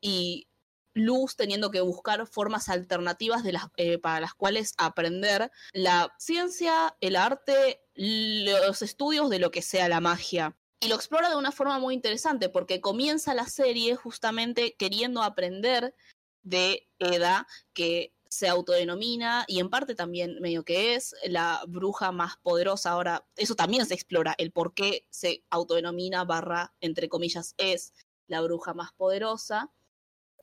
y 0.00 0.48
Luz 0.94 1.36
teniendo 1.36 1.70
que 1.70 1.80
buscar 1.80 2.26
formas 2.26 2.68
alternativas 2.68 3.42
eh, 3.76 3.98
para 3.98 4.20
las 4.20 4.34
cuales 4.34 4.74
aprender 4.78 5.50
la 5.72 6.12
ciencia, 6.18 6.96
el 7.00 7.16
arte, 7.16 7.80
los 7.94 8.82
estudios 8.82 9.30
de 9.30 9.38
lo 9.38 9.50
que 9.50 9.62
sea 9.62 9.88
la 9.88 10.00
magia. 10.00 10.56
Y 10.80 10.88
lo 10.88 10.94
explora 10.94 11.28
de 11.28 11.36
una 11.36 11.52
forma 11.52 11.78
muy 11.78 11.94
interesante 11.94 12.48
porque 12.48 12.80
comienza 12.80 13.34
la 13.34 13.46
serie 13.46 13.96
justamente 13.96 14.76
queriendo 14.78 15.22
aprender 15.22 15.94
de 16.42 16.88
Eda, 16.98 17.46
que 17.74 18.14
se 18.28 18.48
autodenomina 18.48 19.44
y 19.48 19.58
en 19.58 19.70
parte 19.70 19.94
también 19.94 20.38
medio 20.40 20.64
que 20.64 20.94
es 20.94 21.14
la 21.24 21.62
bruja 21.66 22.12
más 22.12 22.36
poderosa. 22.36 22.90
Ahora, 22.90 23.26
eso 23.36 23.54
también 23.54 23.86
se 23.86 23.94
explora, 23.94 24.34
el 24.38 24.52
por 24.52 24.74
qué 24.74 25.06
se 25.10 25.44
autodenomina 25.50 26.24
barra, 26.24 26.74
entre 26.80 27.08
comillas, 27.08 27.54
es 27.56 27.92
la 28.28 28.40
bruja 28.40 28.74
más 28.74 28.92
poderosa. 28.92 29.72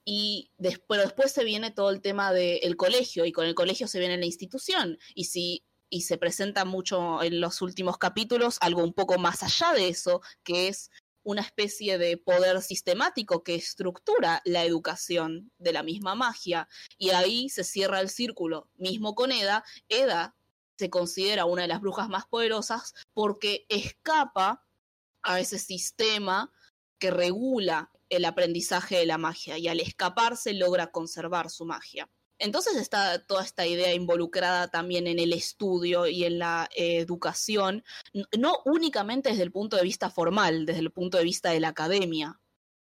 Y 0.03 0.51
después, 0.57 1.01
después 1.01 1.31
se 1.31 1.43
viene 1.43 1.71
todo 1.71 1.89
el 1.89 2.01
tema 2.01 2.31
del 2.33 2.75
colegio, 2.75 3.25
y 3.25 3.31
con 3.31 3.45
el 3.45 3.55
colegio 3.55 3.87
se 3.87 3.99
viene 3.99 4.17
la 4.17 4.25
institución. 4.25 4.99
Y 5.15 5.25
si 5.25 5.63
y 5.89 6.01
se 6.01 6.17
presenta 6.17 6.65
mucho 6.65 7.23
en 7.23 7.39
los 7.39 7.61
últimos 7.61 7.97
capítulos 7.97 8.57
algo 8.59 8.83
un 8.83 8.93
poco 8.93 9.17
más 9.17 9.43
allá 9.43 9.73
de 9.73 9.87
eso, 9.87 10.21
que 10.43 10.67
es 10.67 10.89
una 11.23 11.41
especie 11.41 11.97
de 11.97 12.17
poder 12.17 12.61
sistemático 12.61 13.43
que 13.43 13.55
estructura 13.55 14.41
la 14.45 14.63
educación 14.63 15.51
de 15.57 15.73
la 15.73 15.81
misma 15.81 16.13
magia. 16.13 16.67
Y 16.97 17.09
ahí 17.09 17.49
se 17.49 17.63
cierra 17.63 17.99
el 17.99 18.09
círculo. 18.09 18.69
Mismo 18.75 19.15
con 19.15 19.31
Eda, 19.31 19.63
Eda 19.89 20.35
se 20.77 20.89
considera 20.89 21.45
una 21.45 21.63
de 21.63 21.67
las 21.67 21.81
brujas 21.81 22.09
más 22.09 22.25
poderosas 22.25 22.93
porque 23.13 23.65
escapa 23.69 24.67
a 25.23 25.39
ese 25.39 25.57
sistema 25.57 26.51
regula 27.11 27.91
el 28.09 28.25
aprendizaje 28.25 28.97
de 28.97 29.05
la 29.05 29.17
magia 29.17 29.57
y 29.57 29.67
al 29.67 29.79
escaparse 29.79 30.53
logra 30.53 30.91
conservar 30.91 31.49
su 31.49 31.65
magia. 31.65 32.09
Entonces 32.37 32.75
está 32.75 33.25
toda 33.25 33.43
esta 33.43 33.65
idea 33.65 33.93
involucrada 33.93 34.67
también 34.69 35.07
en 35.07 35.19
el 35.19 35.31
estudio 35.31 36.05
y 36.05 36.25
en 36.25 36.39
la 36.39 36.67
educación, 36.75 37.83
no 38.37 38.57
únicamente 38.65 39.29
desde 39.29 39.43
el 39.43 39.51
punto 39.51 39.77
de 39.77 39.83
vista 39.83 40.09
formal, 40.09 40.65
desde 40.65 40.81
el 40.81 40.91
punto 40.91 41.17
de 41.17 41.23
vista 41.23 41.51
de 41.51 41.61
la 41.61 41.69
academia. 41.69 42.39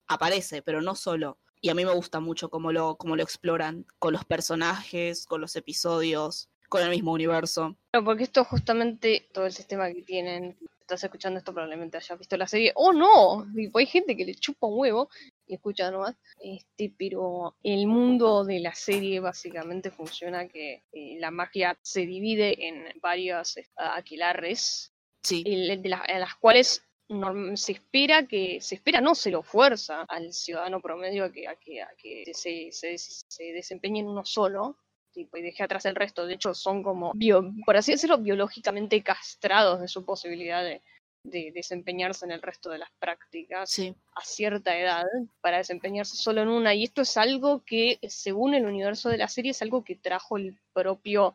Aparece, 0.09 0.63
pero 0.63 0.81
no 0.81 0.95
solo. 0.95 1.39
Y 1.61 1.69
a 1.69 1.75
mí 1.75 1.85
me 1.85 1.95
gusta 1.95 2.19
mucho 2.19 2.49
cómo 2.49 2.73
lo, 2.73 2.97
cómo 2.97 3.15
lo 3.15 3.23
exploran, 3.23 3.87
con 3.99 4.13
los 4.13 4.25
personajes, 4.25 5.27
con 5.27 5.41
los 5.41 5.55
episodios, 5.55 6.49
con 6.69 6.83
el 6.83 6.91
mismo 6.91 7.13
universo. 7.13 7.77
Porque 8.05 8.25
esto 8.25 8.45
justamente, 8.45 9.29
todo 9.33 9.45
el 9.45 9.53
sistema 9.53 9.93
que 9.93 10.03
tienen, 10.03 10.59
estás 10.83 11.03
escuchando 11.05 11.39
esto 11.39 11.53
probablemente 11.53 11.97
hayas 11.97 12.19
visto 12.19 12.37
la 12.37 12.47
serie, 12.47 12.73
¡oh 12.75 12.93
no! 12.93 13.47
Tipo, 13.55 13.79
hay 13.79 13.87
gente 13.87 14.17
que 14.17 14.25
le 14.25 14.35
chupa 14.35 14.67
un 14.67 14.79
huevo 14.79 15.09
y 15.47 15.55
escucha 15.55 15.91
nomás, 15.91 16.15
este, 16.41 16.93
pero 16.99 17.57
el 17.63 17.87
mundo 17.87 18.45
de 18.45 18.61
la 18.61 18.75
serie 18.75 19.21
básicamente 19.21 19.91
funciona 19.91 20.47
que 20.49 20.85
eh, 20.93 21.17
la 21.19 21.31
magia 21.31 21.79
se 21.83 22.07
divide 22.07 22.67
en 22.69 22.85
varios 23.01 23.57
eh, 23.57 23.67
aquelarres, 23.77 24.93
Sí, 25.25 25.45
el- 25.47 25.81
de 25.83 25.89
la- 25.89 25.99
a 25.99 26.19
las 26.19 26.35
cuales 26.37 26.85
se 27.55 27.73
espera 27.73 28.27
que, 28.27 28.61
se 28.61 28.75
espera, 28.77 29.01
no 29.01 29.15
se 29.15 29.31
lo 29.31 29.43
fuerza 29.43 30.03
al 30.09 30.33
ciudadano 30.33 30.81
promedio 30.81 31.25
a 31.27 31.31
que, 31.33 31.47
a 31.47 31.57
que, 31.57 31.83
a 31.83 31.89
que 31.97 32.25
se, 32.33 32.73
se, 32.73 32.97
se 32.99 33.45
desempeñe 33.53 34.01
en 34.01 34.09
uno 34.09 34.25
solo, 34.25 34.79
tipo, 35.13 35.37
y 35.37 35.43
deje 35.43 35.63
atrás 35.63 35.85
el 35.87 35.95
resto. 35.95 36.27
De 36.27 36.35
hecho, 36.35 36.55
son 36.55 36.83
como, 36.83 37.13
bio- 37.15 37.53
por 37.65 37.77
así 37.77 37.93
decirlo, 37.93 38.19
biológicamente 38.19 39.03
castrados 39.03 39.81
de 39.81 39.89
su 39.89 40.05
posibilidad 40.05 40.63
de, 40.63 40.83
de 41.25 41.53
desempeñarse 41.53 42.25
en 42.25 42.33
el 42.33 42.43
resto 42.43 42.71
de 42.71 42.79
las 42.79 42.91
prácticas 42.99 43.71
sí. 43.71 43.95
a 44.17 44.25
cierta 44.25 44.77
edad 44.77 45.05
para 45.41 45.59
desempeñarse 45.59 46.17
solo 46.17 46.43
en 46.43 46.49
una. 46.49 46.75
Y 46.75 46.85
esto 46.85 47.03
es 47.03 47.17
algo 47.17 47.63
que, 47.65 47.99
según 48.09 48.55
el 48.55 48.67
universo 48.67 49.09
de 49.09 49.19
la 49.19 49.29
serie, 49.29 49.53
es 49.53 49.63
algo 49.63 49.85
que 49.85 49.95
trajo 49.97 50.37
el 50.37 50.57
propio, 50.73 51.35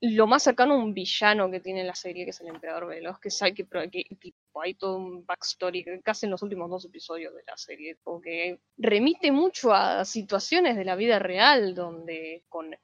lo 0.00 0.26
más 0.26 0.42
cercano 0.42 0.74
a 0.74 0.78
un 0.78 0.94
villano 0.94 1.50
que 1.50 1.60
tiene 1.60 1.82
la 1.84 1.94
serie, 1.94 2.24
que 2.24 2.30
es 2.30 2.40
el 2.40 2.48
Emperador 2.48 2.86
Veloz, 2.86 3.18
que, 3.18 3.30
sabe 3.30 3.54
que, 3.54 3.64
pro- 3.64 3.90
que 3.90 4.04
tipo, 4.20 4.62
hay 4.62 4.74
todo 4.74 4.96
un 4.96 5.26
backstory 5.26 6.00
casi 6.02 6.24
en 6.26 6.30
los 6.32 6.42
últimos 6.42 6.70
dos 6.70 6.84
episodios 6.86 7.34
de 7.34 7.42
la 7.46 7.56
serie, 7.56 7.96
porque 8.02 8.58
remite 8.78 9.32
mucho 9.32 9.72
a 9.74 10.04
situaciones 10.04 10.76
de 10.76 10.84
la 10.84 10.96
vida 10.96 11.18
real, 11.18 11.74
donde 11.74 12.42
con 12.48 12.74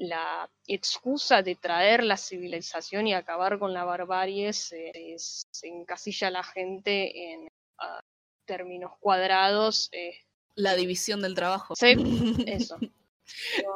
la 0.00 0.48
excusa 0.66 1.42
de 1.42 1.56
traer 1.56 2.02
la 2.04 2.16
civilización 2.16 3.06
y 3.06 3.12
acabar 3.14 3.58
con 3.58 3.72
la 3.74 3.84
barbarie 3.84 4.52
se, 4.54 4.90
se- 5.18 5.46
se 5.50 5.68
encasilla 5.68 6.28
a 6.28 6.30
la 6.30 6.42
gente 6.42 7.32
en 7.32 7.48
ah, 7.78 8.00
términos 8.46 8.92
cuadrados. 8.98 9.88
eh, 9.92 10.14
La 10.54 10.74
división 10.74 11.20
del 11.20 11.34
trabajo. 11.34 11.74
sí, 11.76 11.94
eso. 12.46 12.78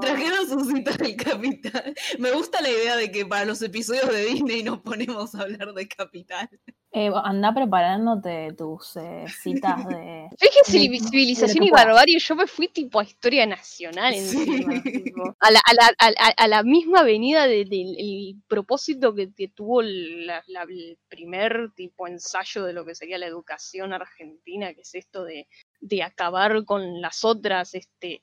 Trajeron 0.00 0.48
su 0.48 0.60
cita 0.70 0.92
del 0.92 1.16
Capital. 1.16 1.94
Me 2.18 2.32
gusta 2.32 2.60
la 2.60 2.70
idea 2.70 2.96
de 2.96 3.10
que 3.10 3.24
para 3.26 3.44
los 3.44 3.60
episodios 3.62 4.08
de 4.10 4.24
Disney 4.26 4.62
nos 4.62 4.80
ponemos 4.80 5.34
a 5.34 5.42
hablar 5.42 5.72
de 5.74 5.88
Capital. 5.88 6.48
Eh, 6.96 7.10
anda 7.24 7.52
preparándote 7.52 8.52
tus 8.56 8.96
eh, 8.96 9.24
citas 9.42 9.84
de. 9.88 10.28
Fíjese, 10.38 10.78
de- 10.78 10.84
civi- 10.84 11.00
de 11.02 11.08
civilización 11.08 11.64
y 11.64 11.70
barbarie, 11.70 12.20
yo 12.20 12.36
me 12.36 12.46
fui 12.46 12.68
tipo 12.68 13.00
a 13.00 13.04
historia 13.04 13.46
nacional 13.46 14.14
Sí. 14.14 14.36
encima, 14.38 14.80
tipo, 14.80 15.36
a, 15.40 15.50
la, 15.50 15.58
a, 15.66 15.74
la, 15.74 15.92
a, 15.98 16.10
la- 16.12 16.34
a 16.36 16.48
la 16.48 16.62
misma 16.62 17.00
avenida 17.00 17.48
del 17.48 17.72
el 17.72 18.36
propósito 18.46 19.12
que, 19.12 19.34
que 19.34 19.48
tuvo 19.48 19.82
la- 19.82 20.44
la- 20.46 20.62
el 20.62 20.96
primer 21.08 21.72
tipo 21.74 22.06
ensayo 22.06 22.62
de 22.64 22.72
lo 22.72 22.84
que 22.84 22.94
sería 22.94 23.18
la 23.18 23.26
educación 23.26 23.92
argentina, 23.92 24.72
que 24.72 24.82
es 24.82 24.94
esto 24.94 25.24
de, 25.24 25.48
de 25.80 26.02
acabar 26.04 26.64
con 26.64 27.00
las 27.00 27.24
otras, 27.24 27.74
este, 27.74 28.22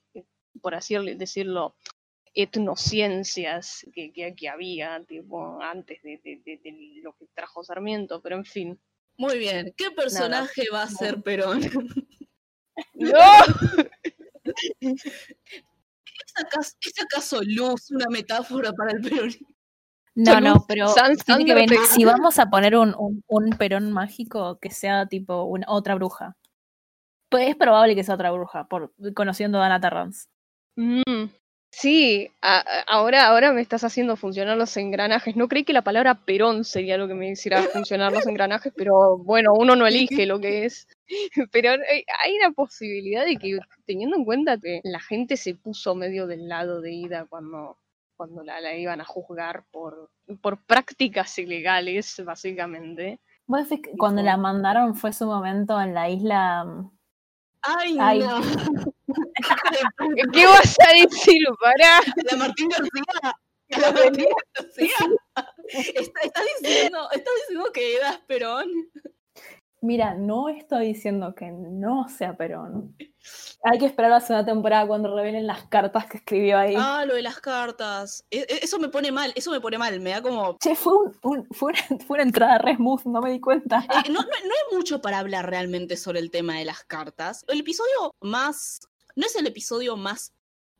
por 0.60 0.74
así 0.74 0.94
decirlo, 1.16 1.74
etnociencias 2.34 3.86
que, 3.94 4.12
que, 4.12 4.34
que 4.34 4.48
había 4.48 5.02
tipo, 5.04 5.60
antes 5.60 6.02
de, 6.02 6.18
de- 6.24 6.40
de- 6.44 6.58
de 6.58 7.00
lo 7.02 7.12
que 7.14 7.26
trajo 7.34 7.62
Sarmiento, 7.64 8.20
pero 8.22 8.36
en 8.36 8.44
fin. 8.44 8.80
Muy 9.18 9.38
bien. 9.38 9.74
¿Qué 9.76 9.90
personaje 9.90 10.64
va 10.72 10.82
a 10.84 10.88
ser 10.88 11.22
Perón? 11.22 11.60
¡No! 12.94 13.10
¿Es 14.80 16.32
acaso, 16.36 16.72
es 16.80 17.02
acaso 17.02 17.40
luz 17.44 17.90
una 17.90 18.06
metáfora 18.10 18.72
para 18.72 18.92
el 18.92 19.02
peronismo? 19.02 19.48
No, 20.14 20.40
no, 20.40 20.64
pero 20.68 20.88
San- 20.88 21.16
que. 21.16 21.44
Perón. 21.54 21.86
Si 21.86 22.04
vamos 22.04 22.38
a 22.38 22.50
poner 22.50 22.76
un, 22.76 22.94
un, 22.98 23.22
un 23.28 23.50
perón 23.50 23.92
mágico, 23.92 24.58
que 24.58 24.70
sea 24.70 25.06
tipo 25.06 25.44
una 25.44 25.66
otra 25.68 25.94
bruja. 25.94 26.36
Pues 27.30 27.48
es 27.48 27.56
probable 27.56 27.94
que 27.94 28.04
sea 28.04 28.14
otra 28.16 28.30
bruja, 28.30 28.66
por 28.68 28.92
conociendo 29.14 29.58
a 29.58 29.62
Dana 29.62 29.80
Terrance. 29.80 30.26
Mm, 30.76 31.28
sí, 31.70 32.30
a- 32.40 32.64
ahora, 32.86 33.26
ahora 33.26 33.52
me 33.52 33.60
estás 33.60 33.84
haciendo 33.84 34.16
funcionar 34.16 34.56
los 34.56 34.76
engranajes. 34.76 35.36
No 35.36 35.48
creí 35.48 35.64
que 35.64 35.72
la 35.72 35.82
palabra 35.82 36.24
perón 36.24 36.64
sería 36.64 36.96
lo 36.96 37.08
que 37.08 37.14
me 37.14 37.30
hiciera 37.30 37.62
funcionar 37.62 38.12
los 38.12 38.26
engranajes, 38.26 38.72
pero 38.76 39.18
bueno, 39.18 39.52
uno 39.54 39.76
no 39.76 39.86
elige 39.86 40.26
lo 40.26 40.40
que 40.40 40.64
es. 40.64 40.86
Pero 41.52 41.70
hay 41.72 42.04
hay 42.24 42.36
una 42.38 42.52
posibilidad 42.52 43.26
de 43.26 43.36
que, 43.36 43.58
teniendo 43.84 44.16
en 44.16 44.24
cuenta 44.24 44.56
que 44.58 44.80
la 44.84 45.00
gente 45.00 45.36
se 45.36 45.54
puso 45.54 45.94
medio 45.94 46.26
del 46.26 46.48
lado 46.48 46.80
de 46.80 46.92
Ida 46.92 47.26
cuando, 47.28 47.76
cuando 48.16 48.42
la, 48.42 48.60
la 48.62 48.74
iban 48.76 49.00
a 49.00 49.04
juzgar 49.04 49.64
por, 49.70 50.10
por 50.40 50.64
prácticas 50.64 51.38
ilegales, 51.38 52.22
básicamente. 52.24 53.20
Vos 53.46 53.68
decís 53.68 53.84
que 53.84 53.96
cuando 53.98 54.22
la 54.22 54.38
mandaron 54.38 54.94
fue 54.94 55.12
su 55.12 55.26
momento 55.26 55.78
en 55.82 55.92
la 55.92 56.08
isla. 56.08 56.64
mm, 56.64 56.90
¡Ay, 57.62 57.96
Ay. 58.00 58.18
no! 58.20 58.40
¿Qué 60.32 60.46
vas 60.46 60.76
a 60.80 60.92
decir? 60.92 61.42
Pará. 61.60 62.00
La 62.30 62.36
Martín 62.36 62.68
García. 62.68 63.02
la 63.68 63.88
¿Estás 65.68 66.44
diciendo, 66.60 67.08
¿Estás 67.12 67.34
diciendo 67.40 67.72
que 67.72 67.96
Eda 67.96 68.10
es 68.10 68.18
Perón? 68.26 68.68
Mira, 69.82 70.14
no 70.14 70.48
estoy 70.48 70.86
diciendo 70.86 71.34
que 71.34 71.50
no 71.50 72.08
sea 72.08 72.36
Perón. 72.36 72.96
Hay 73.64 73.78
que 73.80 73.86
esperar 73.86 74.12
la 74.12 74.20
segunda 74.20 74.46
temporada 74.46 74.86
cuando 74.86 75.12
revelen 75.14 75.44
las 75.44 75.64
cartas 75.64 76.06
que 76.06 76.18
escribió 76.18 76.56
ahí. 76.56 76.76
Ah, 76.78 77.04
lo 77.04 77.16
de 77.16 77.22
las 77.22 77.40
cartas. 77.40 78.24
E, 78.30 78.38
e, 78.40 78.60
eso 78.62 78.78
me 78.78 78.88
pone 78.88 79.10
mal, 79.10 79.32
eso 79.34 79.50
me 79.50 79.60
pone 79.60 79.78
mal, 79.78 79.98
me 79.98 80.10
da 80.10 80.22
como... 80.22 80.56
Che, 80.58 80.76
fue, 80.76 80.92
un, 81.22 81.48
fue, 81.50 81.72
una, 82.08 82.22
entrada 82.22 82.58
re 82.58 82.76
smooth, 82.76 83.06
no 83.06 83.20
me 83.20 83.32
di 83.32 83.40
cuenta. 83.40 83.84
Eh, 84.04 84.08
no, 84.08 84.20
no, 84.20 84.28
no 84.28 84.30
hay 84.30 84.76
mucho 84.76 85.00
para 85.00 85.18
hablar 85.18 85.50
realmente 85.50 85.96
sobre 85.96 86.20
el 86.20 86.30
tema 86.30 86.58
de 86.58 86.64
las 86.64 86.84
cartas. 86.84 87.44
El 87.48 87.60
episodio 87.60 88.14
más... 88.20 88.80
No 89.16 89.26
es 89.26 89.36
el 89.36 89.46
episodio 89.46 89.96
más 89.96 90.32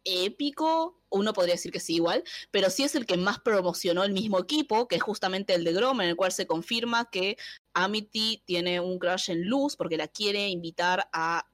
épico, 0.04 1.00
uno 1.10 1.32
podría 1.32 1.54
decir 1.54 1.72
que 1.72 1.80
sí 1.80 1.94
igual, 1.96 2.24
pero 2.50 2.70
sí 2.70 2.82
es 2.82 2.94
el 2.94 3.06
que 3.06 3.16
más 3.16 3.40
promocionó 3.40 4.04
el 4.04 4.12
mismo 4.12 4.38
equipo, 4.38 4.88
que 4.88 4.96
es 4.96 5.02
justamente 5.02 5.54
el 5.54 5.64
de 5.64 5.72
Grom, 5.72 6.00
en 6.00 6.08
el 6.08 6.16
cual 6.16 6.32
se 6.32 6.46
confirma 6.46 7.10
que 7.10 7.36
Amity 7.74 8.42
tiene 8.44 8.80
un 8.80 8.98
crush 8.98 9.30
en 9.30 9.48
Luz 9.48 9.76
porque 9.76 9.96
la 9.96 10.08
quiere 10.08 10.48
invitar 10.48 11.08
a, 11.12 11.46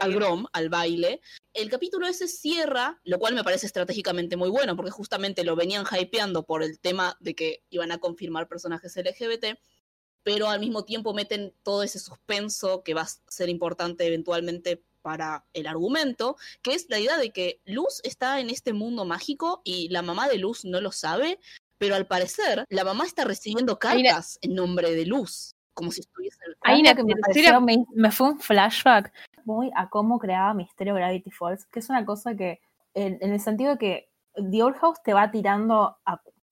al 0.00 0.14
Grom, 0.14 0.46
al 0.52 0.68
baile. 0.68 1.20
El 1.52 1.70
capítulo 1.70 2.06
ese 2.06 2.28
cierra, 2.28 3.00
lo 3.04 3.18
cual 3.18 3.34
me 3.34 3.44
parece 3.44 3.66
estratégicamente 3.66 4.36
muy 4.36 4.50
bueno, 4.50 4.76
porque 4.76 4.90
justamente 4.90 5.44
lo 5.44 5.56
venían 5.56 5.84
hypeando 5.98 6.44
por 6.44 6.62
el 6.62 6.78
tema 6.78 7.16
de 7.20 7.34
que 7.34 7.64
iban 7.70 7.92
a 7.92 7.98
confirmar 7.98 8.48
personajes 8.48 8.96
LGBT, 8.96 9.58
pero 10.22 10.48
al 10.48 10.60
mismo 10.60 10.84
tiempo 10.84 11.14
meten 11.14 11.54
todo 11.62 11.82
ese 11.82 11.98
suspenso 11.98 12.82
que 12.82 12.94
va 12.94 13.02
a 13.02 13.08
ser 13.28 13.48
importante 13.48 14.06
eventualmente 14.06 14.82
para 15.06 15.44
el 15.54 15.68
argumento, 15.68 16.36
que 16.62 16.74
es 16.74 16.90
la 16.90 16.98
idea 16.98 17.16
de 17.16 17.30
que 17.30 17.60
Luz 17.64 18.00
está 18.02 18.40
en 18.40 18.50
este 18.50 18.72
mundo 18.72 19.04
mágico 19.04 19.62
y 19.62 19.88
la 19.90 20.02
mamá 20.02 20.26
de 20.26 20.36
Luz 20.36 20.64
no 20.64 20.80
lo 20.80 20.90
sabe, 20.90 21.38
pero 21.78 21.94
al 21.94 22.08
parecer 22.08 22.64
la 22.70 22.82
mamá 22.82 23.04
está 23.04 23.22
recibiendo 23.22 23.78
cartas 23.78 24.36
en 24.42 24.56
nombre 24.56 24.90
de 24.96 25.06
Luz, 25.06 25.54
como 25.74 25.92
si 25.92 26.00
estuviese... 26.00 26.38
Hay 26.62 26.80
una 26.80 26.96
que 26.96 27.04
me, 27.94 28.10
fue 28.10 28.30
un 28.30 28.40
flashback 28.40 29.12
muy 29.44 29.70
a 29.76 29.88
cómo 29.90 30.18
creaba 30.18 30.52
Misterio 30.54 30.94
Gravity 30.94 31.30
Falls, 31.30 31.66
que 31.66 31.78
es 31.78 31.88
una 31.88 32.04
cosa 32.04 32.34
que, 32.34 32.58
en, 32.92 33.16
el 33.20 33.38
sentido 33.38 33.74
de 33.74 33.78
que 33.78 34.08
The 34.34 34.60
Old 34.60 34.76
House 34.78 35.00
te 35.04 35.14
va 35.14 35.30
tirando, 35.30 35.98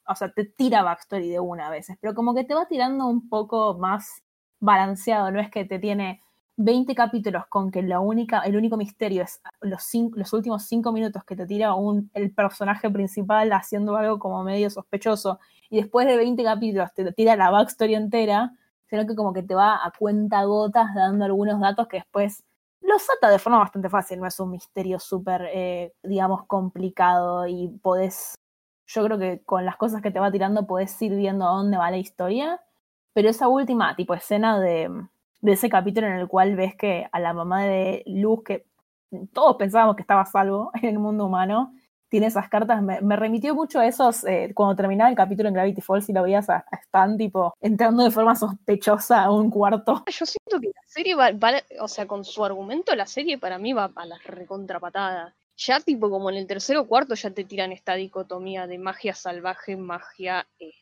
o 0.06 0.14
sea, 0.14 0.30
te 0.30 0.44
tira 0.44 0.84
backstory 0.84 1.28
de 1.28 1.40
una 1.40 1.66
a 1.66 1.70
veces, 1.70 1.96
pero 2.00 2.14
como 2.14 2.36
que 2.36 2.44
te 2.44 2.54
va 2.54 2.68
tirando 2.68 3.06
un 3.06 3.28
poco 3.28 3.76
más 3.76 4.22
balanceado, 4.60 5.32
no 5.32 5.40
es 5.40 5.50
que 5.50 5.64
te 5.64 5.80
tiene 5.80 6.20
20 6.56 6.94
capítulos 6.94 7.46
con 7.48 7.70
que 7.70 7.82
la 7.82 8.00
única, 8.00 8.40
el 8.40 8.56
único 8.56 8.76
misterio 8.76 9.24
es 9.24 9.40
los, 9.60 9.90
los 10.14 10.32
últimos 10.32 10.64
5 10.64 10.92
minutos 10.92 11.24
que 11.24 11.34
te 11.34 11.46
tira 11.46 11.74
un, 11.74 12.10
el 12.14 12.32
personaje 12.32 12.88
principal 12.90 13.52
haciendo 13.52 13.96
algo 13.96 14.18
como 14.18 14.44
medio 14.44 14.70
sospechoso 14.70 15.40
y 15.68 15.78
después 15.78 16.06
de 16.06 16.16
20 16.16 16.44
capítulos 16.44 16.92
te 16.94 17.12
tira 17.12 17.34
la 17.36 17.50
backstory 17.50 17.94
entera, 17.96 18.52
sino 18.88 19.06
que 19.06 19.16
como 19.16 19.32
que 19.32 19.42
te 19.42 19.54
va 19.54 19.84
a 19.84 19.92
cuenta 19.98 20.44
gotas 20.44 20.94
dando 20.94 21.24
algunos 21.24 21.60
datos 21.60 21.88
que 21.88 21.98
después 21.98 22.44
los 22.80 23.02
ata 23.10 23.30
de 23.30 23.38
forma 23.38 23.58
bastante 23.58 23.88
fácil, 23.88 24.20
no 24.20 24.26
es 24.26 24.38
un 24.38 24.50
misterio 24.50 25.00
súper, 25.00 25.48
eh, 25.52 25.94
digamos, 26.02 26.46
complicado 26.46 27.46
y 27.46 27.68
podés, 27.82 28.34
yo 28.86 29.04
creo 29.04 29.18
que 29.18 29.42
con 29.44 29.64
las 29.64 29.76
cosas 29.76 30.02
que 30.02 30.10
te 30.10 30.20
va 30.20 30.30
tirando 30.30 30.66
podés 30.66 31.00
ir 31.02 31.14
viendo 31.16 31.46
a 31.48 31.52
dónde 31.52 31.78
va 31.78 31.90
la 31.90 31.96
historia, 31.96 32.60
pero 33.14 33.30
esa 33.30 33.48
última 33.48 33.96
tipo 33.96 34.14
escena 34.14 34.60
de 34.60 34.90
de 35.44 35.52
ese 35.52 35.68
capítulo 35.68 36.06
en 36.06 36.14
el 36.14 36.26
cual 36.26 36.56
ves 36.56 36.74
que 36.74 37.06
a 37.12 37.20
la 37.20 37.34
mamá 37.34 37.64
de 37.64 38.02
Luz, 38.06 38.42
que 38.44 38.64
todos 39.34 39.56
pensábamos 39.56 39.94
que 39.94 40.00
estaba 40.00 40.24
salvo 40.24 40.70
en 40.82 40.88
el 40.88 40.98
mundo 40.98 41.26
humano, 41.26 41.74
tiene 42.08 42.28
esas 42.28 42.48
cartas, 42.48 42.80
me, 42.80 43.16
remitió 43.16 43.54
mucho 43.54 43.78
a 43.80 43.86
esos, 43.86 44.24
eh, 44.24 44.52
cuando 44.54 44.74
terminaba 44.74 45.10
el 45.10 45.16
capítulo 45.16 45.48
en 45.48 45.54
Gravity 45.54 45.82
Falls 45.82 46.08
y 46.08 46.14
lo 46.14 46.22
veías 46.22 46.48
a, 46.48 46.64
Stan, 46.84 47.18
tipo, 47.18 47.54
entrando 47.60 48.04
de 48.04 48.10
forma 48.10 48.34
sospechosa 48.36 49.22
a 49.22 49.30
un 49.30 49.50
cuarto. 49.50 50.02
Yo 50.18 50.24
siento 50.24 50.60
que 50.60 50.68
la 50.68 50.82
serie 50.86 51.14
va, 51.14 51.30
o 51.80 51.88
sea, 51.88 52.06
con 52.06 52.24
su 52.24 52.42
argumento, 52.42 52.94
la 52.94 53.06
serie 53.06 53.36
para 53.36 53.58
mí 53.58 53.74
va 53.74 53.90
a 53.96 54.06
la 54.06 54.16
recontrapatada. 54.24 55.34
Ya 55.56 55.78
tipo 55.80 56.08
como 56.08 56.30
en 56.30 56.36
el 56.36 56.46
tercero 56.46 56.86
cuarto 56.86 57.14
ya 57.14 57.30
te 57.32 57.44
tiran 57.44 57.70
esta 57.70 57.94
dicotomía 57.94 58.66
de 58.66 58.78
magia 58.78 59.14
salvaje, 59.14 59.76
magia 59.76 60.46
eh, 60.58 60.72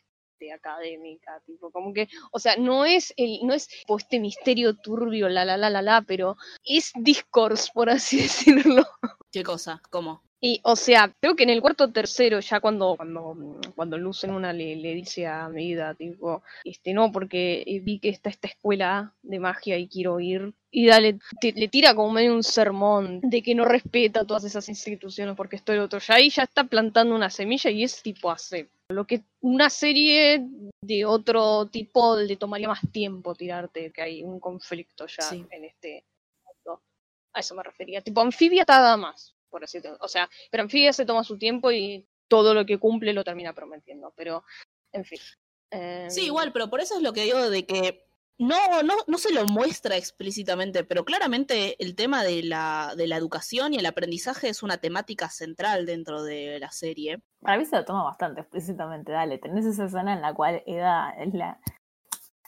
académica, 0.50 1.40
tipo, 1.46 1.70
como 1.70 1.92
que, 1.92 2.08
o 2.30 2.38
sea, 2.38 2.56
no 2.56 2.84
es 2.84 3.12
el, 3.16 3.40
no 3.44 3.54
es 3.54 3.68
este 3.86 4.20
misterio 4.20 4.74
turbio, 4.76 5.28
la 5.28 5.44
la 5.44 5.56
la 5.56 5.70
la 5.70 5.82
la, 5.82 6.02
pero 6.02 6.36
es 6.64 6.92
discourse, 6.96 7.70
por 7.72 7.90
así 7.90 8.16
decirlo. 8.22 8.84
¿Qué 9.30 9.42
cosa? 9.42 9.80
¿Cómo? 9.90 10.22
Y, 10.44 10.60
o 10.64 10.74
sea, 10.74 11.14
creo 11.20 11.36
que 11.36 11.44
en 11.44 11.50
el 11.50 11.60
cuarto 11.60 11.92
tercero, 11.92 12.40
ya 12.40 12.58
cuando, 12.58 12.96
cuando, 12.96 13.36
cuando 13.76 13.96
Luz 13.96 14.24
en 14.24 14.32
una 14.32 14.52
le, 14.52 14.74
le 14.74 14.92
dice 14.92 15.24
a 15.24 15.48
Medida, 15.48 15.94
tipo, 15.94 16.42
este, 16.64 16.92
no, 16.92 17.12
porque 17.12 17.64
vi 17.84 18.00
que 18.00 18.08
está 18.08 18.28
esta 18.28 18.48
escuela 18.48 19.14
de 19.22 19.38
magia 19.38 19.78
y 19.78 19.86
quiero 19.86 20.18
ir. 20.18 20.52
Y 20.72 20.88
dale, 20.88 21.20
le 21.40 21.68
tira 21.68 21.94
como 21.94 22.10
medio 22.10 22.34
un 22.34 22.42
sermón 22.42 23.20
de 23.22 23.40
que 23.40 23.54
no 23.54 23.66
respeta 23.66 24.24
todas 24.24 24.42
esas 24.42 24.68
instituciones 24.68 25.36
porque 25.36 25.54
esto 25.54 25.72
y 25.72 25.76
lo 25.76 25.84
otro. 25.84 26.00
Ya 26.00 26.14
ahí 26.14 26.28
ya 26.28 26.42
está 26.42 26.64
plantando 26.64 27.14
una 27.14 27.30
semilla 27.30 27.70
y 27.70 27.84
es 27.84 28.02
tipo 28.02 28.28
hace. 28.28 28.68
Lo 28.88 29.06
que 29.06 29.22
una 29.42 29.70
serie 29.70 30.44
de 30.80 31.04
otro 31.04 31.66
tipo 31.66 32.16
le 32.16 32.34
tomaría 32.36 32.66
más 32.66 32.80
tiempo 32.90 33.36
tirarte, 33.36 33.92
que 33.92 34.02
hay 34.02 34.24
un 34.24 34.40
conflicto 34.40 35.06
ya 35.06 35.30
en 35.30 35.64
este 35.66 36.04
mundo. 36.44 36.82
A 37.32 37.38
eso 37.38 37.54
me 37.54 37.62
refería. 37.62 38.00
Tipo, 38.00 38.20
anfibia 38.22 38.64
nada 38.66 38.96
más 38.96 39.36
por 39.52 39.62
así 39.62 39.78
O 40.00 40.08
sea, 40.08 40.28
pero 40.50 40.64
Anfibia 40.64 40.92
se 40.92 41.06
toma 41.06 41.22
su 41.22 41.38
tiempo 41.38 41.70
y 41.70 42.08
todo 42.26 42.54
lo 42.54 42.66
que 42.66 42.78
cumple 42.78 43.12
lo 43.12 43.22
termina 43.22 43.52
prometiendo, 43.52 44.12
pero 44.16 44.42
en 44.90 45.04
fin. 45.04 45.20
Sí, 46.08 46.24
igual, 46.24 46.48
em, 46.48 46.52
pero 46.52 46.68
por 46.68 46.80
eso 46.80 46.96
es 46.96 47.02
lo 47.02 47.12
que 47.12 47.24
digo 47.24 47.50
de 47.50 47.64
que 47.64 48.04
no, 48.38 48.82
no, 48.82 48.94
no 49.06 49.18
se 49.18 49.32
lo 49.32 49.46
muestra 49.46 49.96
explícitamente, 49.96 50.84
pero 50.84 51.04
claramente 51.04 51.76
el 51.82 51.94
tema 51.94 52.24
de 52.24 52.42
la, 52.42 52.94
de 52.96 53.06
la 53.06 53.16
educación 53.16 53.74
y 53.74 53.78
el 53.78 53.86
aprendizaje 53.86 54.48
es 54.48 54.62
una 54.62 54.78
temática 54.78 55.28
central 55.28 55.86
dentro 55.86 56.22
de 56.22 56.58
la 56.58 56.70
serie. 56.70 57.22
Para 57.40 57.58
mí 57.58 57.64
se 57.64 57.76
lo 57.76 57.84
toma 57.84 58.02
bastante 58.02 58.40
explícitamente, 58.40 59.12
dale, 59.12 59.38
tenés 59.38 59.66
esa 59.66 59.84
escena 59.84 60.14
en 60.14 60.22
la 60.22 60.34
cual 60.34 60.62
Eda 60.66 61.14
es 61.18 61.34
la, 61.34 61.60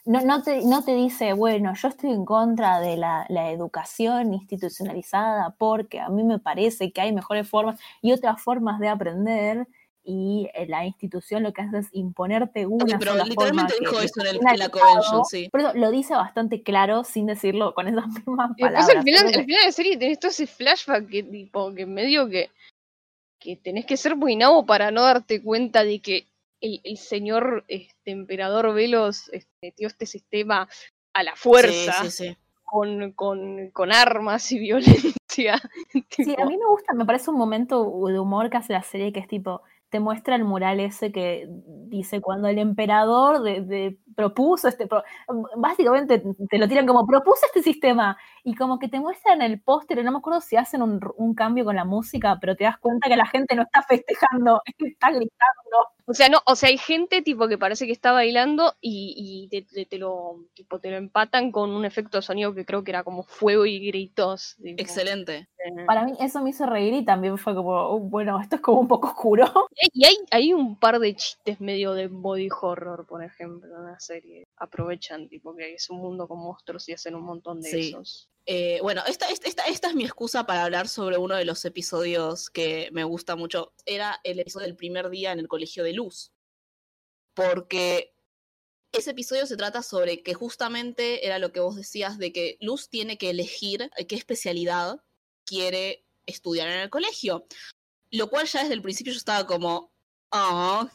no, 0.06 0.20
no, 0.20 0.42
te, 0.42 0.64
no 0.64 0.84
te 0.84 0.94
dice, 0.94 1.32
bueno, 1.32 1.72
yo 1.74 1.88
estoy 1.88 2.10
en 2.10 2.24
contra 2.24 2.80
de 2.80 2.96
la, 2.96 3.26
educación 3.50 4.34
institucionalizada 4.34 5.54
porque 5.58 6.00
a 6.00 6.08
mí 6.08 6.24
me 6.24 6.38
parece 6.38 6.92
que 6.92 7.00
hay 7.00 7.12
mejores 7.12 7.48
formas 7.48 7.80
y 8.02 8.12
otras 8.12 8.40
formas 8.42 8.80
de 8.80 8.88
aprender 8.88 9.66
y 10.02 10.50
eh, 10.54 10.66
la 10.66 10.84
institución 10.84 11.42
lo 11.42 11.52
que 11.52 11.62
hace 11.62 11.78
es 11.78 11.88
imponerte 11.92 12.66
una 12.66 12.98
pero 12.98 13.14
literalmente 13.24 13.74
dijo 13.80 13.98
eso 14.00 14.20
en, 14.20 14.26
el, 14.26 14.58
la 14.58 14.68
convention, 14.68 15.24
sí. 15.24 15.48
Pero 15.50 15.72
lo 15.72 15.90
dice 15.90 16.14
bastante 16.14 16.62
claro 16.62 17.04
sin 17.04 17.26
decirlo 17.26 17.74
con 17.74 17.88
esas 17.88 18.06
mismas 18.26 18.50
palabras. 18.58 18.88
al 18.90 19.02
final, 19.02 19.26
al 19.26 19.32
final 19.32 19.60
de 19.60 19.66
la 19.66 19.72
serie 19.72 19.96
tenés 19.96 20.20
todo 20.20 20.30
ese 20.30 20.46
flashback 20.46 21.08
que 21.08 21.22
tipo 21.22 21.72
que 21.74 21.86
medio 21.86 22.28
que 22.28 22.50
que 23.38 23.56
tenés 23.56 23.84
que 23.86 23.96
ser 23.96 24.16
muy 24.16 24.36
nabo 24.36 24.64
para 24.64 24.90
no 24.90 25.02
darte 25.02 25.42
cuenta 25.42 25.84
de 25.84 26.00
que 26.00 26.26
el, 26.64 26.96
señor 26.96 27.64
este, 27.68 28.10
emperador 28.10 28.74
Velos 28.74 29.28
este, 29.32 29.74
dio 29.76 29.88
este 29.88 30.06
sistema 30.06 30.68
a 31.12 31.22
la 31.22 31.36
fuerza. 31.36 32.02
Con, 32.62 33.12
con, 33.12 33.70
con, 33.70 33.92
armas 33.92 34.50
y 34.50 34.58
violencia. 34.58 35.60
Sí, 36.10 36.34
a 36.36 36.44
mí 36.46 36.56
me 36.56 36.66
gusta, 36.66 36.94
me 36.94 37.04
parece 37.04 37.30
un 37.30 37.36
momento 37.36 37.84
de 38.06 38.18
humor 38.18 38.50
que 38.50 38.56
hace 38.56 38.72
la 38.72 38.82
serie 38.82 39.12
que 39.12 39.20
es 39.20 39.28
tipo, 39.28 39.62
te 39.90 40.00
muestra 40.00 40.34
el 40.34 40.44
mural 40.44 40.80
ese 40.80 41.12
que 41.12 41.46
dice 41.86 42.20
cuando 42.20 42.48
el 42.48 42.58
emperador 42.58 43.42
de, 43.42 43.96
propuso 44.16 44.66
este, 44.66 44.88
básicamente 45.56 46.20
te 46.48 46.58
lo 46.58 46.66
tiran 46.66 46.86
como 46.86 47.06
propuso 47.06 47.46
este 47.46 47.62
sistema 47.62 48.16
y 48.44 48.54
como 48.54 48.78
que 48.78 48.88
te 48.88 49.00
muestran 49.00 49.40
el 49.40 49.60
póster, 49.60 50.04
no 50.04 50.12
me 50.12 50.18
acuerdo 50.18 50.42
si 50.42 50.56
hacen 50.56 50.82
un, 50.82 51.00
un, 51.16 51.34
cambio 51.34 51.64
con 51.64 51.76
la 51.76 51.86
música, 51.86 52.36
pero 52.38 52.54
te 52.54 52.64
das 52.64 52.78
cuenta 52.78 53.08
que 53.08 53.16
la 53.16 53.26
gente 53.26 53.56
no 53.56 53.62
está 53.62 53.82
festejando, 53.82 54.60
está 54.78 55.08
gritando. 55.10 55.94
O 56.06 56.12
sea, 56.12 56.28
no, 56.28 56.40
o 56.44 56.54
sea, 56.54 56.68
hay 56.68 56.76
gente 56.76 57.22
tipo 57.22 57.48
que 57.48 57.56
parece 57.56 57.86
que 57.86 57.92
está 57.92 58.12
bailando 58.12 58.74
y, 58.82 59.48
y 59.50 59.86
te, 59.86 59.98
lo, 59.98 60.44
tipo, 60.52 60.78
te 60.78 60.90
lo 60.90 60.98
empatan 60.98 61.50
con 61.50 61.70
un 61.70 61.86
efecto 61.86 62.18
de 62.18 62.22
sonido 62.22 62.54
que 62.54 62.66
creo 62.66 62.84
que 62.84 62.90
era 62.90 63.02
como 63.02 63.22
fuego 63.22 63.64
y 63.64 63.78
gritos. 63.86 64.56
Excelente. 64.62 65.48
Eh. 65.56 65.84
Para 65.86 66.04
mí 66.04 66.12
eso 66.20 66.42
me 66.42 66.50
hizo 66.50 66.66
reír 66.66 66.92
y 66.92 67.06
también 67.06 67.38
fue 67.38 67.54
como, 67.54 67.94
uh, 67.94 68.00
bueno, 68.00 68.38
esto 68.38 68.56
es 68.56 68.62
como 68.62 68.80
un 68.80 68.88
poco 68.88 69.08
oscuro. 69.08 69.46
Y 69.92 70.04
hay, 70.04 70.16
hay 70.30 70.52
un 70.52 70.78
par 70.78 70.98
de 70.98 71.14
chistes 71.14 71.60
medio 71.60 71.94
de 71.94 72.08
body 72.08 72.48
horror, 72.60 73.06
por 73.06 73.22
ejemplo, 73.22 73.74
en 73.76 73.84
la 73.86 73.98
serie. 74.00 74.44
Aprovechan, 74.56 75.28
tipo, 75.28 75.54
que 75.54 75.74
es 75.74 75.88
un 75.88 75.98
mundo 75.98 76.26
con 76.28 76.38
monstruos 76.38 76.88
y 76.88 76.92
hacen 76.92 77.14
un 77.14 77.22
montón 77.22 77.60
de 77.60 77.70
esos. 77.70 78.28
Eh, 78.46 78.78
bueno, 78.82 79.02
esta, 79.06 79.28
esta, 79.30 79.64
esta, 79.64 79.88
es 79.88 79.94
mi 79.94 80.04
excusa 80.04 80.44
para 80.44 80.64
hablar 80.64 80.88
sobre 80.88 81.16
uno 81.16 81.34
de 81.34 81.46
los 81.46 81.64
episodios 81.64 82.50
que 82.50 82.90
me 82.92 83.04
gusta 83.04 83.36
mucho. 83.36 83.72
Era 83.86 84.20
el 84.22 84.38
episodio 84.38 84.66
del 84.66 84.76
primer 84.76 85.08
día 85.08 85.32
en 85.32 85.38
el 85.38 85.48
Colegio 85.48 85.82
de 85.84 85.94
Luz. 85.94 86.32
Porque 87.32 88.14
ese 88.92 89.10
episodio 89.10 89.46
se 89.46 89.56
trata 89.56 89.82
sobre 89.82 90.22
que 90.22 90.34
justamente 90.34 91.26
era 91.26 91.38
lo 91.38 91.52
que 91.52 91.60
vos 91.60 91.74
decías 91.74 92.18
de 92.18 92.32
que 92.32 92.58
Luz 92.60 92.88
tiene 92.88 93.18
que 93.18 93.30
elegir 93.30 93.90
qué 94.08 94.14
especialidad 94.14 95.02
quiere 95.44 96.04
estudiar 96.26 96.68
en 96.68 96.80
el 96.80 96.90
colegio. 96.90 97.46
Lo 98.10 98.28
cual 98.28 98.46
ya 98.46 98.60
desde 98.60 98.74
el 98.74 98.82
principio 98.82 99.12
yo 99.12 99.18
estaba 99.18 99.46
como, 99.46 99.90
ah, 100.30 100.88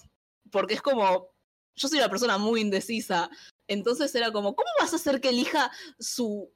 porque 0.52 0.76
es 0.76 0.82
como, 0.82 1.34
yo 1.76 1.88
soy 1.88 1.98
una 1.98 2.10
persona 2.10 2.38
muy 2.38 2.62
indecisa, 2.62 3.30
entonces 3.68 4.14
era 4.16 4.32
como, 4.32 4.56
¿cómo 4.56 4.70
vas 4.80 4.94
a 4.94 4.96
hacer 4.96 5.20
que 5.20 5.30
elija 5.30 5.72
su 6.00 6.54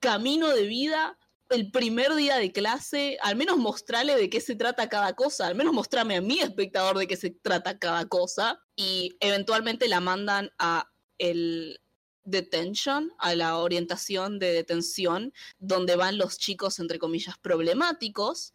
camino 0.00 0.48
de 0.48 0.66
vida 0.66 1.18
el 1.50 1.70
primer 1.70 2.14
día 2.14 2.36
de 2.36 2.52
clase? 2.52 3.18
Al 3.22 3.36
menos 3.36 3.58
mostrarle 3.58 4.16
de 4.16 4.28
qué 4.30 4.40
se 4.40 4.56
trata 4.56 4.88
cada 4.88 5.14
cosa, 5.14 5.46
al 5.46 5.54
menos 5.54 5.72
mostrarme 5.72 6.16
a 6.16 6.20
mi 6.20 6.40
espectador 6.40 6.98
de 6.98 7.06
qué 7.06 7.16
se 7.16 7.30
trata 7.30 7.78
cada 7.78 8.06
cosa, 8.08 8.60
y 8.76 9.16
eventualmente 9.20 9.88
la 9.88 10.00
mandan 10.00 10.50
a 10.58 10.90
el 11.18 11.80
detention, 12.24 13.12
a 13.18 13.34
la 13.34 13.58
orientación 13.58 14.38
de 14.38 14.52
detención, 14.52 15.32
donde 15.58 15.96
van 15.96 16.18
los 16.18 16.38
chicos, 16.38 16.78
entre 16.78 16.98
comillas, 16.98 17.38
problemáticos, 17.38 18.54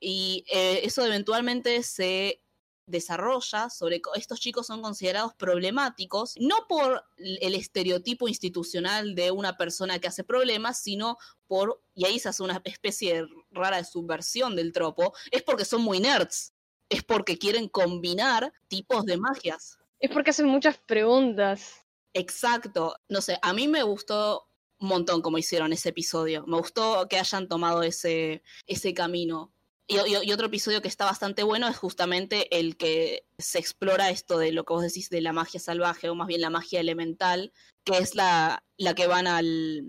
y 0.00 0.44
eh, 0.52 0.80
eso 0.82 1.06
eventualmente 1.06 1.82
se 1.84 2.42
desarrolla 2.86 3.70
sobre 3.70 4.02
estos 4.16 4.40
chicos 4.40 4.66
son 4.66 4.82
considerados 4.82 5.34
problemáticos, 5.34 6.34
no 6.38 6.66
por 6.68 7.04
el 7.16 7.54
estereotipo 7.54 8.28
institucional 8.28 9.14
de 9.14 9.30
una 9.30 9.56
persona 9.56 9.98
que 9.98 10.08
hace 10.08 10.24
problemas, 10.24 10.82
sino 10.82 11.16
por, 11.46 11.82
y 11.94 12.04
ahí 12.04 12.18
se 12.18 12.28
hace 12.28 12.42
una 12.42 12.60
especie 12.64 13.24
rara 13.50 13.76
de 13.76 13.84
subversión 13.84 14.56
del 14.56 14.72
tropo, 14.72 15.14
es 15.30 15.42
porque 15.42 15.64
son 15.64 15.82
muy 15.82 16.00
nerds, 16.00 16.54
es 16.88 17.02
porque 17.02 17.38
quieren 17.38 17.68
combinar 17.68 18.52
tipos 18.68 19.04
de 19.04 19.16
magias. 19.16 19.78
Es 19.98 20.10
porque 20.10 20.30
hacen 20.30 20.46
muchas 20.46 20.76
preguntas. 20.78 21.86
Exacto. 22.12 22.96
No 23.08 23.20
sé, 23.20 23.38
a 23.40 23.52
mí 23.52 23.68
me 23.68 23.82
gustó 23.82 24.48
un 24.78 24.88
montón 24.88 25.22
como 25.22 25.38
hicieron 25.38 25.72
ese 25.72 25.90
episodio. 25.90 26.44
Me 26.46 26.58
gustó 26.58 27.06
que 27.08 27.18
hayan 27.18 27.48
tomado 27.48 27.82
ese, 27.82 28.42
ese 28.66 28.92
camino. 28.92 29.52
Y, 29.86 30.32
otro 30.32 30.46
episodio 30.46 30.80
que 30.80 30.88
está 30.88 31.04
bastante 31.04 31.42
bueno 31.42 31.68
es 31.68 31.76
justamente 31.76 32.58
el 32.58 32.76
que 32.76 33.26
se 33.36 33.58
explora 33.58 34.10
esto 34.10 34.38
de 34.38 34.52
lo 34.52 34.64
que 34.64 34.72
vos 34.72 34.82
decís 34.82 35.10
de 35.10 35.20
la 35.20 35.32
magia 35.32 35.60
salvaje, 35.60 36.08
o 36.08 36.14
más 36.14 36.28
bien 36.28 36.40
la 36.40 36.50
magia 36.50 36.80
elemental, 36.80 37.52
que 37.84 37.98
es 37.98 38.14
la, 38.14 38.64
la 38.76 38.94
que 38.94 39.06
van 39.06 39.26
al, 39.26 39.84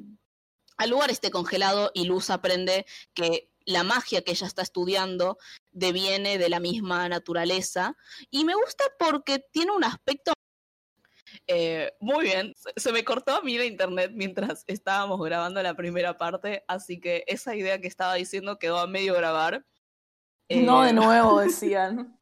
al 0.77 0.89
lugar 0.89 1.11
este 1.11 1.31
congelado 1.31 1.91
y 1.93 2.05
Luz 2.05 2.29
aprende 2.31 2.85
que 3.13 3.49
la 3.65 3.83
magia 3.83 4.23
que 4.23 4.31
ella 4.31 4.47
está 4.47 4.61
estudiando 4.61 5.37
deviene 5.71 6.37
de 6.37 6.49
la 6.49 6.59
misma 6.59 7.07
naturaleza. 7.07 7.95
Y 8.29 8.43
me 8.45 8.55
gusta 8.55 8.83
porque 8.99 9.39
tiene 9.39 9.71
un 9.71 9.83
aspecto 9.83 10.33
eh, 11.47 11.93
muy 11.99 12.25
bien, 12.25 12.53
se 12.75 12.91
me 12.91 13.03
cortó 13.03 13.35
a 13.35 13.41
mí 13.41 13.57
la 13.57 13.65
internet 13.65 14.11
mientras 14.13 14.63
estábamos 14.67 15.19
grabando 15.19 15.61
la 15.61 15.75
primera 15.75 16.17
parte, 16.17 16.63
así 16.67 16.99
que 16.99 17.23
esa 17.27 17.55
idea 17.55 17.81
que 17.81 17.87
estaba 17.87 18.15
diciendo 18.15 18.59
quedó 18.59 18.77
a 18.79 18.87
medio 18.87 19.13
grabar. 19.13 19.65
No 20.49 20.83
de 20.83 20.89
eh, 20.89 20.93
nuevo, 20.93 21.39
decían. 21.41 22.19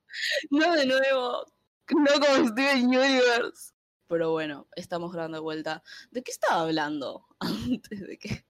no 0.49 0.73
de 0.73 0.85
nuevo, 0.85 1.45
no 1.89 2.11
como 2.19 2.49
Steven 2.49 2.87
Universe. 2.87 3.73
Pero 4.07 4.31
bueno, 4.31 4.67
estamos 4.75 5.13
grabando 5.13 5.37
de 5.37 5.41
vuelta. 5.41 5.83
¿De 6.11 6.21
qué 6.21 6.31
estaba 6.31 6.61
hablando 6.61 7.27
antes 7.39 8.07
de 8.07 8.17
que...? 8.17 8.45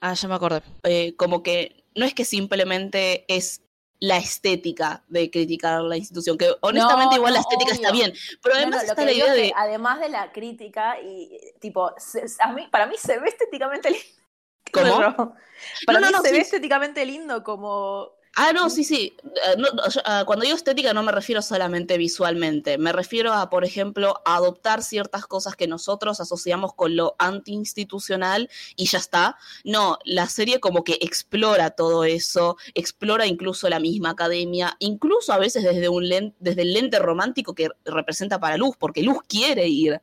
Ah, 0.00 0.14
ya 0.14 0.28
me 0.28 0.34
acordé. 0.34 0.62
Eh, 0.82 1.14
como 1.16 1.42
que 1.42 1.84
no 1.94 2.04
es 2.04 2.12
que 2.12 2.24
simplemente 2.24 3.24
es 3.28 3.62
la 4.00 4.18
estética 4.18 5.02
de 5.08 5.30
criticar 5.30 5.80
la 5.82 5.96
institución, 5.96 6.36
que 6.36 6.50
honestamente 6.60 7.16
igual 7.16 7.32
la 7.32 7.40
estética 7.40 7.72
está 7.72 7.90
bien, 7.90 8.12
pero 8.42 8.56
además 8.56 8.84
está 8.84 9.04
la 9.04 9.12
idea 9.12 9.32
de... 9.32 9.52
Además 9.56 10.00
de 10.00 10.08
la 10.10 10.30
crítica, 10.32 11.00
y 11.00 11.38
tipo, 11.60 11.90
a 12.40 12.52
mí, 12.52 12.68
para 12.70 12.86
mí 12.86 12.96
se 12.98 13.18
ve 13.18 13.28
estéticamente 13.28 13.90
lindo. 13.90 14.06
¿Cómo? 14.72 15.36
Para 15.86 16.00
mí 16.00 16.06
se 16.22 16.32
ve 16.32 16.38
estéticamente 16.38 17.06
lindo 17.06 17.44
como 17.44 18.13
Ah, 18.36 18.52
no, 18.52 18.68
sí, 18.68 18.82
sí. 18.82 19.16
Eh, 19.24 19.62
ah, 20.04 20.24
cuando 20.26 20.44
digo 20.44 20.56
estética 20.56 20.92
no 20.92 21.02
me 21.02 21.12
refiero 21.12 21.40
solamente 21.40 21.96
visualmente, 21.96 22.78
me 22.78 22.92
refiero 22.92 23.32
a, 23.32 23.48
por 23.48 23.64
ejemplo, 23.64 24.20
adoptar 24.24 24.82
ciertas 24.82 25.26
cosas 25.26 25.54
que 25.54 25.68
nosotros 25.68 26.20
asociamos 26.20 26.74
con 26.74 26.96
lo 26.96 27.14
antiinstitucional 27.18 28.50
y 28.76 28.86
ya 28.86 28.98
está. 28.98 29.36
No, 29.62 29.98
la 30.04 30.28
serie 30.28 30.58
como 30.58 30.82
que 30.82 30.98
explora 31.00 31.70
todo 31.70 32.04
eso, 32.04 32.56
explora 32.74 33.26
incluso 33.26 33.68
la 33.68 33.78
misma 33.78 34.10
academia, 34.10 34.76
incluso 34.80 35.32
a 35.32 35.38
veces 35.38 35.62
desde, 35.62 35.88
un 35.88 36.34
desde 36.38 36.62
el 36.62 36.72
lente 36.72 36.98
romántico 36.98 37.54
que 37.54 37.68
representa 37.84 38.40
para 38.40 38.56
Luz, 38.56 38.76
porque 38.76 39.02
Luz 39.02 39.18
quiere 39.28 39.68
ir 39.68 40.00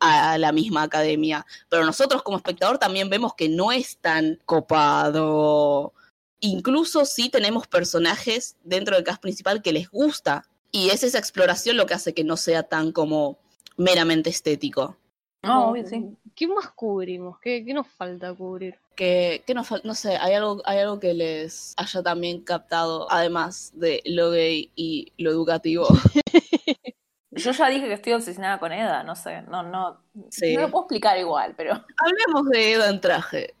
a 0.00 0.38
la 0.38 0.52
misma 0.52 0.82
academia, 0.82 1.44
pero 1.68 1.84
nosotros 1.84 2.22
como 2.22 2.36
espectador 2.36 2.78
también 2.78 3.10
vemos 3.10 3.34
que 3.34 3.48
no 3.48 3.72
es 3.72 3.98
tan 3.98 4.38
copado 4.44 5.92
incluso 6.40 7.04
si 7.04 7.30
tenemos 7.30 7.66
personajes 7.66 8.56
dentro 8.64 8.96
del 8.96 9.04
cast 9.04 9.20
principal 9.20 9.62
que 9.62 9.72
les 9.72 9.90
gusta. 9.90 10.44
Y 10.70 10.90
es 10.90 11.02
esa 11.02 11.18
exploración 11.18 11.76
lo 11.76 11.86
que 11.86 11.94
hace 11.94 12.12
que 12.12 12.24
no 12.24 12.36
sea 12.36 12.62
tan 12.62 12.92
como 12.92 13.38
meramente 13.76 14.30
estético. 14.30 14.96
No, 15.42 15.74
sí. 15.86 16.16
¿Qué 16.34 16.46
más 16.46 16.70
cubrimos? 16.70 17.38
¿Qué, 17.40 17.64
qué 17.64 17.72
nos 17.72 17.88
falta 17.88 18.34
cubrir? 18.34 18.78
Que, 18.94 19.42
que 19.46 19.54
nos 19.54 19.68
no 19.84 19.94
sé, 19.94 20.16
hay 20.16 20.34
algo, 20.34 20.60
hay 20.64 20.78
algo 20.78 20.98
que 20.98 21.14
les 21.14 21.74
haya 21.76 22.02
también 22.02 22.42
captado, 22.42 23.10
además 23.10 23.72
de 23.74 24.02
lo 24.04 24.30
gay 24.30 24.70
y 24.74 25.12
lo 25.16 25.30
educativo. 25.30 25.86
Yo 27.30 27.52
ya 27.52 27.68
dije 27.68 27.86
que 27.86 27.92
estoy 27.92 28.12
obsesionada 28.14 28.58
con 28.58 28.72
Eda, 28.72 29.04
no 29.04 29.14
sé, 29.14 29.42
no, 29.42 29.62
no, 29.62 30.00
no 30.14 30.60
lo 30.60 30.70
puedo 30.70 30.84
explicar 30.84 31.18
igual, 31.18 31.54
pero. 31.56 31.72
Hablemos 31.72 32.50
de 32.50 32.72
Eda 32.72 32.90
en 32.90 33.00
traje. 33.00 33.54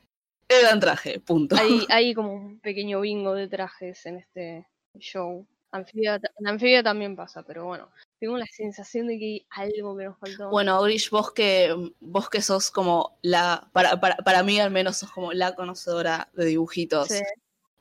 Eran 0.48 0.80
traje, 0.80 1.20
punto. 1.20 1.56
Hay, 1.56 1.86
hay 1.90 2.14
como 2.14 2.32
un 2.32 2.60
pequeño 2.60 3.00
bingo 3.00 3.34
de 3.34 3.48
trajes 3.48 4.04
en 4.06 4.18
este 4.18 4.66
show. 4.98 5.46
Anfibia, 5.70 6.18
en 6.38 6.48
Anfibia 6.48 6.82
también 6.82 7.14
pasa, 7.14 7.42
pero 7.42 7.66
bueno, 7.66 7.90
tengo 8.18 8.38
la 8.38 8.46
sensación 8.46 9.06
de 9.06 9.18
que 9.18 9.46
hay 9.50 9.70
algo 9.76 9.96
que 9.98 10.04
nos 10.04 10.18
faltó. 10.18 10.48
Bueno, 10.48 10.80
Orish, 10.80 11.10
vos 11.10 11.32
que, 11.32 11.74
vos 12.00 12.30
que 12.30 12.40
sos 12.40 12.70
como 12.70 13.18
la, 13.20 13.68
para, 13.72 14.00
para, 14.00 14.16
para 14.16 14.42
mí 14.42 14.58
al 14.58 14.70
menos 14.70 14.96
sos 14.96 15.10
como 15.10 15.34
la 15.34 15.54
conocedora 15.54 16.30
de 16.32 16.46
dibujitos. 16.46 17.08
Sí 17.08 17.22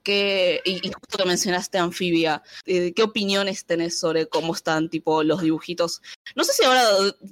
y, 0.08 0.80
justo 0.80 1.18
que 1.18 1.26
mencionaste 1.26 1.78
Anfibia, 1.78 2.42
eh, 2.66 2.94
¿qué 2.94 3.04
opiniones 3.04 3.66
tenés 3.66 4.00
sobre 4.00 4.28
cómo 4.28 4.54
están 4.54 4.90
tipo 4.90 5.24
los 5.24 5.42
dibujitos? 5.42 6.02
No 6.36 6.44
sé 6.44 6.54
si 6.54 6.64
ahora, 6.64 6.84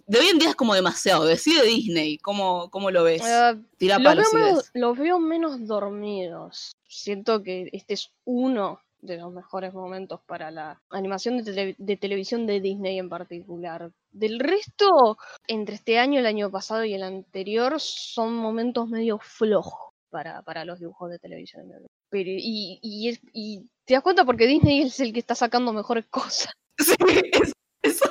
de 0.07 0.19
hoy 0.19 0.27
en 0.27 0.39
día 0.39 0.49
es 0.49 0.55
como 0.55 0.73
demasiado, 0.73 1.25
decide 1.25 1.63
Disney, 1.63 2.17
¿cómo, 2.17 2.69
cómo 2.69 2.91
lo 2.91 3.03
ves? 3.03 3.21
Uh, 3.21 3.61
Tira 3.77 3.99
los, 3.99 4.31
veo 4.33 4.61
los 4.73 4.97
veo 4.97 5.19
menos 5.19 5.65
dormidos. 5.65 6.75
Siento 6.87 7.43
que 7.43 7.69
este 7.71 7.93
es 7.93 8.11
uno 8.23 8.79
de 9.01 9.17
los 9.17 9.31
mejores 9.31 9.73
momentos 9.73 10.19
para 10.25 10.51
la 10.51 10.81
animación 10.89 11.43
de, 11.43 11.75
de, 11.77 11.97
televisión 11.97 12.47
de 12.47 12.59
Disney 12.59 12.97
en 12.97 13.09
particular. 13.09 13.91
Del 14.11 14.39
resto, 14.39 15.17
entre 15.47 15.75
este 15.75 15.99
año, 15.99 16.19
el 16.19 16.25
año 16.25 16.49
pasado 16.49 16.85
y 16.85 16.93
el 16.93 17.03
anterior, 17.03 17.79
son 17.79 18.33
momentos 18.33 18.89
medio 18.89 19.19
flojos 19.19 19.94
para, 20.15 20.41
para 20.43 20.63
los 20.63 20.79
dibujos 20.79 21.09
de 21.09 21.19
televisión. 21.19 21.69
Pero, 22.09 22.29
y, 22.29 22.79
y, 22.81 23.19
y, 23.33 23.69
te 23.83 23.95
das 23.95 24.01
cuenta 24.01 24.23
porque 24.23 24.47
Disney 24.47 24.83
es 24.83 24.97
el 25.01 25.11
que 25.11 25.19
está 25.19 25.35
sacando 25.35 25.73
mejores 25.73 26.05
cosas. 26.09 26.53
Sí, 26.79 26.95
eso, 27.81 28.05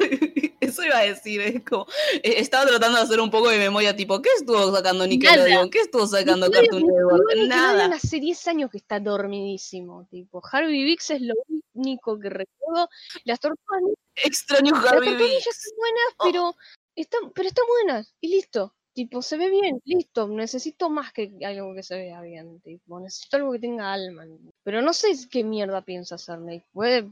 eso, 0.61 0.85
iba 0.85 0.99
a 0.99 1.05
decir. 1.05 1.41
Es 1.41 1.65
como, 1.65 1.87
eh, 2.23 2.35
estaba 2.37 2.67
tratando 2.67 2.99
de 2.99 3.05
hacer 3.05 3.21
un 3.21 3.31
poco 3.31 3.49
de 3.49 3.57
memoria, 3.57 3.97
tipo, 3.97 4.21
¿qué 4.21 4.29
estuvo 4.37 4.71
sacando 4.71 5.07
Nickelodeon? 5.07 5.71
¿Qué 5.71 5.81
estuvo 5.81 6.07
sacando 6.07 6.51
Cartoon 6.51 6.83
Network? 6.83 7.49
Nada. 7.49 7.87
hace 7.87 8.21
10 8.21 8.49
años 8.49 8.71
que 8.71 8.77
está 8.77 9.01
dormidísimo. 9.01 10.07
Tipo, 10.11 10.43
Harvey 10.53 10.85
Vix 10.85 11.09
es 11.09 11.23
lo 11.23 11.33
único 11.73 12.21
que 12.21 12.29
recuerdo. 12.29 12.91
Las 13.25 13.41
tortugas. 13.41 13.81
Extraño 14.17 14.77
Harvey 14.77 15.09
Las 15.09 15.19
tortugas 15.19 15.47
están 15.47 15.77
buenas, 15.79 16.15
oh. 16.19 16.25
pero, 16.25 16.57
están, 16.97 17.33
pero 17.33 17.49
están 17.49 17.65
buenas. 17.67 18.15
Y 18.21 18.29
listo. 18.29 18.75
Tipo, 18.95 19.23
se 19.23 19.37
ve 19.37 19.51
bien, 19.51 19.81
listo, 19.85 20.29
necesito 20.29 20.89
más 20.89 21.13
que 21.13 21.33
algo 21.45 21.75
que 21.75 21.83
se 21.83 21.97
vea 21.97 22.21
bien, 22.21 22.61
tipo, 22.61 23.01
necesito 23.01 23.39
algo 23.39 23.51
que 23.51 23.59
tenga 23.59 23.93
alma. 23.93 24.25
Pero 24.63 24.83
no 24.83 24.93
sé 24.93 25.09
qué 25.29 25.43
mierda 25.43 25.83
piensa 25.83 26.15
hacer 26.15 26.39
Nick. 26.39 26.65
Puede 26.73 27.11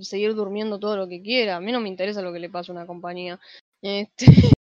seguir 0.00 0.36
durmiendo 0.36 0.78
todo 0.78 0.96
lo 0.96 1.08
que 1.08 1.20
quiera, 1.20 1.56
a 1.56 1.60
mí 1.60 1.72
no 1.72 1.80
me 1.80 1.88
interesa 1.88 2.22
lo 2.22 2.32
que 2.32 2.38
le 2.38 2.50
pasa 2.50 2.70
a 2.70 2.76
una 2.76 2.86
compañía. 2.86 3.40
Este... 3.82 4.26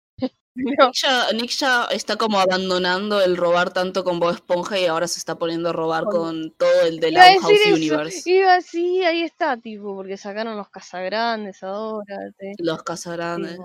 Nick, 1.35 1.51
ya, 1.51 1.85
está 1.91 2.15
como 2.15 2.39
abandonando 2.39 3.21
el 3.21 3.37
robar 3.37 3.71
tanto 3.71 4.03
con 4.03 4.19
Bob 4.19 4.33
Esponja 4.33 4.79
y 4.79 4.85
ahora 4.87 5.07
se 5.07 5.19
está 5.19 5.35
poniendo 5.35 5.69
a 5.69 5.73
robar 5.73 6.05
con, 6.05 6.49
todo 6.57 6.87
el 6.87 6.99
de 6.99 7.11
la 7.11 7.39
House 7.39 7.51
Universe. 7.71 8.27
Iba, 8.27 8.59
sí, 8.61 9.03
ahí 9.03 9.21
está, 9.21 9.57
tipo, 9.57 9.95
porque 9.95 10.17
sacaron 10.17 10.57
los 10.57 10.69
Casagrandes 10.71 11.61
ahora. 11.61 12.17
Los 12.57 12.81
Casagrandes. 12.81 13.59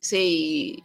Sí. 0.00 0.82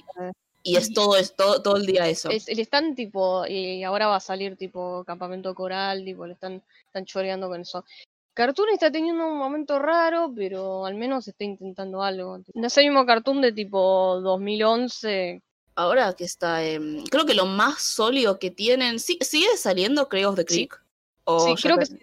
Y 0.68 0.76
es 0.76 0.94
todo, 0.94 1.16
es 1.16 1.34
todo, 1.34 1.62
todo 1.62 1.78
el 1.78 1.86
día 1.86 2.08
eso. 2.10 2.30
Es, 2.30 2.48
le 2.48 2.62
están 2.62 2.94
tipo, 2.94 3.46
y 3.48 3.84
ahora 3.84 4.08
va 4.08 4.18
a 4.18 4.20
salir 4.20 4.58
tipo 4.58 5.04
campamento 5.06 5.56
coral, 5.56 6.04
tipo, 6.04 6.28
le 6.28 6.34
están, 6.34 6.62
están 6.86 7.06
choreando 7.06 7.48
con 7.48 7.62
eso. 7.62 7.86
Cartoon 8.34 8.70
está 8.74 8.92
teniendo 8.92 9.26
un 9.28 9.38
momento 9.38 9.80
raro, 9.80 10.32
pero 10.36 10.86
al 10.86 10.96
menos 10.96 11.28
está 11.28 11.46
intentando 11.46 12.04
algo. 12.04 12.40
No 12.54 12.68
es 12.68 12.78
el 12.78 12.86
mismo 12.86 13.06
Cartoon 13.06 13.42
de 13.42 13.54
tipo 13.54 14.20
2011. 14.22 15.42
Ahora 15.76 16.14
que 16.14 16.26
está, 16.26 16.60
creo 17.10 17.26
que 17.26 17.34
lo 17.34 17.46
más 17.46 17.82
sólido 17.82 18.38
que 18.38 18.52
tienen, 18.52 19.00
¿sigue 19.00 19.58
saliendo 19.58 20.10
Creo 20.10 20.34
de 20.34 20.44
Creek? 20.44 20.84
Sí, 21.46 21.56
creo 21.62 21.78
que 21.78 21.86
sí. 21.86 22.00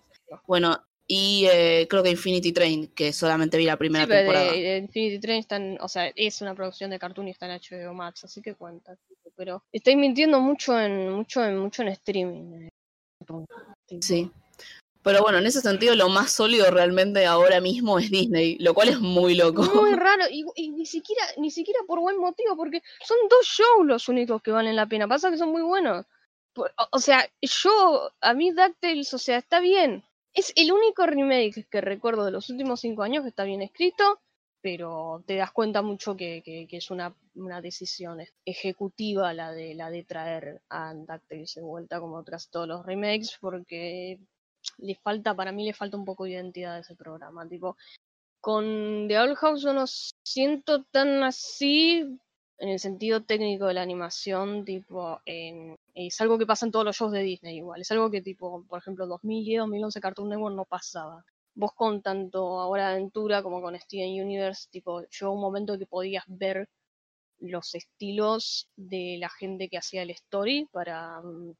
Bueno, 0.46 0.82
Y 1.06 1.46
eh, 1.52 1.86
creo 1.88 2.02
que 2.02 2.10
Infinity 2.10 2.52
Train, 2.52 2.86
que 2.88 3.12
solamente 3.12 3.58
vi 3.58 3.64
la 3.66 3.76
primera 3.76 4.04
Sí, 4.04 4.08
pero 4.08 4.20
temporada. 4.20 4.52
de- 4.52 4.62
de 4.62 4.76
Infinity 4.78 5.18
Train 5.20 5.38
están, 5.40 5.78
o 5.80 5.88
sea, 5.88 6.10
es 6.16 6.40
una 6.40 6.54
producción 6.54 6.90
de 6.90 6.98
cartoon 6.98 7.28
y 7.28 7.32
está 7.32 7.44
en 7.46 7.52
HBO 7.60 7.92
Max, 7.92 8.24
así 8.24 8.40
que 8.40 8.54
cuenta. 8.54 8.96
Pero 9.36 9.62
estáis 9.72 9.96
mintiendo 9.98 10.40
mucho 10.40 10.80
en, 10.80 11.10
mucho 11.10 11.44
en, 11.44 11.58
mucho 11.58 11.82
en 11.82 11.88
streaming. 11.88 12.62
eh, 12.64 12.70
Sí. 14.00 14.30
Pero 15.02 15.20
bueno, 15.22 15.36
en 15.38 15.46
ese 15.46 15.60
sentido 15.60 15.94
lo 15.94 16.08
más 16.08 16.32
sólido 16.32 16.70
realmente 16.70 17.26
ahora 17.26 17.60
mismo 17.60 17.98
es 17.98 18.10
Disney, 18.10 18.56
lo 18.58 18.72
cual 18.72 18.88
es 18.88 19.00
muy 19.00 19.34
loco. 19.34 19.62
Muy 19.74 19.92
raro, 19.96 20.24
y, 20.30 20.46
y 20.56 20.70
ni 20.70 20.86
siquiera, 20.86 21.22
ni 21.36 21.50
siquiera 21.50 21.80
por 21.86 22.00
buen 22.00 22.16
motivo, 22.16 22.56
porque 22.56 22.80
son 23.06 23.18
dos 23.28 23.44
shows 23.44 23.86
los 23.86 24.08
únicos 24.08 24.40
que 24.40 24.50
valen 24.50 24.76
la 24.76 24.86
pena. 24.86 25.06
Pasa 25.06 25.30
que 25.30 25.36
son 25.36 25.50
muy 25.50 25.60
buenos. 25.60 26.06
Por- 26.54 26.72
o, 26.78 26.88
o 26.92 26.98
sea, 26.98 27.28
yo, 27.42 28.10
a 28.22 28.32
mí 28.32 28.50
DuckTales, 28.52 29.12
o 29.12 29.18
sea, 29.18 29.36
está 29.38 29.60
bien. 29.60 30.02
Es 30.34 30.52
el 30.56 30.72
único 30.72 31.06
remake 31.06 31.66
que 31.70 31.80
recuerdo 31.80 32.24
de 32.24 32.32
los 32.32 32.50
últimos 32.50 32.80
cinco 32.80 33.04
años 33.04 33.22
que 33.22 33.28
está 33.28 33.44
bien 33.44 33.62
escrito, 33.62 34.20
pero 34.60 35.22
te 35.26 35.36
das 35.36 35.52
cuenta 35.52 35.80
mucho 35.80 36.16
que, 36.16 36.42
es 36.70 36.90
una, 36.90 37.14
decisión 37.62 38.18
ejecutiva 38.44 39.32
la 39.32 39.52
de, 39.52 39.74
la 39.74 39.90
de 39.90 40.02
traer 40.02 40.60
a 40.70 40.92
DuckTales 40.92 41.54
de 41.54 41.62
vuelta 41.62 42.00
como 42.00 42.24
tras 42.24 42.48
todos 42.48 42.66
los 42.66 42.84
remakes, 42.84 43.38
porque 43.40 44.18
le 44.78 44.96
falta, 44.96 45.36
para 45.36 45.52
mí 45.52 45.64
le 45.64 45.72
falta 45.72 45.96
un 45.96 46.04
poco 46.04 46.24
de 46.24 46.30
identidad 46.30 46.76
a 46.76 46.78
ese 46.80 46.96
programa. 46.96 47.46
Tipo, 47.48 47.76
con 48.40 49.06
The 49.06 49.18
Owl 49.18 49.36
House 49.36 49.62
yo 49.62 49.72
no 49.72 49.84
siento 49.86 50.82
tan 50.84 51.22
así 51.22 52.18
en 52.64 52.70
el 52.70 52.80
sentido 52.80 53.22
técnico 53.22 53.66
de 53.66 53.74
la 53.74 53.82
animación, 53.82 54.64
tipo, 54.64 55.20
es 55.26 56.20
algo 56.22 56.38
que 56.38 56.46
pasa 56.46 56.64
en 56.64 56.72
todos 56.72 56.86
los 56.86 56.96
shows 56.96 57.12
de 57.12 57.22
Disney 57.22 57.58
igual, 57.58 57.82
es 57.82 57.90
algo 57.90 58.10
que 58.10 58.22
tipo, 58.22 58.64
por 58.66 58.78
ejemplo, 58.78 59.06
2010, 59.06 59.58
2011 59.60 60.00
Cartoon 60.00 60.30
Network 60.30 60.56
no 60.56 60.64
pasaba. 60.64 61.24
Vos 61.54 61.72
con 61.74 62.00
tanto 62.00 62.58
Ahora 62.58 62.90
Aventura 62.90 63.42
como 63.42 63.60
con 63.60 63.78
Steven 63.78 64.24
Universe, 64.24 64.68
tipo, 64.70 65.02
llegó 65.02 65.32
un 65.32 65.42
momento 65.42 65.78
que 65.78 65.84
podías 65.86 66.24
ver 66.26 66.66
los 67.38 67.74
estilos 67.74 68.70
de 68.76 69.18
la 69.20 69.28
gente 69.28 69.68
que 69.68 69.76
hacía 69.76 70.02
el 70.02 70.10
story 70.10 70.66
para, 70.72 71.20
mm, 71.20 71.52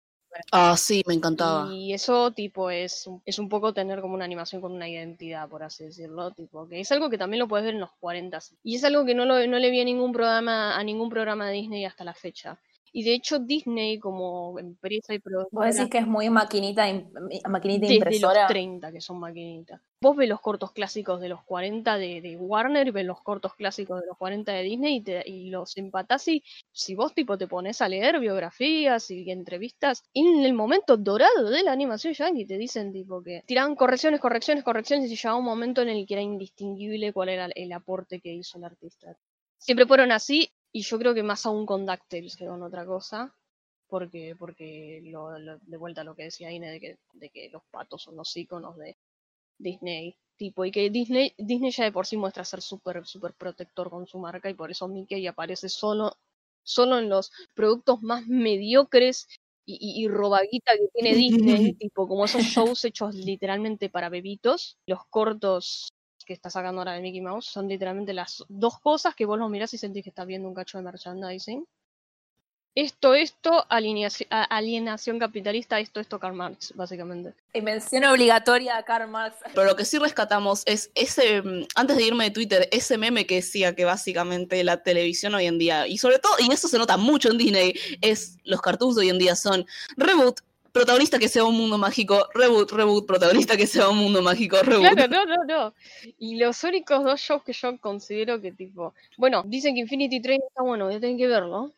Ah, 0.52 0.76
sí, 0.76 1.02
me 1.06 1.14
encantaba. 1.14 1.72
y 1.72 1.92
eso, 1.92 2.32
tipo, 2.32 2.70
es, 2.70 3.08
es 3.24 3.38
un 3.38 3.48
poco 3.48 3.72
tener 3.72 4.00
como 4.00 4.14
una 4.14 4.24
animación 4.24 4.60
con 4.60 4.72
una 4.72 4.88
identidad, 4.88 5.48
por 5.48 5.62
así 5.62 5.84
decirlo. 5.84 6.30
Tipo, 6.32 6.68
que 6.68 6.80
es 6.80 6.92
algo 6.92 7.10
que 7.10 7.18
también 7.18 7.40
lo 7.40 7.48
puedes 7.48 7.64
ver 7.64 7.74
en 7.74 7.80
los 7.80 7.92
40. 8.00 8.38
Y 8.62 8.76
es 8.76 8.84
algo 8.84 9.04
que 9.04 9.14
no, 9.14 9.24
lo, 9.24 9.46
no 9.46 9.58
le 9.58 9.70
vi 9.70 9.80
a 9.80 9.84
ningún 9.84 10.12
programa, 10.12 10.76
a 10.76 10.84
ningún 10.84 11.08
programa 11.08 11.48
de 11.48 11.54
Disney 11.54 11.84
hasta 11.84 12.04
la 12.04 12.14
fecha. 12.14 12.58
Y 12.96 13.02
de 13.02 13.12
hecho, 13.14 13.40
Disney, 13.40 13.98
como 13.98 14.56
empresa 14.60 15.12
y 15.14 15.18
Vos 15.18 15.24
productora, 15.24 15.72
decís 15.72 15.90
que 15.90 15.98
es 15.98 16.06
muy 16.06 16.30
maquinita, 16.30 16.86
maquinita 17.48 17.80
desde 17.88 17.94
impresora. 17.96 18.42
los 18.42 18.48
30 18.48 18.92
que 18.92 19.00
son 19.00 19.18
maquinitas. 19.18 19.80
Vos 20.00 20.16
ves 20.16 20.28
los 20.28 20.40
cortos 20.40 20.70
clásicos 20.70 21.20
de 21.20 21.28
los 21.28 21.42
40 21.42 21.96
de, 21.98 22.20
de 22.20 22.36
Warner, 22.36 22.92
ves 22.92 23.04
los 23.04 23.20
cortos 23.20 23.54
clásicos 23.56 24.00
de 24.00 24.06
los 24.06 24.16
40 24.16 24.52
de 24.52 24.62
Disney 24.62 24.96
y, 24.96 25.00
te- 25.02 25.28
y 25.28 25.50
los 25.50 25.76
empatás 25.76 26.28
y 26.28 26.44
si 26.70 26.94
vos 26.94 27.12
tipo 27.14 27.36
te 27.36 27.48
pones 27.48 27.82
a 27.82 27.88
leer 27.88 28.20
biografías 28.20 29.10
y 29.10 29.28
entrevistas, 29.28 30.04
en 30.14 30.44
el 30.44 30.52
momento 30.52 30.96
dorado 30.96 31.50
de 31.50 31.64
la 31.64 31.72
animación 31.72 32.14
yankee 32.14 32.46
te 32.46 32.58
dicen 32.58 32.92
tipo 32.92 33.22
que 33.24 33.42
tiraban 33.44 33.74
correcciones, 33.74 34.20
correcciones, 34.20 34.62
correcciones 34.62 35.10
y 35.10 35.16
llegaba 35.16 35.38
un 35.38 35.44
momento 35.46 35.82
en 35.82 35.88
el 35.88 36.06
que 36.06 36.14
era 36.14 36.22
indistinguible 36.22 37.12
cuál 37.12 37.30
era 37.30 37.48
el 37.54 37.72
aporte 37.72 38.20
que 38.20 38.32
hizo 38.32 38.58
el 38.58 38.64
artista. 38.64 39.16
Siempre 39.58 39.86
fueron 39.86 40.12
así 40.12 40.48
y 40.74 40.82
yo 40.82 40.98
creo 41.00 41.14
que 41.14 41.24
más 41.24 41.46
aún 41.46 41.66
con 41.66 41.86
DuckTales 41.86 42.36
que 42.36 42.46
con 42.48 42.62
otra 42.64 42.86
cosa 42.86 43.34
porque, 43.88 44.36
porque 44.38 45.00
lo, 45.04 45.38
lo- 45.38 45.58
de 45.60 45.78
vuelta 45.78 46.02
a 46.02 46.04
lo 46.04 46.16
que 46.16 46.24
decía 46.24 46.52
Ine 46.52 46.70
de 46.70 46.80
que, 46.80 46.98
de 47.14 47.30
que 47.30 47.50
los 47.50 47.64
patos 47.72 48.02
son 48.04 48.16
los 48.16 48.36
iconos 48.36 48.76
de 48.78 48.98
Disney. 49.58 50.16
Tipo, 50.36 50.64
y 50.64 50.72
que 50.72 50.90
Disney, 50.90 51.34
Disney 51.38 51.70
ya 51.72 51.84
de 51.84 51.92
por 51.92 52.06
sí 52.06 52.16
muestra 52.16 52.44
ser 52.44 52.62
súper 52.62 53.06
súper 53.06 53.34
protector 53.34 53.90
con 53.90 54.06
su 54.06 54.18
marca 54.18 54.50
y 54.50 54.54
por 54.54 54.70
eso 54.70 54.88
Mickey 54.88 55.26
aparece 55.28 55.68
solo, 55.68 56.16
solo 56.64 56.98
en 56.98 57.08
los 57.08 57.32
productos 57.54 58.02
más 58.02 58.26
mediocres 58.26 59.28
y, 59.66 59.74
y, 59.80 60.04
y 60.04 60.08
robaguita 60.08 60.72
que 60.76 60.88
tiene 60.92 61.16
Disney, 61.16 61.74
tipo 61.78 62.08
como 62.08 62.24
esos 62.26 62.42
shows 62.44 62.84
hechos 62.84 63.14
literalmente 63.14 63.90
para 63.90 64.08
bebitos, 64.10 64.78
los 64.86 65.00
cortos 65.10 65.93
que 66.24 66.32
está 66.32 66.50
sacando 66.50 66.80
ahora 66.80 66.92
de 66.92 67.00
Mickey 67.00 67.20
Mouse 67.20 67.46
son 67.46 67.68
literalmente 67.68 68.12
las 68.12 68.44
dos 68.48 68.78
cosas 68.80 69.14
que 69.14 69.26
vos 69.26 69.38
los 69.38 69.50
mirás 69.50 69.74
y 69.74 69.78
sentís 69.78 70.02
que 70.02 70.10
estás 70.10 70.26
viendo 70.26 70.48
un 70.48 70.54
cacho 70.54 70.78
de 70.78 70.84
merchandising. 70.84 71.66
Esto, 72.76 73.14
esto, 73.14 73.64
alienación 73.68 75.20
capitalista, 75.20 75.78
esto, 75.78 76.00
esto, 76.00 76.18
Karl 76.18 76.34
Marx, 76.34 76.72
básicamente. 76.74 77.32
Y 77.52 77.60
mención 77.60 78.02
obligatoria 78.04 78.76
a 78.76 78.82
Karl 78.82 79.08
Marx. 79.08 79.36
Pero 79.54 79.64
lo 79.64 79.76
que 79.76 79.84
sí 79.84 79.96
rescatamos 79.98 80.64
es 80.66 80.90
ese, 80.96 81.40
antes 81.76 81.96
de 81.96 82.02
irme 82.02 82.24
de 82.24 82.30
Twitter, 82.32 82.68
ese 82.72 82.98
meme 82.98 83.28
que 83.28 83.36
decía 83.36 83.76
que 83.76 83.84
básicamente 83.84 84.64
la 84.64 84.82
televisión 84.82 85.36
hoy 85.36 85.46
en 85.46 85.56
día, 85.56 85.86
y 85.86 85.98
sobre 85.98 86.18
todo, 86.18 86.32
y 86.40 86.52
eso 86.52 86.66
se 86.66 86.78
nota 86.78 86.96
mucho 86.96 87.30
en 87.30 87.38
Disney, 87.38 87.74
es 88.00 88.38
los 88.42 88.60
cartoons 88.60 88.96
de 88.96 89.02
hoy 89.02 89.10
en 89.10 89.18
día 89.18 89.36
son 89.36 89.64
reboot, 89.96 90.40
protagonista 90.74 91.20
que 91.20 91.28
sea 91.28 91.44
un 91.44 91.56
mundo 91.56 91.78
mágico, 91.78 92.28
reboot, 92.34 92.72
reboot, 92.72 93.06
protagonista 93.06 93.56
que 93.56 93.68
sea 93.68 93.88
un 93.88 93.98
mundo 93.98 94.20
mágico, 94.22 94.60
reboot. 94.60 94.92
Claro, 94.92 95.08
no, 95.08 95.24
no, 95.24 95.44
no. 95.44 95.74
Y 96.18 96.36
los 96.36 96.64
únicos 96.64 97.04
dos 97.04 97.20
shows 97.20 97.44
que 97.44 97.52
yo 97.52 97.78
considero 97.78 98.40
que 98.40 98.50
tipo. 98.50 98.92
Bueno, 99.16 99.44
dicen 99.46 99.74
que 99.74 99.82
Infinity 99.82 100.20
Train 100.20 100.40
está 100.48 100.64
bueno, 100.64 100.90
ya 100.90 100.98
tienen 100.98 101.16
que 101.16 101.28
verlo. 101.28 101.72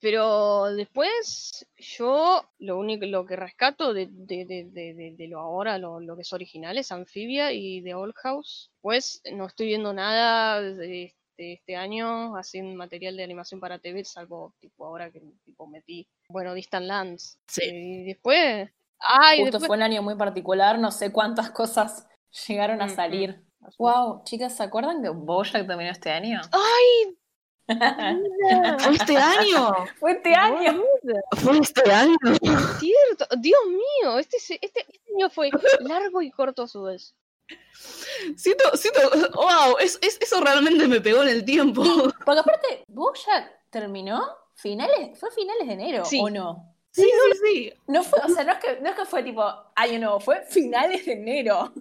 Pero 0.00 0.64
después, 0.74 1.66
yo 1.78 2.44
lo 2.58 2.76
único 2.76 3.06
lo 3.06 3.24
que 3.24 3.36
rescato 3.36 3.94
de, 3.94 4.06
de, 4.10 4.44
de, 4.44 5.14
de, 5.16 5.28
lo 5.28 5.40
ahora, 5.40 5.78
lo, 5.78 6.00
lo 6.00 6.14
que 6.14 6.22
es 6.22 6.32
original, 6.34 6.76
es 6.76 6.92
Amphibia 6.92 7.50
y 7.52 7.80
The 7.82 7.94
Old 7.94 8.14
House. 8.16 8.70
Pues 8.82 9.22
no 9.32 9.46
estoy 9.46 9.68
viendo 9.68 9.94
nada 9.94 10.60
este, 11.36 11.52
este 11.54 11.76
año 11.76 12.36
así 12.36 12.58
en 12.58 12.76
material 12.76 13.16
de 13.16 13.24
animación 13.24 13.60
para 13.60 13.78
TV, 13.78 14.04
salvo 14.04 14.54
tipo 14.60 14.86
ahora 14.86 15.10
que 15.10 15.20
tipo 15.44 15.66
metí, 15.66 16.06
bueno, 16.30 16.54
Distant 16.54 16.86
Lands. 16.86 17.38
Sí. 17.46 17.62
Y 17.64 18.04
después. 18.04 18.70
Ay, 18.98 19.40
Justo 19.40 19.58
después. 19.58 19.66
fue 19.68 19.76
un 19.76 19.82
año 19.82 20.02
muy 20.02 20.14
particular, 20.16 20.78
no 20.78 20.90
sé 20.90 21.12
cuántas 21.12 21.50
cosas 21.50 22.08
llegaron 22.48 22.80
a 22.80 22.86
Mm, 22.86 22.90
mm. 22.90 22.94
salir. 22.94 23.42
Wow, 23.78 24.22
chicas, 24.24 24.56
¿se 24.56 24.62
acuerdan 24.62 25.02
que 25.02 25.08
Bojack 25.10 25.66
terminó 25.66 25.90
este 25.90 26.10
año? 26.10 26.40
¡Ay! 26.52 27.16
¿Fue 28.78 28.94
este 28.94 29.16
año? 29.16 29.74
Fue 30.00 30.12
este 30.12 30.34
año. 30.34 30.82
¿Fue 31.36 31.58
este 31.58 31.92
año? 31.92 32.16
es 32.24 32.78
cierto. 32.78 33.26
Dios 33.38 33.60
mío, 33.66 34.18
este, 34.18 34.38
se- 34.38 34.58
este, 34.62 34.80
este 34.88 35.00
año 35.16 35.28
fue 35.30 35.50
largo 35.80 36.22
y 36.22 36.30
corto 36.30 36.62
a 36.62 36.68
su 36.68 36.82
vez. 36.84 37.14
Siento, 38.36 38.76
siento, 38.76 39.00
wow, 39.34 39.76
es, 39.80 39.98
es- 40.02 40.18
eso 40.20 40.40
realmente 40.40 40.88
me 40.88 41.00
pegó 41.00 41.22
en 41.22 41.28
el 41.28 41.44
tiempo. 41.44 41.82
Porque 42.24 42.40
aparte, 42.40 42.84
Bojack 42.88 43.70
terminó 43.70 44.22
finales, 44.54 45.18
fue 45.18 45.30
finales 45.30 45.66
de 45.66 45.72
enero, 45.74 46.04
Sí. 46.04 46.18
¿o 46.20 46.30
no? 46.30 46.74
Sí, 46.90 47.02
sí, 47.02 47.38
sí. 47.44 47.72
No 47.88 48.02
fue, 48.02 48.18
o 48.24 48.28
sea, 48.28 48.42
no 48.44 48.52
es 48.52 48.58
que, 48.58 48.80
no 48.80 48.88
es 48.88 48.96
que 48.96 49.04
fue 49.04 49.22
tipo 49.22 49.44
año 49.74 49.98
nuevo, 49.98 50.18
fue 50.20 50.42
finales 50.48 51.04
de 51.04 51.12
enero. 51.12 51.72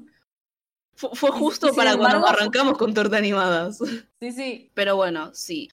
Fue, 0.97 1.29
justo 1.31 1.73
para 1.73 1.97
cuando 1.97 2.25
arrancamos 2.25 2.77
con 2.77 2.93
torta 2.93 3.17
animadas. 3.17 3.79
Sí, 4.21 4.31
sí. 4.31 4.71
Pero 4.73 4.95
bueno, 4.95 5.33
sí. 5.33 5.69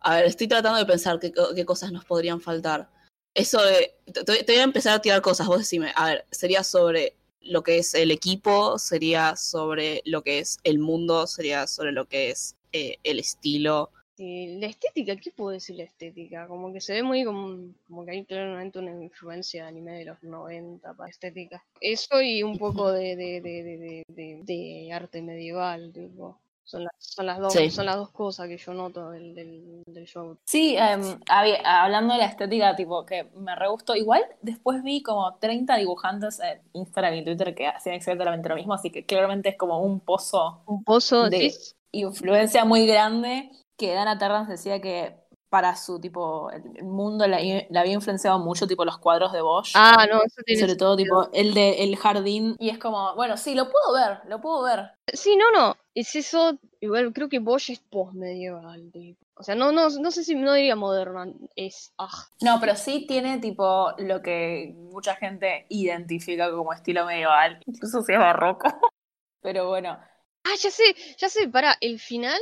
A 0.00 0.16
ver, 0.16 0.24
estoy 0.26 0.48
tratando 0.48 0.78
de 0.78 0.86
pensar 0.86 1.18
qué, 1.20 1.32
qué 1.54 1.64
cosas 1.64 1.92
nos 1.92 2.04
podrían 2.04 2.40
faltar. 2.40 2.90
Eso 3.34 3.62
de. 3.62 3.96
Te, 4.12 4.24
te 4.24 4.52
voy 4.52 4.60
a 4.60 4.64
empezar 4.64 4.94
a 4.94 5.00
tirar 5.02 5.22
cosas, 5.22 5.46
vos 5.46 5.58
decime. 5.58 5.92
A 5.94 6.06
ver, 6.06 6.26
sería 6.30 6.64
sobre 6.64 7.16
lo 7.44 7.62
que 7.62 7.78
es 7.78 7.94
el 7.94 8.10
equipo, 8.10 8.78
sería 8.78 9.36
sobre 9.36 10.02
lo 10.04 10.22
que 10.22 10.38
es 10.40 10.58
el 10.64 10.78
mundo, 10.78 11.26
sería 11.26 11.66
sobre 11.66 11.92
lo 11.92 12.06
que 12.06 12.30
es 12.30 12.56
eh, 12.72 12.98
el 13.04 13.18
estilo. 13.20 13.90
La 14.16 14.66
estética, 14.68 15.16
¿qué 15.16 15.32
puedo 15.32 15.50
decir 15.50 15.74
la 15.74 15.82
estética? 15.84 16.46
Como 16.46 16.72
que 16.72 16.80
se 16.80 16.92
ve 16.92 17.02
muy 17.02 17.24
como, 17.24 17.74
como 17.88 18.04
que 18.04 18.12
hay 18.12 18.24
claramente 18.24 18.78
una 18.78 18.92
influencia 19.02 19.64
de 19.64 19.68
anime 19.70 19.98
de 19.98 20.04
los 20.04 20.22
90 20.22 20.94
para 20.94 21.10
estética. 21.10 21.64
Eso 21.80 22.22
y 22.22 22.42
un 22.44 22.56
poco 22.56 22.92
de, 22.92 23.16
de, 23.16 23.40
de- 23.40 24.40
de 24.44 24.92
arte 24.92 25.20
medieval, 25.20 25.92
tipo. 25.92 26.38
Son 26.66 26.84
las, 26.84 26.92
son 26.98 27.26
las 27.26 27.38
dos, 27.38 27.52
Sí. 27.52 27.70
son 27.70 27.86
las 27.86 27.96
dos 27.96 28.10
cosas 28.10 28.48
que 28.48 28.56
yo 28.56 28.72
noto 28.72 29.10
del, 29.10 29.34
del, 29.34 29.82
del 29.86 30.06
show. 30.06 30.36
Sí, 30.44 30.76
había- 31.28 31.82
hablando 31.84 32.14
de 32.14 32.20
la 32.20 32.26
estética, 32.26 32.74
tipo, 32.74 33.04
que 33.04 33.24
me 33.36 33.54
re 33.54 33.68
gustó. 33.68 33.94
Igual 33.94 34.24
después 34.40 34.82
vi 34.82 35.02
como 35.02 35.34
30 35.36 35.76
dibujantes 35.76 36.40
en 36.40 36.60
Instagram 36.72 37.14
y 37.14 37.24
Twitter 37.24 37.54
que 37.54 37.66
hacían 37.66 37.96
exactamente 37.96 38.48
lo 38.48 38.56
mismo, 38.56 38.72
así 38.74 38.90
que 38.90 39.04
claramente 39.04 39.50
es 39.50 39.56
como 39.58 39.78
un 39.80 40.00
pozo 40.00 40.62
Un 40.66 40.82
pozo 40.84 41.28
de 41.28 41.50
¿sí? 41.50 41.74
influencia 41.92 42.64
muy 42.64 42.86
grande 42.86 43.50
que 43.76 43.92
Dana 43.92 44.18
Terrance 44.18 44.52
decía 44.52 44.80
que 44.80 45.16
para 45.54 45.76
su 45.76 46.00
tipo 46.00 46.50
el 46.50 46.82
mundo 46.82 47.28
la, 47.28 47.38
la 47.70 47.80
había 47.80 47.92
influenciado 47.92 48.40
mucho 48.40 48.66
tipo 48.66 48.84
los 48.84 48.98
cuadros 48.98 49.32
de 49.32 49.40
Bosch 49.40 49.70
Ah, 49.76 50.04
no, 50.10 50.20
eso 50.24 50.42
tiene 50.44 50.60
sobre 50.60 50.74
todo 50.74 50.96
tipo 50.96 51.28
el 51.32 51.54
de 51.54 51.84
el 51.84 51.94
jardín 51.94 52.56
y 52.58 52.70
es 52.70 52.78
como 52.78 53.14
bueno 53.14 53.36
sí 53.36 53.54
lo 53.54 53.70
puedo 53.70 53.94
ver 53.94 54.18
lo 54.26 54.40
puedo 54.40 54.64
ver 54.64 54.90
Sí, 55.12 55.36
no, 55.36 55.50
no. 55.52 55.76
Es 55.94 56.16
eso. 56.16 56.58
Igual 56.80 57.12
creo 57.12 57.28
que 57.28 57.38
Bosch 57.38 57.70
es 57.70 57.78
post-medieval. 57.78 58.90
tipo. 58.90 59.20
O 59.36 59.42
sea, 59.42 59.54
no, 59.54 59.72
no, 59.72 59.88
no 59.90 60.10
sé 60.10 60.24
si 60.24 60.34
no 60.34 60.52
diría 60.54 60.76
moderna. 60.76 61.26
Es. 61.56 61.92
Ah, 61.98 62.26
no 62.40 62.58
pero 62.60 62.76
sí 62.76 63.04
tiene 63.06 63.38
tipo 63.38 63.92
lo 63.98 64.22
que 64.22 64.72
mucha 64.76 65.16
gente 65.16 65.66
identifica 65.68 66.50
como 66.50 66.72
estilo 66.72 67.04
medieval 67.04 67.60
incluso 67.66 68.02
si 68.02 68.12
es 68.12 68.18
barroco 68.18 68.68
Pero 69.42 69.68
bueno. 69.68 69.98
Ah, 70.44 70.54
ya 70.58 70.70
sé, 70.70 70.94
ya 71.18 71.28
sé, 71.28 71.48
para, 71.48 71.76
el 71.80 71.98
final. 71.98 72.40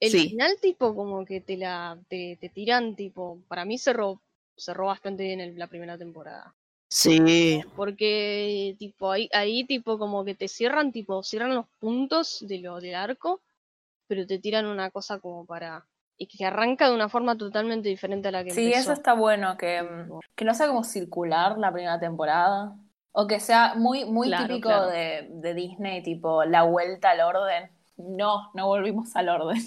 El 0.00 0.10
Sí. 0.12 0.30
final, 0.30 0.56
tipo, 0.60 0.94
como 0.94 1.24
que 1.24 1.40
te 1.40 1.56
la. 1.56 1.98
te, 2.08 2.36
te 2.40 2.48
tiran, 2.48 2.96
tipo. 2.96 3.38
Para 3.48 3.64
mí 3.64 3.78
cerró, 3.78 4.20
cerró 4.56 4.86
bastante 4.86 5.24
bien 5.24 5.40
el- 5.40 5.58
la 5.58 5.66
primera 5.66 5.98
temporada. 5.98 6.54
Sí. 6.88 7.62
Porque, 7.76 8.74
tipo, 8.78 9.10
ahí, 9.12 9.28
ahí, 9.32 9.64
tipo, 9.64 9.98
como 9.98 10.24
que 10.24 10.34
te 10.34 10.48
cierran, 10.48 10.90
tipo, 10.92 11.22
cierran 11.22 11.54
los 11.54 11.66
puntos 11.78 12.44
de 12.48 12.58
lo 12.58 12.80
del 12.80 12.94
arco, 12.96 13.40
pero 14.08 14.26
te 14.26 14.38
tiran 14.38 14.66
una 14.66 14.90
cosa 14.90 15.18
como 15.20 15.44
para. 15.46 15.86
Y 16.18 16.26
que 16.26 16.44
arranca 16.44 16.88
de 16.88 16.94
una 16.94 17.08
forma 17.08 17.36
totalmente 17.38 17.88
diferente 17.88 18.28
a 18.28 18.32
la 18.32 18.44
que 18.44 18.50
Sí, 18.50 18.66
empezó. 18.66 18.80
eso 18.80 18.92
está 18.92 19.14
bueno, 19.14 19.56
que, 19.56 19.82
mm, 19.82 20.20
que 20.36 20.44
no 20.44 20.54
sea 20.54 20.66
como 20.68 20.84
circular 20.84 21.58
la 21.58 21.72
primera 21.72 21.98
temporada. 22.00 22.76
O 23.12 23.26
que 23.26 23.40
sea 23.40 23.74
muy, 23.76 24.04
muy 24.04 24.28
Claro, 24.28 24.46
típico 24.48 24.68
claro. 24.68 24.86
De, 24.88 25.28
de 25.30 25.54
Disney, 25.54 26.02
tipo 26.02 26.44
la 26.44 26.62
vuelta 26.64 27.10
al 27.10 27.20
orden. 27.22 27.70
No, 27.96 28.50
no 28.54 28.66
volvimos 28.66 29.14
al 29.16 29.28
orden. 29.30 29.58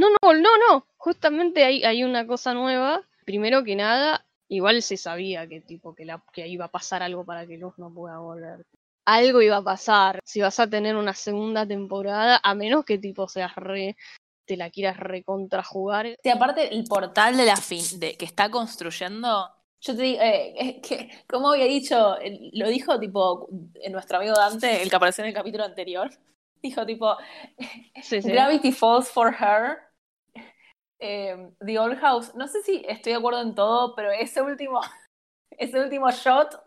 No, 0.00 0.08
no, 0.22 0.32
no, 0.32 0.50
no. 0.56 0.86
Justamente 0.96 1.62
hay, 1.62 1.84
hay 1.84 2.04
una 2.04 2.26
cosa 2.26 2.54
nueva. 2.54 3.02
Primero 3.26 3.62
que 3.62 3.76
nada, 3.76 4.24
igual 4.48 4.80
se 4.80 4.96
sabía 4.96 5.46
que 5.46 5.60
tipo 5.60 5.94
que, 5.94 6.06
la, 6.06 6.22
que 6.32 6.48
iba 6.48 6.64
a 6.64 6.70
pasar 6.70 7.02
algo 7.02 7.26
para 7.26 7.46
que 7.46 7.58
Luz 7.58 7.74
no 7.76 7.92
pueda 7.92 8.18
volver. 8.18 8.64
Algo 9.04 9.42
iba 9.42 9.58
a 9.58 9.62
pasar. 9.62 10.18
Si 10.24 10.40
vas 10.40 10.58
a 10.58 10.70
tener 10.70 10.96
una 10.96 11.12
segunda 11.12 11.66
temporada, 11.66 12.40
a 12.42 12.54
menos 12.54 12.86
que 12.86 12.96
tipo 12.96 13.28
seas 13.28 13.54
re, 13.56 13.98
te 14.46 14.56
la 14.56 14.70
quieras 14.70 14.96
recontrajugar. 14.96 16.16
Sí, 16.22 16.30
aparte 16.30 16.72
el 16.74 16.84
portal 16.84 17.36
de 17.36 17.44
la 17.44 17.56
fin, 17.56 17.84
de, 18.00 18.16
que 18.16 18.24
está 18.24 18.50
construyendo, 18.50 19.50
yo 19.82 19.96
te 19.96 20.02
digo, 20.02 20.22
eh, 20.22 20.54
es 20.56 20.88
que, 20.88 21.10
como 21.28 21.50
había 21.50 21.66
dicho, 21.66 22.16
lo 22.52 22.68
dijo 22.68 22.98
tipo 22.98 23.48
nuestro 23.90 24.16
amigo 24.16 24.34
Dante, 24.34 24.82
el 24.82 24.88
que 24.88 24.96
apareció 24.96 25.24
en 25.24 25.28
el 25.28 25.34
capítulo 25.34 25.64
anterior, 25.64 26.10
dijo 26.62 26.86
tipo, 26.86 27.16
Sí, 28.02 28.22
sí. 28.22 28.30
Gravity 28.30 28.72
Falls 28.72 29.10
for 29.10 29.34
Her, 29.38 29.89
eh, 31.00 31.50
The 31.64 31.78
Old 31.78 31.98
House, 31.98 32.34
no 32.34 32.46
sé 32.48 32.62
si 32.62 32.84
estoy 32.88 33.12
de 33.12 33.18
acuerdo 33.18 33.40
en 33.42 33.54
todo, 33.54 33.94
pero 33.94 34.10
ese 34.10 34.40
último, 34.42 34.80
ese 35.58 35.80
último 35.80 36.10
shot, 36.10 36.62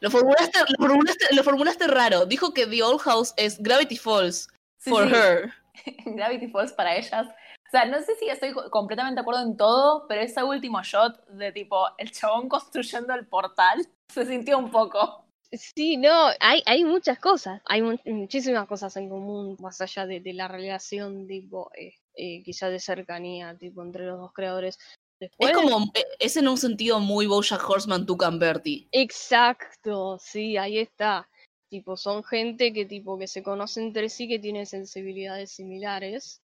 Lo 0.00 0.10
formulaste, 0.10 0.58
lo 0.78 0.86
formulaste, 0.86 1.34
lo 1.34 1.42
formulaste 1.42 1.86
raro. 1.86 2.26
Dijo 2.26 2.52
que 2.52 2.66
The 2.66 2.82
Old 2.82 3.00
House 3.00 3.32
es 3.36 3.62
Gravity 3.62 3.96
Falls 3.96 4.48
sí, 4.78 4.90
for 4.90 5.08
sí, 5.08 5.14
her. 5.14 5.52
Gravity 6.04 6.48
Falls 6.48 6.72
para 6.72 6.96
ellas. 6.96 7.26
O 7.26 7.70
sea, 7.70 7.84
no 7.84 7.98
sé 8.00 8.14
si 8.16 8.28
estoy 8.28 8.52
co- 8.52 8.70
completamente 8.70 9.16
de 9.16 9.20
acuerdo 9.22 9.42
en 9.42 9.56
todo, 9.56 10.06
pero 10.08 10.20
ese 10.22 10.42
último 10.42 10.82
shot 10.82 11.26
de 11.28 11.52
tipo 11.52 11.86
el 11.98 12.10
chabón 12.10 12.48
construyendo 12.48 13.14
el 13.14 13.26
portal 13.26 13.86
se 14.12 14.24
sintió 14.26 14.58
un 14.58 14.70
poco. 14.70 15.24
Sí, 15.52 15.96
no, 15.96 16.28
hay, 16.40 16.62
hay 16.66 16.84
muchas 16.84 17.18
cosas, 17.18 17.62
hay 17.64 17.80
mu- 17.80 17.96
muchísimas 18.04 18.66
cosas 18.68 18.94
en 18.98 19.08
común, 19.08 19.56
más 19.60 19.80
allá 19.80 20.04
de, 20.04 20.20
de 20.20 20.34
la 20.34 20.46
relación, 20.48 21.26
tipo, 21.26 21.70
eh, 21.74 21.94
eh, 22.18 22.42
quizá 22.42 22.68
de 22.68 22.80
cercanía, 22.80 23.56
tipo, 23.56 23.82
entre 23.82 24.04
los 24.04 24.18
dos 24.18 24.32
creadores. 24.32 24.78
Después, 25.20 25.50
Es 25.50 25.56
como, 25.56 25.90
eh, 25.94 26.04
es 26.18 26.36
en 26.36 26.48
un 26.48 26.58
sentido 26.58 27.00
muy 27.00 27.26
Bojack 27.26 27.68
Horseman, 27.68 28.06
Tuca 28.06 28.26
and 28.26 28.40
Bertie. 28.40 28.88
Exacto, 28.92 30.18
sí, 30.18 30.56
ahí 30.56 30.78
está. 30.78 31.28
Tipo, 31.70 31.96
son 31.96 32.24
gente 32.24 32.72
que 32.72 32.86
tipo 32.86 33.18
que 33.18 33.26
se 33.26 33.42
conoce 33.42 33.80
entre 33.80 34.08
sí, 34.08 34.26
que 34.28 34.38
tiene 34.38 34.66
sensibilidades 34.66 35.52
similares. 35.52 36.40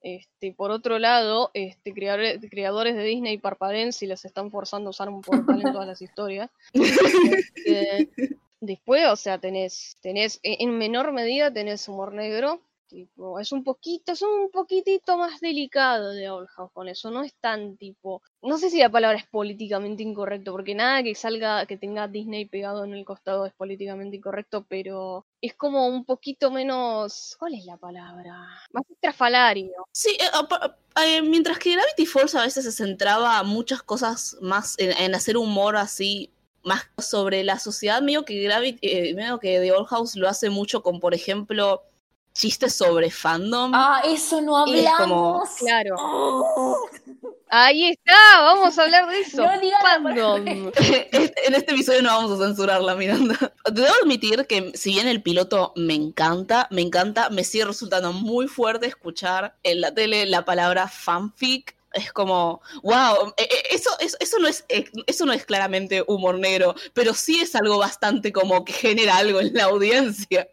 Este, 0.00 0.52
por 0.52 0.70
otro 0.70 0.98
lado, 0.98 1.50
este, 1.54 1.92
creadores, 1.92 2.38
creadores 2.50 2.94
de 2.94 3.02
Disney 3.02 3.38
parpadeen 3.38 3.92
si 3.92 4.06
les 4.06 4.24
están 4.24 4.50
forzando 4.50 4.88
a 4.88 4.90
usar 4.90 5.08
un 5.08 5.22
portal 5.22 5.60
en 5.60 5.72
todas 5.72 5.86
las 5.88 6.02
historias. 6.02 6.50
Este, 7.66 8.08
después, 8.60 9.06
o 9.08 9.16
sea, 9.16 9.38
tenés, 9.38 9.96
tenés, 10.00 10.40
e- 10.42 10.56
en 10.60 10.78
menor 10.78 11.12
medida 11.12 11.52
tenés 11.52 11.88
humor 11.88 12.12
negro. 12.12 12.62
Tipo, 12.88 13.38
es 13.38 13.52
un 13.52 13.64
poquito, 13.64 14.12
es 14.12 14.22
un 14.22 14.50
poquitito 14.50 15.18
más 15.18 15.40
delicado 15.40 16.10
de 16.12 16.30
Old 16.30 16.48
House 16.48 16.70
con 16.72 16.88
eso, 16.88 17.10
no 17.10 17.22
es 17.22 17.34
tan 17.34 17.76
tipo, 17.76 18.22
no 18.40 18.56
sé 18.56 18.70
si 18.70 18.78
la 18.78 18.88
palabra 18.90 19.18
es 19.18 19.26
políticamente 19.26 20.02
incorrecto, 20.02 20.52
porque 20.52 20.74
nada 20.74 21.02
que 21.02 21.14
salga, 21.14 21.66
que 21.66 21.76
tenga 21.76 22.08
Disney 22.08 22.46
pegado 22.46 22.84
en 22.84 22.94
el 22.94 23.04
costado 23.04 23.44
es 23.44 23.52
políticamente 23.52 24.16
incorrecto, 24.16 24.64
pero 24.66 25.26
es 25.42 25.54
como 25.54 25.86
un 25.86 26.06
poquito 26.06 26.50
menos, 26.50 27.36
¿cuál 27.38 27.54
es 27.54 27.66
la 27.66 27.76
palabra? 27.76 28.38
Más 28.72 28.84
estrafalario. 28.90 29.72
Sí, 29.92 30.16
eh, 30.18 30.24
apa- 30.32 30.78
eh, 31.04 31.20
mientras 31.20 31.58
que 31.58 31.72
Gravity 31.72 32.06
Falls 32.06 32.34
a 32.36 32.42
veces 32.42 32.64
se 32.64 32.72
centraba 32.72 33.42
muchas 33.42 33.82
cosas 33.82 34.38
más 34.40 34.78
en, 34.78 34.92
en 34.92 35.14
hacer 35.14 35.36
humor 35.36 35.76
así, 35.76 36.30
más 36.64 36.88
sobre 36.96 37.44
la 37.44 37.58
sociedad, 37.58 38.00
medio 38.00 38.24
que 38.24 38.42
Gravity, 38.42 38.78
eh, 38.80 39.14
medio 39.14 39.38
que 39.38 39.60
The 39.60 39.72
Old 39.72 39.88
House 39.88 40.16
lo 40.16 40.26
hace 40.26 40.48
mucho 40.48 40.82
con, 40.82 41.00
por 41.00 41.12
ejemplo, 41.14 41.82
chistes 42.38 42.74
sobre 42.74 43.10
fandom. 43.10 43.72
Ah, 43.74 44.00
eso 44.04 44.40
no 44.40 44.64
Y 44.68 44.78
es 44.78 44.92
como- 44.96 45.30
hablamos. 45.34 45.48
Claro. 45.58 45.96
Oh. 45.98 46.88
Ahí 47.50 47.88
está, 47.88 48.42
vamos 48.42 48.78
a 48.78 48.82
hablar 48.82 49.08
de 49.08 49.20
eso. 49.20 49.42
No 49.42 49.58
digan 49.58 49.80
la 49.82 49.88
Fandom. 50.02 50.46
en 50.76 51.54
este 51.54 51.72
episodio 51.72 52.02
no 52.02 52.10
vamos 52.10 52.38
a 52.40 52.44
censurarla, 52.46 52.94
Miranda. 52.94 53.36
Debo 53.72 53.88
admitir 54.02 54.46
que 54.46 54.70
si 54.74 54.90
bien 54.90 55.08
el 55.08 55.22
piloto 55.22 55.72
me 55.74 55.94
encanta, 55.94 56.68
me 56.70 56.82
encanta, 56.82 57.30
me 57.30 57.44
sigue 57.44 57.64
resultando 57.64 58.12
muy 58.12 58.48
fuerte 58.48 58.86
escuchar 58.86 59.56
en 59.62 59.80
la 59.80 59.92
tele 59.94 60.26
la 60.26 60.44
palabra 60.44 60.88
fanfic. 60.88 61.74
Es 61.94 62.12
como, 62.12 62.60
wow, 62.82 63.32
eh, 63.38 63.48
eh, 63.50 63.62
eso, 63.70 63.90
eso, 63.98 64.18
eso 64.20 64.38
no 64.38 64.46
es, 64.46 64.66
eh, 64.68 64.84
eso 65.06 65.24
no 65.24 65.32
es 65.32 65.46
claramente 65.46 66.04
humor 66.06 66.38
negro, 66.38 66.74
pero 66.92 67.14
sí 67.14 67.40
es 67.40 67.56
algo 67.56 67.78
bastante 67.78 68.30
como 68.30 68.62
que 68.62 68.74
genera 68.74 69.16
algo 69.16 69.40
en 69.40 69.54
la 69.54 69.64
audiencia. 69.64 70.46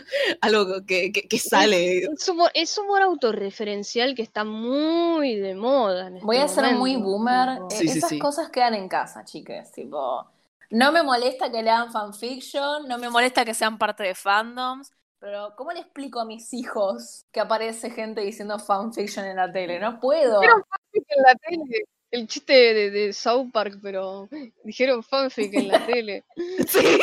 Algo 0.40 0.84
que, 0.86 1.12
que, 1.12 1.28
que 1.28 1.38
sale. 1.38 1.98
Es 2.04 2.28
humor, 2.28 2.50
es 2.54 2.76
humor 2.78 3.02
autorreferencial 3.02 4.14
que 4.14 4.22
está 4.22 4.44
muy 4.44 5.36
de 5.36 5.54
moda. 5.54 6.08
en 6.08 6.20
Voy 6.20 6.36
a 6.38 6.44
este 6.46 6.62
ser 6.62 6.74
muy 6.74 6.96
boomer. 6.96 7.48
Eh, 7.58 7.60
Sí, 7.70 7.88
sí, 7.88 7.98
Esas 7.98 8.10
sí. 8.10 8.18
cosas 8.18 8.50
quedan 8.50 8.74
en 8.74 8.88
casa, 8.88 9.24
chiques. 9.24 9.72
Tipo, 9.72 10.26
no 10.70 10.92
me 10.92 11.02
molesta 11.02 11.50
que 11.50 11.62
lean 11.62 11.90
fanfiction, 11.92 12.86
no 12.88 12.98
me 12.98 13.08
molesta 13.10 13.44
que 13.44 13.54
sean 13.54 13.78
parte 13.78 14.02
de 14.04 14.14
fandoms, 14.14 14.92
pero 15.18 15.54
¿cómo 15.56 15.72
le 15.72 15.80
explico 15.80 16.20
a 16.20 16.24
mis 16.24 16.52
hijos 16.54 17.26
que 17.30 17.40
aparece 17.40 17.90
gente 17.90 18.22
diciendo 18.22 18.58
fanfiction 18.58 19.26
en 19.26 19.36
la 19.36 19.52
tele? 19.52 19.78
No 19.78 20.00
puedo. 20.00 20.40
Dijeron 20.40 20.62
fanfic 20.68 21.04
en 21.08 21.22
la 21.22 21.34
tele. 21.34 21.84
El 22.10 22.26
chiste 22.26 22.52
de, 22.52 22.90
de 22.90 23.12
South 23.12 23.50
Park, 23.52 23.78
pero 23.82 24.28
dijeron 24.64 25.02
fanfic 25.02 25.54
en 25.54 25.68
la 25.68 25.78
tele. 25.86 26.24
Sí. 26.66 26.98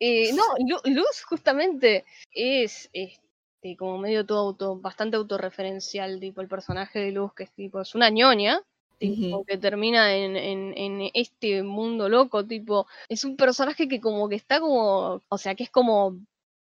Eh, 0.00 0.32
no, 0.32 0.42
Lu- 0.66 0.92
Luz 0.94 1.22
justamente 1.24 2.04
es 2.32 2.90
este, 2.92 3.76
como 3.76 3.98
medio 3.98 4.26
todo 4.26 4.38
auto, 4.40 4.76
bastante 4.76 5.16
autorreferencial, 5.16 6.20
tipo 6.20 6.40
el 6.40 6.48
personaje 6.48 6.98
de 6.98 7.12
Luz, 7.12 7.32
que 7.34 7.44
es 7.44 7.52
tipo, 7.52 7.80
es 7.80 7.94
una 7.94 8.10
ñoña, 8.10 8.60
tipo, 8.98 9.44
que 9.44 9.56
termina 9.58 10.14
en, 10.14 10.36
en, 10.36 10.76
en 10.76 11.10
este 11.14 11.62
mundo 11.62 12.08
loco, 12.08 12.44
tipo, 12.44 12.86
es 13.08 13.24
un 13.24 13.36
personaje 13.36 13.88
que 13.88 14.00
como 14.00 14.28
que 14.28 14.36
está 14.36 14.60
como, 14.60 15.22
o 15.28 15.38
sea, 15.38 15.54
que 15.54 15.64
es 15.64 15.70
como 15.70 16.16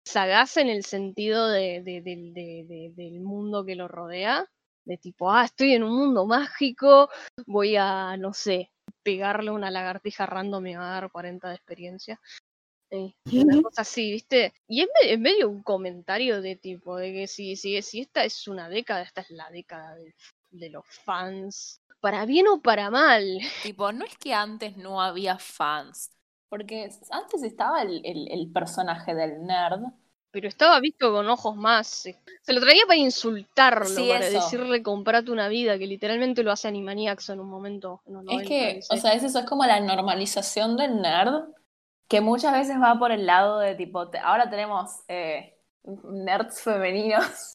sagaz 0.06 0.58
en 0.58 0.70
el 0.70 0.84
sentido 0.84 1.48
de, 1.48 1.82
de- 1.84 2.02
del- 2.02 2.34
de- 2.34 2.66
de- 2.68 2.92
del 2.96 3.20
mundo 3.22 3.64
que 3.66 3.76
lo 3.76 3.88
rodea, 3.88 4.46
de 4.86 4.98
tipo, 4.98 5.32
ah, 5.32 5.46
estoy 5.46 5.74
en 5.74 5.84
un 5.84 5.96
mundo 5.96 6.26
mágico, 6.26 7.10
voy 7.46 7.76
a, 7.78 8.18
no 8.18 8.34
sé, 8.34 8.72
pegarle 9.04 9.52
una 9.52 9.72
lagartija 9.72 10.26
random 10.26 10.66
y 10.68 10.72
me 10.72 10.78
va 10.78 10.90
a 10.90 11.02
dar 11.02 11.12
40 11.12 11.50
de 11.50 11.56
experiencia. 11.56 12.20
Eh, 12.92 13.14
una 13.32 13.62
cosa 13.62 13.82
así, 13.84 14.12
¿viste? 14.12 14.54
Y 14.68 14.82
es, 14.82 14.88
me- 15.02 15.14
es 15.14 15.20
medio 15.20 15.50
un 15.50 15.64
comentario 15.64 16.42
de 16.42 16.56
tipo, 16.58 16.98
de 16.98 17.14
que 17.14 17.28
si, 17.28 17.56
si, 17.56 17.82
si 17.82 18.02
esta 18.02 18.24
es 18.26 18.48
una 18.48 18.70
década, 18.70 19.02
esta 19.02 19.22
es 19.22 19.30
la 19.32 19.50
década 19.50 19.96
de, 19.96 20.14
de 20.52 20.70
los 20.70 20.86
fans. 21.06 21.82
Para 22.02 22.26
bien 22.26 22.48
o 22.48 22.62
para 22.62 22.90
mal. 22.90 23.40
Tipo, 23.64 23.92
no 23.94 24.06
es 24.06 24.18
que 24.18 24.34
antes 24.34 24.76
no 24.78 25.02
había 25.02 25.38
fans, 25.40 26.12
porque 26.50 26.90
antes 27.12 27.44
estaba 27.44 27.82
el, 27.82 28.02
el- 28.06 28.30
el 28.32 28.52
personaje 28.52 29.16
del 29.16 29.44
nerd. 29.46 29.84
Pero 30.32 30.48
estaba 30.48 30.80
visto 30.80 31.12
con 31.12 31.30
ojos 31.30 31.56
más. 31.56 32.06
eh, 32.06 32.18
Se 32.44 32.54
lo 32.54 32.62
traía 32.62 32.86
para 32.86 32.98
insultarlo, 32.98 33.88
Sí, 33.88 34.08
para 34.10 34.26
eso. 34.28 34.40
decirle 34.40 34.82
comprate 34.84 35.32
una 35.32 35.48
vida, 35.48 35.78
que 35.78 35.88
literalmente 35.88 36.44
lo 36.44 36.52
hace 36.52 36.68
Animaniacs 36.68 37.30
en 37.30 37.40
un 37.40 37.50
momento. 37.50 38.02
en 38.06 38.14
Es 38.14 38.24
90, 38.26 38.48
que, 38.48 38.80
o 38.90 38.98
sea, 38.98 39.14
es 39.14 39.24
eso, 39.24 39.40
es 39.40 39.46
como 39.46 39.66
la 39.66 39.80
normalización 39.80 40.78
del 40.78 41.02
nerd, 41.02 41.44
que 42.12 42.20
muchas 42.20 42.52
veces 42.52 42.76
va 42.76 43.00
por 43.00 43.14
el 43.14 43.26
lado 43.26 43.60
de 43.60 43.74
tipo, 43.76 44.10
te- 44.10 44.20
ahora 44.20 44.50
tenemos 44.50 45.00
eh, 45.08 45.58
nerds 45.86 46.62
femeninos. 46.62 47.54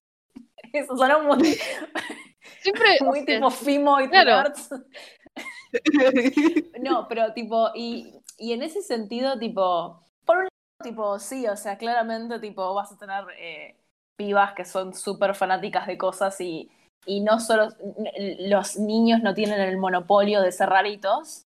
Eso 0.73 0.97
suena 0.97 1.19
muy, 1.19 1.59
Siempre. 2.63 2.97
muy 3.05 3.27
tipo 3.27 3.51
Fimo 3.51 4.01
y 4.01 4.09
claro. 4.09 4.43
nerds. 4.45 4.71
No, 6.81 7.07
pero 7.07 7.35
tipo, 7.35 7.69
y, 7.75 8.15
y 8.39 8.55
en 8.55 8.63
ese 8.63 8.81
sentido, 8.81 9.39
tipo, 9.39 10.01
por 10.25 10.39
un 10.39 10.45
lado, 10.45 10.51
tipo, 10.83 11.19
sí, 11.19 11.47
o 11.47 11.57
sea, 11.57 11.77
claramente, 11.77 12.39
tipo, 12.41 12.73
vas 12.73 12.93
a 12.93 12.97
tener 12.99 13.25
eh, 13.39 13.77
pibas 14.17 14.55
que 14.55 14.65
son 14.65 14.95
súper 14.95 15.35
fanáticas 15.35 15.87
de 15.87 15.99
cosas 15.99 16.41
y, 16.41 16.71
y 17.05 17.21
no 17.21 17.41
solo, 17.41 17.69
los 18.41 18.79
niños 18.79 19.21
no 19.23 19.35
tienen 19.35 19.61
el 19.61 19.77
monopolio 19.77 20.41
de 20.41 20.51
ser 20.51 20.71
raritos, 20.71 21.46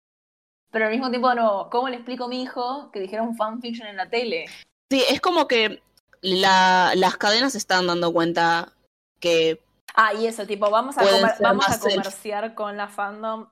pero 0.71 0.85
al 0.85 0.91
mismo 0.91 1.09
tiempo, 1.09 1.33
no, 1.33 1.69
¿cómo 1.71 1.89
le 1.89 1.95
explico 1.97 2.25
a 2.25 2.27
mi 2.27 2.41
hijo 2.41 2.89
que 2.91 2.99
dijeron 2.99 3.35
fanfiction 3.35 3.87
en 3.87 3.97
la 3.97 4.09
tele? 4.09 4.45
Sí, 4.91 5.03
es 5.09 5.19
como 5.21 5.47
que 5.47 5.81
la, 6.21 6.93
las 6.95 7.17
cadenas 7.17 7.51
se 7.53 7.57
están 7.57 7.87
dando 7.87 8.11
cuenta 8.13 8.73
que 9.19 9.61
Ah, 9.99 10.13
y 10.13 10.27
eso, 10.27 10.45
tipo, 10.45 10.69
vamos 10.69 10.95
a, 10.97 11.01
comer- 11.01 11.35
vamos 11.39 11.67
a 11.67 11.79
self- 11.79 11.95
comerciar 11.95 12.53
con 12.53 12.77
la 12.77 12.87
fandom. 12.87 13.47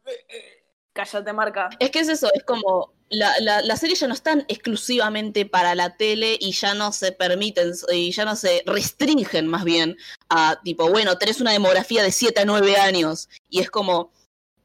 Cállate, 0.93 1.33
marca. 1.33 1.69
Es 1.79 1.89
que 1.89 1.99
es 1.99 2.07
eso, 2.07 2.29
es 2.33 2.43
como 2.43 2.93
la, 3.09 3.33
la, 3.41 3.61
la 3.61 3.75
serie 3.77 3.95
ya 3.95 4.07
no 4.07 4.13
están 4.13 4.45
exclusivamente 4.47 5.45
para 5.45 5.75
la 5.75 5.97
tele 5.97 6.37
y 6.39 6.51
ya 6.53 6.73
no 6.73 6.91
se 6.91 7.11
permiten 7.11 7.71
y 7.91 8.11
ya 8.11 8.25
no 8.25 8.35
se 8.35 8.63
restringen 8.65 9.47
más 9.47 9.63
bien 9.63 9.97
a 10.29 10.61
tipo, 10.63 10.87
bueno, 10.89 11.17
tenés 11.17 11.41
una 11.41 11.51
demografía 11.51 12.01
de 12.03 12.11
7 12.11 12.41
a 12.41 12.45
9 12.45 12.77
años 12.77 13.27
y 13.49 13.59
es 13.59 13.69
como 13.69 14.11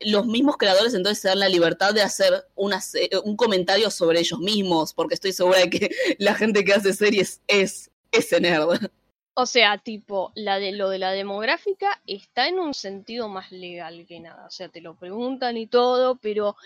los 0.01 0.26
mismos 0.26 0.57
creadores 0.57 0.94
entonces 0.94 1.20
se 1.20 1.28
dan 1.28 1.38
la 1.40 1.48
libertad 1.48 1.92
de 1.94 2.03
hacer 2.03 2.46
una, 2.55 2.80
se- 2.80 3.11
un 3.24 3.36
comentario 3.36 3.90
sobre 3.90 4.20
ellos 4.20 4.38
mismos, 4.40 4.94
porque 4.94 5.14
estoy 5.14 5.32
segura 5.32 5.59
de 5.61 5.70
que 5.70 5.90
la 6.18 6.34
gente 6.34 6.64
que 6.64 6.72
hace 6.72 6.92
series 6.92 7.40
es 7.46 7.90
ese 8.12 8.40
nerd. 8.40 8.88
O 9.34 9.46
sea, 9.46 9.78
tipo, 9.78 10.32
la 10.34 10.59
de 10.59 10.72
lo 10.72 10.88
de 10.90 10.98
la 10.98 11.12
demográfica 11.12 12.03
está 12.07 12.48
en 12.48 12.59
un 12.59 12.74
sentido 12.74 13.28
más 13.28 13.53
legal 13.53 14.05
que 14.07 14.20
nada. 14.20 14.46
O 14.46 14.51
sea, 14.51 14.68
te 14.68 14.80
lo 14.80 14.96
preguntan 14.96 15.57
y 15.57 15.66
todo, 15.66 16.16
pero 16.16 16.57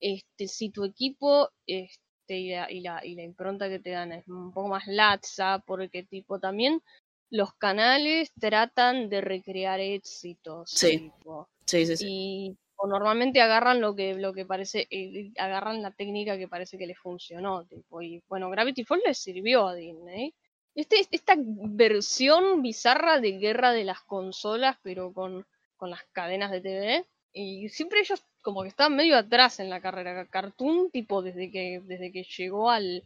este, 0.00 0.48
si 0.48 0.70
tu 0.70 0.84
equipo 0.84 1.50
este, 1.66 1.98
y, 2.38 2.50
la, 2.50 2.70
y, 2.72 2.80
la, 2.80 3.04
y 3.04 3.14
la 3.14 3.22
impronta 3.22 3.68
que 3.68 3.78
te 3.78 3.90
dan 3.90 4.12
es 4.12 4.26
un 4.28 4.52
poco 4.52 4.68
más 4.68 4.86
laxa, 4.86 5.62
porque 5.66 6.02
tipo 6.02 6.38
también 6.40 6.82
los 7.30 7.52
canales 7.54 8.28
tratan 8.40 9.08
de 9.10 9.20
recrear 9.20 9.80
éxitos. 9.80 10.70
Sí. 10.70 10.98
tipo, 11.18 11.48
Sí, 11.66 11.86
sí, 11.86 11.96
sí. 11.96 12.06
y 12.08 12.56
normalmente 12.86 13.40
agarran 13.40 13.80
lo 13.80 13.94
que 13.94 14.14
lo 14.14 14.32
que 14.32 14.44
parece 14.44 14.86
eh, 14.90 15.32
agarran 15.38 15.82
la 15.82 15.90
técnica 15.90 16.38
que 16.38 16.48
parece 16.48 16.78
que 16.78 16.86
les 16.86 16.98
funcionó 16.98 17.64
tipo 17.64 18.02
y 18.02 18.22
bueno 18.28 18.50
Gravity 18.50 18.84
Falls 18.84 19.04
les 19.06 19.18
sirvió 19.18 19.66
a 19.68 19.74
Disney 19.74 20.34
este 20.74 20.96
esta 21.10 21.34
versión 21.38 22.62
bizarra 22.62 23.20
de 23.20 23.32
guerra 23.32 23.72
de 23.72 23.84
las 23.84 24.00
consolas 24.02 24.76
pero 24.82 25.12
con 25.12 25.46
con 25.76 25.90
las 25.90 26.02
cadenas 26.12 26.50
de 26.50 26.60
TV 26.60 27.06
y 27.32 27.68
siempre 27.68 28.00
ellos 28.00 28.22
como 28.42 28.62
que 28.62 28.68
están 28.68 28.94
medio 28.96 29.16
atrás 29.16 29.60
en 29.60 29.70
la 29.70 29.80
carrera 29.80 30.26
Cartoon 30.26 30.90
tipo 30.90 31.22
desde 31.22 31.50
que 31.50 31.80
desde 31.84 32.12
que 32.12 32.24
llegó 32.24 32.70
al 32.70 33.04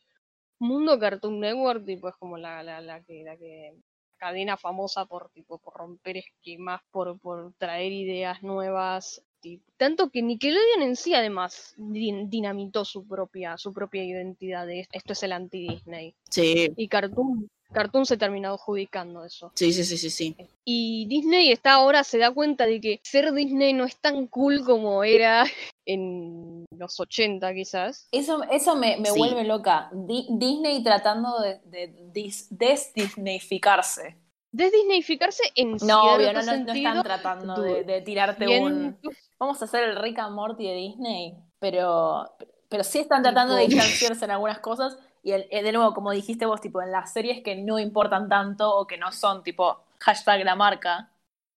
mundo 0.58 0.98
Cartoon 0.98 1.40
Network 1.40 1.84
tipo 1.84 2.08
es 2.08 2.16
como 2.16 2.36
la, 2.38 2.62
la 2.62 3.02
que 3.04 3.22
la 3.24 3.36
que 3.36 3.74
cadena 4.18 4.56
famosa 4.56 5.06
por 5.06 5.30
tipo 5.30 5.58
por 5.58 5.74
romper 5.74 6.18
esquemas, 6.18 6.82
por, 6.90 7.18
por 7.18 7.52
traer 7.54 7.92
ideas 7.92 8.42
nuevas. 8.42 9.22
tipo, 9.40 9.64
Tanto 9.76 10.10
que 10.10 10.20
Nickelodeon 10.22 10.82
en 10.82 10.96
sí 10.96 11.14
además 11.14 11.74
din- 11.78 12.28
dinamitó 12.28 12.84
su 12.84 13.06
propia, 13.06 13.56
su 13.56 13.72
propia 13.72 14.04
identidad 14.04 14.66
de 14.66 14.86
esto 14.92 15.12
es 15.12 15.22
el 15.22 15.32
anti-Disney. 15.32 16.14
Sí, 16.30 16.72
Y 16.76 16.88
Cartoon, 16.88 17.48
Cartoon 17.72 18.06
se 18.06 18.16
terminó 18.16 18.54
adjudicando 18.54 19.24
eso. 19.24 19.52
sí, 19.54 19.72
sí, 19.72 19.84
sí, 19.84 19.98
sí, 19.98 20.10
sí. 20.10 20.36
Y 20.64 21.06
Disney 21.06 21.52
está 21.52 21.74
ahora 21.74 22.02
se 22.04 22.18
da 22.18 22.30
cuenta 22.30 22.64
de 22.66 22.80
que 22.80 23.00
ser 23.02 23.32
Disney 23.32 23.72
no 23.74 23.84
es 23.84 23.96
tan 23.98 24.26
cool 24.26 24.64
como 24.64 25.04
era 25.04 25.44
en 25.86 26.64
los 26.76 26.98
80 26.98 27.52
quizás. 27.54 28.08
Eso, 28.12 28.42
eso 28.50 28.74
me, 28.76 28.96
me 28.98 29.10
Sí. 29.10 29.18
vuelve 29.18 29.44
loca. 29.44 29.90
Di- 29.92 30.26
Disney 30.30 30.82
tratando 30.82 31.40
de, 31.40 31.60
de 31.64 31.94
dis- 32.12 32.48
desdisneyficarse. 32.50 34.16
Desdisneyficarse 34.50 35.42
en 35.54 35.72
No, 35.72 35.78
cierto 35.78 36.00
obvio, 36.14 36.32
no, 36.32 36.42
no, 36.42 36.56
no 36.64 36.72
están 36.72 37.02
tratando 37.02 37.60
de, 37.62 37.84
de 37.84 38.00
tirarte 38.00 38.46
bien- 38.46 38.62
un. 38.64 38.98
Vamos 39.38 39.60
a 39.62 39.66
hacer 39.66 39.84
el 39.84 39.96
Rick 39.96 40.18
and 40.18 40.34
Morty 40.34 40.66
de 40.66 40.74
Disney, 40.74 41.34
pero, 41.58 42.24
pero 42.68 42.82
sí 42.82 42.98
están 42.98 43.22
tratando 43.22 43.54
de 43.54 43.66
distanciarse 43.68 44.24
en 44.24 44.30
algunas 44.30 44.58
cosas. 44.60 44.96
Y 45.28 45.32
el- 45.32 45.46
eh, 45.50 45.62
de 45.62 45.72
nuevo, 45.72 45.92
como 45.92 46.10
dijiste 46.12 46.46
vos, 46.46 46.60
tipo, 46.62 46.80
en 46.80 46.90
las 46.90 47.12
series 47.12 47.42
que 47.42 47.54
no 47.54 47.78
importan 47.78 48.30
tanto 48.30 48.74
o 48.74 48.86
que 48.86 48.96
no 48.96 49.12
son 49.12 49.42
tipo 49.42 49.78
hashtag 50.00 50.42
la 50.42 50.54
marca. 50.56 51.10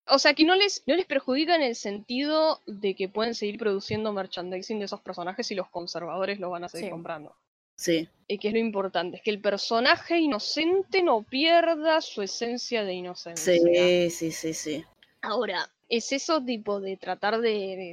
O 0.07 0.19
sea, 0.19 0.33
que 0.33 0.43
no 0.43 0.55
les, 0.55 0.83
no 0.87 0.95
les 0.95 1.05
perjudica 1.05 1.55
en 1.55 1.61
el 1.61 1.75
sentido 1.75 2.59
de 2.67 2.95
que 2.95 3.07
pueden 3.07 3.33
seguir 3.33 3.57
produciendo 3.57 4.11
merchandising 4.11 4.79
de 4.79 4.85
esos 4.85 4.99
personajes 4.99 5.49
y 5.51 5.55
los 5.55 5.69
conservadores 5.69 6.37
lo 6.39 6.49
van 6.49 6.65
a 6.65 6.69
seguir 6.69 6.87
Sí. 6.87 6.91
comprando. 6.91 7.33
Sí, 7.77 8.09
Y 8.27 8.37
que 8.39 8.49
es 8.49 8.53
lo 8.53 8.59
importante, 8.59 9.17
es 9.17 9.23
que 9.23 9.31
el 9.31 9.39
personaje 9.41 10.19
inocente 10.19 11.01
no 11.03 11.23
pierda 11.23 12.01
su 12.01 12.21
esencia 12.21 12.83
de 12.83 12.93
inocencia. 12.93 13.45
sí, 13.45 14.09
sí, 14.09 14.31
sí, 14.31 14.53
sí. 14.53 14.85
Ahora, 15.21 15.69
es 15.91 16.11
eso 16.13 16.43
tipo 16.43 16.79
de 16.81 16.97
tratar 16.97 17.39
de, 17.41 17.49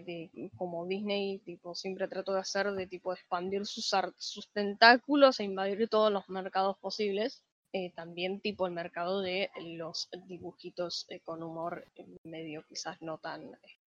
de- 0.06 0.30
de- 0.32 0.50
como 0.56 0.86
Disney 0.86 1.38
tipo 1.40 1.74
siempre 1.74 2.08
trató 2.08 2.32
de 2.34 2.40
hacer, 2.40 2.72
de 2.72 2.86
tipo 2.86 3.12
expandir 3.12 3.66
sus, 3.66 3.90
sus 4.18 4.48
tentáculos 4.52 5.40
e 5.40 5.44
invadir 5.44 5.88
todos 5.88 6.12
los 6.12 6.28
mercados 6.30 6.78
posibles. 6.78 7.42
Eh, 7.74 7.92
también 7.94 8.40
tipo 8.40 8.66
el 8.66 8.72
mercado 8.72 9.20
de 9.20 9.50
los 9.62 10.08
dibujitos 10.26 11.04
eh, 11.10 11.20
con 11.20 11.42
humor 11.42 11.84
medio 12.24 12.64
quizás 12.66 13.02
no 13.02 13.18
tan 13.18 13.42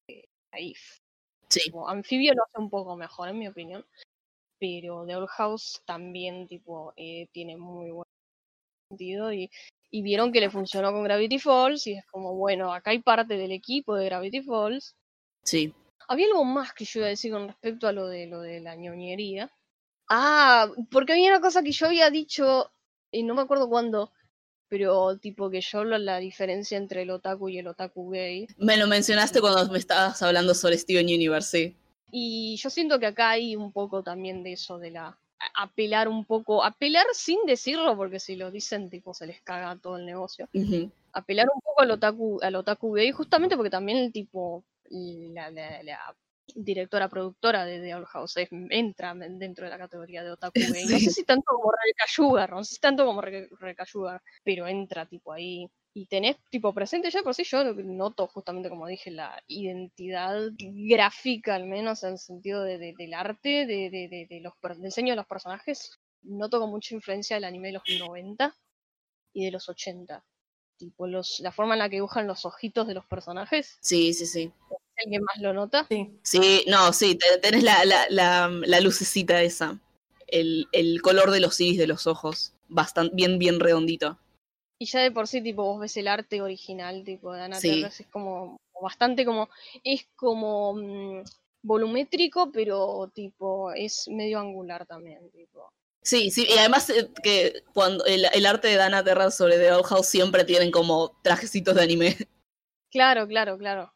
eh, 0.08 0.28
naif. 0.52 1.00
Sí, 1.48 1.60
Tipo, 1.64 1.88
Anfibio 1.88 2.34
lo 2.34 2.44
hace 2.44 2.60
un 2.60 2.70
poco 2.70 2.96
mejor 2.96 3.28
en 3.30 3.38
mi 3.40 3.48
opinión, 3.48 3.84
pero 4.60 5.06
The 5.06 5.16
Old 5.16 5.28
House 5.30 5.82
también 5.86 6.48
tipo 6.48 6.92
eh, 6.96 7.28
tiene 7.32 7.56
muy 7.56 7.90
buen 7.92 8.06
sentido 8.88 9.32
y, 9.32 9.50
y 9.94 10.02
vieron 10.02 10.32
que 10.32 10.40
le 10.40 10.50
funcionó 10.50 10.90
con 10.90 11.04
Gravity 11.04 11.38
Falls 11.38 11.86
y 11.86 11.92
es 11.92 12.04
como 12.06 12.34
bueno, 12.34 12.72
acá 12.74 12.90
hay 12.90 12.98
parte 12.98 13.36
del 13.36 13.52
equipo 13.52 13.94
de 13.94 14.06
Gravity 14.06 14.42
Falls. 14.42 14.96
sí. 15.44 15.72
Había 16.08 16.26
algo 16.26 16.44
más 16.44 16.72
que 16.74 16.84
yo 16.84 16.98
iba 16.98 17.06
a 17.06 17.10
decir 17.10 17.30
con 17.32 17.46
respecto 17.46 17.86
a 17.86 17.92
lo 17.92 18.08
de 18.08 18.26
lo 18.26 18.40
de 18.40 18.58
la 18.60 18.74
ñoñería. 18.74 19.52
Ah, 20.08 20.68
porque 20.90 21.12
había 21.12 21.30
una 21.30 21.40
cosa 21.40 21.62
que 21.62 21.70
yo 21.70 21.86
había 21.86 22.10
dicho, 22.10 22.72
y 23.12 23.22
no 23.22 23.34
me 23.36 23.42
acuerdo 23.42 23.68
cuándo, 23.68 24.12
pero 24.68 25.16
tipo 25.18 25.48
que 25.48 25.60
yo 25.60 25.84
lo- 25.84 25.96
la 25.98 26.18
diferencia 26.18 26.76
entre 26.76 27.02
el 27.02 27.10
otaku 27.10 27.48
y 27.50 27.58
el 27.58 27.68
otaku 27.68 28.10
gay. 28.10 28.48
Me 28.58 28.76
lo 28.76 28.88
mencionaste 28.88 29.40
cuando 29.40 29.70
me 29.70 29.78
estabas 29.78 30.20
hablando 30.22 30.54
sobre 30.54 30.76
Steven 30.76 31.06
Universe, 31.06 31.50
sí. 31.56 31.76
Y 32.10 32.56
yo 32.56 32.68
siento 32.68 32.98
que 32.98 33.06
acá 33.06 33.30
hay 33.30 33.54
un 33.54 33.70
poco 33.70 34.02
también 34.02 34.42
de 34.42 34.54
eso, 34.54 34.78
de 34.78 34.90
la 34.90 35.16
apelar 35.54 36.08
un 36.08 36.24
poco, 36.24 36.64
apelar 36.64 37.06
sin 37.12 37.38
decirlo, 37.46 37.96
porque 37.96 38.20
si 38.20 38.36
lo 38.36 38.50
dicen, 38.50 38.90
tipo, 38.90 39.14
se 39.14 39.26
les 39.26 39.40
caga 39.42 39.76
todo 39.76 39.96
el 39.96 40.06
negocio. 40.06 40.48
Ujú. 40.54 40.90
Apelar 41.12 41.46
un 41.54 41.60
poco 41.60 41.82
al 41.82 41.90
otaku, 41.92 42.38
al 42.42 42.54
otaku 42.56 42.92
gay, 42.92 43.10
justamente 43.12 43.56
porque 43.56 43.70
también 43.70 43.98
el 43.98 44.12
tipo, 44.12 44.64
la, 44.90 45.50
la- 45.50 45.82
la 45.82 46.16
directora 46.54 47.08
productora 47.08 47.64
de 47.64 47.80
The 47.80 47.94
Old 47.94 48.06
House 48.06 48.36
es- 48.36 48.48
entra 48.70 49.14
dentro 49.14 49.64
de 49.64 49.70
la 49.70 49.78
categoría 49.78 50.22
de 50.22 50.30
otaku 50.32 50.60
gay. 50.72 50.84
No 50.86 50.98
Sí. 50.98 51.06
sé 51.06 51.10
si 51.10 51.24
tanto 51.24 51.44
como 51.46 51.70
Rebeca 51.72 52.04
Sugar, 52.06 52.50
no 52.50 52.62
sé 52.64 52.74
si 52.74 52.80
tanto 52.80 53.06
como 53.06 53.20
Re- 53.20 53.48
Rebeca 53.58 53.86
Sugar, 53.86 54.20
pero 54.42 54.66
entra 54.66 55.06
tipo 55.06 55.32
ahí. 55.32 55.68
Y 55.96 56.06
tenés 56.06 56.36
tipo 56.50 56.74
presente 56.74 57.08
ya 57.10 57.22
por 57.22 57.34
sí, 57.34 57.44
yo 57.44 57.62
lo 57.62 57.76
que 57.76 57.84
noto 57.84 58.26
justamente 58.26 58.68
como 58.68 58.88
dije, 58.88 59.12
la 59.12 59.40
identidad 59.46 60.50
gráfica 60.58 61.54
al 61.54 61.66
menos 61.66 62.02
en 62.02 62.12
el 62.14 62.18
sentido 62.18 62.64
de, 62.64 62.78
de- 62.78 62.94
del 62.98 63.14
arte, 63.14 63.64
de, 63.64 63.90
de, 63.90 64.08
de- 64.08 64.26
de 64.28 64.40
los 64.40 64.54
per- 64.56 64.72
del 64.74 64.86
diseño 64.86 65.12
de 65.12 65.16
los 65.16 65.26
personajes, 65.26 65.98
noto 66.22 66.58
con 66.58 66.70
mucha 66.70 66.94
influencia 66.96 67.36
del 67.36 67.44
anime 67.44 67.68
de 67.68 67.74
los 67.74 67.82
90 68.00 68.56
y 69.32 69.44
de 69.44 69.52
los 69.52 69.68
80. 69.68 70.24
Tipo, 70.76 71.06
los, 71.06 71.38
la 71.38 71.52
forma 71.52 71.74
en 71.74 71.78
la 71.78 71.88
que 71.88 71.96
dibujan 71.96 72.26
los 72.26 72.44
ojitos 72.44 72.88
de 72.88 72.94
los 72.94 73.06
personajes, 73.06 73.78
Sí, 73.80 74.12
sí, 74.14 74.26
sí. 74.26 74.52
que 75.08 75.20
más 75.20 75.36
lo 75.40 75.52
nota. 75.52 75.86
Sí. 75.88 76.18
Sí, 76.22 76.64
no, 76.66 76.92
sí, 76.92 77.14
te- 77.14 77.38
tenés 77.38 77.62
la, 77.62 77.84
la, 77.84 78.06
la, 78.10 78.48
la 78.48 78.80
lucecita 78.80 79.40
esa. 79.42 79.78
El, 80.26 80.66
el 80.72 81.00
color 81.02 81.30
de 81.30 81.38
los 81.38 81.60
iris 81.60 81.78
de 81.78 81.86
los 81.86 82.08
ojos. 82.08 82.52
Bastante, 82.66 83.14
bien, 83.14 83.38
bien 83.38 83.60
redondito. 83.60 84.18
Y 84.78 84.86
ya 84.86 85.00
de 85.00 85.10
por 85.12 85.28
sí, 85.28 85.40
tipo, 85.42 85.62
vos 85.64 85.80
ves 85.80 85.96
el 85.96 86.08
arte 86.08 86.42
original, 86.42 87.04
tipo, 87.04 87.32
de 87.32 87.42
Anna 87.42 87.60
Sí. 87.60 87.82
Es 87.84 88.06
como 88.10 88.56
bastante 88.80 89.24
como, 89.24 89.48
es 89.82 90.06
como 90.16 90.74
mm, 90.74 91.22
volumétrico, 91.62 92.50
pero 92.52 93.10
tipo, 93.14 93.72
es 93.72 94.08
medio 94.08 94.38
angular 94.40 94.84
también, 94.86 95.30
tipo. 95.30 95.68
Sí, 96.02 96.30
sí, 96.30 96.46
y 96.48 96.58
además 96.58 96.90
eh, 96.90 97.08
que 97.22 97.62
cuando 97.72 98.04
el, 98.04 98.26
el 98.34 98.44
arte 98.44 98.68
de 98.68 98.76
Dana 98.76 99.02
Terra 99.02 99.30
sobre 99.30 99.56
The 99.56 99.72
Old 99.72 99.86
House 99.86 100.06
siempre 100.08 100.44
tienen 100.44 100.70
como 100.70 101.18
trajecitos 101.22 101.74
de 101.74 101.82
anime. 101.82 102.16
Claro, 102.90 103.26
claro, 103.26 103.58
claro. 103.58 103.92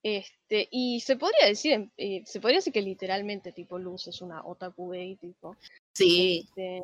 Este, 0.00 0.68
y 0.70 1.00
se 1.00 1.16
podría 1.16 1.46
decir, 1.46 1.72
en- 1.72 1.92
eh, 1.96 2.22
se 2.24 2.40
podría 2.40 2.58
decir 2.58 2.72
que 2.72 2.82
literalmente, 2.82 3.50
tipo, 3.50 3.80
Luz 3.80 4.06
es 4.06 4.20
una 4.22 4.44
otaku 4.46 4.90
gay, 4.90 5.16
tipo. 5.16 5.56
Sí, 5.92 6.46
Este, 6.48 6.80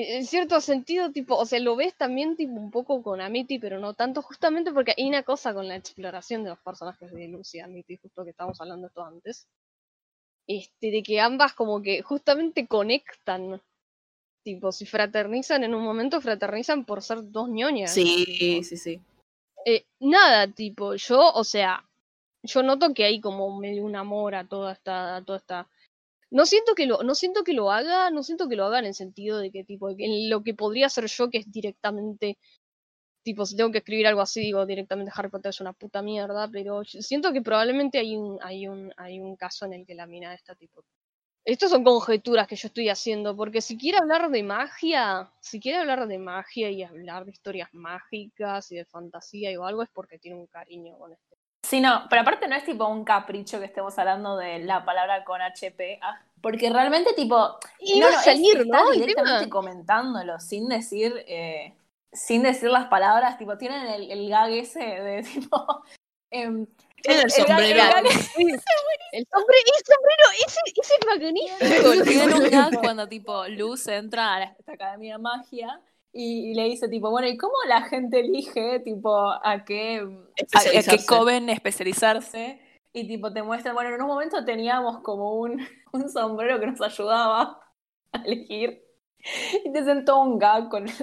en, 0.00 0.26
cierto 0.26 0.60
sentido, 0.60 1.10
tipo, 1.12 1.36
o 1.36 1.46
sea, 1.46 1.60
lo 1.60 1.76
ves 1.76 1.94
también 1.94 2.36
tipo 2.36 2.52
un 2.52 2.70
poco 2.70 3.02
con 3.02 3.20
Amity, 3.20 3.58
pero 3.58 3.78
no 3.78 3.94
tanto, 3.94 4.22
justamente 4.22 4.72
porque 4.72 4.94
hay 4.96 5.08
una 5.08 5.22
cosa 5.22 5.54
con 5.54 5.68
la 5.68 5.76
exploración 5.76 6.44
de 6.44 6.50
los 6.50 6.58
personajes 6.58 7.12
de 7.12 7.28
Lucy 7.28 7.58
y 7.58 7.60
Amity, 7.60 7.96
justo 7.96 8.24
que 8.24 8.30
estábamos 8.30 8.60
hablando 8.60 8.88
esto 8.88 9.04
antes. 9.04 9.46
Este, 10.46 10.90
de 10.90 11.02
que 11.02 11.20
ambas 11.20 11.54
como 11.54 11.82
que 11.82 12.02
justamente 12.02 12.66
conectan. 12.66 13.60
Tipo, 14.44 14.70
si 14.70 14.86
fraternizan 14.86 15.64
en 15.64 15.74
un 15.74 15.82
momento, 15.82 16.20
fraternizan 16.20 16.84
por 16.84 17.02
ser 17.02 17.30
dos 17.32 17.48
ñoñas. 17.48 17.92
sí, 17.92 18.62
sí, 18.62 18.76
sí. 18.76 19.00
Eh, 19.64 19.84
nada, 19.98 20.46
tipo, 20.46 20.94
yo, 20.94 21.32
o 21.32 21.42
sea, 21.42 21.84
yo 22.44 22.62
noto 22.62 22.94
que 22.94 23.04
hay 23.04 23.20
como 23.20 23.58
medio 23.58 23.84
un 23.84 23.96
amor 23.96 24.36
a 24.36 24.46
toda 24.46 24.72
esta, 24.72 25.16
a 25.16 25.24
toda 25.24 25.38
esta 25.38 25.68
No 26.30 26.46
siento 26.46 26.74
que 26.74 26.86
lo, 26.86 27.02
no 27.02 27.14
siento 27.14 27.44
que 27.44 27.52
lo 27.52 27.70
haga, 27.70 28.10
no 28.10 28.22
siento 28.22 28.48
que 28.48 28.56
lo 28.56 28.64
haga 28.66 28.78
en 28.80 28.86
el 28.86 28.94
sentido 28.94 29.38
de 29.38 29.50
que 29.50 29.64
tipo, 29.64 29.90
en 29.90 30.30
lo 30.30 30.42
que 30.42 30.54
podría 30.54 30.88
ser 30.88 31.06
yo, 31.06 31.30
que 31.30 31.38
es 31.38 31.50
directamente, 31.52 32.38
tipo, 33.24 33.46
si 33.46 33.56
tengo 33.56 33.72
que 33.72 33.78
escribir 33.78 34.06
algo 34.08 34.22
así, 34.22 34.40
digo 34.40 34.66
directamente 34.66 35.12
Harry 35.16 35.30
Potter 35.30 35.50
es 35.50 35.60
una 35.60 35.72
puta 35.74 36.02
mierda, 36.02 36.48
pero 36.50 36.84
siento 36.84 37.32
que 37.32 37.42
probablemente 37.42 37.98
hay 37.98 38.16
un, 38.16 38.38
hay 38.42 38.68
un, 38.68 38.92
hay 38.96 39.20
un 39.20 39.36
caso 39.36 39.66
en 39.66 39.74
el 39.74 39.86
que 39.86 39.94
la 39.94 40.06
mina 40.06 40.34
está 40.34 40.54
tipo. 40.54 40.84
Estas 41.46 41.70
son 41.70 41.84
conjeturas 41.84 42.46
que 42.48 42.56
yo 42.56 42.68
estoy 42.68 42.88
haciendo, 42.90 43.36
porque 43.36 43.62
si 43.62 43.78
quiere 43.78 43.98
hablar 43.98 44.30
de 44.30 44.42
magia, 44.42 45.32
si 45.40 45.60
quiere 45.60 45.78
hablar 45.78 46.06
de 46.08 46.18
magia 46.18 46.70
y 46.70 46.82
hablar 46.82 47.24
de 47.24 47.32
historias 47.32 47.70
mágicas 47.72 48.70
y 48.72 48.76
de 48.76 48.84
fantasía 48.84 49.50
y 49.52 49.56
algo, 49.56 49.82
es 49.82 49.90
porque 49.90 50.18
tiene 50.18 50.38
un 50.38 50.46
cariño 50.48 50.98
con 50.98 51.12
este. 51.14 51.35
Sí, 51.68 51.80
no, 51.80 52.04
pero 52.08 52.22
aparte 52.22 52.46
no 52.46 52.54
es 52.54 52.64
tipo 52.64 52.86
un 52.86 53.04
capricho 53.04 53.58
que 53.58 53.64
estemos 53.64 53.98
hablando 53.98 54.36
de 54.36 54.60
la 54.60 54.84
palabra 54.84 55.24
con 55.24 55.40
HP, 55.42 55.98
ah, 56.00 56.20
porque 56.40 56.70
realmente 56.70 57.12
tipo... 57.14 57.58
Y 57.80 57.98
no, 57.98 58.08
no, 58.08 58.16
es- 58.18 58.24
salir. 58.24 58.56
El 58.58 59.00
directamente 59.00 59.38
tema. 59.40 59.50
comentándolo, 59.50 60.38
sin 60.38 60.68
decir, 60.68 61.24
eh, 61.26 61.74
sin 62.12 62.42
decir 62.44 62.70
las 62.70 62.86
palabras, 62.86 63.36
tipo, 63.36 63.58
tienen 63.58 63.86
el, 63.88 64.10
el 64.12 64.28
gag 64.28 64.52
ese 64.52 64.78
de 64.78 65.22
tipo... 65.34 65.82
em, 66.30 66.66
Tiene 67.02 67.22
el 67.22 67.30
sombrero. 67.32 67.80
gag- 67.80 68.06
El 69.12 69.26
sombre, 69.32 69.56
el 69.64 69.84
sombrero, 69.86 70.46
ese, 70.46 70.60
ese 70.76 70.94
es 71.00 71.06
magnífico. 71.06 72.04
Tienen 72.04 72.32
un 72.34 72.50
gag 72.50 72.80
cuando 72.80 73.08
tipo 73.08 73.46
Luz 73.48 73.86
entra 73.88 74.34
a 74.34 74.38
la- 74.40 74.56
esta 74.58 74.72
academia 74.72 75.14
de 75.14 75.18
magia 75.22 75.80
y, 76.16 76.50
y 76.50 76.54
le 76.54 76.64
dice 76.64 76.88
tipo, 76.88 77.10
bueno, 77.10 77.28
¿y 77.28 77.36
cómo 77.36 77.54
la 77.68 77.82
gente 77.82 78.20
elige 78.20 78.80
tipo 78.80 79.16
a 79.30 79.64
qué, 79.66 79.98
a, 79.98 80.02
a 80.04 80.04
qué 80.04 80.32
Especializarse. 80.42 81.06
coven 81.06 81.48
especializarse? 81.50 82.60
Y 82.92 83.06
tipo 83.06 83.32
te 83.32 83.42
muestran, 83.42 83.74
bueno, 83.74 83.94
en 83.94 84.00
un 84.00 84.08
momento 84.08 84.44
teníamos 84.44 85.00
como 85.02 85.34
un, 85.34 85.60
un 85.92 86.08
sombrero 86.08 86.58
que 86.58 86.66
nos 86.66 86.80
ayudaba 86.80 87.60
a 88.12 88.18
elegir. 88.24 88.82
Y 89.64 89.72
te 89.72 89.82
todo 90.04 90.20
un 90.22 90.38
gag 90.38 90.68
con 90.68 90.88
el, 90.88 90.94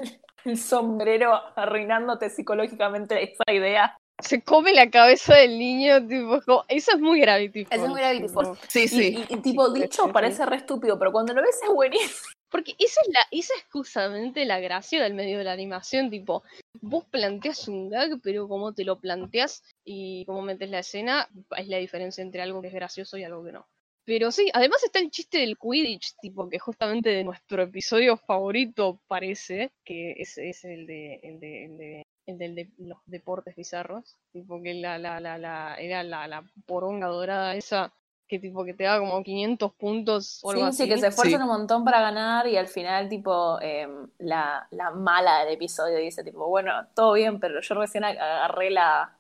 el 0.46 0.58
sombrero 0.58 1.34
arruinándote 1.56 2.30
psicológicamente 2.30 3.22
esa 3.24 3.44
idea. 3.54 3.98
Se 4.20 4.42
come 4.42 4.74
la 4.74 4.90
cabeza 4.90 5.36
del 5.36 5.58
niño, 5.60 6.08
tipo, 6.08 6.40
como- 6.46 6.64
eso 6.68 6.92
es 6.94 7.00
muy 7.00 7.20
Gravity 7.20 7.68
Eso 7.70 7.84
es 7.84 7.90
muy 7.90 8.00
Gravity 8.00 8.28
tipo. 8.28 8.42
Falls. 8.44 8.60
Sí, 8.70 8.84
Y, 8.84 8.88
sí. 8.88 9.26
y- 9.30 9.34
y, 9.34 9.38
tipo, 9.42 9.70
dicho 9.74 10.06
sí. 10.06 10.12
parece 10.14 10.46
re 10.46 10.56
estúpido, 10.58 10.98
pero 10.98 11.12
cuando 11.12 11.34
lo 11.34 11.42
ves 11.42 11.60
es 11.62 11.70
buenísimo. 11.70 12.33
Porque 12.54 12.76
esa 12.78 13.02
es, 13.02 13.08
la, 13.12 13.22
esa 13.32 13.52
es 13.58 13.66
justamente 13.72 14.46
la 14.46 14.60
gracia 14.60 15.02
del 15.02 15.16
medio 15.16 15.40
de 15.40 15.44
la 15.44 15.54
animación, 15.54 16.12
tipo, 16.12 16.44
vos 16.82 17.04
planteas 17.06 17.68
un 17.68 17.90
gag, 17.90 18.22
pero 18.22 18.48
como 18.48 18.76
te 18.76 18.86
lo 18.86 19.00
planteas 19.00 19.64
y 19.84 20.24
cómo 20.26 20.44
metes 20.44 20.70
la 20.70 20.78
escena, 20.78 21.28
es 21.58 21.68
la 21.68 21.78
diferencia 21.78 22.22
entre 22.22 22.44
algo 22.44 22.62
que 22.62 22.68
es 22.68 22.74
gracioso 22.76 23.18
y 23.18 23.24
algo 23.24 23.44
que 23.44 23.54
no. 23.54 23.66
Pero 24.06 24.30
sí, 24.30 24.52
además 24.54 24.84
está 24.84 25.00
el 25.00 25.10
chiste 25.10 25.40
del 25.40 25.58
Quidditch, 25.58 26.14
tipo, 26.22 26.48
que 26.48 26.60
justamente 26.60 27.10
de 27.10 27.24
nuestro 27.24 27.64
episodio 27.64 28.18
favorito 28.18 29.02
parece, 29.08 29.72
que 29.84 30.12
es, 30.20 30.38
es 30.38 30.64
el 30.64 30.86
de, 30.86 31.22
el 31.24 31.40
de, 31.40 31.66
el 31.66 31.78
de, 31.80 32.04
el 32.28 32.38
de 32.38 32.70
los 32.78 33.00
deportes 33.08 33.56
bizarros, 33.56 34.20
tipo 34.32 34.62
que 34.62 34.76
la, 34.76 35.00
la, 35.00 35.20
la, 35.20 35.40
la, 35.40 35.76
era 35.80 36.04
la, 36.04 36.28
la 36.28 36.46
poronga 36.68 37.08
dorada 37.08 37.56
esa, 37.56 37.92
que 38.28 38.40
tipo 38.40 38.66
que 38.66 38.74
te 38.74 38.84
da 38.86 39.00
como 39.00 39.24
500 39.24 39.74
puntos 39.76 40.40
o 40.44 40.52
algo 40.52 40.66
Sí, 40.66 40.72
así. 40.72 40.86
sí, 40.86 40.88
que 40.90 40.98
se 40.98 41.08
esfuerzan 41.08 41.42
Sí. 41.42 41.44
un 41.44 41.48
montón 41.48 41.86
para 41.86 42.02
ganar 42.02 42.48
y 42.48 42.58
al 42.58 42.68
final, 42.68 43.08
tipo, 43.08 43.60
em, 43.62 44.10
la, 44.20 44.68
la 44.72 44.92
mala 44.92 45.40
del 45.40 45.54
episodio 45.54 45.98
dice, 45.98 46.24
tipo, 46.24 46.48
bueno, 46.48 46.86
todo 46.94 47.14
bien, 47.14 47.40
pero 47.40 47.62
yo 47.62 47.76
recién 47.76 48.04
ag- 48.04 48.20
agarré 48.20 48.70
la, 48.70 49.18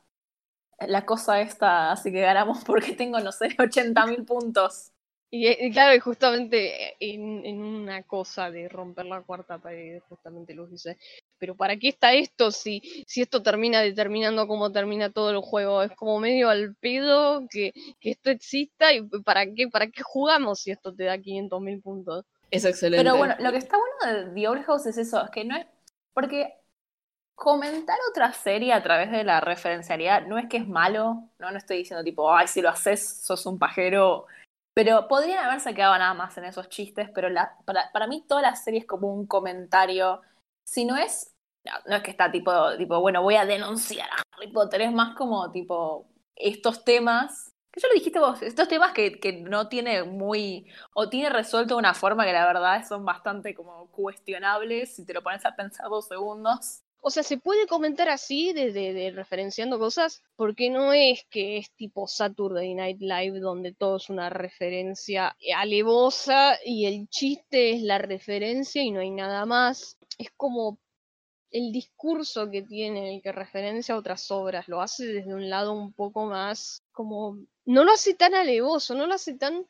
la 0.81 1.05
cosa 1.05 1.41
esta, 1.41 1.91
así 1.93 2.11
que 2.13 2.21
ganamos 2.21 2.63
porque 2.65 2.93
tengo, 2.95 3.19
no 3.21 3.33
sé, 3.33 3.49
80 3.59 4.07
mil 4.07 4.25
puntos. 4.25 4.92
Y, 5.33 5.47
eh, 5.47 5.57
y 5.61 5.71
claro, 5.71 5.95
y 5.95 5.99
justamente 5.99 6.89
eh, 6.89 6.95
en, 6.99 7.43
en 7.43 7.63
una 7.63 8.03
cosa 8.03 8.51
de 8.51 8.69
romper 8.69 9.07
la 9.07 9.23
cuarta 9.23 9.57
pared, 9.57 9.99
justamente 10.07 10.53
Luz 10.53 10.69
dice, 10.69 10.99
pero 11.39 11.55
¿para 11.55 11.75
qué 11.75 11.87
está 11.87 12.13
esto 12.13 12.51
si, 12.51 13.03
si 13.07 13.23
esto 13.23 13.41
termina 13.41 13.81
determinando 13.81 14.47
cómo 14.47 14.71
termina 14.71 15.09
todo 15.09 15.31
el 15.31 15.39
juego? 15.39 15.81
Es 15.81 15.91
como 15.95 16.19
medio 16.19 16.49
al 16.49 16.75
pedo 16.75 17.47
que, 17.49 17.73
que 17.99 18.11
esto 18.11 18.29
exista 18.29 18.93
y 18.93 19.01
¿para 19.25 19.51
qué, 19.51 19.67
para 19.69 19.87
qué 19.87 20.03
jugamos 20.03 20.59
si 20.59 20.69
esto 20.69 20.93
te 20.93 21.05
da 21.05 21.17
500 21.17 21.61
mil 21.61 21.81
puntos? 21.81 22.25
Es 22.51 22.63
excelente. 22.63 23.03
Pero 23.03 23.17
bueno, 23.17 23.35
lo 23.39 23.51
que 23.51 23.57
está 23.57 23.75
bueno 23.75 24.25
de 24.25 24.35
The 24.35 24.47
Old 24.47 24.65
House 24.65 24.85
es 24.85 24.99
eso, 24.99 25.25
es 25.25 25.31
que 25.31 25.45
no 25.45 25.57
es. 25.57 25.65
Porque 26.13 26.53
comentar 27.33 27.97
otra 28.07 28.31
serie 28.33 28.71
a 28.71 28.83
través 28.83 29.09
de 29.09 29.23
la 29.23 29.41
referencialidad 29.41 30.27
no 30.27 30.37
es 30.37 30.47
que 30.47 30.57
es 30.57 30.67
malo, 30.67 31.27
no, 31.39 31.49
no 31.49 31.57
estoy 31.57 31.77
diciendo 31.77 32.03
tipo, 32.03 32.31
ay, 32.31 32.47
si 32.47 32.61
lo 32.61 32.69
haces, 32.69 33.23
sos 33.25 33.47
un 33.47 33.57
pajero. 33.57 34.27
Pero 34.73 35.07
podrían 35.07 35.43
haberse 35.45 35.73
quedado 35.73 35.97
nada 35.97 36.13
más 36.13 36.37
en 36.37 36.45
esos 36.45 36.69
chistes, 36.69 37.09
pero 37.13 37.29
la, 37.29 37.57
para, 37.65 37.91
para 37.91 38.07
mí 38.07 38.25
toda 38.27 38.41
la 38.41 38.55
serie 38.55 38.79
es 38.81 38.87
como 38.87 39.13
un 39.13 39.27
comentario. 39.27 40.21
Si 40.63 40.85
no 40.85 40.97
es. 40.97 41.35
No, 41.87 41.95
es 41.95 42.03
que 42.03 42.11
está 42.11 42.31
tipo, 42.31 42.51
tipo, 42.77 42.99
bueno, 42.99 43.21
voy 43.21 43.35
a 43.35 43.45
denunciar 43.45 44.09
a 44.09 44.23
Harry 44.35 44.51
Potter, 44.51 44.81
es 44.81 44.91
más 44.91 45.15
como 45.15 45.49
tipo 45.51 46.07
estos 46.35 46.83
temas. 46.83 47.53
Que 47.71 47.81
ya 47.81 47.87
lo 47.87 47.93
dijiste 47.95 48.19
vos, 48.19 48.41
estos 48.41 48.67
temas 48.67 48.93
que, 48.93 49.19
que 49.19 49.33
no 49.33 49.67
tiene 49.69 50.03
muy 50.03 50.67
o 50.93 51.09
tiene 51.09 51.29
resuelto 51.29 51.75
de 51.75 51.79
una 51.79 51.93
forma 51.93 52.25
que 52.25 52.33
la 52.33 52.45
verdad 52.45 52.85
son 52.87 53.05
bastante 53.05 53.55
como 53.55 53.87
cuestionables 53.91 54.95
si 54.95 55.05
te 55.05 55.13
lo 55.13 55.23
pones 55.23 55.45
a 55.45 55.55
pensar 55.55 55.87
dos 55.89 56.07
segundos. 56.07 56.82
O 57.05 57.09
sea, 57.11 57.21
se 57.23 57.37
puede 57.37 57.67
comentar 57.67 58.09
así, 58.09 58.53
de, 58.53 58.71
de- 58.71 58.93
de 58.93 59.11
referenciando 59.11 59.77
cosas, 59.77 60.21
porque 60.35 60.69
no 60.69 60.93
es 60.93 61.25
que 61.29 61.57
es 61.57 61.71
tipo 61.75 62.07
Saturday 62.07 62.73
Night 62.73 62.99
Live, 63.01 63.39
donde 63.39 63.73
todo 63.73 63.97
es 63.97 64.09
una 64.09 64.29
referencia 64.29 65.35
alevosa 65.55 66.57
y 66.65 66.85
el 66.85 67.07
chiste 67.09 67.73
es 67.73 67.81
la 67.83 67.97
referencia 67.99 68.81
y 68.81 68.91
no 68.91 69.01
hay 69.01 69.11
nada 69.11 69.45
más. 69.45 69.97
Es 70.17 70.29
como 70.37 70.79
el 71.51 71.71
discurso 71.71 72.49
que 72.51 72.63
tiene 72.63 73.15
el 73.15 73.21
que 73.21 73.31
referencia 73.31 73.95
a 73.95 73.97
otras 73.99 74.29
obras, 74.31 74.67
lo 74.67 74.81
hace 74.81 75.05
desde 75.05 75.33
un 75.33 75.49
lado 75.49 75.73
un 75.73 75.93
poco 75.93 76.25
más 76.25 76.83
como... 76.91 77.37
No 77.65 77.83
lo 77.85 77.91
hace 77.93 78.13
tan 78.15 78.33
alevoso, 78.35 78.95
no 78.95 79.07
lo 79.07 79.13
hace 79.15 79.35
tan, 79.35 79.65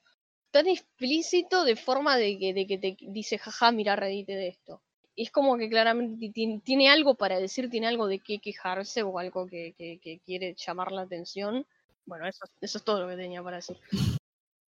tan 0.51 0.67
explícito 0.67 1.63
de 1.65 1.75
forma 1.75 2.17
de 2.17 2.37
que, 2.39 2.53
de 2.53 2.67
que 2.67 2.77
te 2.79 2.97
dice, 3.01 3.37
jaja, 3.39 3.71
mira, 3.71 3.95
redite 3.95 4.33
de 4.35 4.47
esto 4.49 4.81
es 5.15 5.29
como 5.31 5.57
que 5.57 5.69
claramente 5.69 6.17
ti- 6.17 6.31
tiene, 6.31 6.61
tiene 6.63 6.89
algo 6.89 7.15
para 7.15 7.39
decir, 7.39 7.69
tiene 7.69 7.87
algo 7.87 8.07
de 8.07 8.19
qué 8.19 8.39
quejarse 8.39 9.03
o 9.03 9.19
algo 9.19 9.45
que, 9.47 9.73
que- 9.77 9.99
que 10.01 10.19
quiere 10.25 10.55
llamar 10.57 10.91
la 10.91 11.01
atención. 11.03 11.65
Bueno, 12.05 12.27
eso, 12.27 12.45
eso 12.61 12.77
es 12.77 12.83
todo 12.83 13.01
lo 13.01 13.07
que 13.07 13.15
tenía 13.15 13.41
para 13.43 13.57
decir. 13.57 13.77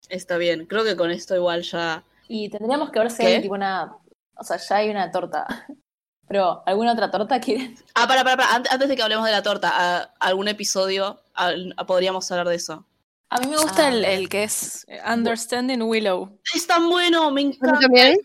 Está 0.08 0.36
bien. 0.38 0.66
Creo 0.66 0.84
que 0.84 0.96
con 0.96 1.10
esto 1.10 1.34
igual 1.34 1.62
ya. 1.62 2.04
Y 2.28 2.48
tendríamos 2.48 2.90
que 2.90 2.98
ver 2.98 3.10
si 3.10 3.18
¿Qué? 3.22 3.26
hay 3.36 3.42
tipo 3.42 3.54
una. 3.54 3.96
O 4.36 4.44
sea, 4.44 4.56
ya 4.58 4.76
hay 4.76 4.90
una 4.90 5.10
torta. 5.10 5.46
Pero, 6.28 6.62
¿alguna 6.66 6.92
otra 6.92 7.10
torta 7.10 7.40
quieren? 7.40 7.76
Ah, 7.94 8.06
para, 8.08 8.24
para, 8.24 8.36
para. 8.36 8.50
Ant- 8.50 8.68
Antes 8.70 8.88
de 8.88 8.96
que 8.96 9.02
hablemos 9.02 9.26
de 9.26 9.32
la 9.32 9.42
torta, 9.42 9.70
¿a- 9.74 10.14
¿algún 10.20 10.48
episodio 10.48 11.20
podríamos 11.86 12.30
hablar 12.30 12.48
de 12.48 12.54
eso? 12.56 12.86
A 13.30 13.40
mí 13.40 13.46
me 13.48 13.56
gusta 13.56 13.86
Ah. 13.86 13.88
el, 13.92 14.04
el 14.04 14.28
que 14.28 14.44
es 14.44 14.84
eh, 14.88 15.00
Understanding 15.12 15.82
Willow. 15.82 16.38
Es 16.54 16.66
tan 16.66 16.88
bueno, 16.88 17.30
me 17.32 17.40
¿A 17.40 17.44
mí 17.44 17.50
encanta. 17.56 17.80
también? 17.80 18.16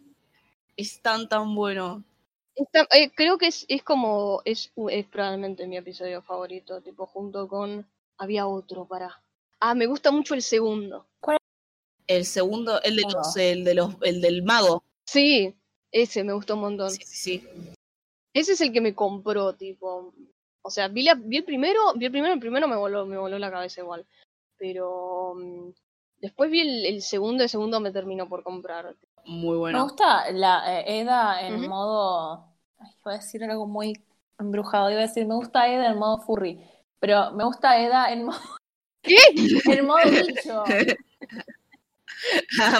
Es 0.77 1.01
tan, 1.01 1.27
tan 1.27 1.53
bueno. 1.55 2.03
Está- 2.63 2.87
eh, 2.95 3.11
creo 3.15 3.37
que 3.37 3.47
es, 3.47 3.65
es 3.69 3.83
como, 3.83 4.41
es, 4.45 4.71
es 4.89 5.05
probablemente 5.07 5.65
mi 5.67 5.77
episodio 5.77 6.21
favorito, 6.21 6.81
tipo 6.81 7.05
junto 7.05 7.47
con, 7.47 7.87
había 8.17 8.47
otro 8.47 8.85
para... 8.85 9.21
Ah, 9.59 9.73
me 9.75 9.85
gusta 9.85 10.11
mucho 10.11 10.33
el 10.33 10.41
segundo. 10.41 11.07
El 12.07 12.25
segundo, 12.25 12.81
el 12.81 12.95
de 12.97 13.03
los, 13.03 13.37
el 13.37 13.63
de 13.63 13.73
los, 13.75 13.95
el 14.01 14.21
del 14.21 14.43
mago. 14.43 14.83
Sí, 15.05 15.55
ese 15.91 16.23
me 16.23 16.33
gustó 16.33 16.55
un 16.55 16.61
montón. 16.61 16.89
Sí, 16.89 17.03
sí, 17.05 17.39
sí. 17.41 17.47
Ese 18.33 18.53
es 18.53 18.61
el 18.61 18.73
que 18.73 18.81
me 18.81 18.93
compró, 18.95 19.53
tipo. 19.55 20.13
O 20.63 20.69
sea, 20.69 20.87
vi, 20.87 21.03
la- 21.03 21.13
vi 21.15 21.37
el 21.37 21.43
primero, 21.45 21.79
vi 21.95 22.05
el 22.05 22.11
primero, 22.11 22.33
el 22.33 22.39
primero 22.39 22.67
me 22.67 22.75
voló, 22.75 23.05
me 23.05 23.17
voló 23.17 23.37
la 23.39 23.51
cabeza 23.51 23.81
igual. 23.81 24.05
Pero 24.57 25.35
mm, 25.35 25.69
después 26.19 26.49
vi 26.51 26.61
el, 26.61 26.85
el 26.85 27.01
segundo, 27.01 27.43
el 27.43 27.49
segundo 27.49 27.79
me 27.79 27.91
terminó 27.91 28.27
por 28.27 28.43
comprar. 28.43 28.95
Muy 29.25 29.53
Me 29.53 29.57
bueno. 29.59 29.83
gusta 29.83 30.29
la 30.31 30.81
eh, 30.81 31.01
Eda 31.01 31.45
en 31.47 31.67
modo. 31.67 32.50
Ay, 32.81 32.91
iba 33.01 33.11
a 33.13 33.17
decir 33.17 33.43
algo 33.43 33.67
muy 33.67 34.01
embrujado. 34.39 34.89
Iba 34.89 34.99
a 34.99 35.07
decir, 35.07 35.25
me 35.25 35.35
gusta 35.35 35.67
Eda 35.67 35.87
en 35.91 35.97
modo 35.97 36.19
furry. 36.19 36.59
Pero 36.99 37.31
me 37.31 37.43
gusta 37.43 37.79
Eda 37.79 38.11
en 38.11 38.25
modo. 38.25 38.39
¿Qué? 39.03 39.15
En 39.65 39.85
modo 39.85 39.99
bicho. 40.05 40.63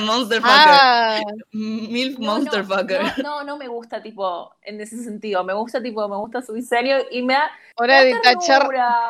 Monsterfucker. 0.02 0.52
Ah, 0.54 1.20
Milf 1.52 2.20
No, 2.20 2.26
no, 2.26 2.34
Monsterfucker. 2.34 3.02
No, 3.02 3.24
no, 3.24 3.44
no 3.44 3.58
me 3.58 3.68
gusta, 3.68 4.02
tipo, 4.02 4.54
en 4.62 4.80
ese 4.82 5.04
sentido. 5.04 5.44
Me 5.44 5.54
gusta, 5.54 5.82
tipo, 5.82 6.08
me 6.08 6.16
gusta 6.18 6.42
su 6.42 6.54
diseño 6.54 6.98
y 7.10 7.24
me 7.24 7.34
da. 7.34 7.50
hora 7.78 8.04
de 8.04 8.14
tachar. 8.22 8.70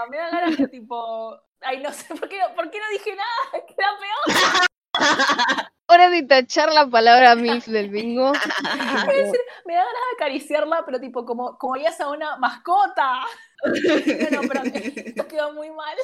Me 0.10 0.18
da 0.18 0.30
ganas 0.32 0.58
de, 0.58 0.68
tipo. 0.68 1.38
Ay, 1.62 1.82
no 1.82 1.92
sé, 1.92 2.16
¿por 2.16 2.28
qué, 2.30 2.40
no- 2.40 2.56
por 2.56 2.72
qué 2.72 2.80
no 2.80 2.86
dije 2.92 3.16
nada? 3.16 3.66
Queda 3.68 3.90
peor. 4.00 5.71
Hora 5.92 6.10
de 6.10 6.24
tachar 6.24 6.72
la 6.74 6.88
palabra 6.90 7.36
MILF 7.36 7.68
del 7.68 7.90
bingo. 7.90 8.32
Me 9.66 9.74
da 9.74 9.84
ganas 9.84 10.02
de 10.10 10.16
acariciarla, 10.16 10.84
pero 10.86 11.00
tipo, 11.00 11.26
como, 11.26 11.58
como 11.58 11.74
harías 11.76 12.00
a 12.00 12.10
una 12.10 12.38
mascota. 12.38 13.22
No, 13.64 14.42
no, 14.42 14.48
pero 14.48 14.64
esto 14.64 15.28
quedó 15.28 15.54
muy 15.54 15.70
mal. 15.72 15.96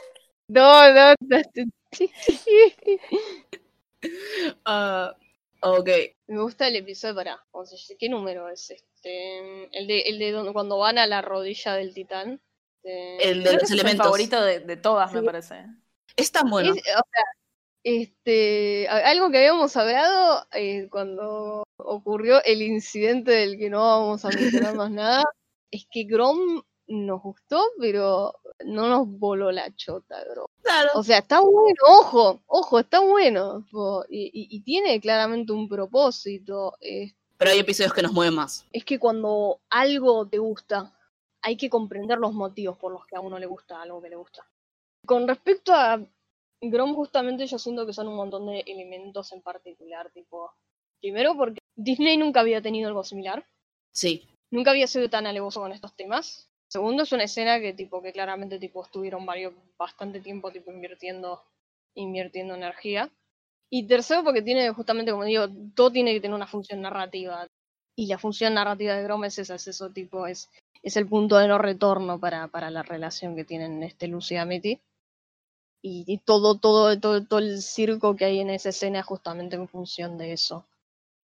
No, 0.50 0.94
no, 0.94 1.14
no. 1.22 1.42
Ah, 4.66 5.16
Ok. 5.62 5.90
Me 6.28 6.42
gusta 6.42 6.68
el 6.68 6.76
episodio 6.76 7.16
para. 7.16 7.44
o 7.52 7.66
sea, 7.66 7.78
¿Qué 7.98 8.10
número 8.10 8.48
es 8.50 8.70
este? 8.70 9.68
El 9.72 9.88
de, 9.88 10.02
el 10.02 10.20
de 10.20 10.32
donde, 10.32 10.54
cuando 10.54 10.78
van 10.78 10.98
a 10.98 11.08
la 11.08 11.22
rodilla 11.22 11.74
del 11.74 11.94
titán. 11.94 12.40
Este, 12.84 13.30
El 13.30 13.44
de 13.44 13.50
Creo 13.50 13.52
que 13.52 13.54
los 13.54 13.64
ese 13.64 13.64
es 13.64 13.72
elementos. 13.82 13.94
el 14.06 14.08
favorito 14.08 14.42
de, 14.44 14.60
de 14.60 14.78
todas, 14.78 15.12
me 15.14 15.24
parece. 15.24 15.66
Es 16.16 16.32
tan 16.32 16.50
bueno. 16.50 16.74
Es- 16.74 16.80
o 16.82 16.84
sea, 16.84 17.24
este, 17.88 18.88
algo 18.90 19.30
que 19.32 19.38
habíamos 19.38 19.76
hablado 19.78 20.46
eh, 20.52 20.88
cuando 20.92 21.64
ocurrió 21.78 22.44
el 22.44 22.62
incidente 22.62 23.32
del 23.32 23.58
que 23.58 23.70
no 23.70 23.80
vamos 23.80 24.26
a 24.26 24.30
mencionar 24.30 24.76
más 24.76 24.92
nada, 24.92 25.24
es 25.72 25.88
que 25.90 26.04
Grom 26.04 26.64
nos 26.88 27.22
gustó, 27.22 27.62
pero 27.80 28.34
no 28.66 28.90
nos 28.90 29.08
voló 29.08 29.52
la 29.54 29.74
chota, 29.76 30.22
Grom. 30.26 30.48
Claro. 30.64 30.90
O 30.96 31.04
sea, 31.04 31.20
está 31.20 31.40
bueno, 31.40 31.78
ojo, 31.88 32.42
ojo, 32.48 32.80
está 32.80 33.00
bueno. 33.00 33.66
y, 34.10 34.26
y- 34.34 34.48
y 34.58 34.60
tiene 34.64 35.00
claramente 35.00 35.54
un 35.54 35.70
propósito. 35.70 36.74
eh, 36.82 37.14
Pero 37.38 37.52
hay 37.52 37.60
episodios 37.60 37.94
que 37.94 38.02
nos 38.02 38.12
mueven 38.14 38.36
más. 38.36 38.66
es 38.74 38.84
que 38.84 39.00
cuando 39.00 39.60
algo 39.70 40.28
te 40.28 40.40
gusta, 40.40 40.94
hay 41.42 41.56
que 41.56 41.70
comprender 41.70 42.18
los 42.18 42.34
motivos 42.34 42.78
por 42.78 42.92
los 42.92 43.06
que 43.06 43.16
a 43.16 43.22
uno 43.22 43.40
le 43.40 43.46
gusta 43.46 43.82
algo 43.82 44.02
que 44.02 44.10
le 44.10 44.16
gusta. 44.18 44.46
Con 45.06 45.26
respecto 45.28 45.74
a 45.74 46.02
Grom, 46.62 46.94
justamente 46.96 47.46
yo 47.46 47.60
siento 47.60 47.86
que 47.86 47.94
son 47.94 48.08
un 48.08 48.16
montón 48.16 48.48
de 48.48 48.62
elementos 48.62 49.32
en 49.32 49.42
particular, 49.42 50.10
tipo, 50.12 50.52
primero 51.00 51.36
porque 51.36 51.60
Disney 51.76 52.18
nunca 52.18 52.40
había 52.40 52.62
tenido 52.62 52.88
algo 52.88 53.04
similar, 53.04 53.46
Sí. 53.92 54.28
nunca 54.52 54.72
había 54.72 54.88
sido 54.88 55.10
tan 55.10 55.28
alevoso 55.28 55.62
con 55.62 55.72
estos 55.72 55.96
temas. 55.96 56.48
Segundo, 56.70 57.04
es 57.04 57.12
una 57.12 57.24
escena 57.24 57.60
que 57.60 57.74
tipo 57.74 58.02
que 58.02 58.12
claramente 58.12 58.60
tipo 58.60 58.84
estuvieron 58.84 59.26
varios 59.26 59.54
bastante 59.78 60.20
tiempo 60.20 60.52
tipo 60.52 60.72
invirtiendo 60.72 61.42
invirtiendo 61.96 62.56
energía. 62.56 63.10
Y 63.70 63.88
tercero, 63.88 64.24
porque 64.24 64.42
tiene 64.42 64.70
justamente 64.72 65.12
como 65.12 65.26
digo, 65.26 65.48
todo 65.76 65.92
tiene 65.92 66.14
que 66.14 66.22
tener 66.22 66.36
una 66.36 66.48
función 66.48 66.82
narrativa. 66.82 67.48
Y 67.96 68.08
la 68.08 68.18
función 68.18 68.54
narrativa 68.54 68.94
de 68.96 69.04
Grom 69.04 69.24
es 69.26 69.40
esa, 69.40 69.56
es 69.56 69.68
eso 69.68 69.90
tipo, 69.92 70.28
es, 70.28 70.50
es 70.84 70.96
el 70.98 71.08
punto 71.08 71.38
de 71.38 71.48
no 71.48 71.58
retorno 71.58 72.20
para, 72.20 72.48
para 72.48 72.70
la 72.70 72.84
relación 72.84 73.36
que 73.36 73.44
tienen 73.44 73.82
este 73.84 74.08
Lucy 74.08 74.36
y 74.36 74.38
Amity. 74.38 74.80
Y, 75.82 76.18
todo, 76.26 76.58
todo, 76.60 77.00
todo, 77.00 77.24
todo 77.26 77.40
el 77.40 77.62
circo 77.62 78.16
que 78.16 78.26
hay 78.26 78.40
en 78.40 78.50
esa 78.50 78.70
escena 78.70 79.00
es 79.00 79.06
justamente 79.06 79.56
en 79.56 79.68
función 79.68 80.18
de 80.18 80.34
eso. 80.34 80.66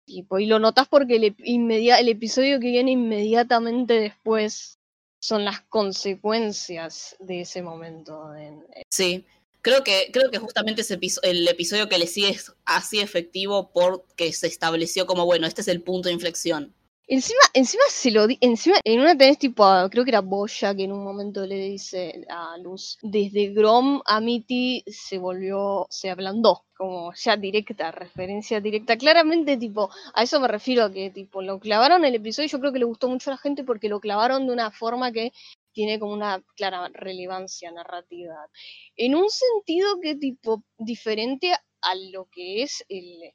Tipo, 0.05 0.37
y 0.37 0.45
lo 0.45 0.59
notas 0.59 0.87
porque 0.87 1.15
el, 1.15 1.35
el 1.39 2.09
episodio 2.09 2.59
que 2.59 2.67
viene 2.71 2.91
inmediatamente 2.91 3.93
después 3.99 4.77
son 5.21 5.45
las 5.45 5.61
consecuencias 5.61 7.15
de 7.19 7.41
ese 7.41 7.61
momento. 7.61 8.35
en- 8.35 8.65
Sí. 8.91 9.25
Creo 9.61 9.81
que, 9.85 10.09
creo 10.11 10.29
que 10.29 10.39
justamente 10.39 10.81
ese 10.81 10.99
el 11.21 11.47
episodio 11.47 11.87
que 11.87 11.97
le 11.97 12.05
sigue 12.05 12.29
es 12.31 12.53
así 12.65 12.99
efectivo 12.99 13.71
porque 13.71 14.33
se 14.33 14.47
estableció 14.47 15.05
como, 15.05 15.25
bueno, 15.25 15.47
este 15.47 15.61
es 15.61 15.69
el 15.69 15.81
punto 15.81 16.09
de 16.09 16.13
inflexión. 16.13 16.73
Encima, 17.07 17.41
encima 17.53 17.83
se 17.89 18.11
lo 18.11 18.27
di, 18.27 18.37
encima 18.39 18.77
en 18.85 19.01
una 19.01 19.17
tenés 19.17 19.37
tipo, 19.37 19.65
creo 19.91 20.05
que 20.05 20.11
era 20.11 20.21
Boya 20.21 20.73
que 20.73 20.85
en 20.85 20.93
un 20.93 21.03
momento 21.03 21.45
le 21.45 21.55
dice 21.57 22.25
a 22.29 22.57
Luz, 22.57 22.97
desde 23.01 23.49
Grom 23.53 24.01
a 24.05 24.21
Mitty 24.21 24.83
se 24.87 25.17
volvió, 25.17 25.85
se 25.89 26.09
ablandó, 26.09 26.63
como 26.77 27.11
ya 27.13 27.35
directa, 27.35 27.91
referencia 27.91 28.61
directa. 28.61 28.97
Claramente, 28.97 29.57
tipo, 29.57 29.89
a 30.13 30.23
eso 30.23 30.39
me 30.39 30.47
refiero, 30.47 30.85
a 30.85 30.91
que 30.93 31.09
tipo, 31.09 31.41
lo 31.41 31.59
clavaron 31.59 32.05
el 32.05 32.15
episodio, 32.15 32.47
yo 32.47 32.59
creo 32.61 32.71
que 32.71 32.79
le 32.79 32.85
gustó 32.85 33.09
mucho 33.09 33.31
a 33.31 33.33
la 33.33 33.37
gente 33.37 33.65
porque 33.65 33.89
lo 33.89 33.99
clavaron 33.99 34.47
de 34.47 34.53
una 34.53 34.71
forma 34.71 35.11
que 35.11 35.33
tiene 35.73 35.99
como 35.99 36.13
una 36.13 36.41
clara 36.55 36.89
relevancia 36.93 37.69
narrativa. 37.71 38.47
En 38.95 39.15
un 39.15 39.29
sentido 39.29 39.99
que 40.01 40.15
tipo, 40.15 40.63
diferente 40.77 41.51
a 41.81 41.95
lo 42.13 42.27
que 42.31 42.63
es 42.63 42.85
el 42.87 43.33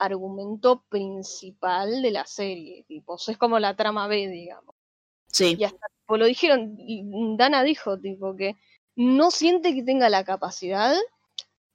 argumento 0.00 0.82
principal 0.88 2.02
de 2.02 2.10
la 2.10 2.24
serie, 2.26 2.84
tipo, 2.88 3.16
es 3.16 3.36
como 3.36 3.58
la 3.58 3.76
trama 3.76 4.08
B, 4.08 4.28
digamos. 4.28 4.74
Sí. 5.28 5.56
Y 5.58 5.64
hasta 5.64 5.86
tipo, 5.88 6.16
lo 6.16 6.24
dijeron, 6.24 6.74
y 6.78 7.04
Dana 7.36 7.62
dijo, 7.62 7.98
tipo, 7.98 8.34
que 8.34 8.56
no 8.96 9.30
siente 9.30 9.74
que 9.74 9.82
tenga 9.82 10.08
la 10.08 10.24
capacidad, 10.24 10.96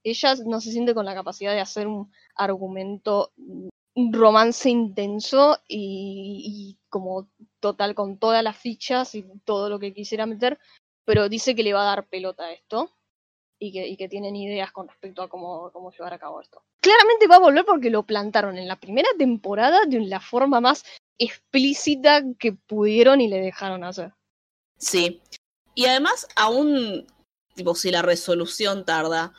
ella 0.04 0.36
no 0.46 0.60
se 0.60 0.72
siente 0.72 0.94
con 0.94 1.06
la 1.06 1.14
capacidad 1.14 1.54
de 1.54 1.62
hacer 1.62 1.88
un 1.88 2.12
argumento, 2.36 3.32
un 3.38 4.12
romance 4.12 4.70
intenso 4.70 5.60
y, 5.68 6.44
y 6.46 6.78
como 6.90 7.30
total 7.60 7.94
con 7.96 8.18
todas 8.18 8.44
las 8.44 8.58
fichas 8.58 9.16
y 9.16 9.24
todo 9.46 9.70
lo 9.70 9.80
que 9.80 9.94
quisiera 9.94 10.26
meter, 10.26 10.60
pero 11.06 11.30
dice 11.30 11.56
que 11.56 11.64
le 11.64 11.74
va 11.74 11.84
a 11.84 11.96
dar 11.96 12.08
pelota 12.08 12.46
a 12.46 12.52
esto 12.52 12.95
y 13.66 13.72
que, 13.72 13.88
y 13.88 13.98
que 13.98 14.08
tienen 14.08 14.36
ideas 14.36 14.72
con 14.72 14.88
respecto 14.88 15.22
a 15.22 15.30
cómo, 15.30 15.72
cómo 15.72 15.92
llevar 15.92 16.14
a 16.14 16.20
cabo 16.20 16.42
esto. 16.42 16.62
Claramente 16.82 17.28
va 17.28 17.38
a 17.38 17.40
volver 17.40 17.66
porque 17.66 17.90
lo 17.90 18.04
plantaron 18.04 18.58
en 18.58 18.68
la 18.68 18.80
primera 18.80 19.10
temporada 19.18 19.86
de 19.88 20.02
la 20.02 20.20
forma 20.20 20.62
más 20.62 20.84
explícita 21.18 22.24
que 22.38 22.54
pudieron 22.54 23.22
y 23.22 23.28
le 23.28 23.40
dejaron 23.40 23.84
hacer. 23.84 24.14
Sí. 24.78 25.22
Y 25.74 25.86
además, 25.86 26.28
aún, 26.36 27.08
tipo, 27.56 27.76
si 27.76 27.92
la 27.92 28.02
resolución 28.02 28.86
tarda, 28.86 29.34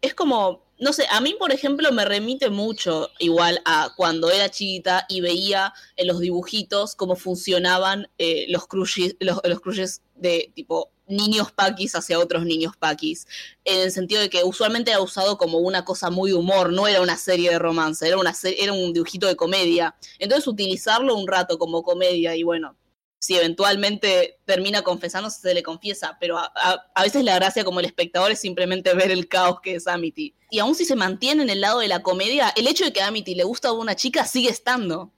es 0.00 0.14
como, 0.14 0.62
no 0.78 0.92
sé, 0.92 1.06
a 1.10 1.20
mí, 1.20 1.34
por 1.38 1.52
ejemplo, 1.52 1.90
me 1.92 2.04
remite 2.04 2.50
mucho 2.50 3.10
igual 3.18 3.60
a 3.64 3.92
cuando 3.96 4.30
era 4.30 4.50
chiquita 4.50 5.06
y 5.08 5.20
veía 5.20 5.72
en 5.96 6.08
los 6.08 6.20
dibujitos 6.20 6.94
cómo 6.94 7.16
funcionaban 7.16 8.08
eh, 8.18 8.46
los, 8.48 8.66
crushes, 8.66 9.16
los, 9.20 9.40
los 9.44 9.60
crushes 9.60 10.02
de 10.14 10.52
tipo 10.54 10.91
niños 11.06 11.52
paquis 11.52 11.94
hacia 11.94 12.18
otros 12.18 12.44
niños 12.44 12.76
paquis. 12.76 13.26
En 13.64 13.80
el 13.80 13.92
sentido 13.92 14.20
de 14.20 14.30
que 14.30 14.44
usualmente 14.44 14.90
era 14.90 15.00
usado 15.00 15.38
como 15.38 15.58
una 15.58 15.84
cosa 15.84 16.10
muy 16.10 16.32
humor, 16.32 16.72
no 16.72 16.86
era 16.86 17.00
una 17.00 17.16
serie 17.16 17.50
de 17.50 17.58
romance, 17.58 18.06
era, 18.06 18.18
una 18.18 18.34
era 18.44 18.72
un 18.72 18.92
dibujito 18.92 19.26
de 19.26 19.36
comedia. 19.36 19.94
Entonces 20.18 20.46
utilizarlo 20.46 21.14
un 21.16 21.26
rato 21.26 21.58
como 21.58 21.82
comedia 21.82 22.34
y 22.36 22.42
bueno, 22.42 22.76
si 23.22 23.36
eventualmente 23.36 24.40
termina 24.44 24.82
confesándose, 24.82 25.40
se 25.40 25.54
le 25.54 25.62
confiesa, 25.62 26.16
pero 26.18 26.38
a, 26.38 27.02
veces 27.04 27.22
la 27.22 27.36
gracia 27.36 27.62
como 27.62 27.78
el 27.78 27.86
espectador 27.86 28.32
es 28.32 28.40
simplemente 28.40 28.92
ver 28.94 29.12
el 29.12 29.28
caos 29.28 29.60
que 29.60 29.76
es 29.76 29.86
Amity. 29.86 30.34
Y 30.50 30.58
aún 30.58 30.74
si 30.74 30.84
se 30.84 30.96
mantiene 30.96 31.44
en 31.44 31.50
el 31.50 31.60
lado 31.60 31.78
de 31.78 31.86
la 31.86 32.02
comedia, 32.02 32.52
el 32.56 32.66
hecho 32.66 32.84
de 32.84 32.92
que 32.92 33.00
a 33.00 33.06
Amity 33.06 33.36
le 33.36 33.44
gusta 33.44 33.68
a 33.68 33.72
una 33.74 33.94
chica 33.94 34.26
sigue 34.26 34.50
estando. 34.50 35.12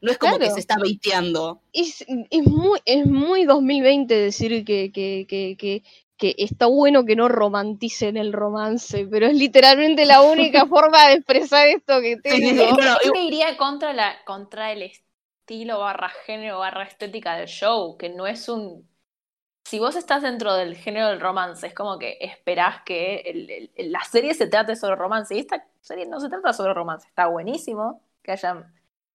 No 0.00 0.10
es 0.10 0.18
como 0.18 0.32
Claro. 0.32 0.44
que 0.44 0.50
se 0.50 0.60
está 0.60 0.76
baiteando. 0.78 1.60
Es, 1.72 2.04
es 2.08 2.46
muy, 2.46 2.80
es 2.84 3.06
muy 3.06 3.44
2020 3.44 4.14
decir 4.14 4.64
que, 4.64 4.90
que, 4.92 5.26
que, 5.28 5.56
que, 5.58 5.82
que 6.16 6.34
está 6.38 6.66
bueno 6.66 7.04
que 7.04 7.16
no 7.16 7.28
romanticen 7.28 8.16
el 8.16 8.32
romance, 8.32 9.06
pero 9.10 9.26
es 9.26 9.34
literalmente 9.36 10.04
la 10.06 10.22
única 10.22 10.66
forma 10.66 11.08
de 11.08 11.14
expresar 11.14 11.68
esto 11.68 12.00
que 12.00 12.16
Sí, 12.26 12.40
sí, 12.42 12.56
sí. 12.56 12.66
tengo. 12.66 12.74
Bueno, 12.74 12.96
que 13.12 13.22
iría 13.22 13.56
contra, 13.56 13.92
la, 13.92 14.24
contra 14.24 14.72
el 14.72 14.82
estilo 14.82 15.80
barra 15.80 16.10
género 16.10 16.58
barra 16.60 16.84
estética 16.84 17.36
del 17.36 17.48
show, 17.48 17.96
que 17.96 18.08
no 18.10 18.26
es 18.26 18.48
un... 18.48 18.88
Si 19.64 19.78
vos 19.80 19.96
estás 19.96 20.22
dentro 20.22 20.54
del 20.54 20.76
género 20.76 21.08
del 21.08 21.20
romance, 21.20 21.66
es 21.68 21.74
como 21.74 21.98
que 21.98 22.18
esperás 22.20 22.82
que 22.84 23.18
el- 23.26 23.50
el- 23.76 23.92
la 23.92 24.02
serie 24.04 24.34
se 24.34 24.48
trate 24.48 24.76
sobre 24.76 24.96
romance, 24.96 25.34
y 25.36 25.40
esta 25.40 25.66
serie 25.80 26.06
no 26.06 26.20
se 26.20 26.28
trata 26.30 26.52
sobre 26.54 26.74
romance, 26.74 27.08
está 27.08 27.26
buenísimo 27.28 28.02
que 28.22 28.32
hayan 28.32 28.74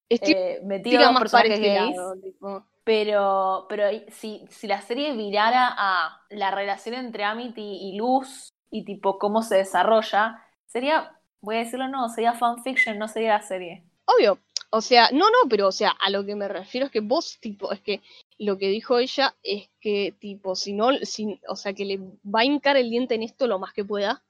eh, 0.10 0.62
metido 0.64 1.12
más 1.12 1.22
personajes 1.22 1.60
gays, 1.60 1.98
tipo. 2.22 2.64
pero, 2.84 3.66
pero 3.68 3.86
si, 4.12 4.46
si 4.50 4.68
la 4.68 4.82
serie 4.82 5.14
virara 5.14 5.74
a 5.76 6.22
la 6.30 6.52
relación 6.52 6.96
entre 6.96 7.24
Amity 7.24 7.62
y 7.62 7.98
Luz 7.98 8.50
y 8.70 8.84
tipo 8.84 9.18
cómo 9.18 9.42
se 9.42 9.56
desarrolla, 9.58 10.44
sería, 10.68 11.18
voy 11.42 11.56
a 11.56 11.60
decirlo 11.60 11.88
no, 11.88 12.10
sería 12.10 12.34
fanfiction, 12.34 13.00
no 13.00 13.08
sería 13.08 13.34
la 13.34 13.42
serie. 13.42 13.84
Obvio. 14.06 14.38
O 14.72 14.82
sea, 14.82 15.10
no, 15.12 15.30
no, 15.30 15.50
pero 15.50 15.68
o 15.70 15.72
sea, 15.72 15.92
a 15.92 16.10
lo 16.10 16.26
que 16.26 16.36
me 16.36 16.50
refiero 16.50 16.88
es 16.88 16.92
que 16.92 17.00
vos, 17.00 17.38
tipo, 17.40 17.72
es 17.72 17.80
que 17.80 18.02
lo 18.38 18.58
que 18.58 18.68
dijo 18.68 19.00
ella 19.00 19.34
es 19.42 19.70
que, 19.80 20.14
tipo, 20.20 20.56
si 20.56 20.74
no, 20.74 20.92
si, 21.04 21.40
o 21.48 21.56
sea, 21.56 21.74
que 21.74 21.86
le 21.86 22.00
va 22.26 22.42
a 22.42 22.46
hincar 22.46 22.76
el 22.76 22.90
diente 22.90 23.16
en 23.16 23.24
esto 23.24 23.48
lo 23.48 23.58
más 23.58 23.72
que 23.72 23.86
pueda, 23.86 24.22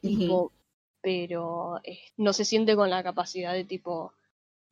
tipo, 0.00 0.50
pero 1.02 1.78
eh, 1.84 1.98
no 2.16 2.32
se 2.32 2.46
siente 2.46 2.74
con 2.74 2.88
la 2.88 3.02
capacidad 3.02 3.52
de, 3.52 3.64
tipo, 3.64 4.14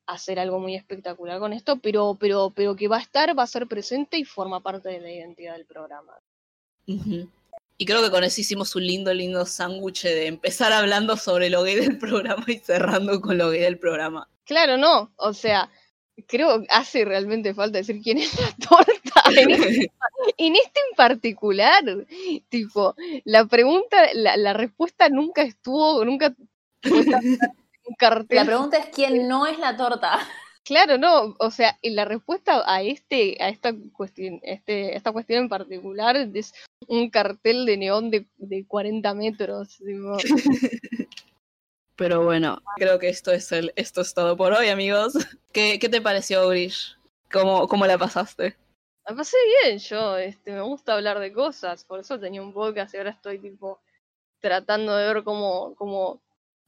hacer 0.07 0.39
algo 0.39 0.59
muy 0.59 0.75
espectacular 0.75 1.39
con 1.39 1.53
esto, 1.53 1.79
pero, 1.79 2.17
pero, 2.19 2.53
pero 2.55 2.77
que 2.77 2.89
va 2.89 2.99
a 2.99 3.01
estar, 3.01 3.37
va 3.39 3.43
a 3.43 3.49
ser 3.49 3.67
presente 3.67 4.19
y 4.19 4.25
forma 4.25 4.61
parte 4.61 4.89
de 4.89 5.01
la 5.01 5.11
identidad 5.11 5.55
del 5.55 5.65
programa. 5.65 6.13
Y 6.87 7.87
creo 7.87 8.03
que 8.03 8.11
con 8.11 8.25
eso 8.25 8.41
hicimos 8.41 8.77
un 8.77 8.87
lindo, 8.87 9.13
lindo 9.13 9.47
sándwich 9.47 10.03
de 10.05 10.27
empezar 10.27 10.73
hablando 10.73 11.17
sobre 11.17 11.51
lo 11.51 11.63
gay 11.63 11.77
del 11.77 11.99
programa 11.99 12.45
y 12.47 12.59
cerrando 12.59 13.21
con 13.21 13.39
lo 13.39 13.51
gay 13.51 13.61
del 13.61 13.79
programa. 13.79 14.29
Claro, 14.45 14.77
no, 14.77 15.13
o 15.17 15.33
sea, 15.33 15.71
creo 16.27 16.61
que 16.61 16.67
hace 16.71 17.05
realmente 17.05 17.55
falta 17.55 17.79
decir 17.79 18.01
quién 18.03 18.19
es 18.19 18.39
la 18.39 18.55
torta. 18.69 19.23
En 19.41 19.51
este 19.51 19.91
En 20.39 20.57
este 20.57 20.81
en 20.91 20.97
particular, 20.97 21.85
tipo, 22.49 22.95
la 23.25 23.45
pregunta, 23.47 23.97
la, 24.15 24.37
la 24.37 24.55
respuesta 24.55 25.09
nunca 25.11 25.43
estuvo, 25.43 26.03
nunca 26.05 26.35
un 27.87 27.95
cartel. 27.95 28.37
La 28.37 28.45
pregunta 28.45 28.79
es 28.79 28.87
quién 28.87 29.29
no 29.29 29.47
es 29.47 29.59
la 29.59 29.77
torta. 29.77 30.19
Claro, 30.67 30.97
no, 30.97 31.37
o 31.39 31.51
sea, 31.51 31.79
y 31.83 31.91
la 31.91 32.07
respuesta 32.07 32.63
a 32.65 32.81
este, 32.81 33.37
a 33.39 33.51
esta 33.51 33.75
cuestión, 33.93 34.41
este, 34.43 34.97
esta 34.97 35.13
cuestión 35.13 35.43
en 35.43 35.49
particular 35.51 36.17
es 36.17 36.55
un 36.89 37.11
cartel 37.11 37.67
de 37.67 37.77
neón 37.77 38.11
de, 38.11 38.27
de 38.39 38.65
40 38.67 39.13
metros. 39.13 39.77
tipo. 39.77 40.17
Pero 41.97 42.25
bueno, 42.25 42.63
creo 42.77 42.99
que 42.99 43.11
esto 43.11 43.31
es 43.31 43.53
el, 43.53 43.75
esto 43.77 44.01
es 44.01 44.15
todo 44.15 44.39
por 44.39 44.55
hoy, 44.55 44.69
amigos. 44.69 45.13
¿Qué, 45.53 45.79
qué 45.79 45.91
te 45.91 46.01
pareció, 46.01 46.49
Grish? 46.49 46.97
¿Cómo, 47.31 47.69
¿Cómo 47.69 47.87
la 47.87 47.99
pasaste? 47.99 48.57
La 49.07 49.15
pasé 49.15 49.37
bien 49.63 49.79
yo, 49.79 50.17
este, 50.17 50.53
me 50.53 50.63
gusta 50.63 50.95
hablar 50.95 51.19
de 51.19 51.31
cosas, 51.31 51.85
por 51.85 52.01
eso 52.01 52.19
tenía 52.19 52.41
un 52.41 52.55
podcast 52.55 52.95
y 52.95 52.97
ahora 52.97 53.11
estoy 53.11 53.39
tipo 53.39 53.81
tratando 54.41 54.97
de 54.97 55.13
ver 55.13 55.25
cómo, 55.25 55.75
cómo 55.75 56.23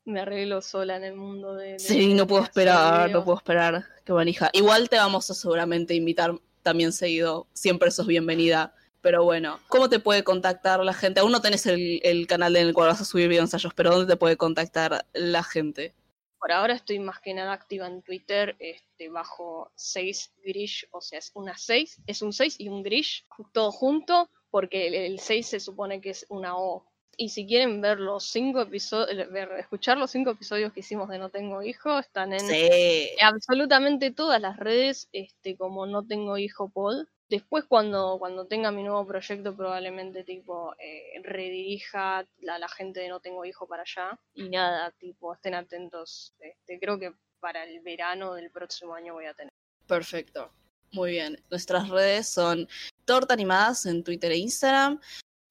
me 0.06 0.20
arreglo 0.20 0.62
sola 0.62 0.96
en 0.96 1.04
el 1.04 1.14
mundo 1.16 1.54
de... 1.54 1.72
de- 1.72 1.78
Sí, 1.78 2.14
no 2.14 2.26
puedo 2.26 2.42
esperar, 2.42 3.10
no 3.10 3.24
puedo 3.24 3.36
esperar. 3.38 3.84
Qué 4.04 4.12
manija. 4.12 4.50
Igual 4.52 4.88
te 4.88 4.96
vamos 4.96 5.28
a 5.30 5.34
seguramente 5.34 5.94
invitar 5.94 6.32
también 6.62 6.92
seguido. 6.92 7.46
Siempre 7.52 7.90
sos 7.90 8.06
bienvenida. 8.06 8.74
Pero 9.02 9.22
bueno, 9.22 9.60
¿cómo 9.68 9.88
te 9.88 10.00
puede 10.00 10.24
contactar 10.24 10.80
la 10.82 10.92
gente? 10.94 11.20
Aún 11.20 11.30
no 11.30 11.40
tenés 11.40 11.66
el, 11.66 12.00
el 12.02 12.26
canal 12.26 12.56
en 12.56 12.66
el 12.68 12.74
cual 12.74 12.88
vas 12.88 13.00
a 13.00 13.04
subir 13.04 13.28
video 13.28 13.42
ensayos, 13.42 13.72
pero 13.74 13.90
¿dónde 13.90 14.12
te 14.12 14.16
puede 14.16 14.36
contactar 14.36 15.06
la 15.12 15.44
gente? 15.44 15.94
Por 16.40 16.50
ahora 16.50 16.74
estoy 16.74 16.98
más 16.98 17.20
que 17.20 17.32
nada 17.32 17.52
activa 17.52 17.86
en 17.86 18.02
Twitter, 18.02 18.56
este, 18.58 19.08
bajo 19.08 19.70
6 19.76 20.32
grish, 20.44 20.88
o 20.90 21.00
sea, 21.00 21.20
es 21.20 21.30
una 21.34 21.56
6, 21.56 22.00
es 22.06 22.20
un 22.22 22.32
6 22.32 22.56
y 22.58 22.68
un 22.68 22.82
grish, 22.82 23.24
todo 23.52 23.70
junto, 23.70 24.28
porque 24.50 24.88
el, 24.88 24.94
el 24.94 25.18
6 25.20 25.46
se 25.46 25.60
supone 25.60 26.00
que 26.00 26.10
es 26.10 26.26
una 26.28 26.56
O. 26.56 26.84
Y 27.18 27.30
si 27.30 27.46
quieren 27.46 27.80
ver 27.80 27.98
los 27.98 28.24
cinco 28.24 28.60
episodios, 28.60 29.30
ver, 29.32 29.50
escuchar 29.52 29.96
los 29.96 30.10
cinco 30.10 30.30
episodios 30.30 30.72
que 30.72 30.80
hicimos 30.80 31.08
de 31.08 31.18
No 31.18 31.30
Tengo 31.30 31.62
Hijo, 31.62 31.98
están 31.98 32.34
en 32.34 32.40
Sí. 32.40 33.10
absolutamente 33.22 34.10
todas 34.10 34.40
las 34.40 34.58
redes, 34.58 35.08
este, 35.12 35.56
como 35.56 35.86
No 35.86 36.06
Tengo 36.06 36.36
Hijo 36.36 36.68
Pod. 36.68 37.06
Después 37.28 37.64
cuando, 37.64 38.18
cuando 38.18 38.46
tenga 38.46 38.70
mi 38.70 38.82
nuevo 38.84 39.04
proyecto 39.06 39.56
probablemente 39.56 40.22
tipo 40.22 40.74
eh, 40.78 41.20
redirija 41.24 42.24
la, 42.40 42.58
la 42.58 42.68
gente 42.68 43.00
de 43.00 43.08
No 43.08 43.18
Tengo 43.20 43.44
Hijo 43.44 43.66
para 43.66 43.82
allá. 43.82 44.18
Y 44.34 44.48
nada, 44.50 44.90
tipo, 44.92 45.32
estén 45.34 45.54
atentos. 45.54 46.34
Este, 46.38 46.78
creo 46.78 46.98
que 46.98 47.12
para 47.40 47.64
el 47.64 47.80
verano 47.80 48.34
del 48.34 48.50
próximo 48.50 48.94
año 48.94 49.14
voy 49.14 49.24
a 49.24 49.34
tener. 49.34 49.50
Perfecto. 49.86 50.50
Muy 50.92 51.12
bien. 51.12 51.42
Nuestras 51.50 51.88
redes 51.88 52.28
son 52.28 52.68
Torta 53.04 53.34
Animadas 53.34 53.86
en 53.86 54.04
Twitter 54.04 54.30
e 54.32 54.36
Instagram. 54.36 55.00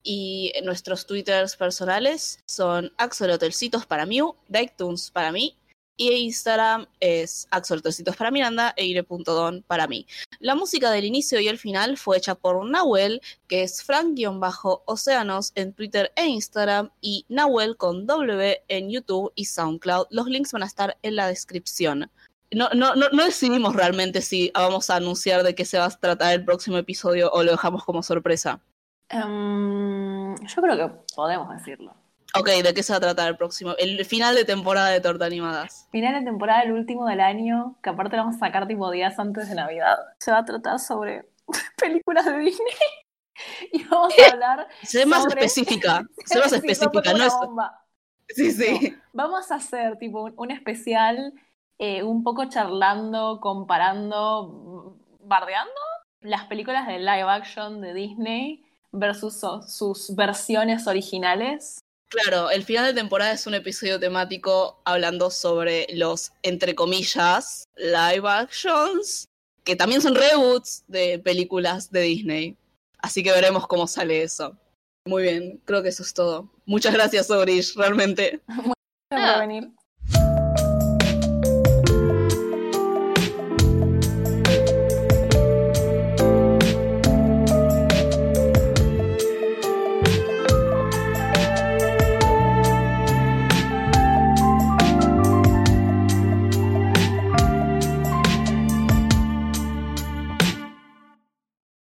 Y 0.08 0.52
nuestros 0.62 1.04
twitters 1.04 1.56
personales 1.56 2.38
son 2.46 2.92
Axolotelcitos 2.96 3.86
para 3.86 4.06
Mew, 4.06 4.36
Dictunes 4.46 5.10
para 5.10 5.32
mí. 5.32 5.56
Y 5.96 6.12
Instagram 6.12 6.86
es 7.00 7.48
Axolotelcitos 7.50 8.14
para 8.14 8.30
Miranda 8.30 8.72
e 8.76 8.86
Ire.don 8.86 9.64
para 9.66 9.88
mí. 9.88 10.06
La 10.38 10.54
música 10.54 10.92
del 10.92 11.06
inicio 11.06 11.40
y 11.40 11.48
el 11.48 11.58
final 11.58 11.96
fue 11.96 12.18
hecha 12.18 12.36
por 12.36 12.64
Nahuel, 12.64 13.20
que 13.48 13.64
es 13.64 13.82
Frank-Océanos 13.82 15.50
en 15.56 15.72
Twitter 15.72 16.12
e 16.14 16.26
Instagram. 16.26 16.92
Y 17.00 17.26
Nahuel 17.28 17.76
con 17.76 18.06
W 18.06 18.62
en 18.68 18.90
YouTube 18.90 19.32
y 19.34 19.46
SoundCloud. 19.46 20.06
Los 20.10 20.28
links 20.28 20.52
van 20.52 20.62
a 20.62 20.66
estar 20.66 20.96
en 21.02 21.16
la 21.16 21.26
descripción. 21.26 22.12
No, 22.52 22.68
no, 22.74 22.94
no 22.94 23.24
decidimos 23.24 23.74
realmente 23.74 24.22
si 24.22 24.52
vamos 24.54 24.88
a 24.88 24.96
anunciar 24.96 25.42
de 25.42 25.56
qué 25.56 25.64
se 25.64 25.78
va 25.78 25.86
a 25.86 25.90
tratar 25.90 26.32
el 26.32 26.44
próximo 26.44 26.78
episodio 26.78 27.28
o 27.32 27.42
lo 27.42 27.50
dejamos 27.50 27.84
como 27.84 28.04
sorpresa. 28.04 28.62
Em, 29.08 30.34
yo 30.46 30.62
creo 30.62 30.76
que 30.76 30.94
podemos 31.14 31.48
decirlo. 31.56 31.94
Ok, 32.38 32.48
¿de 32.48 32.74
qué 32.74 32.82
se 32.82 32.92
va 32.92 32.98
a 32.98 33.00
tratar 33.00 33.28
el 33.28 33.36
próximo? 33.36 33.74
El 33.78 34.04
final 34.04 34.34
de 34.34 34.44
temporada 34.44 34.88
de 34.88 35.00
Torta 35.00 35.24
Animadas. 35.26 35.88
Final 35.90 36.18
de 36.18 36.30
temporada, 36.30 36.62
el 36.62 36.72
último 36.72 37.06
del 37.06 37.20
año, 37.20 37.76
que 37.82 37.90
aparte 37.90 38.16
lo 38.16 38.24
vamos 38.24 38.36
a 38.36 38.46
sacar 38.46 38.66
tipo 38.66 38.90
días 38.90 39.18
antes 39.18 39.48
de 39.48 39.54
Navidad. 39.54 39.96
Se 40.18 40.30
va 40.32 40.38
a 40.38 40.44
tratar 40.44 40.78
sobre 40.78 41.28
películas 41.78 42.24
de 42.26 42.38
Disney. 42.38 42.74
Y 43.70 43.84
vamos 43.84 44.14
a 44.18 44.32
hablar. 44.32 44.66
Sé 44.82 45.04
más 45.04 45.22
Sobre- 45.24 45.44
específica. 45.44 46.02
Sé 46.24 46.38
más 46.38 46.48
Sí, 46.48 46.56
específica, 46.56 47.12
no 47.12 47.22
es. 47.22 47.34
Sí, 48.30 48.50
sí. 48.50 48.96
Vamos 49.12 49.50
a 49.50 49.56
hacer 49.56 49.98
tipo 49.98 50.22
un, 50.22 50.32
un 50.38 50.50
especial, 50.50 51.34
eh, 51.78 52.02
un 52.02 52.22
poco 52.24 52.46
charlando, 52.46 53.38
comparando, 53.42 54.96
bardeando 55.20 55.70
las 56.22 56.46
películas 56.46 56.86
de 56.86 56.98
live 56.98 57.22
action 57.30 57.82
de 57.82 57.92
Disney 57.92 58.64
versus 58.92 59.40
sus 59.68 60.14
versiones 60.14 60.86
originales. 60.86 61.78
Claro, 62.08 62.50
el 62.50 62.62
final 62.64 62.86
de 62.86 62.94
temporada 62.94 63.32
es 63.32 63.46
un 63.46 63.54
episodio 63.54 63.98
temático 63.98 64.80
hablando 64.84 65.30
sobre 65.30 65.86
los, 65.92 66.32
entre 66.42 66.74
comillas, 66.74 67.64
live 67.76 68.28
actions, 68.28 69.26
que 69.64 69.74
también 69.74 70.00
son 70.00 70.14
reboots 70.14 70.84
de 70.86 71.18
películas 71.18 71.90
de 71.90 72.00
Disney. 72.02 72.56
Así 72.98 73.22
que 73.22 73.32
veremos 73.32 73.66
cómo 73.66 73.86
sale 73.88 74.22
eso. 74.22 74.56
Muy 75.06 75.24
bien, 75.24 75.60
creo 75.64 75.82
que 75.82 75.88
eso 75.90 76.02
es 76.02 76.14
todo. 76.14 76.48
Muchas 76.64 76.94
gracias, 76.94 77.30
Orish, 77.30 77.74
realmente. 77.76 78.40
Gracias 78.46 78.74
Ah. 79.10 79.32
por 79.38 79.48
venir. 79.48 79.70